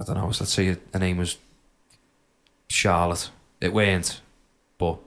I 0.00 0.04
don't 0.04 0.16
know, 0.16 0.26
let's 0.26 0.52
say 0.52 0.76
her 0.92 0.98
name 0.98 1.18
was 1.18 1.36
Charlotte. 2.68 3.30
It 3.60 3.72
weren't, 3.72 4.20
but 4.78 4.98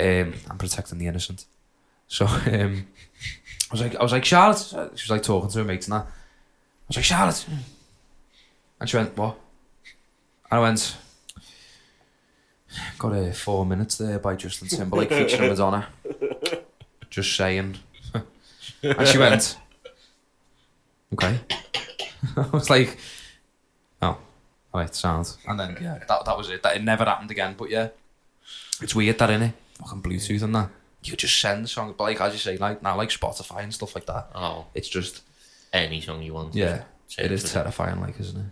um, 0.00 0.34
I'm 0.50 0.58
protecting 0.58 0.98
the 0.98 1.06
innocent. 1.06 1.44
So 2.08 2.26
um, 2.26 2.86
I 3.70 3.72
was 3.72 3.80
like, 3.80 3.96
I 3.96 4.02
was 4.02 4.12
like 4.12 4.24
Charlotte. 4.24 4.58
She 4.94 5.04
was 5.04 5.10
like 5.10 5.22
talking 5.22 5.50
to 5.50 5.58
her 5.58 5.64
mates 5.64 5.86
and 5.86 5.94
that. 5.94 6.06
I 6.06 6.88
was 6.88 6.96
like 6.96 7.04
Charlotte, 7.04 7.46
and 8.80 8.88
she 8.88 8.96
went 8.96 9.16
what? 9.16 9.38
And 10.50 10.58
I 10.58 10.62
went. 10.62 10.96
Got 12.98 13.12
a 13.12 13.32
four 13.32 13.64
minutes 13.64 13.98
there 13.98 14.18
by 14.18 14.34
Justin 14.34 14.68
Timberlake 14.68 15.08
featuring 15.10 15.48
Madonna. 15.48 15.88
Just 17.10 17.36
saying. 17.36 17.76
And 18.84 19.08
she 19.08 19.18
went. 19.18 19.56
Okay. 21.12 21.40
I 22.36 22.46
was 22.52 22.70
like, 22.70 22.96
oh, 24.02 24.06
all 24.08 24.18
right, 24.74 24.94
sounds. 24.94 25.38
And 25.46 25.58
then 25.60 25.76
yeah, 25.80 25.98
that 26.08 26.24
that 26.24 26.36
was 26.36 26.50
it. 26.50 26.62
That 26.62 26.76
it 26.76 26.82
never 26.82 27.04
happened 27.04 27.30
again. 27.30 27.54
But 27.56 27.70
yeah, 27.70 27.88
it's 28.80 28.94
weird 28.94 29.18
that 29.18 29.30
innit? 29.30 29.52
Fucking 29.78 30.02
Bluetooth 30.02 30.42
and 30.42 30.54
that. 30.54 30.70
You 31.02 31.16
just 31.16 31.38
send 31.38 31.64
the 31.64 31.68
song, 31.68 31.94
but 31.96 32.04
like 32.04 32.20
as 32.20 32.32
you 32.32 32.38
say, 32.38 32.56
like 32.56 32.82
now 32.82 32.96
like 32.96 33.10
Spotify 33.10 33.62
and 33.62 33.74
stuff 33.74 33.94
like 33.94 34.06
that. 34.06 34.28
Oh, 34.34 34.66
It's 34.74 34.88
just 34.88 35.22
any 35.72 36.00
song 36.00 36.22
you 36.22 36.32
want. 36.34 36.54
yeah, 36.54 36.84
it 37.18 37.30
is 37.30 37.52
terrifying, 37.52 38.00
like 38.00 38.18
isn't 38.18 38.40
it? 38.40 38.46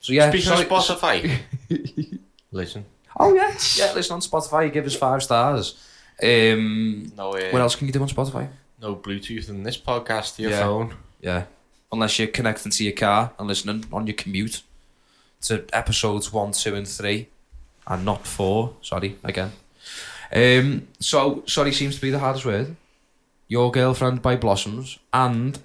So 0.00 0.12
yeah, 0.14 0.30
Speaking 0.30 0.46
sorry- 0.48 0.62
of 0.64 0.68
Spotify, 0.70 1.38
listen. 2.52 2.86
Oh 3.18 3.34
yeah, 3.34 3.54
yeah. 3.76 3.92
Listen 3.94 4.14
on 4.14 4.20
Spotify, 4.20 4.72
give 4.72 4.86
us 4.86 4.96
five 4.96 5.22
stars. 5.22 5.74
Um, 6.22 7.12
No, 7.16 7.34
uh, 7.34 7.50
what 7.50 7.60
else 7.60 7.76
can 7.76 7.86
you 7.86 7.92
do 7.92 8.00
on 8.00 8.08
Spotify? 8.08 8.48
No 8.80 8.94
Bluetooth 8.96 9.48
in 9.48 9.62
this 9.62 9.76
podcast 9.76 10.36
to 10.36 10.42
your 10.42 10.50
Yeah. 10.52 10.60
phone. 10.62 10.94
Yeah, 11.20 11.44
unless 11.92 12.18
you're 12.18 12.28
connecting 12.28 12.72
to 12.72 12.84
your 12.84 12.94
car 12.94 13.32
and 13.38 13.46
listening 13.48 13.84
on 13.92 14.06
your 14.06 14.14
commute 14.16 14.62
to 15.42 15.64
episodes 15.72 16.32
one, 16.32 16.52
two, 16.52 16.74
and 16.74 16.86
three, 16.88 17.28
and 17.86 18.04
not 18.04 18.26
four. 18.26 18.74
Sorry 18.82 19.16
again. 19.24 19.52
Um, 20.32 20.88
so 20.98 21.42
sorry 21.46 21.72
seems 21.72 21.96
to 21.96 22.00
be 22.00 22.10
the 22.10 22.18
hardest 22.20 22.44
word. 22.46 22.76
Your 23.48 23.70
girlfriend 23.72 24.22
by 24.22 24.36
Blossoms 24.36 24.98
and 25.12 25.58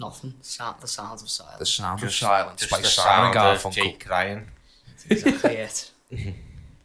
Nothing. 0.00 0.34
Sa- 0.42 0.74
the 0.80 0.88
sounds 0.88 1.22
of 1.22 1.30
silence. 1.30 1.58
the 1.60 1.66
silence. 1.66 2.00
sound 2.00 2.02
of 2.02 2.12
silence 2.12 2.60
Just 2.60 2.70
by 2.72 2.80
the 2.80 2.86
Simon 2.88 3.26
and 3.26 3.34
sound 3.34 3.56
of 3.56 3.62
Garfunkel. 3.62 3.74
Jake 3.74 4.04
crying. 4.04 4.46
exactly 5.08 5.56
it. 5.56 5.90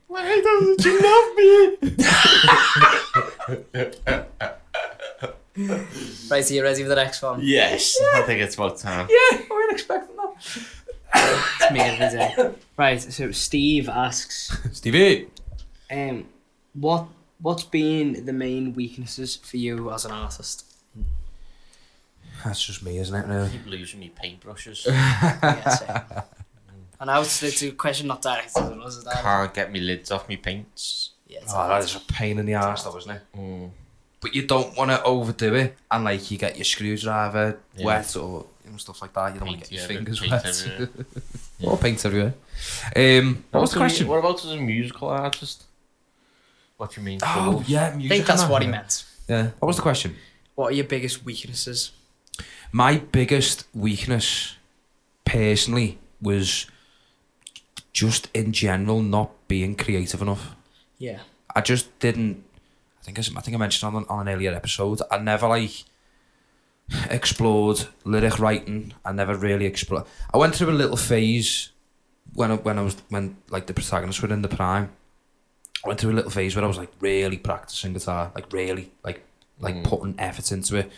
Why 0.08 0.42
doesn't 0.42 0.86
you 0.86 1.02
love 1.02 1.36
me? 1.36 1.78
Right, 6.30 6.44
so 6.46 6.54
you 6.54 6.62
ready 6.64 6.84
for 6.84 6.90
the 6.90 6.96
next 6.96 7.22
one? 7.22 7.40
Yes, 7.42 7.98
I 8.16 8.22
think 8.22 8.42
it's 8.42 8.56
about 8.56 8.78
time. 8.78 9.08
Yeah, 9.10 9.38
I 9.40 9.48
wasn't 9.50 9.72
expecting 9.72 10.16
that. 10.16 10.34
It's 11.62 11.72
me 11.72 11.80
every 11.80 12.18
day. 12.18 12.54
Right, 12.78 13.02
so 13.02 13.32
Steve 13.32 13.90
asks, 13.90 14.56
Stevie. 14.74 15.28
um, 15.92 16.26
what 16.74 17.08
what's 17.42 17.64
been 17.64 18.26
the 18.26 18.34
main 18.34 18.74
weaknesses 18.74 19.36
for 19.38 19.58
you 19.58 19.92
as 19.92 20.06
an 20.06 20.12
artist? 20.12 20.66
That's 22.44 22.64
just 22.64 22.84
me, 22.84 23.00
isn't 23.00 23.16
it? 23.16 23.28
Really? 23.28 23.50
keep 23.50 23.66
losing 23.66 24.00
me 24.00 24.12
paintbrushes. 24.22 24.86
Yes, 24.86 25.84
yeah. 25.88 26.22
I 27.00 27.20
was 27.20 27.42
it's, 27.42 27.62
it's 27.62 27.62
a 27.64 27.72
question 27.72 28.08
not 28.08 28.22
directed 28.22 28.64
at 28.64 28.72
us, 28.80 28.98
is 28.98 29.04
that? 29.06 29.22
Can't 29.24 29.54
get 29.54 29.72
me 29.72 29.80
lids 29.80 30.12
off 30.12 30.30
me 30.30 30.38
paints. 30.38 31.12
Yeah, 31.28 31.40
it's 31.42 31.54
Oh, 31.56 31.68
that 31.68 31.84
is 31.84 31.96
a 31.96 32.00
pain 32.02 32.38
in 32.38 32.46
the 32.46 32.56
arse, 32.56 32.84
though, 32.84 32.96
isn't 32.98 33.12
it? 33.12 33.22
Mm. 33.36 33.70
But 34.20 34.34
you 34.36 34.48
don't 34.48 34.76
want 34.76 34.90
to 34.92 35.02
overdo 35.04 35.54
it, 35.56 35.78
and 35.92 36.04
like 36.04 36.32
you 36.32 36.38
get 36.38 36.56
your 36.58 36.66
screwdriver 36.66 37.60
Yeah. 37.76 37.86
wet 37.86 38.16
or 38.16 38.46
you 38.66 38.72
know 38.72 38.78
stuff 38.78 39.02
like 39.02 39.14
that. 39.14 39.34
You 39.34 39.40
don't 39.40 39.50
want 39.50 39.64
to 39.64 39.70
get 39.70 39.80
your 39.80 39.88
fingers 39.88 40.20
paint 40.20 40.32
wet. 40.32 40.46
everywhere. 40.46 40.90
or 41.64 41.78
paint 41.78 42.06
everywhere. 42.06 42.34
Um, 42.96 43.44
what 43.52 43.62
was 43.62 43.72
the 43.72 43.80
What 43.80 43.86
about- 43.86 43.90
question? 43.90 44.08
What 44.08 44.18
about 44.20 44.44
as 44.46 44.52
a 44.52 44.58
musical 44.58 45.10
artist? 45.10 45.66
What 46.78 46.92
do 46.94 47.02
you 47.02 47.06
mean? 47.06 47.20
Oh 47.24 47.52
tools? 47.54 47.70
yeah, 47.70 47.96
I 47.96 48.08
think 48.08 48.26
that's 48.26 48.42
and 48.44 48.52
what 48.52 48.62
he 48.64 48.68
meant. 48.68 49.06
Yeah. 49.28 49.50
What 49.60 49.68
was 49.68 49.76
the 49.76 49.82
question? 49.84 50.16
What 50.56 50.72
are 50.72 50.76
your 50.76 50.86
biggest 50.86 51.24
weaknesses? 51.24 51.92
My 52.72 52.98
biggest 52.98 53.66
weakness, 53.74 54.56
personally, 55.26 56.00
was 56.22 56.66
just 57.94 58.30
in 58.34 58.52
general 58.52 59.02
not 59.02 59.30
being 59.48 59.76
creative 59.76 60.22
enough. 60.22 60.56
Yeah. 60.98 61.20
I 61.56 61.62
just 61.62 61.98
didn't. 62.00 62.44
I 63.08 63.12
think 63.12 63.38
I 63.38 63.42
think 63.42 63.56
I 63.56 63.58
mentioned 63.60 63.96
on, 63.96 64.06
on 64.10 64.28
an 64.28 64.34
earlier 64.34 64.54
episode. 64.54 65.02
I 65.10 65.18
never 65.20 65.48
like 65.48 65.84
explored 67.10 67.86
lyric 68.04 68.40
writing. 68.40 68.94
I 69.06 69.12
never 69.12 69.36
really 69.36 69.66
explored. 69.66 70.04
I 70.34 70.38
went 70.38 70.56
through 70.56 70.70
a 70.70 70.72
little 70.72 70.98
phase 70.98 71.70
when 72.34 72.52
I, 72.52 72.56
when 72.56 72.78
I 72.80 72.82
was 72.82 72.98
when 73.10 73.38
like 73.50 73.68
the 73.68 73.74
protagonists 73.74 74.22
were 74.22 74.32
in 74.34 74.42
the 74.42 74.48
prime. 74.50 74.90
I 75.84 75.88
went 75.88 76.00
through 76.00 76.12
a 76.12 76.14
little 76.20 76.32
phase 76.32 76.56
where 76.56 76.66
I 76.66 76.68
was 76.68 76.78
like 76.78 76.92
really 77.00 77.38
practicing 77.38 77.94
guitar, 77.94 78.32
like 78.36 78.52
really 78.52 78.92
like 79.04 79.24
like 79.60 79.76
Mm. 79.76 79.84
putting 79.86 80.16
effort 80.20 80.52
into 80.52 80.76
it. 80.76 80.92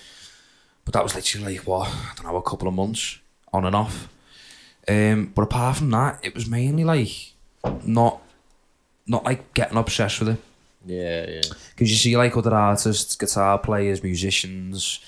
But 0.85 0.93
that 0.93 1.03
was 1.03 1.15
literally 1.15 1.57
like 1.57 1.67
what 1.67 1.87
I 1.87 2.13
don't 2.15 2.25
know, 2.25 2.37
a 2.37 2.41
couple 2.41 2.67
of 2.67 2.73
months 2.73 3.19
on 3.53 3.65
and 3.65 3.75
off. 3.75 4.09
Um, 4.87 5.31
but 5.35 5.43
apart 5.43 5.77
from 5.77 5.91
that, 5.91 6.19
it 6.23 6.33
was 6.33 6.47
mainly 6.47 6.83
like 6.83 7.33
not 7.83 8.21
not 9.07 9.23
like 9.23 9.53
getting 9.53 9.77
obsessed 9.77 10.19
with 10.19 10.29
it. 10.29 10.41
Yeah, 10.85 11.25
yeah. 11.29 11.41
Because 11.71 11.91
you 11.91 11.97
see 11.97 12.15
like 12.17 12.35
other 12.37 12.53
artists, 12.55 13.15
guitar 13.15 13.57
players, 13.59 14.01
musicians, 14.03 14.99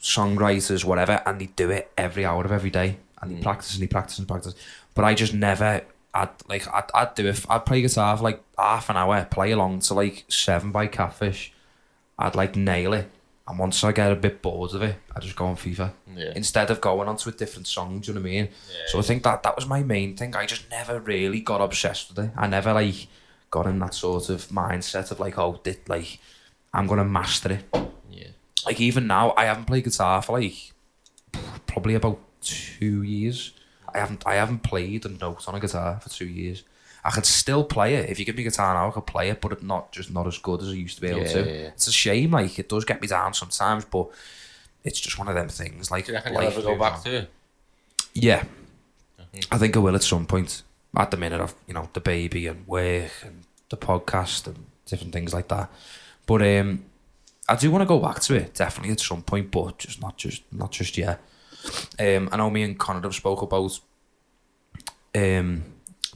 songwriters, 0.00 0.84
whatever, 0.84 1.22
and 1.26 1.40
they 1.40 1.46
do 1.46 1.70
it 1.70 1.90
every 1.96 2.24
hour 2.24 2.44
of 2.44 2.52
every 2.52 2.70
day. 2.70 2.98
And 3.20 3.30
they 3.30 3.36
Mm. 3.40 3.42
practice 3.42 3.74
and 3.74 3.82
they 3.82 3.86
practice 3.86 4.18
and 4.18 4.28
practice. 4.28 4.54
But 4.94 5.04
I 5.04 5.14
just 5.14 5.34
never, 5.34 5.82
I'd 6.14 6.28
like, 6.48 6.66
I'd, 6.72 6.84
I'd 6.94 7.14
do 7.14 7.26
it, 7.26 7.44
I'd 7.48 7.66
play 7.66 7.80
guitar 7.82 8.16
for 8.16 8.22
like 8.24 8.42
half 8.58 8.88
an 8.90 8.96
hour, 8.96 9.24
play 9.30 9.50
along 9.52 9.80
to 9.80 9.94
like 9.94 10.24
Seven 10.28 10.70
by 10.70 10.86
Catfish. 10.86 11.52
I'd 12.18 12.34
like 12.34 12.56
nail 12.56 12.92
it. 12.92 13.10
And 13.48 13.58
once 13.60 13.82
I 13.84 13.92
get 13.92 14.10
a 14.10 14.16
bit 14.16 14.42
bored 14.42 14.74
of 14.74 14.82
it, 14.82 14.96
I 15.14 15.20
just 15.20 15.36
go 15.36 15.46
on 15.46 15.56
FIFA. 15.56 15.92
Yeah. 16.16 16.32
Instead 16.34 16.70
of 16.70 16.80
going 16.80 17.08
on 17.08 17.16
to 17.18 17.28
a 17.28 17.32
different 17.32 17.66
song, 17.68 18.00
do 18.00 18.08
you 18.10 18.14
know 18.14 18.20
what 18.20 18.26
I 18.28 18.30
mean? 18.30 18.44
yeah. 18.70 18.84
So 18.88 18.98
I 18.98 19.02
think 19.02 19.22
that 19.22 19.42
that 19.44 19.54
was 19.54 19.66
my 19.66 19.82
main 19.82 20.16
thing. 20.16 20.34
I 20.34 20.46
just 20.46 20.68
never 20.70 20.98
really 20.98 21.40
got 21.40 21.60
obsessed 21.60 22.08
with 22.08 22.24
it. 22.26 22.30
I 22.36 22.48
never 22.48 22.72
like 22.72 23.06
got 23.50 23.66
in 23.66 23.78
that 23.78 23.94
sort 23.94 24.28
of 24.28 24.46
mindset 24.48 25.10
of 25.10 25.20
like, 25.20 25.38
oh, 25.38 25.60
did 25.62 25.78
like 25.88 26.18
I'm 26.72 26.86
gonna 26.86 27.04
master 27.04 27.52
it. 27.52 27.64
yeah. 28.10 28.28
Like 28.64 28.80
even 28.80 29.06
now, 29.06 29.32
I 29.36 29.44
haven't 29.46 29.66
played 29.66 29.84
guitar 29.84 30.20
for 30.22 30.38
like 30.38 30.72
probably 31.66 31.94
about 31.94 32.18
two 32.40 33.02
years. 33.02 33.52
I 33.94 33.98
haven't 33.98 34.22
I 34.26 34.34
haven't 34.34 34.60
played 34.62 35.04
a 35.06 35.08
note 35.08 35.48
on 35.48 35.54
a 35.54 35.60
guitar 35.60 36.00
for 36.00 36.08
two 36.08 36.26
years. 36.28 36.64
I 37.04 37.10
could 37.10 37.24
still 37.26 37.62
play 37.64 37.94
it 37.94 38.10
if 38.10 38.18
you 38.18 38.24
give 38.24 38.34
me 38.36 38.42
a 38.42 38.46
guitar 38.50 38.74
now. 38.74 38.88
I 38.88 38.90
could 38.90 39.06
play 39.06 39.30
it, 39.30 39.40
but 39.40 39.52
it 39.52 39.62
not 39.62 39.92
just 39.92 40.10
not 40.10 40.26
as 40.26 40.38
good 40.38 40.60
as 40.62 40.68
I 40.68 40.72
used 40.72 40.96
to 40.96 41.00
be 41.02 41.08
able 41.08 41.20
Yeah, 41.20 41.32
to. 41.32 41.38
yeah. 41.46 41.66
It's 41.68 41.86
a 41.86 41.92
shame. 41.92 42.32
Like 42.32 42.58
it 42.58 42.68
does 42.68 42.84
get 42.84 43.00
me 43.00 43.06
down 43.06 43.32
sometimes, 43.32 43.84
but 43.84 44.08
it's 44.82 44.98
just 45.00 45.16
one 45.18 45.28
of 45.28 45.34
them 45.34 45.48
things. 45.48 45.90
Like 45.90 46.06
Do 46.06 46.12
you 46.12 46.16
reckon 46.16 46.32
you'll 46.34 46.42
ever 46.42 46.62
go 46.62 46.76
back 46.76 47.02
to 47.04 47.14
it? 47.14 47.30
Yeah, 48.12 48.44
Mhm. 49.20 49.46
I 49.52 49.58
think 49.58 49.76
I 49.76 49.78
will 49.78 49.94
at 49.94 50.02
some 50.02 50.26
point. 50.26 50.62
At 50.96 51.10
the 51.10 51.16
minute 51.16 51.40
of 51.40 51.54
you 51.66 51.74
know 51.74 51.88
the 51.92 52.00
baby 52.00 52.46
and 52.46 52.66
work 52.66 53.10
and 53.22 53.42
the 53.68 53.76
podcast 53.76 54.46
and 54.46 54.66
different 54.86 55.12
things 55.12 55.32
like 55.34 55.48
that. 55.48 55.70
But 56.26 56.42
um, 56.42 56.84
I 57.48 57.56
do 57.56 57.70
want 57.70 57.82
to 57.82 57.86
go 57.86 57.98
back 57.98 58.20
to 58.20 58.34
it 58.34 58.54
definitely 58.54 58.92
at 58.92 59.00
some 59.00 59.22
point, 59.22 59.50
but 59.50 59.78
just 59.78 60.00
not 60.00 60.16
just 60.16 60.42
not 60.52 60.70
just 60.72 60.96
yet. 60.98 61.20
Um, 61.98 62.28
I 62.32 62.36
know 62.36 62.50
me 62.50 62.62
and 62.62 62.78
Connor 62.78 63.02
have 63.02 63.14
spoke 63.14 63.42
about 63.42 63.78
um 65.14 65.64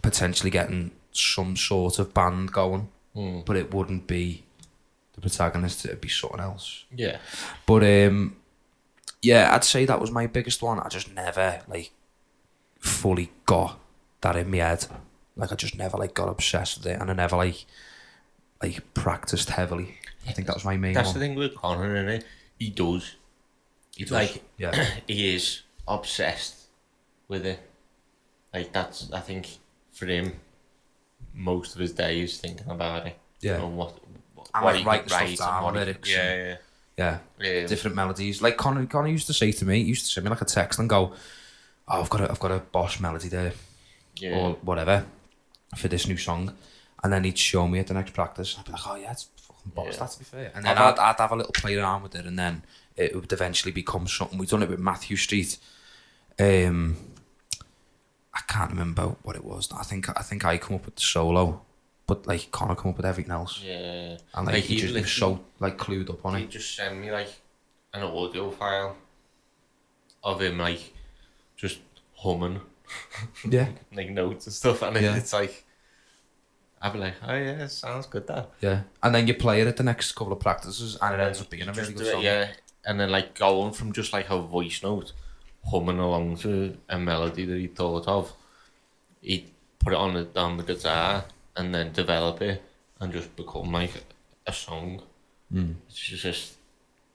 potentially 0.02 0.50
getting 0.50 0.90
some 1.12 1.56
sort 1.56 1.98
of 1.98 2.14
band 2.14 2.52
going, 2.52 2.88
Mm. 3.16 3.44
but 3.44 3.56
it 3.56 3.74
wouldn't 3.74 4.06
be 4.06 4.44
the 5.14 5.20
protagonist. 5.20 5.84
It'd 5.84 6.00
be 6.00 6.08
something 6.08 6.38
else. 6.40 6.84
Yeah. 6.94 7.18
But 7.66 7.82
um, 7.82 8.36
yeah, 9.20 9.52
I'd 9.52 9.64
say 9.64 9.84
that 9.84 10.00
was 10.00 10.12
my 10.12 10.28
biggest 10.28 10.62
one. 10.62 10.78
I 10.78 10.88
just 10.88 11.12
never 11.12 11.60
like 11.66 11.90
fully 12.78 13.32
got 13.46 13.78
that 14.20 14.36
in 14.36 14.50
my 14.50 14.58
head. 14.58 14.86
Like 15.36 15.52
I 15.52 15.54
just 15.54 15.76
never 15.76 15.96
like 15.96 16.14
got 16.14 16.28
obsessed 16.28 16.78
with 16.78 16.86
it, 16.86 17.00
and 17.00 17.10
I 17.10 17.14
never 17.14 17.36
like 17.36 17.64
like 18.62 18.94
practiced 18.94 19.50
heavily. 19.50 19.96
I 20.28 20.32
think 20.32 20.46
that 20.46 20.56
was 20.56 20.64
my 20.64 20.76
main 20.76 20.92
That's 20.92 21.08
one. 21.10 21.14
the 21.18 21.20
thing 21.20 21.34
with 21.34 21.54
Connor, 21.54 22.04
innit? 22.04 22.24
He 22.58 22.70
does. 22.70 23.16
He 23.96 24.04
does. 24.04 24.12
Like, 24.12 24.42
yeah, 24.58 24.86
he 25.06 25.34
is 25.34 25.62
obsessed 25.88 26.66
with 27.28 27.46
it. 27.46 27.58
Like, 28.52 28.72
that's, 28.72 29.10
I 29.12 29.20
think, 29.20 29.46
for 29.92 30.06
him, 30.06 30.32
most 31.32 31.74
of 31.74 31.80
his 31.80 31.92
day 31.92 32.20
is 32.20 32.38
thinking 32.38 32.68
about 32.68 33.06
it. 33.06 33.16
Yeah. 33.40 33.62
And 33.62 33.76
what, 33.76 33.94
what, 34.34 34.48
And, 34.54 34.64
what 34.64 34.74
like, 34.74 34.78
he 34.80 34.84
writing 34.84 35.08
stuff 35.08 35.20
write 35.20 35.38
down, 35.38 35.62
what 35.64 35.74
lyrics 35.74 36.10
Yeah, 36.12 36.34
yeah. 36.34 36.56
yeah. 36.98 37.18
yeah. 37.40 37.66
Different 37.66 37.96
melodies. 37.96 38.42
Like 38.42 38.56
Connor, 38.56 38.84
Connor 38.86 39.08
used 39.08 39.28
to 39.28 39.32
say 39.32 39.52
to 39.52 39.64
me, 39.64 39.82
he 39.82 39.88
used 39.88 40.04
to 40.04 40.10
send 40.10 40.24
me 40.24 40.30
like 40.30 40.42
a 40.42 40.44
text 40.44 40.78
and 40.78 40.88
go, 40.88 41.12
"Oh, 41.88 42.00
I've 42.02 42.10
got 42.10 42.20
a, 42.22 42.30
I've 42.30 42.40
got 42.40 42.50
a 42.50 42.58
boss 42.58 42.98
melody 43.00 43.28
there, 43.28 43.52
yeah. 44.16 44.36
or 44.36 44.52
whatever, 44.62 45.06
for 45.76 45.88
this 45.88 46.06
new 46.06 46.16
song," 46.16 46.54
and 47.02 47.12
then 47.12 47.24
he'd 47.24 47.38
show 47.38 47.66
me 47.68 47.78
at 47.78 47.86
the 47.86 47.94
next 47.94 48.12
practice. 48.12 48.56
I'd 48.58 48.64
be 48.64 48.72
like, 48.72 48.86
"Oh 48.86 48.96
yeah, 48.96 49.12
it's 49.12 49.28
fucking 49.36 49.72
boss." 49.74 49.94
Yeah. 49.94 49.98
That 49.98 50.10
to 50.10 50.18
be 50.18 50.24
fair. 50.24 50.52
And 50.54 50.64
then 50.64 50.78
I'd, 50.78 50.98
I'd 50.98 51.16
have 51.18 51.32
a 51.32 51.36
little 51.36 51.52
play 51.52 51.76
around 51.76 52.02
with 52.02 52.14
it, 52.14 52.26
and 52.26 52.38
then 52.38 52.62
it 52.96 53.14
would 53.14 53.32
eventually 53.32 53.72
become 53.72 54.06
something. 54.06 54.38
We'd 54.38 54.48
done 54.48 54.62
it 54.62 54.68
with 54.68 54.80
Mathew 54.80 55.16
Street. 55.16 55.58
Um, 56.38 56.96
I 58.32 58.40
can't 58.48 58.70
remember 58.70 59.16
what 59.22 59.36
it 59.36 59.44
was. 59.44 59.68
I 59.72 59.82
think 59.82 60.08
I 60.08 60.22
think 60.22 60.44
I 60.44 60.56
come 60.58 60.76
up 60.76 60.84
with 60.86 60.96
the 60.96 61.02
solo, 61.02 61.62
but 62.06 62.26
like 62.26 62.50
Connor 62.50 62.74
come 62.74 62.90
up 62.92 62.96
with 62.96 63.06
everything 63.06 63.32
else, 63.32 63.60
yeah. 63.62 64.16
and 64.34 64.46
like, 64.46 64.54
Like, 64.54 64.64
he 64.64 64.74
he 64.74 64.80
just 64.80 64.94
was 64.94 65.10
so 65.10 65.40
like 65.58 65.76
clued 65.78 66.10
up 66.10 66.24
on 66.24 66.36
it. 66.36 66.40
He 66.40 66.46
just 66.46 66.74
sent 66.74 66.96
me, 66.98 67.10
like, 67.10 67.28
an 67.92 68.02
audio 68.02 68.50
file 68.50 68.96
of 70.22 70.40
him, 70.40 70.58
like, 70.58 70.92
just 71.56 71.80
humming, 72.16 72.60
Yeah, 73.48 73.68
like, 73.94 74.10
notes 74.10 74.46
and 74.46 74.54
stuff. 74.54 74.82
And 74.82 74.96
Yeah. 74.96 75.16
it's 75.16 75.32
like, 75.32 75.64
I'd 76.82 76.92
be 76.92 76.98
like, 76.98 77.14
oh, 77.26 77.34
yeah, 77.34 77.66
sounds 77.66 78.06
good, 78.06 78.26
that. 78.28 78.50
yeah. 78.60 78.82
And 79.02 79.14
then 79.14 79.26
you 79.26 79.34
play 79.34 79.60
it 79.60 79.66
at 79.66 79.76
the 79.76 79.82
next 79.82 80.12
couple 80.12 80.32
of 80.32 80.40
practices, 80.40 80.96
and 81.00 81.14
it 81.14 81.20
ends 81.22 81.40
up 81.40 81.50
being 81.50 81.68
a 81.68 81.72
really 81.72 81.92
good 81.92 82.06
song. 82.06 82.22
Yeah, 82.22 82.48
and 82.84 82.98
then 82.98 83.10
like 83.10 83.34
going 83.38 83.72
from 83.72 83.92
just 83.92 84.12
like 84.12 84.30
a 84.30 84.38
voice 84.40 84.82
note, 84.82 85.12
humming 85.70 85.98
along 85.98 86.36
to 86.38 86.76
a 86.88 86.98
melody 86.98 87.44
that 87.44 87.58
he 87.58 87.66
thought 87.66 88.08
of, 88.08 88.32
he'd 89.20 89.50
put 89.78 89.92
it 89.92 89.96
on 89.98 90.14
the 90.14 90.40
on 90.40 90.56
the 90.56 90.62
guitar 90.62 91.24
and 91.56 91.74
then 91.74 91.92
develop 91.92 92.40
it 92.40 92.62
and 93.00 93.12
just 93.12 93.34
become 93.36 93.70
like 93.72 93.92
a 94.46 94.52
song. 94.52 95.02
Mm. 95.52 95.74
It's 95.88 95.98
just 95.98 96.56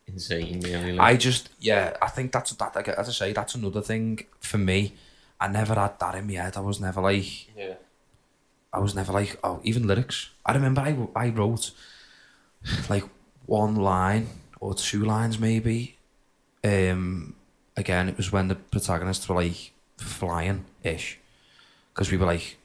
insane, 0.08 0.60
really. 0.62 1.00
I 1.00 1.16
just 1.16 1.50
yeah, 1.60 1.96
I 2.02 2.08
think 2.10 2.32
that's 2.32 2.52
that. 2.52 2.76
Like, 2.76 2.90
as 2.90 3.10
I 3.10 3.12
say, 3.12 3.34
that's 3.34 3.56
another 3.56 3.82
thing 3.82 4.26
for 4.40 4.58
me. 4.60 4.94
I 5.46 5.48
never 5.48 5.76
had 5.76 6.00
that 6.00 6.16
in 6.16 6.26
my 6.26 6.34
head. 6.34 6.58
I 6.58 6.62
was 6.62 6.82
never 6.82 7.02
like 7.02 7.56
yeah, 7.56 7.76
I 8.74 8.80
was 8.80 8.96
never 8.96 9.14
like 9.14 9.38
oh 9.44 9.60
even 9.64 9.86
lyrics. 9.88 10.32
I 10.46 10.54
remember 10.54 10.82
I 10.82 10.92
I 11.16 11.30
wrote 11.30 11.72
like 12.90 13.04
one 13.46 13.76
line 13.76 14.28
or 14.60 14.74
two 14.74 15.06
lines 15.06 15.38
maybe. 15.38 15.98
Um, 16.64 17.36
again, 17.78 18.10
it 18.10 18.18
was 18.18 18.32
when 18.32 18.48
the 18.48 18.56
protagonists 18.56 19.30
were 19.30 19.36
like 19.36 19.72
flying 19.98 20.66
ish, 20.84 21.20
because 21.94 22.12
we 22.12 22.18
were 22.18 22.26
like, 22.26 22.58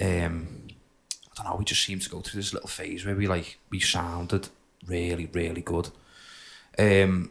um, 0.00 0.68
I 0.68 1.34
don't 1.34 1.46
know. 1.46 1.56
We 1.58 1.64
just 1.64 1.84
seemed 1.84 2.02
to 2.02 2.10
go 2.10 2.20
through 2.20 2.40
this 2.40 2.54
little 2.54 2.68
phase 2.68 3.04
where 3.04 3.16
we 3.16 3.26
like 3.26 3.58
we 3.68 3.80
sounded 3.80 4.48
really 4.86 5.28
really 5.32 5.62
good. 5.62 5.90
Um, 6.78 7.30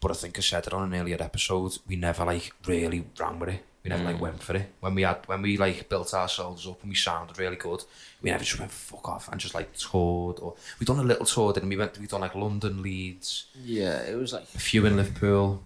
but 0.00 0.10
I 0.10 0.14
think 0.14 0.38
I 0.38 0.40
said 0.40 0.66
it 0.66 0.72
on 0.72 0.90
an 0.90 0.98
earlier 0.98 1.18
episode. 1.20 1.76
We 1.86 1.96
never 1.96 2.24
like 2.24 2.50
really 2.66 3.04
ran 3.18 3.38
with 3.38 3.50
it. 3.50 3.64
We 3.82 3.88
never 3.88 4.04
like 4.04 4.16
Mm. 4.16 4.20
went 4.20 4.42
for 4.42 4.54
it. 4.56 4.72
When 4.80 4.94
we 4.94 5.02
had 5.02 5.26
when 5.26 5.40
we 5.42 5.56
like 5.56 5.88
built 5.88 6.12
ourselves 6.12 6.66
up 6.66 6.82
and 6.82 6.90
we 6.90 6.94
sounded 6.96 7.38
really 7.38 7.56
good, 7.56 7.82
we 8.20 8.30
never 8.30 8.44
just 8.44 8.58
went 8.58 8.70
fuck 8.72 9.08
off 9.08 9.28
and 9.30 9.40
just 9.40 9.54
like 9.54 9.74
toured 9.76 10.38
or 10.40 10.54
we 10.78 10.84
done 10.84 10.98
a 10.98 11.02
little 11.02 11.24
tour. 11.24 11.52
Then 11.54 11.68
we 11.68 11.76
went 11.76 11.98
we 11.98 12.06
done 12.06 12.20
like 12.20 12.34
London, 12.34 12.82
Leeds, 12.82 13.46
yeah. 13.64 14.02
It 14.02 14.16
was 14.16 14.32
like 14.34 14.44
a 14.54 14.58
few 14.58 14.84
in 14.86 14.96
Liverpool. 14.96 15.62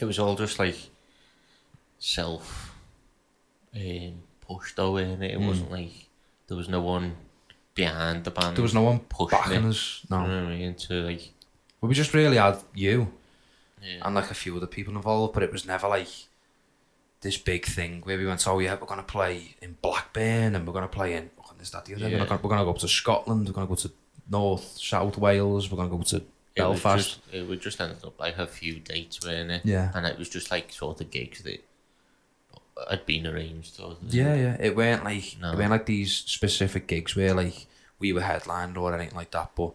it 0.00 0.06
was 0.06 0.18
all 0.18 0.34
just 0.36 0.58
like 0.58 0.76
self 1.98 2.74
um, 3.76 4.22
pushed 4.40 4.78
away, 4.78 5.04
and 5.12 5.22
it, 5.22 5.32
it 5.32 5.38
Mm. 5.40 5.46
wasn't 5.48 5.70
like 5.70 6.06
there 6.46 6.56
was 6.56 6.68
no 6.68 6.80
one 6.80 7.16
behind 7.74 8.24
the 8.24 8.30
band. 8.30 8.56
There 8.56 8.62
was 8.62 8.74
no 8.74 8.82
one 8.82 9.00
pushing 9.00 9.38
backing 9.38 9.64
it. 9.64 9.68
us. 9.68 10.00
You 10.08 10.16
No, 10.16 10.26
know 10.26 10.44
what 10.44 10.52
I 10.52 10.56
mean? 10.56 10.74
To 10.74 10.94
like, 11.02 11.30
we 11.80 11.94
just 11.94 12.12
really 12.14 12.36
had 12.36 12.58
you 12.74 13.12
yeah. 13.82 14.00
and 14.02 14.14
like 14.14 14.30
a 14.30 14.34
few 14.34 14.56
other 14.56 14.66
people 14.66 14.94
involved, 14.94 15.32
but 15.34 15.42
it 15.42 15.52
was 15.52 15.64
never 15.66 15.88
like 15.88 16.08
this 17.22 17.38
big 17.38 17.64
thing 17.64 18.02
where 18.04 18.18
we 18.18 18.26
went, 18.26 18.46
oh 18.46 18.58
yeah, 18.58 18.76
we're 18.78 18.86
gonna 18.86 19.02
play 19.02 19.54
in 19.62 19.76
Blackburn 19.80 20.54
and 20.54 20.66
we're 20.66 20.72
gonna 20.72 20.88
play 20.88 21.14
in 21.14 21.30
oh, 21.40 21.52
this, 21.58 21.70
that, 21.70 21.84
the 21.84 21.94
other. 21.94 22.08
Yeah. 22.08 22.20
We're, 22.20 22.26
gonna, 22.26 22.40
we're 22.42 22.50
gonna 22.50 22.64
go 22.64 22.70
up 22.70 22.78
to 22.78 22.88
Scotland. 22.88 23.46
We're 23.46 23.54
gonna 23.54 23.66
go 23.66 23.76
to 23.76 23.90
North, 24.30 24.76
South 24.78 25.16
Wales. 25.16 25.70
We're 25.70 25.76
gonna 25.76 25.88
go 25.96 26.02
to 26.02 26.16
It 26.16 26.22
was 26.62 26.82
Belfast. 26.82 27.20
just, 27.30 27.34
it 27.34 27.60
just 27.60 27.80
ended 27.80 28.04
up 28.04 28.18
like 28.20 28.38
a 28.38 28.46
few 28.46 28.80
dates, 28.80 29.24
weren't 29.24 29.50
it? 29.50 29.62
Yeah. 29.64 29.92
And 29.94 30.04
it 30.06 30.18
was 30.18 30.28
just 30.28 30.50
like 30.50 30.72
sort 30.72 31.00
of 31.00 31.10
gigs 31.10 31.42
that 31.42 31.64
had 32.90 33.06
been 33.06 33.26
arranged. 33.26 33.80
Yeah, 34.08 34.34
yeah. 34.34 34.56
It 34.58 34.74
weren't 34.74 35.04
like 35.04 35.36
No. 35.40 35.52
it 35.52 35.58
weren't 35.58 35.70
like 35.70 35.86
these 35.86 36.14
specific 36.14 36.86
gigs 36.86 37.14
where 37.14 37.34
like 37.34 37.66
we 37.98 38.12
were 38.12 38.22
headlined 38.22 38.76
or 38.76 38.94
anything 38.94 39.16
like 39.16 39.30
that. 39.30 39.52
But 39.54 39.72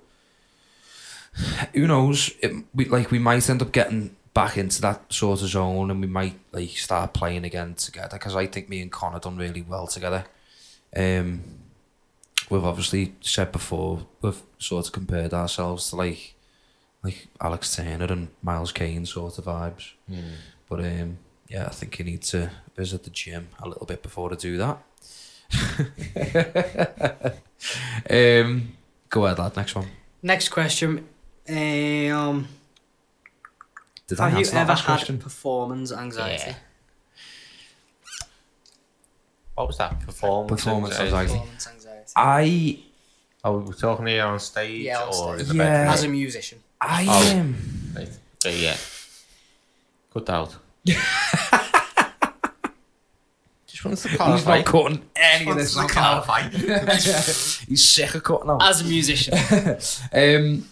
who 1.74 1.88
knows? 1.88 2.32
It, 2.42 2.52
we 2.74 2.86
like 2.86 3.12
we 3.12 3.20
might 3.20 3.50
end 3.50 3.62
up 3.62 3.72
getting 3.72 4.17
back 4.38 4.56
into 4.56 4.80
that 4.80 5.12
sort 5.12 5.42
of 5.42 5.48
zone, 5.48 5.90
and 5.90 6.00
we 6.00 6.06
might 6.06 6.40
like 6.52 6.70
start 6.70 7.12
playing 7.12 7.44
again 7.44 7.74
together. 7.74 8.18
Because 8.18 8.36
I 8.36 8.46
think 8.46 8.70
me 8.70 8.82
and 8.82 8.92
Connor 8.92 9.18
done 9.18 9.36
really 9.36 9.64
well 9.64 9.88
together. 9.88 10.26
Um, 10.96 11.42
we've 12.48 12.64
obviously 12.64 13.16
said 13.20 13.52
before 13.52 14.06
we've 14.22 14.40
sort 14.60 14.86
of 14.86 14.94
compared 14.94 15.34
ourselves 15.34 15.90
to 15.90 15.96
like 15.96 16.36
like 17.02 17.30
Alex 17.42 17.76
Turner 17.76 18.06
and 18.06 18.28
Miles 18.44 18.72
Kane 18.72 19.08
sort 19.08 19.40
of 19.40 19.46
vibes. 19.46 19.94
Mm. 20.08 20.34
But 20.70 20.82
um, 20.82 21.18
yeah, 21.48 21.66
I 21.66 21.70
think 21.70 21.98
you 21.98 22.06
need 22.06 22.22
to 22.34 22.52
visit 22.76 23.06
the 23.06 23.10
gym 23.10 23.48
a 23.60 23.68
little 23.68 23.88
bit 23.88 24.04
before 24.04 24.30
to 24.30 24.36
do 24.36 24.58
that. 24.60 24.78
um, 28.46 28.74
go 29.10 29.26
ahead, 29.26 29.40
lad. 29.40 29.56
Next 29.56 29.74
one. 29.74 29.88
Next 30.22 30.50
question. 30.50 31.08
Um, 31.50 32.48
Did 34.08 34.20
I 34.20 34.24
have 34.30 34.34
you 34.34 34.38
answer 34.40 34.52
that 34.54 34.62
ever 34.62 34.74
had 34.74 34.86
question? 34.86 35.18
performance 35.18 35.92
anxiety? 35.92 36.44
Yeah. 36.48 36.56
What 39.56 39.68
was 39.68 39.78
that? 39.78 40.00
Performance. 40.02 40.64
Performance 40.64 41.00
anxiety? 41.00 41.16
anxiety. 41.16 41.34
Performance 41.40 41.68
anxiety. 41.68 42.12
I 42.16 42.80
Oh, 43.44 43.60
we're 43.60 43.74
talking 43.74 44.08
here 44.08 44.26
on 44.26 44.40
stage, 44.40 44.82
Yeah, 44.86 45.02
on 45.04 45.08
or 45.10 45.38
stage. 45.38 45.50
in 45.52 45.58
the 45.58 45.64
Yeah. 45.64 45.70
bedroom? 45.74 45.94
As 45.94 46.04
a 46.04 46.08
musician. 46.08 46.60
I 46.82 47.06
Oh. 47.08 47.28
am. 47.38 47.94
Right. 47.96 48.10
Okay, 48.46 48.58
yeah. 48.60 48.78
Cut 50.14 50.30
out. 50.30 50.56
Just 53.68 53.86
wanted 53.86 53.98
to 54.02 54.08
He's 54.10 54.18
clarify. 54.18 54.58
not 54.58 54.66
cutting 54.66 55.02
any 55.16 55.42
of 55.44 55.48
Wanted 55.48 55.62
this 55.64 55.76
to 55.76 55.88
clarify. 55.88 56.50
He's 57.68 57.84
sick 57.84 58.16
of 58.16 58.24
cutting 58.24 58.50
out. 58.50 58.64
As 58.64 58.82
a 58.82 58.86
musician. 58.86 59.34
Um, 60.14 60.68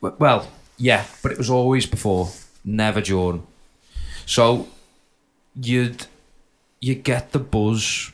well, 0.00 0.48
yeah, 0.78 1.04
but 1.22 1.32
it 1.32 1.38
was 1.38 1.50
always 1.50 1.86
before, 1.86 2.28
never 2.64 3.00
during. 3.00 3.46
So 4.26 4.68
you'd 5.60 6.06
you 6.80 6.94
get 6.94 7.32
the 7.32 7.38
buzz 7.40 8.12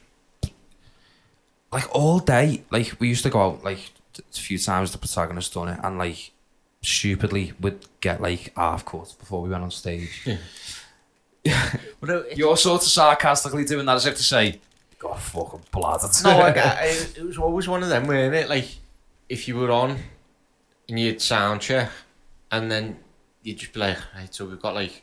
like 1.73 1.95
all 1.95 2.19
day. 2.21 2.63
Like 2.71 2.97
we 2.99 3.09
used 3.09 3.23
to 3.25 3.31
go 3.31 3.41
out 3.41 3.65
like 3.65 3.91
a 4.19 4.23
few 4.39 4.59
times. 4.59 4.93
The 4.93 4.99
protagonist 4.99 5.55
done 5.55 5.69
it, 5.69 5.81
and 5.83 5.99
like 5.99 6.31
stupidly 6.83 7.53
would 7.61 7.85
get 8.01 8.21
like 8.21 8.53
half 8.57 8.85
cut 8.85 9.15
before 9.19 9.43
we 9.43 9.49
went 9.51 9.65
on 9.65 9.71
stage. 9.71 10.27
But 12.01 12.11
it- 12.11 12.39
You're 12.39 12.57
sort 12.57 12.83
of 12.83 12.89
sarcastically 12.89 13.65
doing 13.65 13.87
that 13.87 13.97
as 13.97 14.07
if 14.07 14.17
to 14.17 14.23
say, 14.23 14.61
"God, 14.99 15.19
fucking 15.21 15.63
bladder." 15.71 16.09
no, 16.25 16.39
like, 16.39 16.57
I, 16.57 16.87
it 17.17 17.25
was 17.25 17.39
always 17.39 17.69
one 17.69 17.83
of 17.83 17.89
them, 17.89 18.07
weren't 18.07 18.35
it? 18.35 18.49
Like, 18.49 18.69
if 19.29 19.49
you 19.49 19.57
were 19.57 19.71
on 19.71 19.99
and 20.89 20.99
you'd 21.01 21.21
sound 21.21 21.61
check, 21.61 21.91
and 22.57 22.71
then 22.71 22.99
you'd 23.43 23.59
just 23.59 23.73
be 23.73 23.81
like, 23.81 23.99
right, 24.17 24.33
so 24.35 24.47
we've 24.47 24.61
got 24.61 24.75
like 24.75 25.03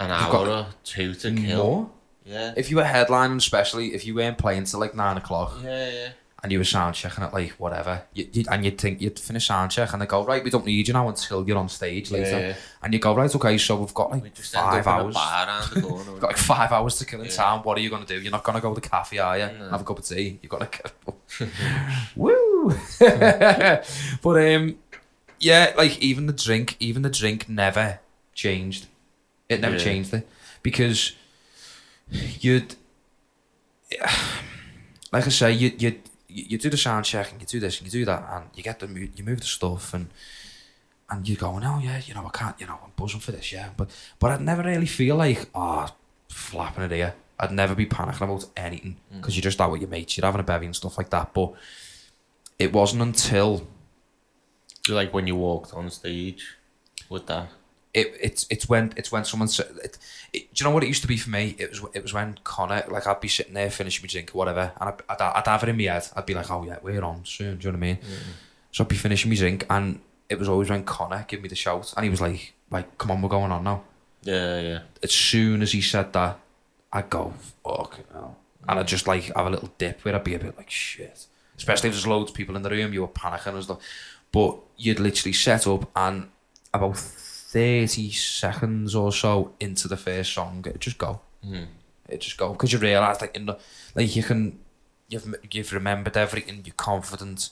an 0.00 0.10
You've 0.10 0.18
hour 0.18 0.32
got 0.32 0.48
or 0.48 0.66
two 0.82 1.14
to 1.14 1.34
kill. 1.34 1.64
more. 1.64 1.90
Yeah. 2.24 2.54
If 2.56 2.70
you 2.70 2.76
were 2.76 2.84
headlining, 2.84 3.36
especially 3.36 3.94
if 3.94 4.06
you 4.06 4.14
weren't 4.14 4.38
playing 4.38 4.64
till 4.64 4.80
like 4.80 4.94
nine 4.94 5.16
o'clock 5.18 5.58
Yeah, 5.62 5.90
yeah. 5.90 6.08
and 6.42 6.50
you 6.50 6.58
were 6.58 6.64
sound 6.64 6.94
checking 6.94 7.22
at 7.22 7.34
like 7.34 7.50
whatever, 7.52 8.02
you, 8.14 8.26
you, 8.32 8.44
and 8.50 8.64
you'd 8.64 8.78
think 8.78 9.00
you'd 9.02 9.18
finish 9.18 9.46
sound 9.46 9.70
check 9.70 9.92
and 9.92 10.00
they 10.00 10.06
go, 10.06 10.24
right, 10.24 10.42
we 10.42 10.48
don't 10.50 10.64
need 10.64 10.88
you 10.88 10.94
now 10.94 11.06
until 11.08 11.46
you're 11.46 11.58
on 11.58 11.68
stage 11.68 12.10
later. 12.10 12.38
Yeah. 12.40 12.54
And 12.82 12.92
you 12.94 12.98
go, 12.98 13.14
right, 13.14 13.32
okay, 13.34 13.58
so 13.58 13.76
we've 13.76 13.92
got 13.94 14.10
We 14.12 14.20
like 14.22 14.34
just 14.34 14.54
end 14.56 14.64
five 14.64 14.86
up 14.86 14.94
in 14.94 15.00
a 15.00 15.04
hours. 15.04 15.14
bar 15.14 15.46
around 15.46 15.70
the 15.72 15.80
corner. 15.82 16.12
We've 16.12 16.20
got 16.20 16.26
like 16.28 16.38
five 16.38 16.72
hours 16.72 16.96
to 16.98 17.04
kill 17.06 17.20
in 17.20 17.26
Yeah. 17.26 17.32
town. 17.32 17.60
What 17.62 17.76
are 17.76 17.80
you 17.82 17.90
going 17.90 18.04
to 18.06 18.08
do? 18.16 18.20
You're 18.20 18.32
not 18.32 18.42
going 18.42 18.56
to 18.56 18.62
go 18.62 18.74
to 18.74 18.80
the 18.80 18.88
cafe, 18.88 19.18
are 19.18 19.38
you? 19.38 19.46
No. 19.58 19.68
Have 19.70 19.82
a 19.82 19.84
cup 19.84 19.98
of 19.98 20.04
tea. 20.06 20.38
You're 20.42 20.48
going 20.50 20.66
to 20.66 21.48
Woo! 22.16 22.74
but 24.22 24.36
um, 24.54 24.76
yeah, 25.44 25.74
like 25.76 25.98
even 26.00 26.26
the 26.26 26.32
drink, 26.32 26.76
even 26.80 27.02
the 27.02 27.10
drink 27.10 27.48
never 27.48 28.00
changed. 28.34 28.86
It 29.48 29.60
never 29.60 29.76
Yeah. 29.76 29.84
changed 29.84 30.14
it 30.14 30.28
because 30.62 31.12
you'd, 32.10 32.76
like 35.12 35.26
I 35.26 35.28
say, 35.28 35.52
you 35.52 35.72
you 35.78 36.00
you 36.28 36.58
do 36.58 36.70
the 36.70 36.76
sound 36.76 37.04
check 37.04 37.30
and 37.30 37.40
you 37.40 37.46
do 37.46 37.60
this 37.60 37.78
and 37.78 37.86
you 37.86 37.92
do 38.00 38.04
that 38.06 38.24
and 38.32 38.44
you 38.54 38.62
get 38.62 38.80
the 38.80 38.86
you 39.14 39.22
move 39.22 39.40
the 39.40 39.46
stuff 39.46 39.92
and 39.94 40.08
and 41.10 41.28
you're 41.28 41.36
going, 41.36 41.62
oh 41.62 41.78
yeah, 41.78 42.00
you 42.06 42.14
know, 42.14 42.26
I 42.26 42.30
can't, 42.36 42.58
you 42.58 42.66
know, 42.66 42.78
I'm 42.82 42.92
buzzing 42.96 43.20
for 43.20 43.32
this, 43.32 43.52
yeah, 43.52 43.68
but 43.76 43.90
but 44.18 44.30
I'd 44.30 44.40
never 44.40 44.62
really 44.62 44.86
feel 44.86 45.16
like, 45.16 45.46
oh, 45.54 45.88
flapping 46.28 46.84
it 46.84 46.90
here. 46.90 47.14
I'd 47.38 47.52
never 47.52 47.74
be 47.74 47.84
panicking 47.84 48.22
about 48.22 48.46
anything 48.56 48.96
mm. 49.12 49.16
because 49.20 49.36
you're 49.36 49.42
just 49.42 49.60
out 49.60 49.70
with 49.72 49.82
your 49.82 49.90
mates, 49.90 50.16
you're 50.16 50.24
having 50.24 50.40
a 50.40 50.44
bevy 50.44 50.66
and 50.66 50.74
stuff 50.74 50.96
like 50.96 51.10
that. 51.10 51.34
But 51.34 51.52
it 52.58 52.72
wasn't 52.72 53.02
until 53.02 53.66
Like 54.88 55.14
when 55.14 55.26
you 55.26 55.36
walked 55.36 55.72
on 55.72 55.90
stage 55.90 56.56
with 57.08 57.26
that. 57.26 57.48
it 57.92 58.14
it's 58.20 58.46
it's 58.50 58.68
when 58.68 58.92
it's 58.96 59.10
when 59.12 59.24
someone 59.24 59.48
said 59.48 59.66
it, 59.82 59.98
it, 60.32 60.54
do 60.54 60.64
you 60.64 60.64
know 60.64 60.74
what 60.74 60.82
it 60.82 60.88
used 60.88 61.02
to 61.02 61.08
be 61.08 61.16
for 61.16 61.30
me? 61.30 61.54
It 61.58 61.70
was 61.70 61.80
it 61.94 62.02
was 62.02 62.12
when 62.12 62.38
Connor 62.44 62.84
like 62.88 63.06
I'd 63.06 63.20
be 63.20 63.28
sitting 63.28 63.54
there 63.54 63.70
finishing 63.70 64.02
my 64.02 64.08
drink 64.08 64.34
or 64.34 64.38
whatever 64.38 64.72
and 64.80 64.90
I'd, 64.90 65.02
I'd, 65.08 65.32
I'd 65.36 65.46
have 65.46 65.62
it 65.62 65.68
in 65.68 65.76
my 65.76 65.84
head. 65.84 66.08
I'd 66.16 66.26
be 66.26 66.34
like 66.34 66.50
oh 66.50 66.64
yeah 66.64 66.78
we're 66.82 67.02
on 67.02 67.24
soon 67.24 67.56
do 67.58 67.68
you 67.68 67.72
know 67.72 67.78
what 67.78 67.84
I 67.84 67.88
mean? 67.88 67.96
Mm-hmm. 67.96 68.30
So 68.72 68.84
I'd 68.84 68.88
be 68.88 68.96
finishing 68.96 69.30
my 69.30 69.36
drink 69.36 69.66
and 69.70 70.00
it 70.28 70.38
was 70.38 70.48
always 70.48 70.70
when 70.70 70.84
Connor 70.84 71.24
gave 71.28 71.42
me 71.42 71.48
the 71.48 71.54
shout 71.54 71.94
and 71.96 72.04
he 72.04 72.10
was 72.10 72.20
like 72.20 72.54
like 72.70 72.98
come 72.98 73.10
on 73.10 73.22
we're 73.22 73.28
going 73.28 73.52
on 73.52 73.64
now. 73.64 73.84
Yeah, 74.22 74.60
yeah. 74.60 74.78
as 75.02 75.12
soon 75.12 75.62
as 75.62 75.72
he 75.72 75.80
said 75.80 76.12
that 76.14 76.38
I'd 76.92 77.10
go 77.10 77.34
fuck 77.62 78.00
hell. 78.12 78.36
and 78.68 78.80
I'd 78.80 78.88
just 78.88 79.06
like 79.06 79.24
have 79.36 79.46
a 79.46 79.50
little 79.50 79.70
dip 79.78 80.04
where 80.04 80.14
I'd 80.14 80.24
be 80.24 80.34
a 80.34 80.38
bit 80.38 80.56
like 80.56 80.70
shit. 80.70 81.26
Especially 81.56 81.88
if 81.88 81.94
there's 81.94 82.06
loads 82.06 82.30
of 82.32 82.36
people 82.36 82.56
in 82.56 82.62
the 82.62 82.70
room 82.70 82.92
you 82.92 83.02
were 83.02 83.08
panicking 83.08 83.54
and 83.54 83.62
stuff 83.62 83.78
but 84.34 84.58
you'd 84.76 85.00
literally 85.00 85.32
set 85.32 85.66
up 85.66 85.88
and 85.94 86.28
about 86.74 86.98
30 86.98 88.10
seconds 88.10 88.94
or 88.94 89.12
so 89.12 89.54
into 89.60 89.86
the 89.86 89.96
first 89.96 90.32
song 90.32 90.64
it'd 90.66 90.80
just 90.80 90.98
go. 90.98 91.20
Mm. 91.46 91.66
it 92.08 92.20
just 92.20 92.36
go 92.36 92.52
because 92.52 92.72
you 92.72 92.78
realise 92.78 93.20
like 93.20 93.36
in 93.36 93.46
the 93.46 93.56
like 93.94 94.14
you 94.16 94.22
can 94.22 94.58
you've 95.08 95.34
you've 95.50 95.72
remembered 95.72 96.16
everything 96.16 96.62
you're 96.64 96.74
confident 96.74 97.50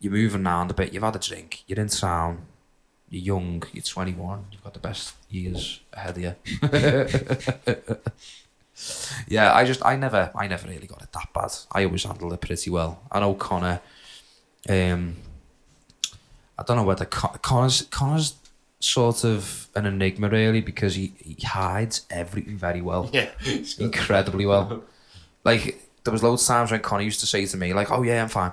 you're 0.00 0.12
moving 0.12 0.46
around 0.46 0.70
a 0.70 0.74
bit 0.74 0.92
you've 0.94 1.02
had 1.02 1.16
a 1.16 1.18
drink 1.18 1.64
you're 1.66 1.78
in 1.80 1.88
town 1.88 2.46
you're 3.10 3.22
young 3.34 3.62
you're 3.72 3.82
21 3.82 4.44
you've 4.52 4.64
got 4.64 4.72
the 4.74 4.80
best 4.80 5.14
years 5.28 5.80
ahead 5.92 6.16
of 6.16 6.22
you. 6.22 6.34
Yeah 9.28 9.52
I 9.54 9.64
just 9.64 9.84
I 9.84 9.96
never 9.96 10.30
I 10.34 10.46
never 10.46 10.66
really 10.66 10.86
got 10.86 11.02
it 11.02 11.12
that 11.12 11.28
bad. 11.34 11.52
I 11.72 11.84
always 11.84 12.04
handled 12.04 12.32
it 12.32 12.40
pretty 12.40 12.70
well. 12.70 13.02
I 13.12 13.20
know 13.20 13.34
Connor 13.34 13.80
um 14.68 15.16
I 16.60 16.62
don't 16.62 16.76
know 16.76 16.82
whether 16.84 17.06
Con- 17.06 17.38
Connor's 17.40 17.82
Connor's 17.90 18.34
sort 18.80 19.24
of 19.24 19.68
an 19.74 19.86
enigma 19.86 20.28
really 20.28 20.60
because 20.60 20.94
he, 20.94 21.12
he 21.18 21.36
hides 21.46 22.06
everything 22.10 22.56
very 22.56 22.80
well 22.80 23.10
Yeah. 23.12 23.30
incredibly 23.78 24.46
well. 24.46 24.84
Like 25.42 25.80
there 26.04 26.12
was 26.12 26.22
loads 26.22 26.42
of 26.42 26.48
times 26.48 26.70
when 26.70 26.80
Connor 26.80 27.02
used 27.02 27.20
to 27.20 27.26
say 27.26 27.46
to 27.46 27.56
me, 27.56 27.72
like, 27.72 27.90
"Oh 27.90 28.02
yeah, 28.02 28.22
I'm 28.22 28.28
fine." 28.28 28.52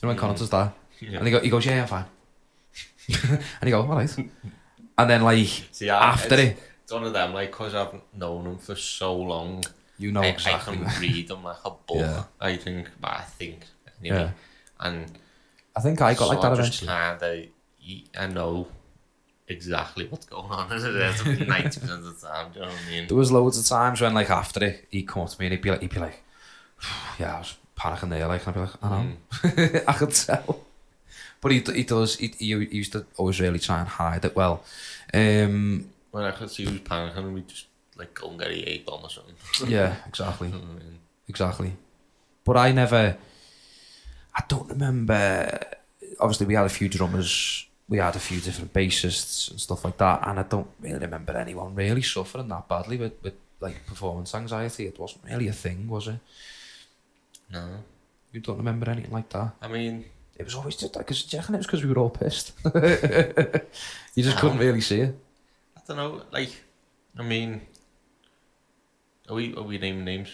You 0.00 0.02
know 0.02 0.08
when 0.10 0.16
Connor 0.16 0.34
mm. 0.34 0.38
does 0.38 0.50
that, 0.50 0.72
Yeah. 1.00 1.18
and 1.18 1.26
he, 1.26 1.32
go, 1.32 1.40
he 1.40 1.50
goes, 1.50 1.66
"Yeah, 1.66 1.82
I'm 1.82 1.88
fine," 1.88 2.04
and 3.60 3.64
he 3.64 3.70
go, 3.70 3.80
"All 3.82 3.88
right," 3.88 4.16
and 4.98 5.10
then 5.10 5.22
like 5.22 5.48
See, 5.72 5.90
I, 5.90 6.10
after 6.12 6.34
it's, 6.34 6.42
it, 6.42 6.58
it's 6.84 6.92
one 6.92 7.02
of 7.02 7.12
them, 7.12 7.34
like, 7.34 7.50
because 7.50 7.74
I've 7.74 8.00
known 8.14 8.46
him 8.46 8.58
for 8.58 8.76
so 8.76 9.16
long. 9.16 9.64
you 9.98 10.12
know 10.12 10.22
I, 10.22 10.26
exactly. 10.26 10.78
I 10.78 10.84
can 10.90 11.00
read 11.00 11.26
them 11.26 11.42
like 11.42 11.56
a 11.64 11.70
book, 11.70 11.80
Yeah. 11.96 12.22
I 12.40 12.54
think. 12.56 12.88
But 13.00 13.10
I 13.10 13.22
think, 13.22 13.64
anyway. 14.00 14.16
Yeah. 14.16 14.30
And 14.78 15.10
I 15.76 15.80
think 15.80 16.00
I 16.00 16.14
got 16.14 16.28
like 16.28 16.40
that 16.40 16.52
I 16.52 16.54
eventually. 16.54 16.88
kinda, 16.88 17.46
I 18.18 18.26
know 18.28 18.68
exactly 19.48 20.06
what's 20.08 20.26
going 20.26 20.50
on 20.50 20.72
in 20.72 20.78
it 20.78 21.48
90% 21.48 21.90
of 21.90 22.04
the 22.04 22.26
time, 22.26 22.52
do 22.52 22.60
you 22.60 22.64
know 22.64 22.72
what 22.72 22.80
I 22.86 22.90
mean? 22.90 23.06
There 23.06 23.16
was 23.16 23.30
loads 23.30 23.58
of 23.58 23.66
times 23.66 24.00
when 24.00 24.14
like 24.14 24.30
after 24.30 24.64
it, 24.64 24.86
he'd 24.90 25.06
come 25.06 25.22
up 25.22 25.28
to 25.28 25.38
me 25.40 25.46
and 25.46 25.52
he'd 25.52 25.62
be 25.62 25.70
like, 25.70 25.80
he'd 25.82 25.94
be 25.94 26.00
like, 26.00 26.22
"Yeah, 27.18 27.36
I 27.36 27.38
was 27.38 27.56
panicking 27.78 28.10
there," 28.10 28.26
like, 28.26 28.46
and 28.46 28.48
I'd 28.48 28.54
be 28.54 28.60
like, 28.60 28.82
"I 28.82 28.88
know." 28.88 29.12
Mm. 29.42 29.84
I 29.88 29.92
could 29.92 30.10
tell. 30.12 30.60
But 31.40 31.52
he 31.52 31.60
he 31.60 31.84
does 31.84 32.16
he, 32.16 32.28
he 32.38 32.46
used 32.46 32.92
to 32.92 33.06
always 33.16 33.40
really 33.40 33.58
try 33.58 33.78
and 33.78 33.88
hide 33.88 34.24
it 34.24 34.34
well. 34.34 34.64
Um, 35.14 35.90
When 36.10 36.24
I 36.24 36.30
could 36.32 36.50
see 36.50 36.64
he 36.64 36.72
was 36.72 36.80
panicking, 36.80 37.18
and 37.18 37.34
we 37.34 37.42
just 37.42 37.66
like 37.96 38.14
go 38.14 38.30
and 38.30 38.38
get 38.38 38.48
a 38.50 38.78
bomb 38.78 39.04
or 39.04 39.10
something. 39.10 39.34
yeah, 39.70 39.96
exactly. 40.08 40.48
You 40.48 40.54
know 40.54 40.60
what 40.60 40.70
I 40.82 40.84
mean? 40.84 40.98
exactly. 41.28 41.72
But 42.44 42.56
I 42.56 42.72
never, 42.72 43.16
I 44.36 44.42
don't 44.48 44.68
remember. 44.68 45.58
Obviously, 46.20 46.46
we 46.46 46.54
had 46.54 46.66
a 46.66 46.70
few 46.70 46.88
drummers, 46.88 47.66
we 47.88 47.98
had 47.98 48.16
a 48.16 48.20
few 48.20 48.40
different 48.40 48.72
bassists 48.72 49.50
and 49.50 49.60
stuff 49.60 49.84
like 49.84 49.96
that, 49.98 50.26
and 50.26 50.38
I 50.38 50.42
don't 50.44 50.68
really 50.80 50.98
remember 50.98 51.36
anyone 51.36 51.74
really 51.74 52.02
suffering 52.02 52.48
that 52.48 52.68
badly 52.68 52.96
with, 52.96 53.14
with 53.22 53.34
like 53.60 53.86
performance 53.86 54.34
anxiety. 54.34 54.86
It 54.86 54.98
wasn't 54.98 55.24
really 55.24 55.48
a 55.48 55.52
thing, 55.52 55.88
was 55.88 56.08
it? 56.08 56.18
No. 57.50 57.84
You 58.32 58.40
don't 58.40 58.58
remember 58.58 58.90
anything 58.90 59.12
like 59.12 59.28
that? 59.30 59.52
I 59.62 59.68
mean, 59.68 60.04
It 60.36 60.44
was 60.44 60.54
always 60.54 60.76
just 60.76 60.94
like, 60.96 61.06
cause, 61.06 61.22
do 61.22 61.36
you 61.36 61.40
reckon 61.40 61.54
it 61.54 61.58
was 61.58 61.66
because 61.66 61.82
we 61.84 61.90
were 61.90 61.98
all 61.98 62.10
pissed? 62.10 62.52
you 64.14 64.22
just 64.22 64.36
couldn't 64.38 64.58
really 64.58 64.82
see 64.82 65.00
it. 65.00 65.18
I 65.76 65.80
don't 65.88 65.96
know, 65.96 66.22
like, 66.30 66.52
I 67.18 67.22
mean, 67.22 67.62
are 69.28 69.34
we, 69.34 69.54
are 69.54 69.62
we 69.62 69.78
naming 69.78 70.04
names? 70.04 70.30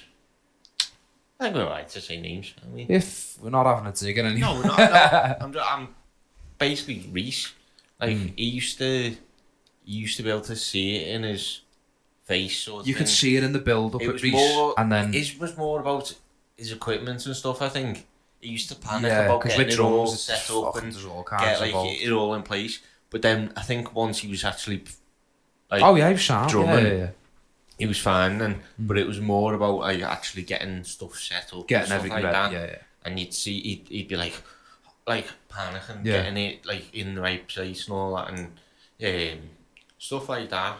I 1.42 1.46
think 1.46 1.56
we're 1.56 1.66
right 1.66 1.88
to 1.88 2.00
say 2.00 2.20
names. 2.20 2.54
If 2.88 3.36
we're 3.42 3.50
not 3.50 3.66
having 3.66 3.86
a 3.86 3.92
dig 3.92 4.16
in 4.16 4.26
anymore. 4.26 4.54
No, 4.54 4.60
we're 4.60 4.66
not. 4.66 4.78
no. 4.78 5.36
I'm, 5.40 5.52
ju- 5.52 5.58
I'm 5.60 5.88
basically 6.58 7.08
Reese. 7.10 7.52
Like 8.00 8.16
Mm. 8.16 8.32
he 8.38 8.44
used 8.44 8.78
to, 8.78 9.10
he 9.84 9.92
used 10.04 10.16
to 10.18 10.22
be 10.22 10.30
able 10.30 10.42
to 10.42 10.54
see 10.56 10.96
it 10.96 11.08
in 11.14 11.24
his 11.24 11.62
face. 12.24 12.58
Sort 12.58 12.82
of 12.82 12.88
You 12.88 12.94
could 12.94 13.08
see 13.08 13.36
it 13.36 13.42
in 13.42 13.52
the 13.52 13.58
build 13.58 13.94
up 13.96 14.02
It 14.02 14.08
at 14.10 14.22
Reese, 14.22 14.32
more, 14.34 14.74
and 14.78 14.90
then 14.92 15.12
his 15.12 15.36
was 15.36 15.56
more 15.56 15.80
about 15.80 16.14
his 16.56 16.70
equipment 16.70 17.26
and 17.26 17.34
stuff. 17.34 17.60
I 17.60 17.68
think 17.68 18.06
he 18.40 18.50
used 18.50 18.68
to 18.68 18.76
panic 18.76 19.10
yeah, 19.10 19.24
about 19.26 19.42
getting 19.42 19.58
with 19.58 19.68
it 19.74 19.80
all 19.80 20.06
set 20.06 20.48
up 20.50 20.76
and 20.76 20.96
all 21.06 21.24
get 21.28 21.60
like 21.60 21.68
involved. 21.70 21.90
it 22.00 22.12
all 22.12 22.34
in 22.34 22.42
place. 22.42 22.80
But 23.10 23.22
then 23.22 23.52
I 23.56 23.62
think 23.62 23.94
once 23.94 24.18
he 24.20 24.28
was 24.28 24.44
actually, 24.44 24.84
like, 25.70 25.82
oh 25.82 25.96
yeah, 25.96 26.06
he 26.08 26.14
was 26.14 26.24
sound. 26.24 26.52
Yeah, 26.52 26.78
yeah, 26.78 26.92
yeah. 26.92 27.08
He 27.82 27.86
was 27.86 27.98
fine. 28.12 28.34
And 28.44 28.54
but 28.88 28.96
it 29.02 29.06
was 29.12 29.20
more 29.20 29.50
about 29.58 29.78
like 29.88 30.02
actually 30.16 30.44
getting 30.52 30.84
stuff 30.84 31.14
settled, 31.30 31.68
Getting 31.68 31.86
stuff 31.86 31.98
everything 31.98 32.22
like 32.22 32.32
ready. 32.32 32.54
that 32.54 32.60
Yeah, 32.60 32.66
yeah. 32.72 32.82
and 33.04 33.12
you'd 33.18 33.34
see 33.42 33.56
he'd, 33.68 33.86
he'd 33.88 34.08
be 34.08 34.16
like 34.24 34.36
like 35.06 35.26
panicking 35.50 36.00
Yeah. 36.04 36.22
getting 36.22 36.36
it 36.48 36.66
like 36.72 36.86
in 36.94 37.14
the 37.16 37.20
right 37.28 37.44
place 37.54 37.80
and 37.86 37.94
all 37.96 38.14
that 38.16 38.28
and 38.32 38.42
um, 39.10 39.38
stuff 39.98 40.28
like 40.28 40.48
that 40.50 40.76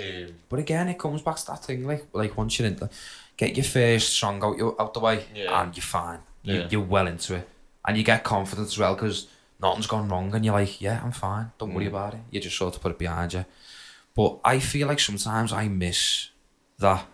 um, 0.00 0.28
But 0.48 0.58
again, 0.60 0.88
it 0.88 0.98
comes 0.98 1.22
back 1.22 1.36
to 1.36 1.46
that 1.46 1.64
thing 1.64 1.86
like 1.86 2.04
like 2.12 2.36
once 2.36 2.58
you're 2.58 2.68
in, 2.68 2.76
the, 2.76 2.88
get 3.36 3.56
your 3.56 3.64
first 3.64 4.08
song 4.20 4.42
out 4.44 4.56
your 4.58 4.72
out 4.80 4.92
the 4.94 5.00
way, 5.00 5.24
Yeah. 5.34 5.60
and 5.62 5.76
you're 5.76 5.82
fine. 6.00 6.20
You, 6.42 6.54
Yeah. 6.54 6.68
You're 6.70 6.88
well 6.94 7.06
into 7.08 7.34
it, 7.36 7.46
and 7.86 7.96
you 7.98 8.02
get 8.04 8.22
confidence 8.24 8.70
as 8.74 8.78
well 8.78 8.94
because 8.94 9.26
nothing's 9.60 9.86
gone 9.94 10.08
wrong, 10.08 10.34
and 10.34 10.44
you're 10.44 10.54
like, 10.62 10.80
yeah, 10.80 11.00
I'm 11.04 11.12
fine. 11.12 11.46
Don't 11.58 11.74
worry 11.74 11.86
Mm. 11.86 11.94
about 11.94 12.14
it. 12.14 12.20
You 12.30 12.40
just 12.40 12.56
sort 12.56 12.74
of 12.76 12.80
put 12.82 12.92
it 12.92 12.98
behind 12.98 13.32
you. 13.34 13.44
But 14.14 14.30
I 14.44 14.58
feel 14.60 14.86
like 14.88 15.00
sometimes 15.00 15.52
I 15.52 15.68
miss 15.68 16.28
that. 16.78 17.06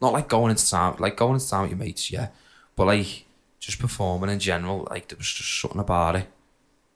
Not 0.00 0.12
like 0.12 0.28
going 0.28 0.50
into 0.50 0.68
town, 0.68 0.96
like 0.98 1.16
going 1.16 1.34
into 1.34 1.48
town 1.48 1.62
with 1.62 1.70
your 1.70 1.78
mates, 1.78 2.10
yeah, 2.10 2.28
but 2.76 2.86
like 2.86 3.24
just 3.60 3.78
performing 3.78 4.28
in 4.30 4.38
general. 4.38 4.86
Like 4.90 5.08
there 5.08 5.16
was 5.16 5.30
just 5.32 5.60
something 5.60 5.80
about 5.80 6.16
it. 6.16 6.26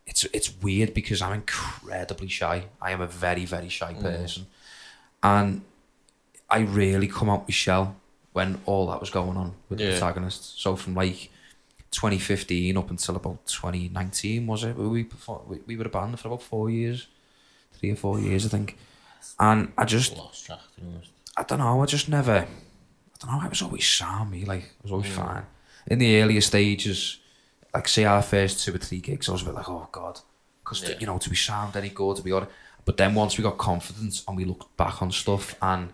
It's 0.07 0.25
it's 0.33 0.53
weird 0.61 0.93
because 0.95 1.23
I'm 1.23 1.33
incredibly 1.35 2.29
shy. 2.29 2.65
I 2.83 2.91
am 2.91 3.01
a 3.01 3.07
very 3.07 3.45
very 3.45 3.69
shy 3.69 3.95
Mm. 3.95 4.03
person, 4.03 4.47
and 5.23 5.63
I 6.51 6.59
really 6.61 7.09
come 7.09 7.31
out 7.31 7.49
my 7.49 7.53
shell 7.53 7.97
when 8.33 8.61
all 8.67 8.87
that 8.89 9.01
was 9.01 9.11
going 9.11 9.37
on 9.37 9.55
with 9.69 9.79
the 9.79 9.85
Yeah. 9.85 9.91
protagonists. 9.93 10.61
So 10.61 10.77
from 10.77 10.95
like 10.95 11.31
2015 11.91 12.77
up 12.77 12.91
until 12.91 13.17
about 13.17 13.47
2019 13.47 14.47
was 14.47 14.65
it? 14.65 14.77
We 14.77 15.05
perform, 15.05 15.43
we, 15.49 15.59
we 15.67 15.77
were 15.77 15.87
a 15.87 15.89
band 15.89 16.19
for 16.21 16.29
about 16.29 16.43
four 16.43 16.69
years, 16.69 17.07
three 17.79 17.91
or 17.93 17.97
four 17.97 18.21
years 18.21 18.45
I 18.45 18.49
think, 18.51 18.77
and 19.39 19.73
I 19.79 19.85
just 19.85 20.17
lost 20.17 20.45
track 20.47 20.61
to 20.75 20.81
be 20.81 20.87
honest 20.95 21.11
I 21.39 21.43
don't 21.45 21.59
know. 21.61 21.83
I 21.83 21.87
just 21.87 22.09
never. 22.09 22.39
I 22.41 22.47
don't 23.21 23.31
know. 23.33 23.41
I 23.41 23.49
was 23.49 23.63
always 23.63 23.87
sound 23.87 24.31
me. 24.31 24.45
Like 24.45 24.65
I 24.65 24.83
was 24.83 24.93
always 24.93 25.11
Mm. 25.11 25.15
fine. 25.25 25.47
In 25.87 25.99
the 25.99 26.21
earlier 26.21 26.41
stages, 26.41 27.19
like 27.75 27.89
say 27.89 28.05
our 28.05 28.23
first 28.23 28.65
two 28.65 28.75
or 28.75 28.79
three 28.79 29.01
gigs, 29.01 29.29
I 29.29 29.33
was 29.33 29.43
a 29.43 29.47
bit 29.47 29.55
like, 29.55 29.69
oh 29.69 29.89
god, 29.93 30.21
because 30.63 30.83
Yeah. 30.83 30.97
you 31.01 31.07
know 31.07 31.19
to 31.19 31.31
be 31.31 31.37
sound 31.37 31.77
any 31.77 31.91
good 31.91 32.17
to 32.17 32.23
be 32.23 32.33
alright. 32.33 32.51
But 32.85 32.97
then 32.97 33.15
once 33.15 33.37
we 33.39 33.43
got 33.43 33.57
confidence 33.59 34.25
and 34.27 34.37
we 34.37 34.45
looked 34.45 34.77
back 34.77 35.03
on 35.03 35.11
stuff 35.13 35.55
and 35.63 35.93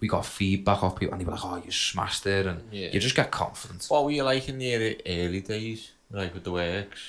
we 0.00 0.08
got 0.08 0.24
feedback 0.26 0.82
off 0.82 0.98
people, 0.98 1.12
and 1.12 1.20
they 1.20 1.26
were 1.26 1.32
like, 1.32 1.44
"Oh, 1.44 1.62
you 1.64 1.70
smashed 1.70 2.24
it," 2.26 2.46
and 2.46 2.58
Yeah. 2.72 2.90
you 2.92 2.98
just 3.00 3.14
get 3.14 3.30
confidence. 3.30 3.88
What 3.90 4.04
were 4.04 4.10
you 4.18 4.24
like 4.24 4.48
in 4.48 4.58
the 4.58 4.74
early, 4.74 5.00
early 5.06 5.40
days? 5.42 5.90
Like 6.10 6.32
with 6.34 6.44
the 6.44 6.52
works? 6.52 7.00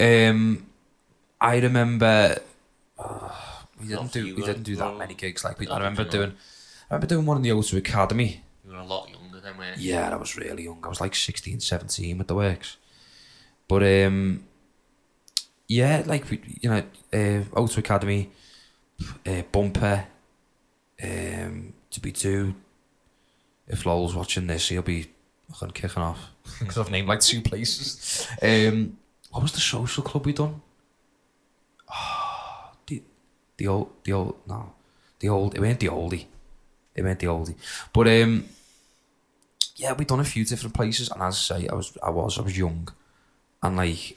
Um, 0.00 0.66
I 1.40 1.56
remember 1.58 2.38
uh, 2.98 3.30
we 3.80 3.88
didn't 3.88 4.12
do 4.12 4.34
we 4.36 4.42
didn't 4.42 4.62
do 4.62 4.76
that 4.76 4.96
many 4.96 5.14
gigs. 5.14 5.44
Like 5.44 5.58
we, 5.58 5.68
I 5.68 5.78
remember 5.78 6.02
you 6.02 6.10
doing, 6.10 6.32
I 6.90 6.94
remember 6.94 7.06
doing 7.06 7.26
one 7.26 7.36
in 7.36 7.42
the 7.42 7.50
O2 7.50 7.78
Academy. 7.78 8.42
You 8.64 8.72
were 8.72 8.78
a 8.78 8.84
lot 8.84 9.08
younger 9.08 9.40
than 9.40 9.56
when. 9.56 9.74
Yeah, 9.78 10.10
I 10.10 10.16
was 10.16 10.36
really 10.36 10.64
young. 10.64 10.80
I 10.84 10.88
was 10.88 11.00
like 11.00 11.14
16, 11.14 11.60
17 11.60 12.18
with 12.18 12.26
the 12.26 12.34
works. 12.34 12.76
But 13.68 13.82
um, 13.82 14.44
yeah, 15.68 16.02
like 16.06 16.28
we, 16.30 16.40
you 16.60 16.70
know, 16.70 16.78
uh, 17.12 17.44
O2 17.54 17.78
Academy, 17.78 18.30
uh, 19.26 19.42
Bumper, 19.52 20.06
um, 21.02 21.72
to 21.90 22.00
be 22.00 22.12
two. 22.12 22.54
If 23.68 23.86
Lowell's 23.86 24.14
watching 24.14 24.48
this, 24.48 24.68
he'll 24.68 24.82
be 24.82 25.10
fucking 25.52 25.70
kicking 25.70 26.02
off 26.02 26.30
because 26.58 26.78
I've 26.78 26.90
named 26.90 27.08
like 27.08 27.20
two 27.20 27.40
places. 27.40 28.26
Um, 28.42 28.98
what 29.30 29.42
was 29.42 29.52
the 29.52 29.60
social 29.60 30.02
club 30.02 30.26
we 30.26 30.32
done? 30.32 30.60
The 33.60 33.68
old 33.68 33.90
the 34.04 34.12
old 34.14 34.36
no, 34.48 34.72
the 35.18 35.28
old 35.28 35.54
it 35.54 35.60
weren't 35.60 35.80
the 35.80 35.88
oldie, 35.88 36.24
it 36.94 37.02
weren't 37.02 37.18
the 37.18 37.26
oldie, 37.26 37.56
but 37.92 38.06
um 38.08 38.48
yeah, 39.76 39.92
we 39.92 40.06
done 40.06 40.20
a 40.20 40.24
few 40.24 40.44
different 40.46 40.74
places, 40.74 41.10
and 41.10 41.20
as 41.22 41.34
I 41.36 41.58
say, 41.60 41.68
I 41.68 41.74
was, 41.74 41.96
I 42.02 42.08
was, 42.10 42.38
I 42.38 42.42
was 42.42 42.56
young, 42.56 42.88
and 43.62 43.76
like, 43.76 44.16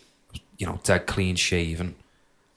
you 0.57 0.65
know, 0.67 0.79
dead 0.83 1.05
clean 1.07 1.35
shaven. 1.35 1.95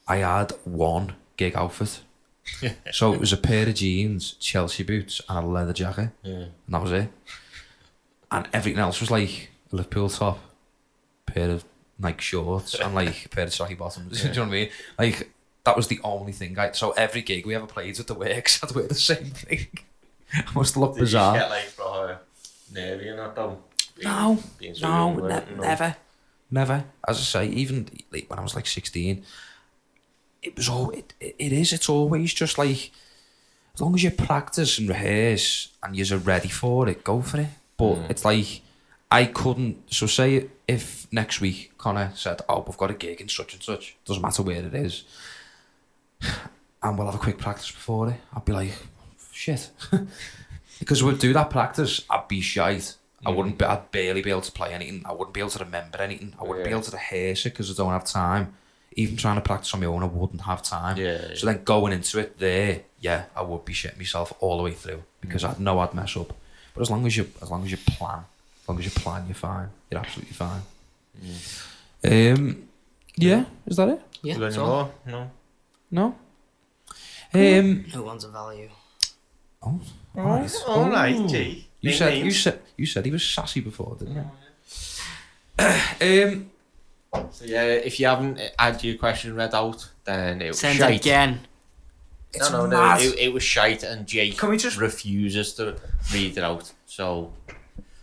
I 0.08 0.16
had 0.18 0.52
one 0.64 1.14
gig 1.36 1.56
outfit, 1.56 2.02
so 2.92 3.12
it 3.14 3.20
was 3.20 3.32
a 3.32 3.36
pair 3.36 3.68
of 3.68 3.74
jeans, 3.74 4.34
Chelsea 4.34 4.84
boots, 4.84 5.20
and 5.28 5.44
a 5.44 5.48
leather 5.48 5.72
jacket, 5.72 6.10
Yeah. 6.22 6.34
and 6.34 6.52
that 6.68 6.82
was 6.82 6.92
it. 6.92 7.08
And 8.30 8.48
everything 8.52 8.80
else 8.80 9.00
was 9.00 9.10
like 9.10 9.50
a 9.72 9.76
Liverpool 9.76 10.08
top, 10.08 10.38
pair 11.26 11.50
of 11.50 11.64
Nike 11.98 12.22
shorts, 12.22 12.74
and 12.74 12.94
like 12.94 13.26
a 13.26 13.28
pair 13.28 13.44
of 13.44 13.54
saggy 13.54 13.74
bottoms. 13.74 14.20
Do 14.22 14.28
you 14.28 14.34
know 14.34 14.40
what 14.42 14.48
I 14.48 14.50
mean? 14.50 14.68
Like 14.98 15.30
that 15.66 15.76
was 15.76 15.88
the 15.88 16.00
only 16.02 16.32
thing. 16.32 16.58
I, 16.58 16.72
so 16.72 16.92
every 16.92 17.20
gig 17.22 17.44
we 17.46 17.54
ever 17.54 17.66
played 17.66 17.98
with 17.98 18.06
the 18.06 18.14
works, 18.14 18.58
I'd 18.64 18.72
wear 18.74 18.86
the 18.88 18.94
same 18.94 19.26
thing. 19.30 19.66
I 20.34 20.44
must 20.54 20.76
look 20.76 20.94
Did 20.94 21.00
you 21.00 21.04
bizarre. 21.06 21.34
get 21.38 21.50
like 21.50 21.76
bro, 21.76 22.16
nervy 22.72 23.08
and 23.08 23.18
that 23.18 23.36
though? 23.36 23.58
Being- 23.96 24.08
No, 24.08 24.38
being 24.58 24.74
no, 24.80 25.14
ne- 25.14 25.44
never, 25.60 25.96
never. 26.50 26.84
As 27.06 27.18
I 27.18 27.22
say, 27.22 27.46
even 27.48 27.88
like 28.10 28.28
when 28.30 28.38
I 28.38 28.42
was 28.42 28.54
like 28.56 28.66
sixteen, 28.66 29.22
it 30.42 30.56
was 30.56 30.68
all. 30.68 30.90
It, 30.90 31.12
it, 31.20 31.36
it 31.38 31.52
is. 31.52 31.72
It's 31.72 31.88
always 31.88 32.32
just 32.34 32.58
like 32.58 32.90
as 33.74 33.80
long 33.80 33.94
as 33.94 34.02
you 34.02 34.10
practice 34.10 34.78
and 34.78 34.88
rehearse 34.88 35.68
and 35.82 35.94
you're 35.96 36.18
ready 36.18 36.48
for 36.48 36.88
it, 36.88 37.04
go 37.04 37.20
for 37.22 37.40
it. 37.40 37.48
But 37.76 37.94
Mm. 37.96 38.10
it's 38.10 38.24
like 38.24 38.62
I 39.10 39.26
couldn't. 39.26 39.92
So 39.92 40.06
say 40.06 40.48
if 40.66 41.06
next 41.12 41.40
week 41.40 41.72
Connor 41.78 42.12
said, 42.14 42.40
"Oh, 42.48 42.64
we've 42.66 42.76
got 42.76 42.90
a 42.90 42.94
gig 42.94 43.20
in 43.20 43.28
such 43.28 43.54
and 43.54 43.62
such," 43.62 43.96
doesn't 44.04 44.22
matter 44.22 44.42
where 44.42 44.62
it 44.64 44.74
is, 44.74 45.04
and 46.82 46.96
we'll 46.98 47.06
have 47.06 47.14
a 47.14 47.18
quick 47.18 47.38
practice 47.38 47.70
before 47.70 48.08
it. 48.10 48.16
I'd 48.34 48.44
be 48.44 48.52
like, 48.52 48.72
shit, 49.32 49.70
because 50.78 51.02
we'd 51.02 51.18
do 51.18 51.32
that 51.32 51.50
practice. 51.50 52.02
I'd 52.10 52.28
be 52.28 52.40
shite. 52.40 52.96
I 53.24 53.30
Mm. 53.30 53.36
wouldn't. 53.36 53.58
Be, 53.58 53.64
I'd 53.64 53.90
barely 53.90 54.22
be 54.22 54.30
able 54.30 54.42
to 54.42 54.52
play 54.52 54.72
anything. 54.74 55.02
I 55.06 55.12
wouldn't 55.12 55.32
be 55.32 55.40
able 55.40 55.50
to 55.50 55.64
remember 55.64 55.98
anything. 55.98 56.34
I 56.38 56.44
wouldn't 56.44 56.64
be 56.64 56.70
able 56.70 56.82
to 56.82 56.90
rehearse 56.92 57.46
it 57.46 57.50
because 57.50 57.70
I 57.70 57.74
don't 57.82 57.92
have 57.92 58.04
time. 58.04 58.54
Even 58.98 59.16
trying 59.16 59.36
to 59.36 59.42
practice 59.42 59.72
on 59.74 59.80
my 59.80 59.86
own, 59.86 60.02
I 60.02 60.06
wouldn't 60.06 60.40
have 60.42 60.62
time. 60.62 60.96
Yeah, 60.96 61.34
So 61.34 61.46
then 61.46 61.64
going 61.64 61.92
into 61.92 62.18
it 62.18 62.38
there, 62.38 62.82
yeah, 63.00 63.24
I 63.34 63.42
would 63.42 63.64
be 63.64 63.72
shitting 63.74 63.98
myself 63.98 64.32
all 64.40 64.56
the 64.58 64.62
way 64.62 64.72
through 64.72 65.02
because 65.20 65.42
Mm. 65.42 65.50
I'd 65.50 65.60
know 65.60 65.78
I'd 65.80 65.92
mess 65.94 66.16
up. 66.16 66.32
But 66.74 66.82
as 66.82 66.90
long 66.90 67.06
as 67.06 67.16
you, 67.16 67.30
as 67.42 67.50
long 67.50 67.64
as 67.64 67.70
you 67.70 67.78
plan, 67.78 68.20
as 68.62 68.68
long 68.68 68.78
as 68.78 68.84
you 68.84 68.90
plan, 68.90 69.24
you're 69.26 69.34
fine. 69.34 69.68
You're 69.90 70.00
absolutely 70.00 70.34
fine. 70.34 70.62
Um, 72.04 72.68
yeah, 73.16 73.44
is 73.66 73.76
that 73.78 73.88
it? 73.88 74.00
Yeah, 74.22 74.32
Is 74.34 74.38
there 74.38 74.48
any 74.48 74.58
more? 74.58 74.90
No. 75.06 75.30
No. 75.90 76.14
Um. 77.34 77.84
Who 77.92 78.02
wants 78.02 78.24
a 78.24 78.28
value? 78.28 78.70
Oh, 79.62 79.80
Oh, 80.16 80.20
alright. 80.20 80.54
all 80.66 80.88
right, 80.90 81.28
gee. 81.28 81.66
You 81.80 81.92
said 81.92 82.18
you 82.24 82.30
said 82.30 82.60
you 82.76 82.86
said 82.86 83.04
he 83.04 83.10
was 83.10 83.24
sassy 83.24 83.60
before, 83.60 83.96
didn't 83.98 84.14
you? 84.16 84.24
Um. 86.00 86.50
So 87.30 87.44
yeah, 87.44 87.62
if 87.64 87.98
you 87.98 88.06
haven't 88.06 88.40
had 88.58 88.82
your 88.84 88.96
question 88.96 89.34
read 89.34 89.54
out, 89.54 89.88
then 90.04 90.42
it 90.42 90.48
was 90.48 90.58
Send 90.58 90.78
shite. 90.78 90.94
it 90.94 91.00
again. 91.00 91.40
It's 92.34 92.50
no, 92.50 92.66
no, 92.66 92.70
no. 92.94 92.96
It, 92.98 93.18
it 93.18 93.32
was 93.32 93.42
shite, 93.42 93.82
and 93.82 94.06
Jake 94.06 94.36
Can 94.36 94.50
we 94.50 94.58
just- 94.58 94.76
refuses 94.76 95.54
to 95.54 95.76
read 96.12 96.36
it 96.36 96.44
out. 96.44 96.70
So 96.86 97.32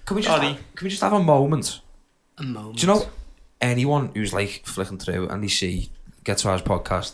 Can 0.05 0.15
we 0.15 0.21
just 0.23 0.35
Sorry. 0.35 0.57
can 0.75 0.85
we 0.85 0.89
just 0.89 1.01
have 1.01 1.13
a 1.13 1.21
moment? 1.23 1.79
A 2.39 2.43
moment. 2.43 2.77
Do 2.77 2.87
you 2.87 2.93
know 2.93 3.07
anyone 3.61 4.11
who's 4.15 4.33
like 4.33 4.63
flicking 4.65 4.97
through 4.97 5.27
and 5.29 5.43
they 5.43 5.47
see 5.47 5.89
Get 6.23 6.39
to 6.39 6.49
R's 6.49 6.61
podcast? 6.61 7.13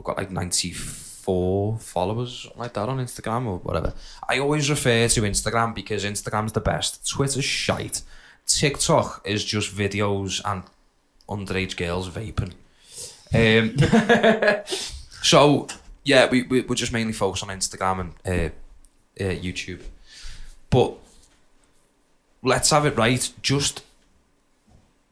We've 0.00 0.04
got 0.06 0.16
like 0.16 0.30
ninety 0.30 0.72
four 0.72 1.76
followers, 1.78 2.44
something 2.44 2.58
like 2.58 2.72
that 2.72 2.88
on 2.88 2.96
Instagram 3.00 3.44
or 3.44 3.58
whatever. 3.58 3.92
I 4.26 4.38
always 4.38 4.70
refer 4.70 5.08
to 5.08 5.20
Instagram 5.20 5.74
because 5.74 6.06
Instagram's 6.06 6.52
the 6.52 6.62
best. 6.62 7.06
Twitter's 7.06 7.44
shite. 7.44 8.00
TikTok 8.46 9.20
is 9.26 9.44
just 9.44 9.76
videos 9.76 10.40
and 10.42 10.62
underage 11.28 11.76
girls 11.76 12.08
vaping. 12.08 12.54
Um, 13.34 14.64
so 15.22 15.68
yeah, 16.02 16.30
we, 16.30 16.44
we 16.44 16.62
we're 16.62 16.76
just 16.76 16.94
mainly 16.94 17.12
focused 17.12 17.42
on 17.42 17.50
Instagram 17.50 18.00
and 18.24 18.52
uh, 19.20 19.22
uh, 19.22 19.34
YouTube, 19.34 19.82
but 20.70 20.96
let's 22.42 22.70
have 22.70 22.86
it 22.86 22.96
right. 22.96 23.30
Just 23.42 23.82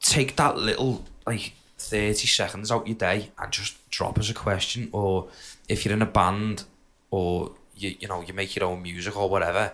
take 0.01 0.35
that 0.37 0.57
little 0.57 1.05
like 1.27 1.53
30 1.79 2.27
seconds 2.27 2.71
out 2.71 2.85
your 2.87 2.95
day 2.97 3.31
and 3.39 3.51
just 3.51 3.89
drop 3.89 4.19
us 4.19 4.29
a 4.29 4.33
question 4.33 4.89
or 4.91 5.29
if 5.67 5.85
you're 5.85 5.93
in 5.93 6.01
a 6.01 6.05
band 6.05 6.63
or 7.09 7.51
you 7.75 7.95
you 7.99 8.07
know 8.07 8.21
you 8.21 8.33
make 8.33 8.55
your 8.55 8.65
own 8.69 8.81
music 8.81 9.15
or 9.15 9.29
whatever 9.29 9.71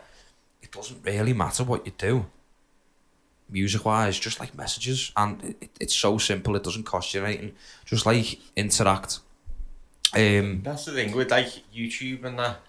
it 0.61 0.71
doesn't 0.71 1.03
really 1.03 1.33
matter 1.33 1.63
what 1.63 1.85
you 1.85 1.91
do 1.97 2.25
music 3.49 3.85
wise 3.85 4.17
just 4.19 4.39
like 4.39 4.55
messages. 4.55 5.11
And 5.15 5.43
it, 5.43 5.57
it- 5.61 5.69
it's 5.79 5.95
so 5.95 6.17
simple 6.17 6.55
it 6.55 6.63
doesn't 6.63 6.83
cost 6.83 7.13
you 7.13 7.23
anything. 7.23 7.53
Just 7.85 8.05
like 8.05 8.39
interact. 8.55 9.19
Um 10.15 10.61
that's 10.63 10.85
the 10.85 10.93
thing 10.93 11.15
with 11.15 11.31
like 11.31 11.49
YouTube 11.75 12.23
and 12.25 12.39
that. 12.39 12.59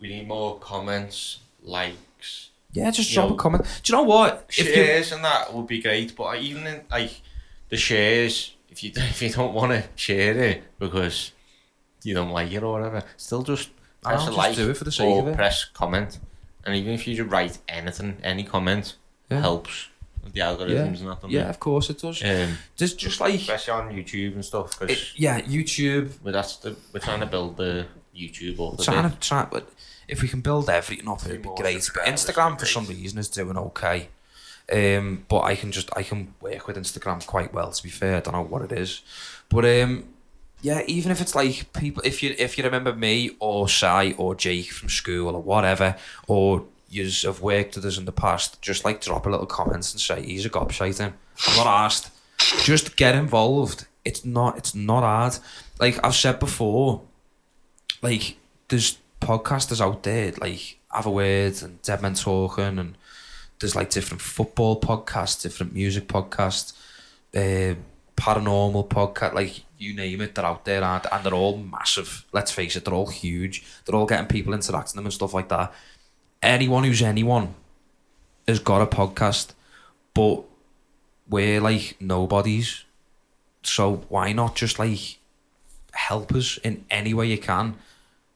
We 0.00 0.08
need 0.08 0.28
more 0.28 0.58
comments, 0.60 1.38
likes, 1.62 2.50
yeah 2.72 2.90
just 2.92 3.12
drop 3.12 3.30
know, 3.30 3.34
a 3.34 3.38
comment. 3.38 3.64
Do 3.82 3.92
you 3.92 3.96
know 3.98 4.04
what? 4.04 4.46
If 4.50 4.58
you- 4.58 4.64
shares, 4.74 5.10
and 5.12 5.24
that 5.24 5.52
would 5.54 5.66
be 5.66 5.80
great. 5.82 6.14
But 6.14 6.24
I- 6.24 6.38
even 6.38 6.66
in, 6.66 6.82
like 6.90 7.20
the 7.68 7.76
shares, 7.76 8.54
if 8.70 8.82
you 8.82 8.92
if 8.96 9.22
you 9.22 9.30
don't 9.30 9.54
want 9.54 9.72
to 9.72 9.84
share 9.96 10.36
it 10.38 10.62
because 10.78 11.32
you 12.04 12.14
don't 12.14 12.30
like 12.30 12.52
it 12.52 12.62
or 12.62 12.72
whatever, 12.72 13.02
still 13.16 13.42
just 13.42 13.70
press 14.02 14.26
know, 14.26 14.32
a 14.32 14.34
like 14.34 14.56
do 14.56 14.70
it 14.70 14.76
for 14.76 14.84
the 14.84 14.92
sake 14.92 15.06
or 15.08 15.22
of 15.22 15.28
it. 15.28 15.36
press 15.36 15.64
comment. 15.64 16.18
And 16.64 16.76
even 16.76 16.92
if 16.92 17.06
you 17.06 17.14
just 17.16 17.30
write 17.30 17.58
anything, 17.68 18.18
any 18.22 18.44
comment 18.44 18.94
Yeah. 19.30 19.40
helps 19.40 19.88
with 20.22 20.32
the 20.32 20.40
algorithms 20.40 20.98
and 21.00 21.08
that. 21.08 21.14
doesn't 21.16 21.30
yeah 21.30 21.48
of 21.48 21.58
course 21.60 21.88
it 21.90 22.00
does 22.00 22.22
Um, 22.22 22.58
just 22.76 22.98
just 22.98 23.20
like 23.20 23.34
especially 23.34 23.72
on 23.72 23.90
YouTube 23.92 24.34
and 24.34 24.44
stuff, 24.44 24.72
it, 24.74 24.80
because 24.80 25.12
yeah 25.16 25.40
YouTube 25.40 26.10
we're 26.22 26.32
that's 26.32 26.56
the 26.56 26.76
we're 26.92 27.00
trying 27.00 27.20
to 27.20 27.26
build 27.26 27.56
the 27.56 27.86
YouTube 28.16 28.58
up. 28.72 28.80
a 28.80 28.82
trying 28.82 29.08
bit. 29.08 29.20
to 29.20 29.28
try, 29.28 29.46
but 29.50 29.68
if 30.08 30.22
we 30.22 30.28
can 30.28 30.40
build 30.40 30.68
everything 30.68 31.08
up, 31.08 31.24
it'd 31.24 31.40
be 31.42 31.46
more 31.48 31.56
great. 31.56 31.74
But 31.74 31.82
subscribers 31.84 32.24
Instagram, 32.24 32.50
would 32.50 32.58
for 32.60 32.66
be 32.66 32.72
some 32.72 32.86
reason, 32.86 33.18
is 33.18 33.28
doing 33.28 33.56
okay. 33.56 34.08
Um, 34.70 35.24
but 35.28 35.40
I 35.40 35.56
can 35.56 35.72
just 35.72 35.88
I 35.96 36.02
can 36.02 36.34
work 36.40 36.66
with 36.66 36.76
Instagram 36.76 37.26
quite 37.26 37.54
well. 37.54 37.70
To 37.72 37.82
be 37.82 37.88
fair, 37.88 38.16
I 38.16 38.20
don't 38.20 38.34
know 38.34 38.42
what 38.42 38.62
it 38.62 38.72
is, 38.72 39.00
but 39.48 39.64
um, 39.64 40.04
yeah, 40.60 40.82
even 40.86 41.12
if 41.12 41.20
it's 41.20 41.34
like 41.34 41.72
people, 41.72 42.02
if 42.04 42.22
you 42.22 42.34
if 42.38 42.58
you 42.58 42.64
remember 42.64 42.94
me 42.94 43.30
or 43.38 43.68
Si 43.68 44.12
or 44.14 44.34
Jake 44.34 44.70
from 44.70 44.88
school 44.88 45.34
or 45.34 45.42
whatever, 45.42 45.96
or 46.26 46.64
you 46.90 47.10
have 47.24 47.40
worked 47.40 47.76
with 47.76 47.84
us 47.84 47.98
in 47.98 48.04
the 48.04 48.12
past, 48.12 48.60
just 48.60 48.84
like 48.84 49.00
drop 49.00 49.26
a 49.26 49.30
little 49.30 49.46
comment 49.46 49.90
and 49.92 50.00
say 50.00 50.22
he's 50.22 50.44
a 50.44 50.50
gobshite. 50.50 51.00
I'm 51.00 51.56
not 51.56 51.66
asked. 51.66 52.10
Just 52.62 52.96
get 52.96 53.14
involved. 53.14 53.86
It's 54.04 54.24
not. 54.24 54.58
It's 54.58 54.74
not 54.74 55.02
hard. 55.02 55.38
Like 55.78 56.04
I've 56.04 56.14
said 56.14 56.38
before, 56.40 57.02
like 58.02 58.36
there's 58.68 58.98
podcasters 59.20 59.80
out 59.80 60.02
there 60.04 60.32
like 60.38 60.78
have 60.92 61.06
a 61.06 61.10
word 61.10 61.60
and 61.62 61.82
dead 61.82 62.00
men 62.00 62.14
talking 62.14 62.78
and 62.78 62.96
there's 63.60 63.76
like 63.76 63.90
different 63.90 64.20
football 64.20 64.80
podcasts 64.80 65.42
different 65.42 65.72
music 65.72 66.06
podcasts 66.08 66.72
uh, 67.34 67.74
paranormal 68.16 68.88
podcast 68.88 69.32
like 69.34 69.62
you 69.78 69.94
name 69.94 70.20
it 70.20 70.34
they're 70.34 70.44
out 70.44 70.64
there 70.64 70.82
and, 70.82 71.06
and 71.10 71.24
they're 71.24 71.34
all 71.34 71.56
massive. 71.56 72.24
Let's 72.32 72.50
face 72.50 72.76
it 72.76 72.84
they're 72.84 72.94
all 72.94 73.06
huge. 73.06 73.64
They're 73.84 73.94
all 73.94 74.06
getting 74.06 74.26
people 74.26 74.52
interacting 74.52 74.96
them 74.96 75.06
and 75.06 75.14
stuff 75.14 75.34
like 75.34 75.48
that. 75.48 75.72
Anyone 76.42 76.84
who's 76.84 77.00
anyone 77.00 77.54
has 78.46 78.58
got 78.58 78.82
a 78.82 78.86
podcast 78.86 79.52
but 80.14 80.42
we're 81.28 81.60
like 81.60 81.96
nobodies. 82.00 82.84
So 83.62 84.04
why 84.08 84.32
not 84.32 84.56
just 84.56 84.78
like 84.78 85.18
help 85.92 86.34
us 86.34 86.58
in 86.58 86.84
any 86.90 87.14
way 87.14 87.28
you 87.28 87.38
can? 87.38 87.76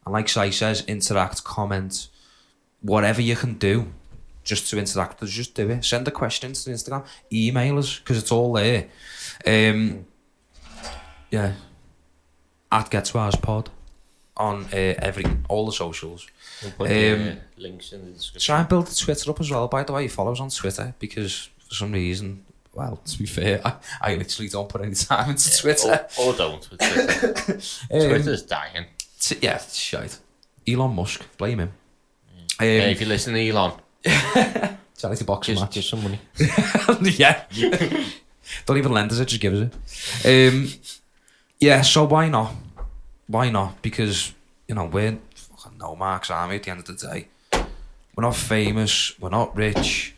And 0.04 0.12
like 0.12 0.28
Si 0.28 0.50
says, 0.52 0.84
interact, 0.86 1.44
comment, 1.44 2.08
whatever 2.80 3.20
you 3.20 3.36
can 3.36 3.54
do 3.54 3.92
just 4.52 4.68
to 4.70 4.78
interact 4.78 5.20
with 5.20 5.30
us, 5.30 5.34
just 5.34 5.54
do 5.54 5.70
it. 5.70 5.84
Send 5.84 6.06
the 6.06 6.10
questions 6.10 6.64
to 6.64 6.70
Instagram, 6.70 7.04
email 7.32 7.78
us, 7.78 7.98
because 7.98 8.18
it's 8.18 8.30
all 8.32 8.52
there. 8.52 8.86
Um, 9.46 10.04
yeah. 11.30 11.52
At 12.70 12.90
Gets 12.90 13.14
Wise 13.14 13.36
Pod 13.36 13.70
on 14.36 14.64
uh, 14.72 14.76
every 14.76 15.24
all 15.48 15.64
the 15.66 15.72
socials. 15.72 16.26
We'll 16.78 16.88
Um, 16.88 17.28
uh, 17.28 17.34
links 17.56 17.92
in 17.92 18.04
the 18.06 18.12
description. 18.12 18.46
Try 18.54 18.60
and 18.60 18.68
build 18.68 18.86
the 18.88 18.94
Twitter 18.94 19.30
up 19.30 19.40
as 19.40 19.50
well, 19.50 19.68
by 19.68 19.82
the 19.84 19.92
way. 19.92 20.08
Follow 20.08 20.32
us 20.32 20.40
on 20.40 20.50
Twitter 20.50 20.94
because 20.98 21.48
for 21.68 21.74
some 21.74 21.92
reason, 21.92 22.44
well, 22.74 22.96
to 23.04 23.18
be 23.18 23.26
fair, 23.26 23.60
I, 23.64 23.74
I 24.00 24.14
literally 24.14 24.48
don't 24.48 24.68
put 24.68 24.82
any 24.82 24.94
time 24.94 25.30
into 25.30 25.58
Twitter. 25.60 26.06
Or, 26.18 26.26
or 26.32 26.34
don't 26.36 26.70
with 26.70 26.80
Twitter. 26.80 27.60
Um, 27.92 28.08
Twitter's 28.08 28.42
dying. 28.42 28.86
t- 29.20 29.38
yeah, 29.42 29.58
shite. 29.58 30.18
Elon 30.66 30.94
Musk, 30.94 31.24
blame 31.36 31.60
him. 31.60 31.72
Um, 32.60 32.66
Yeah, 32.66 32.88
if 32.88 33.00
you 33.00 33.06
listen 33.06 33.34
to 33.34 33.48
Elon, 33.48 33.72
charity 34.96 35.24
boxing 35.24 35.54
just 35.54 35.64
match. 35.64 35.74
give 35.74 35.84
some 35.84 36.02
money. 36.02 36.20
yeah. 37.16 37.44
Don't 38.66 38.78
even 38.78 38.92
lend 38.92 39.10
us 39.12 39.18
it, 39.18 39.26
just 39.28 39.40
give 39.40 39.54
us 39.54 39.70
it. 40.24 40.52
Um, 40.52 40.68
yeah, 41.60 41.82
so 41.82 42.04
why 42.04 42.28
not? 42.28 42.52
Why 43.28 43.50
not? 43.50 43.80
Because, 43.82 44.32
you 44.68 44.74
know, 44.74 44.84
we're 44.86 45.18
fucking 45.34 45.78
no 45.78 45.94
Mark's 45.96 46.30
army 46.30 46.56
at 46.56 46.64
the 46.64 46.70
end 46.70 46.80
of 46.80 46.86
the 46.86 46.94
day. 46.94 47.28
We're 48.14 48.24
not 48.24 48.36
famous, 48.36 49.18
we're 49.20 49.30
not 49.30 49.56
rich, 49.56 50.14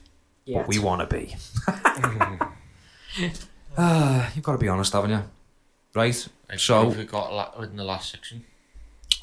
Yeah. 0.47 0.59
but 0.61 0.69
we 0.69 0.79
want 0.79 1.09
to 1.09 1.17
be. 1.17 1.37
Ah, 3.77 4.31
you've 4.35 4.45
got 4.45 4.53
to 4.53 4.59
be 4.59 4.69
honest, 4.69 4.93
haven't 4.93 5.11
you? 5.11 5.23
Right? 5.95 6.29
I 6.51 6.57
So- 6.57 6.83
believe 6.85 6.99
we 6.99 7.05
got 7.05 7.31
a 7.31 7.35
lot 7.35 7.57
in 7.63 7.77
the 7.77 7.85
last 7.85 8.11
section. 8.13 8.45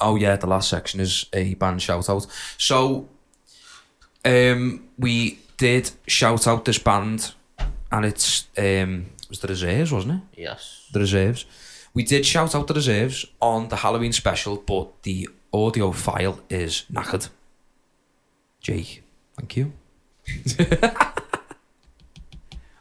Oh 0.00 0.16
yeah, 0.16 0.36
the 0.36 0.46
last 0.46 0.68
section 0.68 1.00
is 1.00 1.26
a 1.32 1.54
band 1.54 1.80
shout 1.80 2.08
out. 2.10 2.26
So 2.58 3.08
um 4.24 4.88
we 4.98 5.38
did 5.56 5.90
shout 6.06 6.46
out 6.46 6.64
this 6.64 6.78
band 6.78 7.34
and 7.90 8.04
it's 8.04 8.48
um 8.58 9.06
it 9.22 9.28
was 9.28 9.40
the 9.40 9.48
reserves, 9.48 9.92
wasn't 9.92 10.14
it? 10.14 10.40
Yes. 10.40 10.88
The 10.92 11.00
reserves. 11.00 11.46
We 11.94 12.02
did 12.02 12.24
shout 12.26 12.54
out 12.54 12.66
the 12.66 12.74
reserves 12.74 13.26
on 13.40 13.68
the 13.68 13.76
Halloween 13.76 14.12
special, 14.12 14.56
but 14.56 15.02
the 15.02 15.28
audio 15.52 15.92
file 15.92 16.40
is 16.48 16.84
knackered. 16.90 17.28
Jake, 18.60 19.02
thank 19.36 19.56
you. 19.56 19.72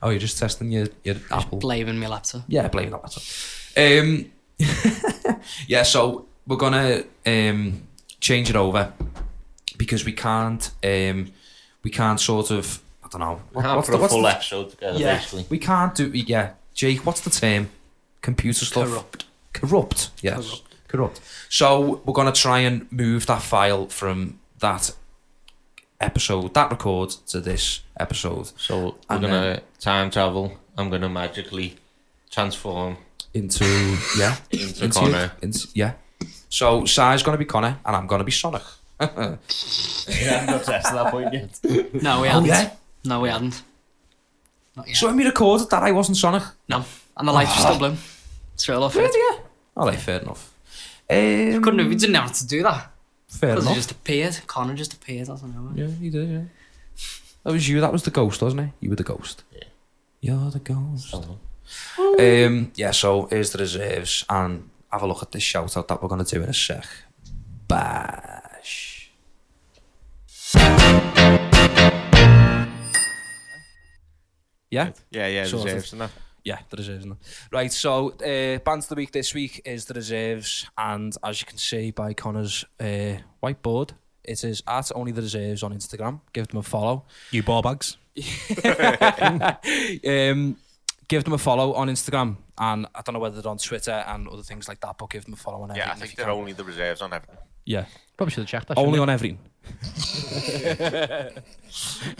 oh, 0.01 0.09
you're 0.09 0.19
just 0.19 0.37
testing 0.37 0.71
your, 0.71 0.87
your 1.03 1.15
Apple. 1.29 1.59
Blaming 1.59 1.99
my 1.99 2.07
laptop. 2.07 2.43
Yeah, 2.47 2.67
blame 2.67 2.91
that 2.91 3.01
laptop. 3.03 3.23
Um, 3.75 4.31
yeah, 5.67 5.83
so 5.83 6.25
we're 6.47 6.57
gonna 6.57 7.03
um, 7.25 7.87
change 8.19 8.49
it 8.49 8.55
over 8.55 8.93
because 9.83 10.05
we 10.05 10.13
can't 10.13 10.63
um, 10.83 11.19
we 11.83 11.89
can't 11.89 12.19
sort 12.19 12.51
of 12.51 12.65
I 13.03 13.07
don't 13.11 13.21
know 13.21 13.41
We 13.53 13.61
can't 13.63 13.85
put 13.85 13.95
a 13.95 14.07
full 14.07 14.27
episode 14.27 14.69
together, 14.71 14.99
yeah 14.99 15.15
basically. 15.15 15.45
we 15.49 15.57
can't 15.57 15.93
do 15.95 16.05
yeah 16.13 16.51
Jake 16.73 17.05
what's 17.05 17.21
the 17.21 17.29
term 17.31 17.69
computer 18.21 18.65
stuff 18.65 18.87
Corrupt. 18.89 19.25
corrupt 19.53 20.09
yes 20.21 20.35
Corrupt. 20.35 20.87
corrupt 20.87 21.21
so 21.49 21.67
we're 22.05 22.13
gonna 22.13 22.31
try 22.31 22.59
and 22.59 22.91
move 22.91 23.25
that 23.25 23.41
file 23.41 23.87
from 23.87 24.39
that 24.59 24.93
episode 25.99 26.53
that 26.53 26.69
record 26.71 27.09
to 27.31 27.39
this 27.39 27.81
episode 27.99 28.51
So 28.57 28.75
we're 29.09 29.15
And 29.15 29.21
gonna 29.23 29.61
time 29.79 30.09
travel. 30.11 30.57
I'm 30.77 30.89
gonna 30.89 31.09
magically 31.09 31.75
transform 32.29 32.97
into 33.33 33.65
yeah 34.17 34.35
into 34.51 34.83
into 34.85 34.99
Connor. 34.99 35.31
into, 35.41 35.67
yeah 35.73 35.93
so 36.49 36.85
Si's 36.85 37.23
gonna 37.23 37.37
be 37.37 37.45
Connor 37.45 37.77
and 37.85 37.95
I'm 37.95 38.07
gonna 38.07 38.23
be 38.23 38.31
Sonic 38.31 38.63
Yeah, 39.01 40.39
I'm 40.41 40.45
not 40.47 40.55
obsessed 40.57 40.87
at 40.87 40.93
that 40.93 41.11
point 41.11 41.33
yet. 41.33 41.59
No, 42.01 42.21
we 42.21 42.27
Oh, 42.27 42.31
hadn't. 42.31 42.45
yeah? 42.45 42.71
No, 43.05 43.19
we 43.21 43.29
hadn't. 43.29 43.61
Not 44.75 44.87
yet. 44.87 44.97
So 44.97 45.07
when 45.07 45.15
we 45.17 45.25
recorded 45.25 45.69
that, 45.69 45.83
I 45.83 45.91
wasn't 45.91 46.17
Sonic. 46.17 46.43
no. 46.67 46.85
And 47.17 47.27
the 47.27 47.33
lights 47.33 47.55
were 47.57 47.61
still 47.61 47.77
blown. 47.77 47.97
Straight 48.55 48.75
off 48.77 48.95
it. 48.95 49.11
yeah. 49.13 49.37
All 49.75 49.87
right, 49.87 49.99
fair 49.99 50.21
enough. 50.21 50.53
Um, 51.09 51.61
Couldn't 51.61 51.79
have, 51.79 51.89
we 51.89 51.95
didn't 51.95 52.15
have 52.15 52.31
to 52.33 52.47
do 52.47 52.63
that. 52.63 52.89
fair 53.27 53.49
Because 53.51 53.65
he 53.65 53.69
enough. 53.71 53.75
just 53.77 53.91
appeared. 53.91 54.39
Connor 54.47 54.75
just 54.75 54.93
appeared, 54.93 55.27
doesn't 55.27 55.53
know. 55.53 55.71
Yeah, 55.75 55.91
you 55.99 56.09
did, 56.09 56.29
yeah. 56.29 56.41
That 57.43 57.51
was 57.53 57.67
you, 57.67 57.81
that 57.81 57.91
was 57.91 58.03
the 58.03 58.11
ghost, 58.11 58.41
wasn't 58.41 58.61
it? 58.61 58.69
You 58.79 58.89
were 58.91 58.95
the 58.95 59.03
ghost. 59.03 59.43
Yeah. 59.51 59.63
You're 60.21 60.51
the 60.51 60.59
ghost. 60.59 61.13
Oh. 61.13 61.37
Um, 62.19 62.71
yeah, 62.75 62.91
so 62.91 63.25
here's 63.27 63.51
the 63.51 63.57
reserves, 63.59 64.23
and 64.29 64.69
have 64.91 65.01
a 65.01 65.07
look 65.07 65.21
at 65.21 65.31
this 65.31 65.43
shout 65.43 65.75
out 65.75 65.87
that 65.89 66.01
we're 66.01 66.09
going 66.09 66.23
to 66.23 66.35
do 66.35 66.43
in 66.43 66.49
a 66.49 66.53
sec. 66.53 66.85
Bash. 67.67 68.40
Yeah? 74.69 74.91
Yeah, 75.11 75.27
yeah, 75.27 75.43
Sort 75.45 75.61
of. 75.61 75.65
reserves 75.65 75.91
and 75.93 76.01
that. 76.01 76.11
Yeah, 76.43 76.59
the 76.69 76.77
reserves. 76.77 77.05
no. 77.05 77.17
Right, 77.51 77.71
so 77.71 78.11
uh, 78.13 78.57
bands 78.59 78.85
of 78.85 78.89
the 78.89 78.95
week 78.95 79.11
this 79.11 79.33
week 79.35 79.61
is 79.65 79.85
the 79.85 79.93
reserves, 79.93 80.67
and 80.77 81.15
as 81.23 81.39
you 81.39 81.45
can 81.45 81.57
see 81.57 81.91
by 81.91 82.13
Connor's 82.13 82.65
uh, 82.79 83.17
whiteboard, 83.43 83.91
it 84.23 84.43
is 84.43 84.63
at 84.67 84.91
only 84.95 85.11
the 85.11 85.21
reserves 85.21 85.61
on 85.61 85.71
Instagram. 85.73 86.21
Give 86.33 86.47
them 86.47 86.57
a 86.59 86.63
follow. 86.63 87.05
You 87.31 87.43
ball 87.43 87.61
bags. 87.61 87.97
um, 90.07 90.57
give 91.07 91.23
them 91.25 91.33
a 91.33 91.37
follow 91.37 91.73
on 91.73 91.89
Instagram, 91.89 92.37
and 92.57 92.87
I 92.95 93.01
don't 93.01 93.13
know 93.13 93.19
whether 93.19 93.39
they're 93.39 93.51
on 93.51 93.57
Twitter 93.59 94.03
and 94.07 94.27
other 94.27 94.41
things 94.43 94.67
like 94.67 94.79
that, 94.81 94.97
but 94.97 95.09
give 95.11 95.25
them 95.25 95.33
a 95.33 95.37
follow 95.37 95.61
on 95.61 95.69
everything. 95.71 95.87
Yeah, 95.87 95.91
I 95.91 95.93
if 95.93 95.99
think 95.99 96.11
you 96.13 96.15
they're 96.17 96.25
can. 96.25 96.39
only 96.39 96.53
the 96.53 96.63
reserves 96.63 97.01
on 97.03 97.13
everything. 97.13 97.37
Yeah, 97.65 97.85
Probably 98.21 98.33
should 98.33 98.41
have 98.41 98.49
checked 98.49 98.67
that. 98.67 98.77
only 98.77 98.99
on 98.99 99.09
everything. 99.09 99.39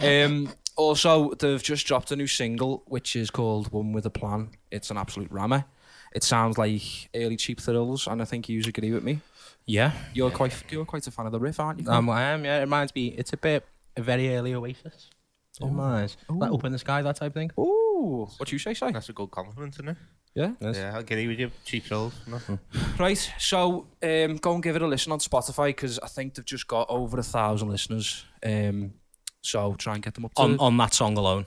um, 0.00 0.52
also, 0.76 1.30
they've 1.34 1.62
just 1.62 1.86
dropped 1.86 2.10
a 2.10 2.16
new 2.16 2.26
single, 2.26 2.82
which 2.86 3.14
is 3.14 3.30
called 3.30 3.72
"One 3.72 3.92
with 3.92 4.04
a 4.06 4.10
Plan." 4.10 4.50
It's 4.72 4.90
an 4.90 4.96
absolute 4.96 5.30
rammer. 5.30 5.64
It 6.12 6.24
sounds 6.24 6.58
like 6.58 6.82
early 7.14 7.36
cheap 7.36 7.60
thrills, 7.60 8.08
and 8.08 8.20
I 8.20 8.24
think 8.24 8.48
you 8.48 8.56
usually 8.56 8.70
agree 8.76 8.90
with 8.92 9.04
me. 9.04 9.20
Yeah. 9.64 9.92
You're 10.12 10.32
quite 10.32 10.52
you're 10.70 10.84
quite 10.84 11.06
a 11.06 11.12
fan 11.12 11.26
of 11.26 11.32
the 11.32 11.38
riff, 11.38 11.60
aren't 11.60 11.80
you? 11.80 11.88
Um, 11.88 12.10
I 12.10 12.22
am. 12.22 12.44
Yeah. 12.44 12.58
It 12.58 12.62
reminds 12.62 12.92
me. 12.96 13.14
It's 13.16 13.32
a 13.32 13.36
bit 13.36 13.64
a 13.96 14.02
very 14.02 14.34
early 14.34 14.54
Oasis. 14.54 14.84
It 14.84 15.62
Oh. 15.62 15.68
reminds. 15.68 16.16
Like 16.28 16.50
Ooh. 16.50 16.54
open 16.54 16.72
the 16.72 16.78
sky, 16.78 17.02
that 17.02 17.14
type 17.16 17.28
of 17.28 17.34
thing. 17.34 17.50
Ooh, 17.58 18.28
what 18.38 18.48
do 18.48 18.54
you 18.56 18.58
say, 18.58 18.74
Si? 18.74 18.90
That's 18.90 19.08
a 19.08 19.12
good 19.12 19.30
compliment, 19.30 19.74
isn't 19.76 19.88
it? 19.90 19.96
Yeah. 20.34 20.52
Yes. 20.60 20.76
Yeah, 20.76 20.94
I'll 20.94 21.02
get 21.02 21.18
you 21.18 21.28
with 21.28 21.38
your 21.38 21.50
cheap 21.64 21.86
souls. 21.86 22.14
No. 22.26 22.58
Right. 22.98 23.32
So 23.38 23.86
um, 24.02 24.36
go 24.36 24.54
and 24.54 24.62
give 24.62 24.76
it 24.76 24.82
a 24.82 24.86
listen 24.86 25.12
on 25.12 25.18
Spotify 25.18 25.66
because 25.68 25.98
I 25.98 26.08
think 26.08 26.34
they've 26.34 26.44
just 26.44 26.66
got 26.66 26.86
over 26.88 27.18
a 27.18 27.22
thousand 27.22 27.68
listeners. 27.68 28.24
Um, 28.44 28.94
so 29.42 29.74
try 29.74 29.94
and 29.94 30.02
get 30.02 30.14
them 30.14 30.24
up 30.24 30.34
to 30.34 30.42
On 30.42 30.58
on 30.58 30.76
that 30.78 30.94
song 30.94 31.18
alone. 31.18 31.46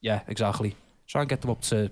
yeah, 0.00 0.20
exactly. 0.28 0.76
Try 1.06 1.22
and 1.22 1.30
get 1.30 1.40
them 1.40 1.50
up 1.50 1.62
to 1.62 1.90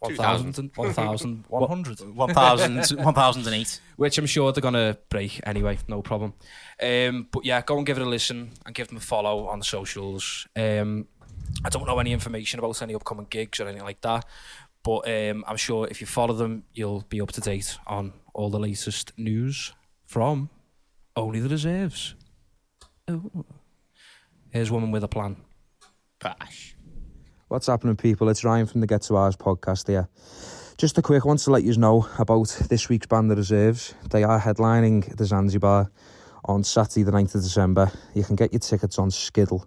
1,000 0.00 0.58
and 0.58 0.70
1,100, 0.74 2.00
1000, 2.14 2.96
1008. 3.04 3.80
which 3.96 4.18
I'm 4.18 4.26
sure 4.26 4.52
they're 4.52 4.62
going 4.62 4.74
to 4.74 4.98
break 5.08 5.40
anyway, 5.44 5.78
no 5.88 6.02
problem. 6.02 6.34
Um, 6.82 7.28
but 7.30 7.44
yeah, 7.44 7.60
go 7.62 7.76
and 7.76 7.86
give 7.86 7.98
it 7.98 8.02
a 8.02 8.08
listen 8.08 8.50
and 8.64 8.74
give 8.74 8.88
them 8.88 8.96
a 8.96 9.00
follow 9.00 9.46
on 9.48 9.58
the 9.58 9.64
socials. 9.64 10.46
Um, 10.56 11.06
I 11.64 11.68
don't 11.68 11.86
know 11.86 11.98
any 11.98 12.12
information 12.12 12.58
about 12.58 12.80
any 12.80 12.94
upcoming 12.94 13.26
gigs 13.28 13.60
or 13.60 13.64
anything 13.64 13.84
like 13.84 14.00
that, 14.02 14.24
but 14.82 15.08
um, 15.08 15.44
I'm 15.46 15.56
sure 15.56 15.86
if 15.88 16.00
you 16.00 16.06
follow 16.06 16.34
them, 16.34 16.64
you'll 16.72 17.04
be 17.08 17.20
up 17.20 17.32
to 17.32 17.40
date 17.40 17.76
on 17.86 18.12
all 18.34 18.50
the 18.50 18.58
latest 18.58 19.12
news 19.18 19.72
from 20.06 20.50
Only 21.16 21.40
the 21.40 21.48
Reserves. 21.48 22.14
Oh. 23.08 23.44
Here's 24.50 24.70
Woman 24.70 24.90
with 24.90 25.04
a 25.04 25.08
Plan. 25.08 25.36
Bash. 26.20 26.76
What's 27.48 27.66
happening, 27.66 27.96
people? 27.96 28.28
It's 28.28 28.44
Ryan 28.44 28.66
from 28.66 28.80
the 28.80 28.86
Get 28.86 29.02
to 29.02 29.16
R's 29.16 29.36
podcast 29.36 29.88
here. 29.88 30.08
Just 30.78 30.96
a 30.96 31.02
quick 31.02 31.24
one 31.24 31.36
to 31.38 31.50
let 31.50 31.64
you 31.64 31.76
know 31.76 32.08
about 32.18 32.48
this 32.68 32.88
week's 32.88 33.06
Band 33.06 33.30
of 33.30 33.38
Reserves. 33.38 33.94
They 34.10 34.22
are 34.22 34.40
headlining 34.40 35.16
the 35.16 35.24
Zanzibar 35.24 35.90
on 36.44 36.62
Saturday, 36.62 37.02
the 37.02 37.10
9th 37.10 37.34
of 37.34 37.42
December. 37.42 37.90
You 38.14 38.22
can 38.22 38.36
get 38.36 38.52
your 38.52 38.60
tickets 38.60 38.98
on 38.98 39.10
Skiddle. 39.10 39.66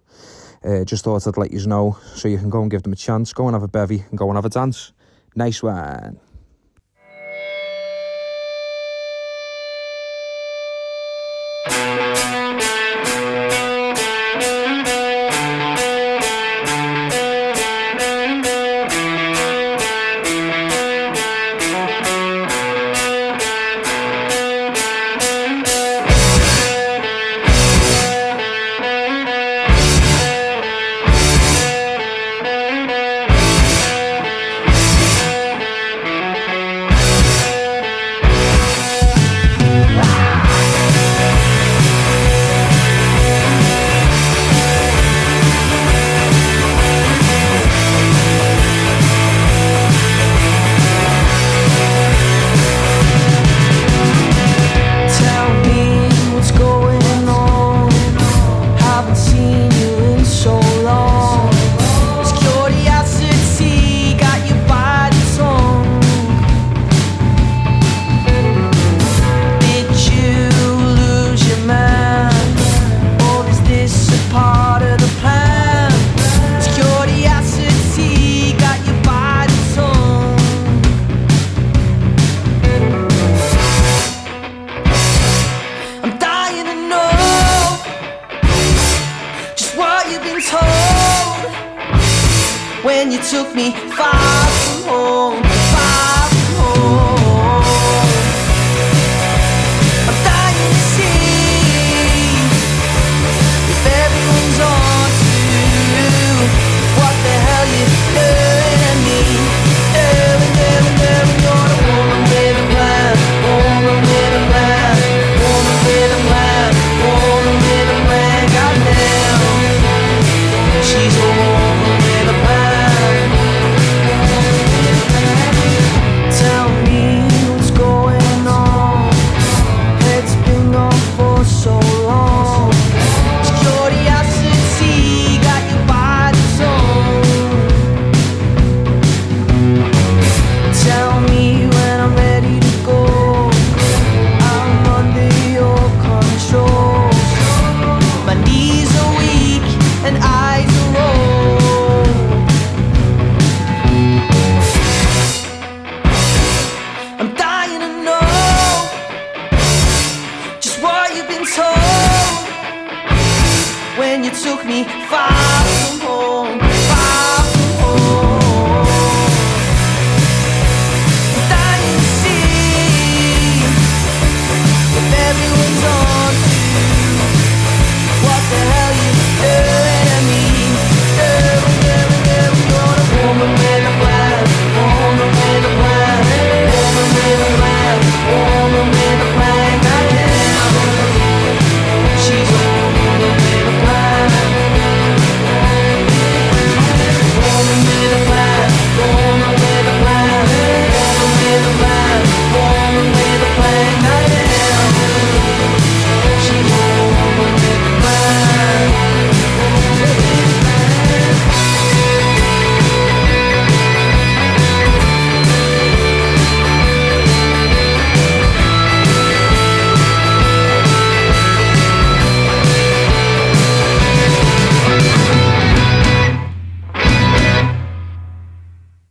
Uh, 0.64 0.82
just 0.84 1.04
thought 1.04 1.26
I'd 1.26 1.36
let 1.36 1.52
you 1.52 1.66
know 1.66 1.98
so 2.14 2.26
you 2.26 2.38
can 2.38 2.48
go 2.48 2.62
and 2.62 2.70
give 2.70 2.82
them 2.82 2.94
a 2.94 2.96
chance, 2.96 3.34
go 3.34 3.46
and 3.46 3.54
have 3.54 3.62
a 3.62 3.68
bevy, 3.68 4.02
and 4.08 4.18
go 4.18 4.28
and 4.28 4.36
have 4.36 4.46
a 4.46 4.48
dance. 4.48 4.93
Nice 5.36 5.62
one. 5.62 6.20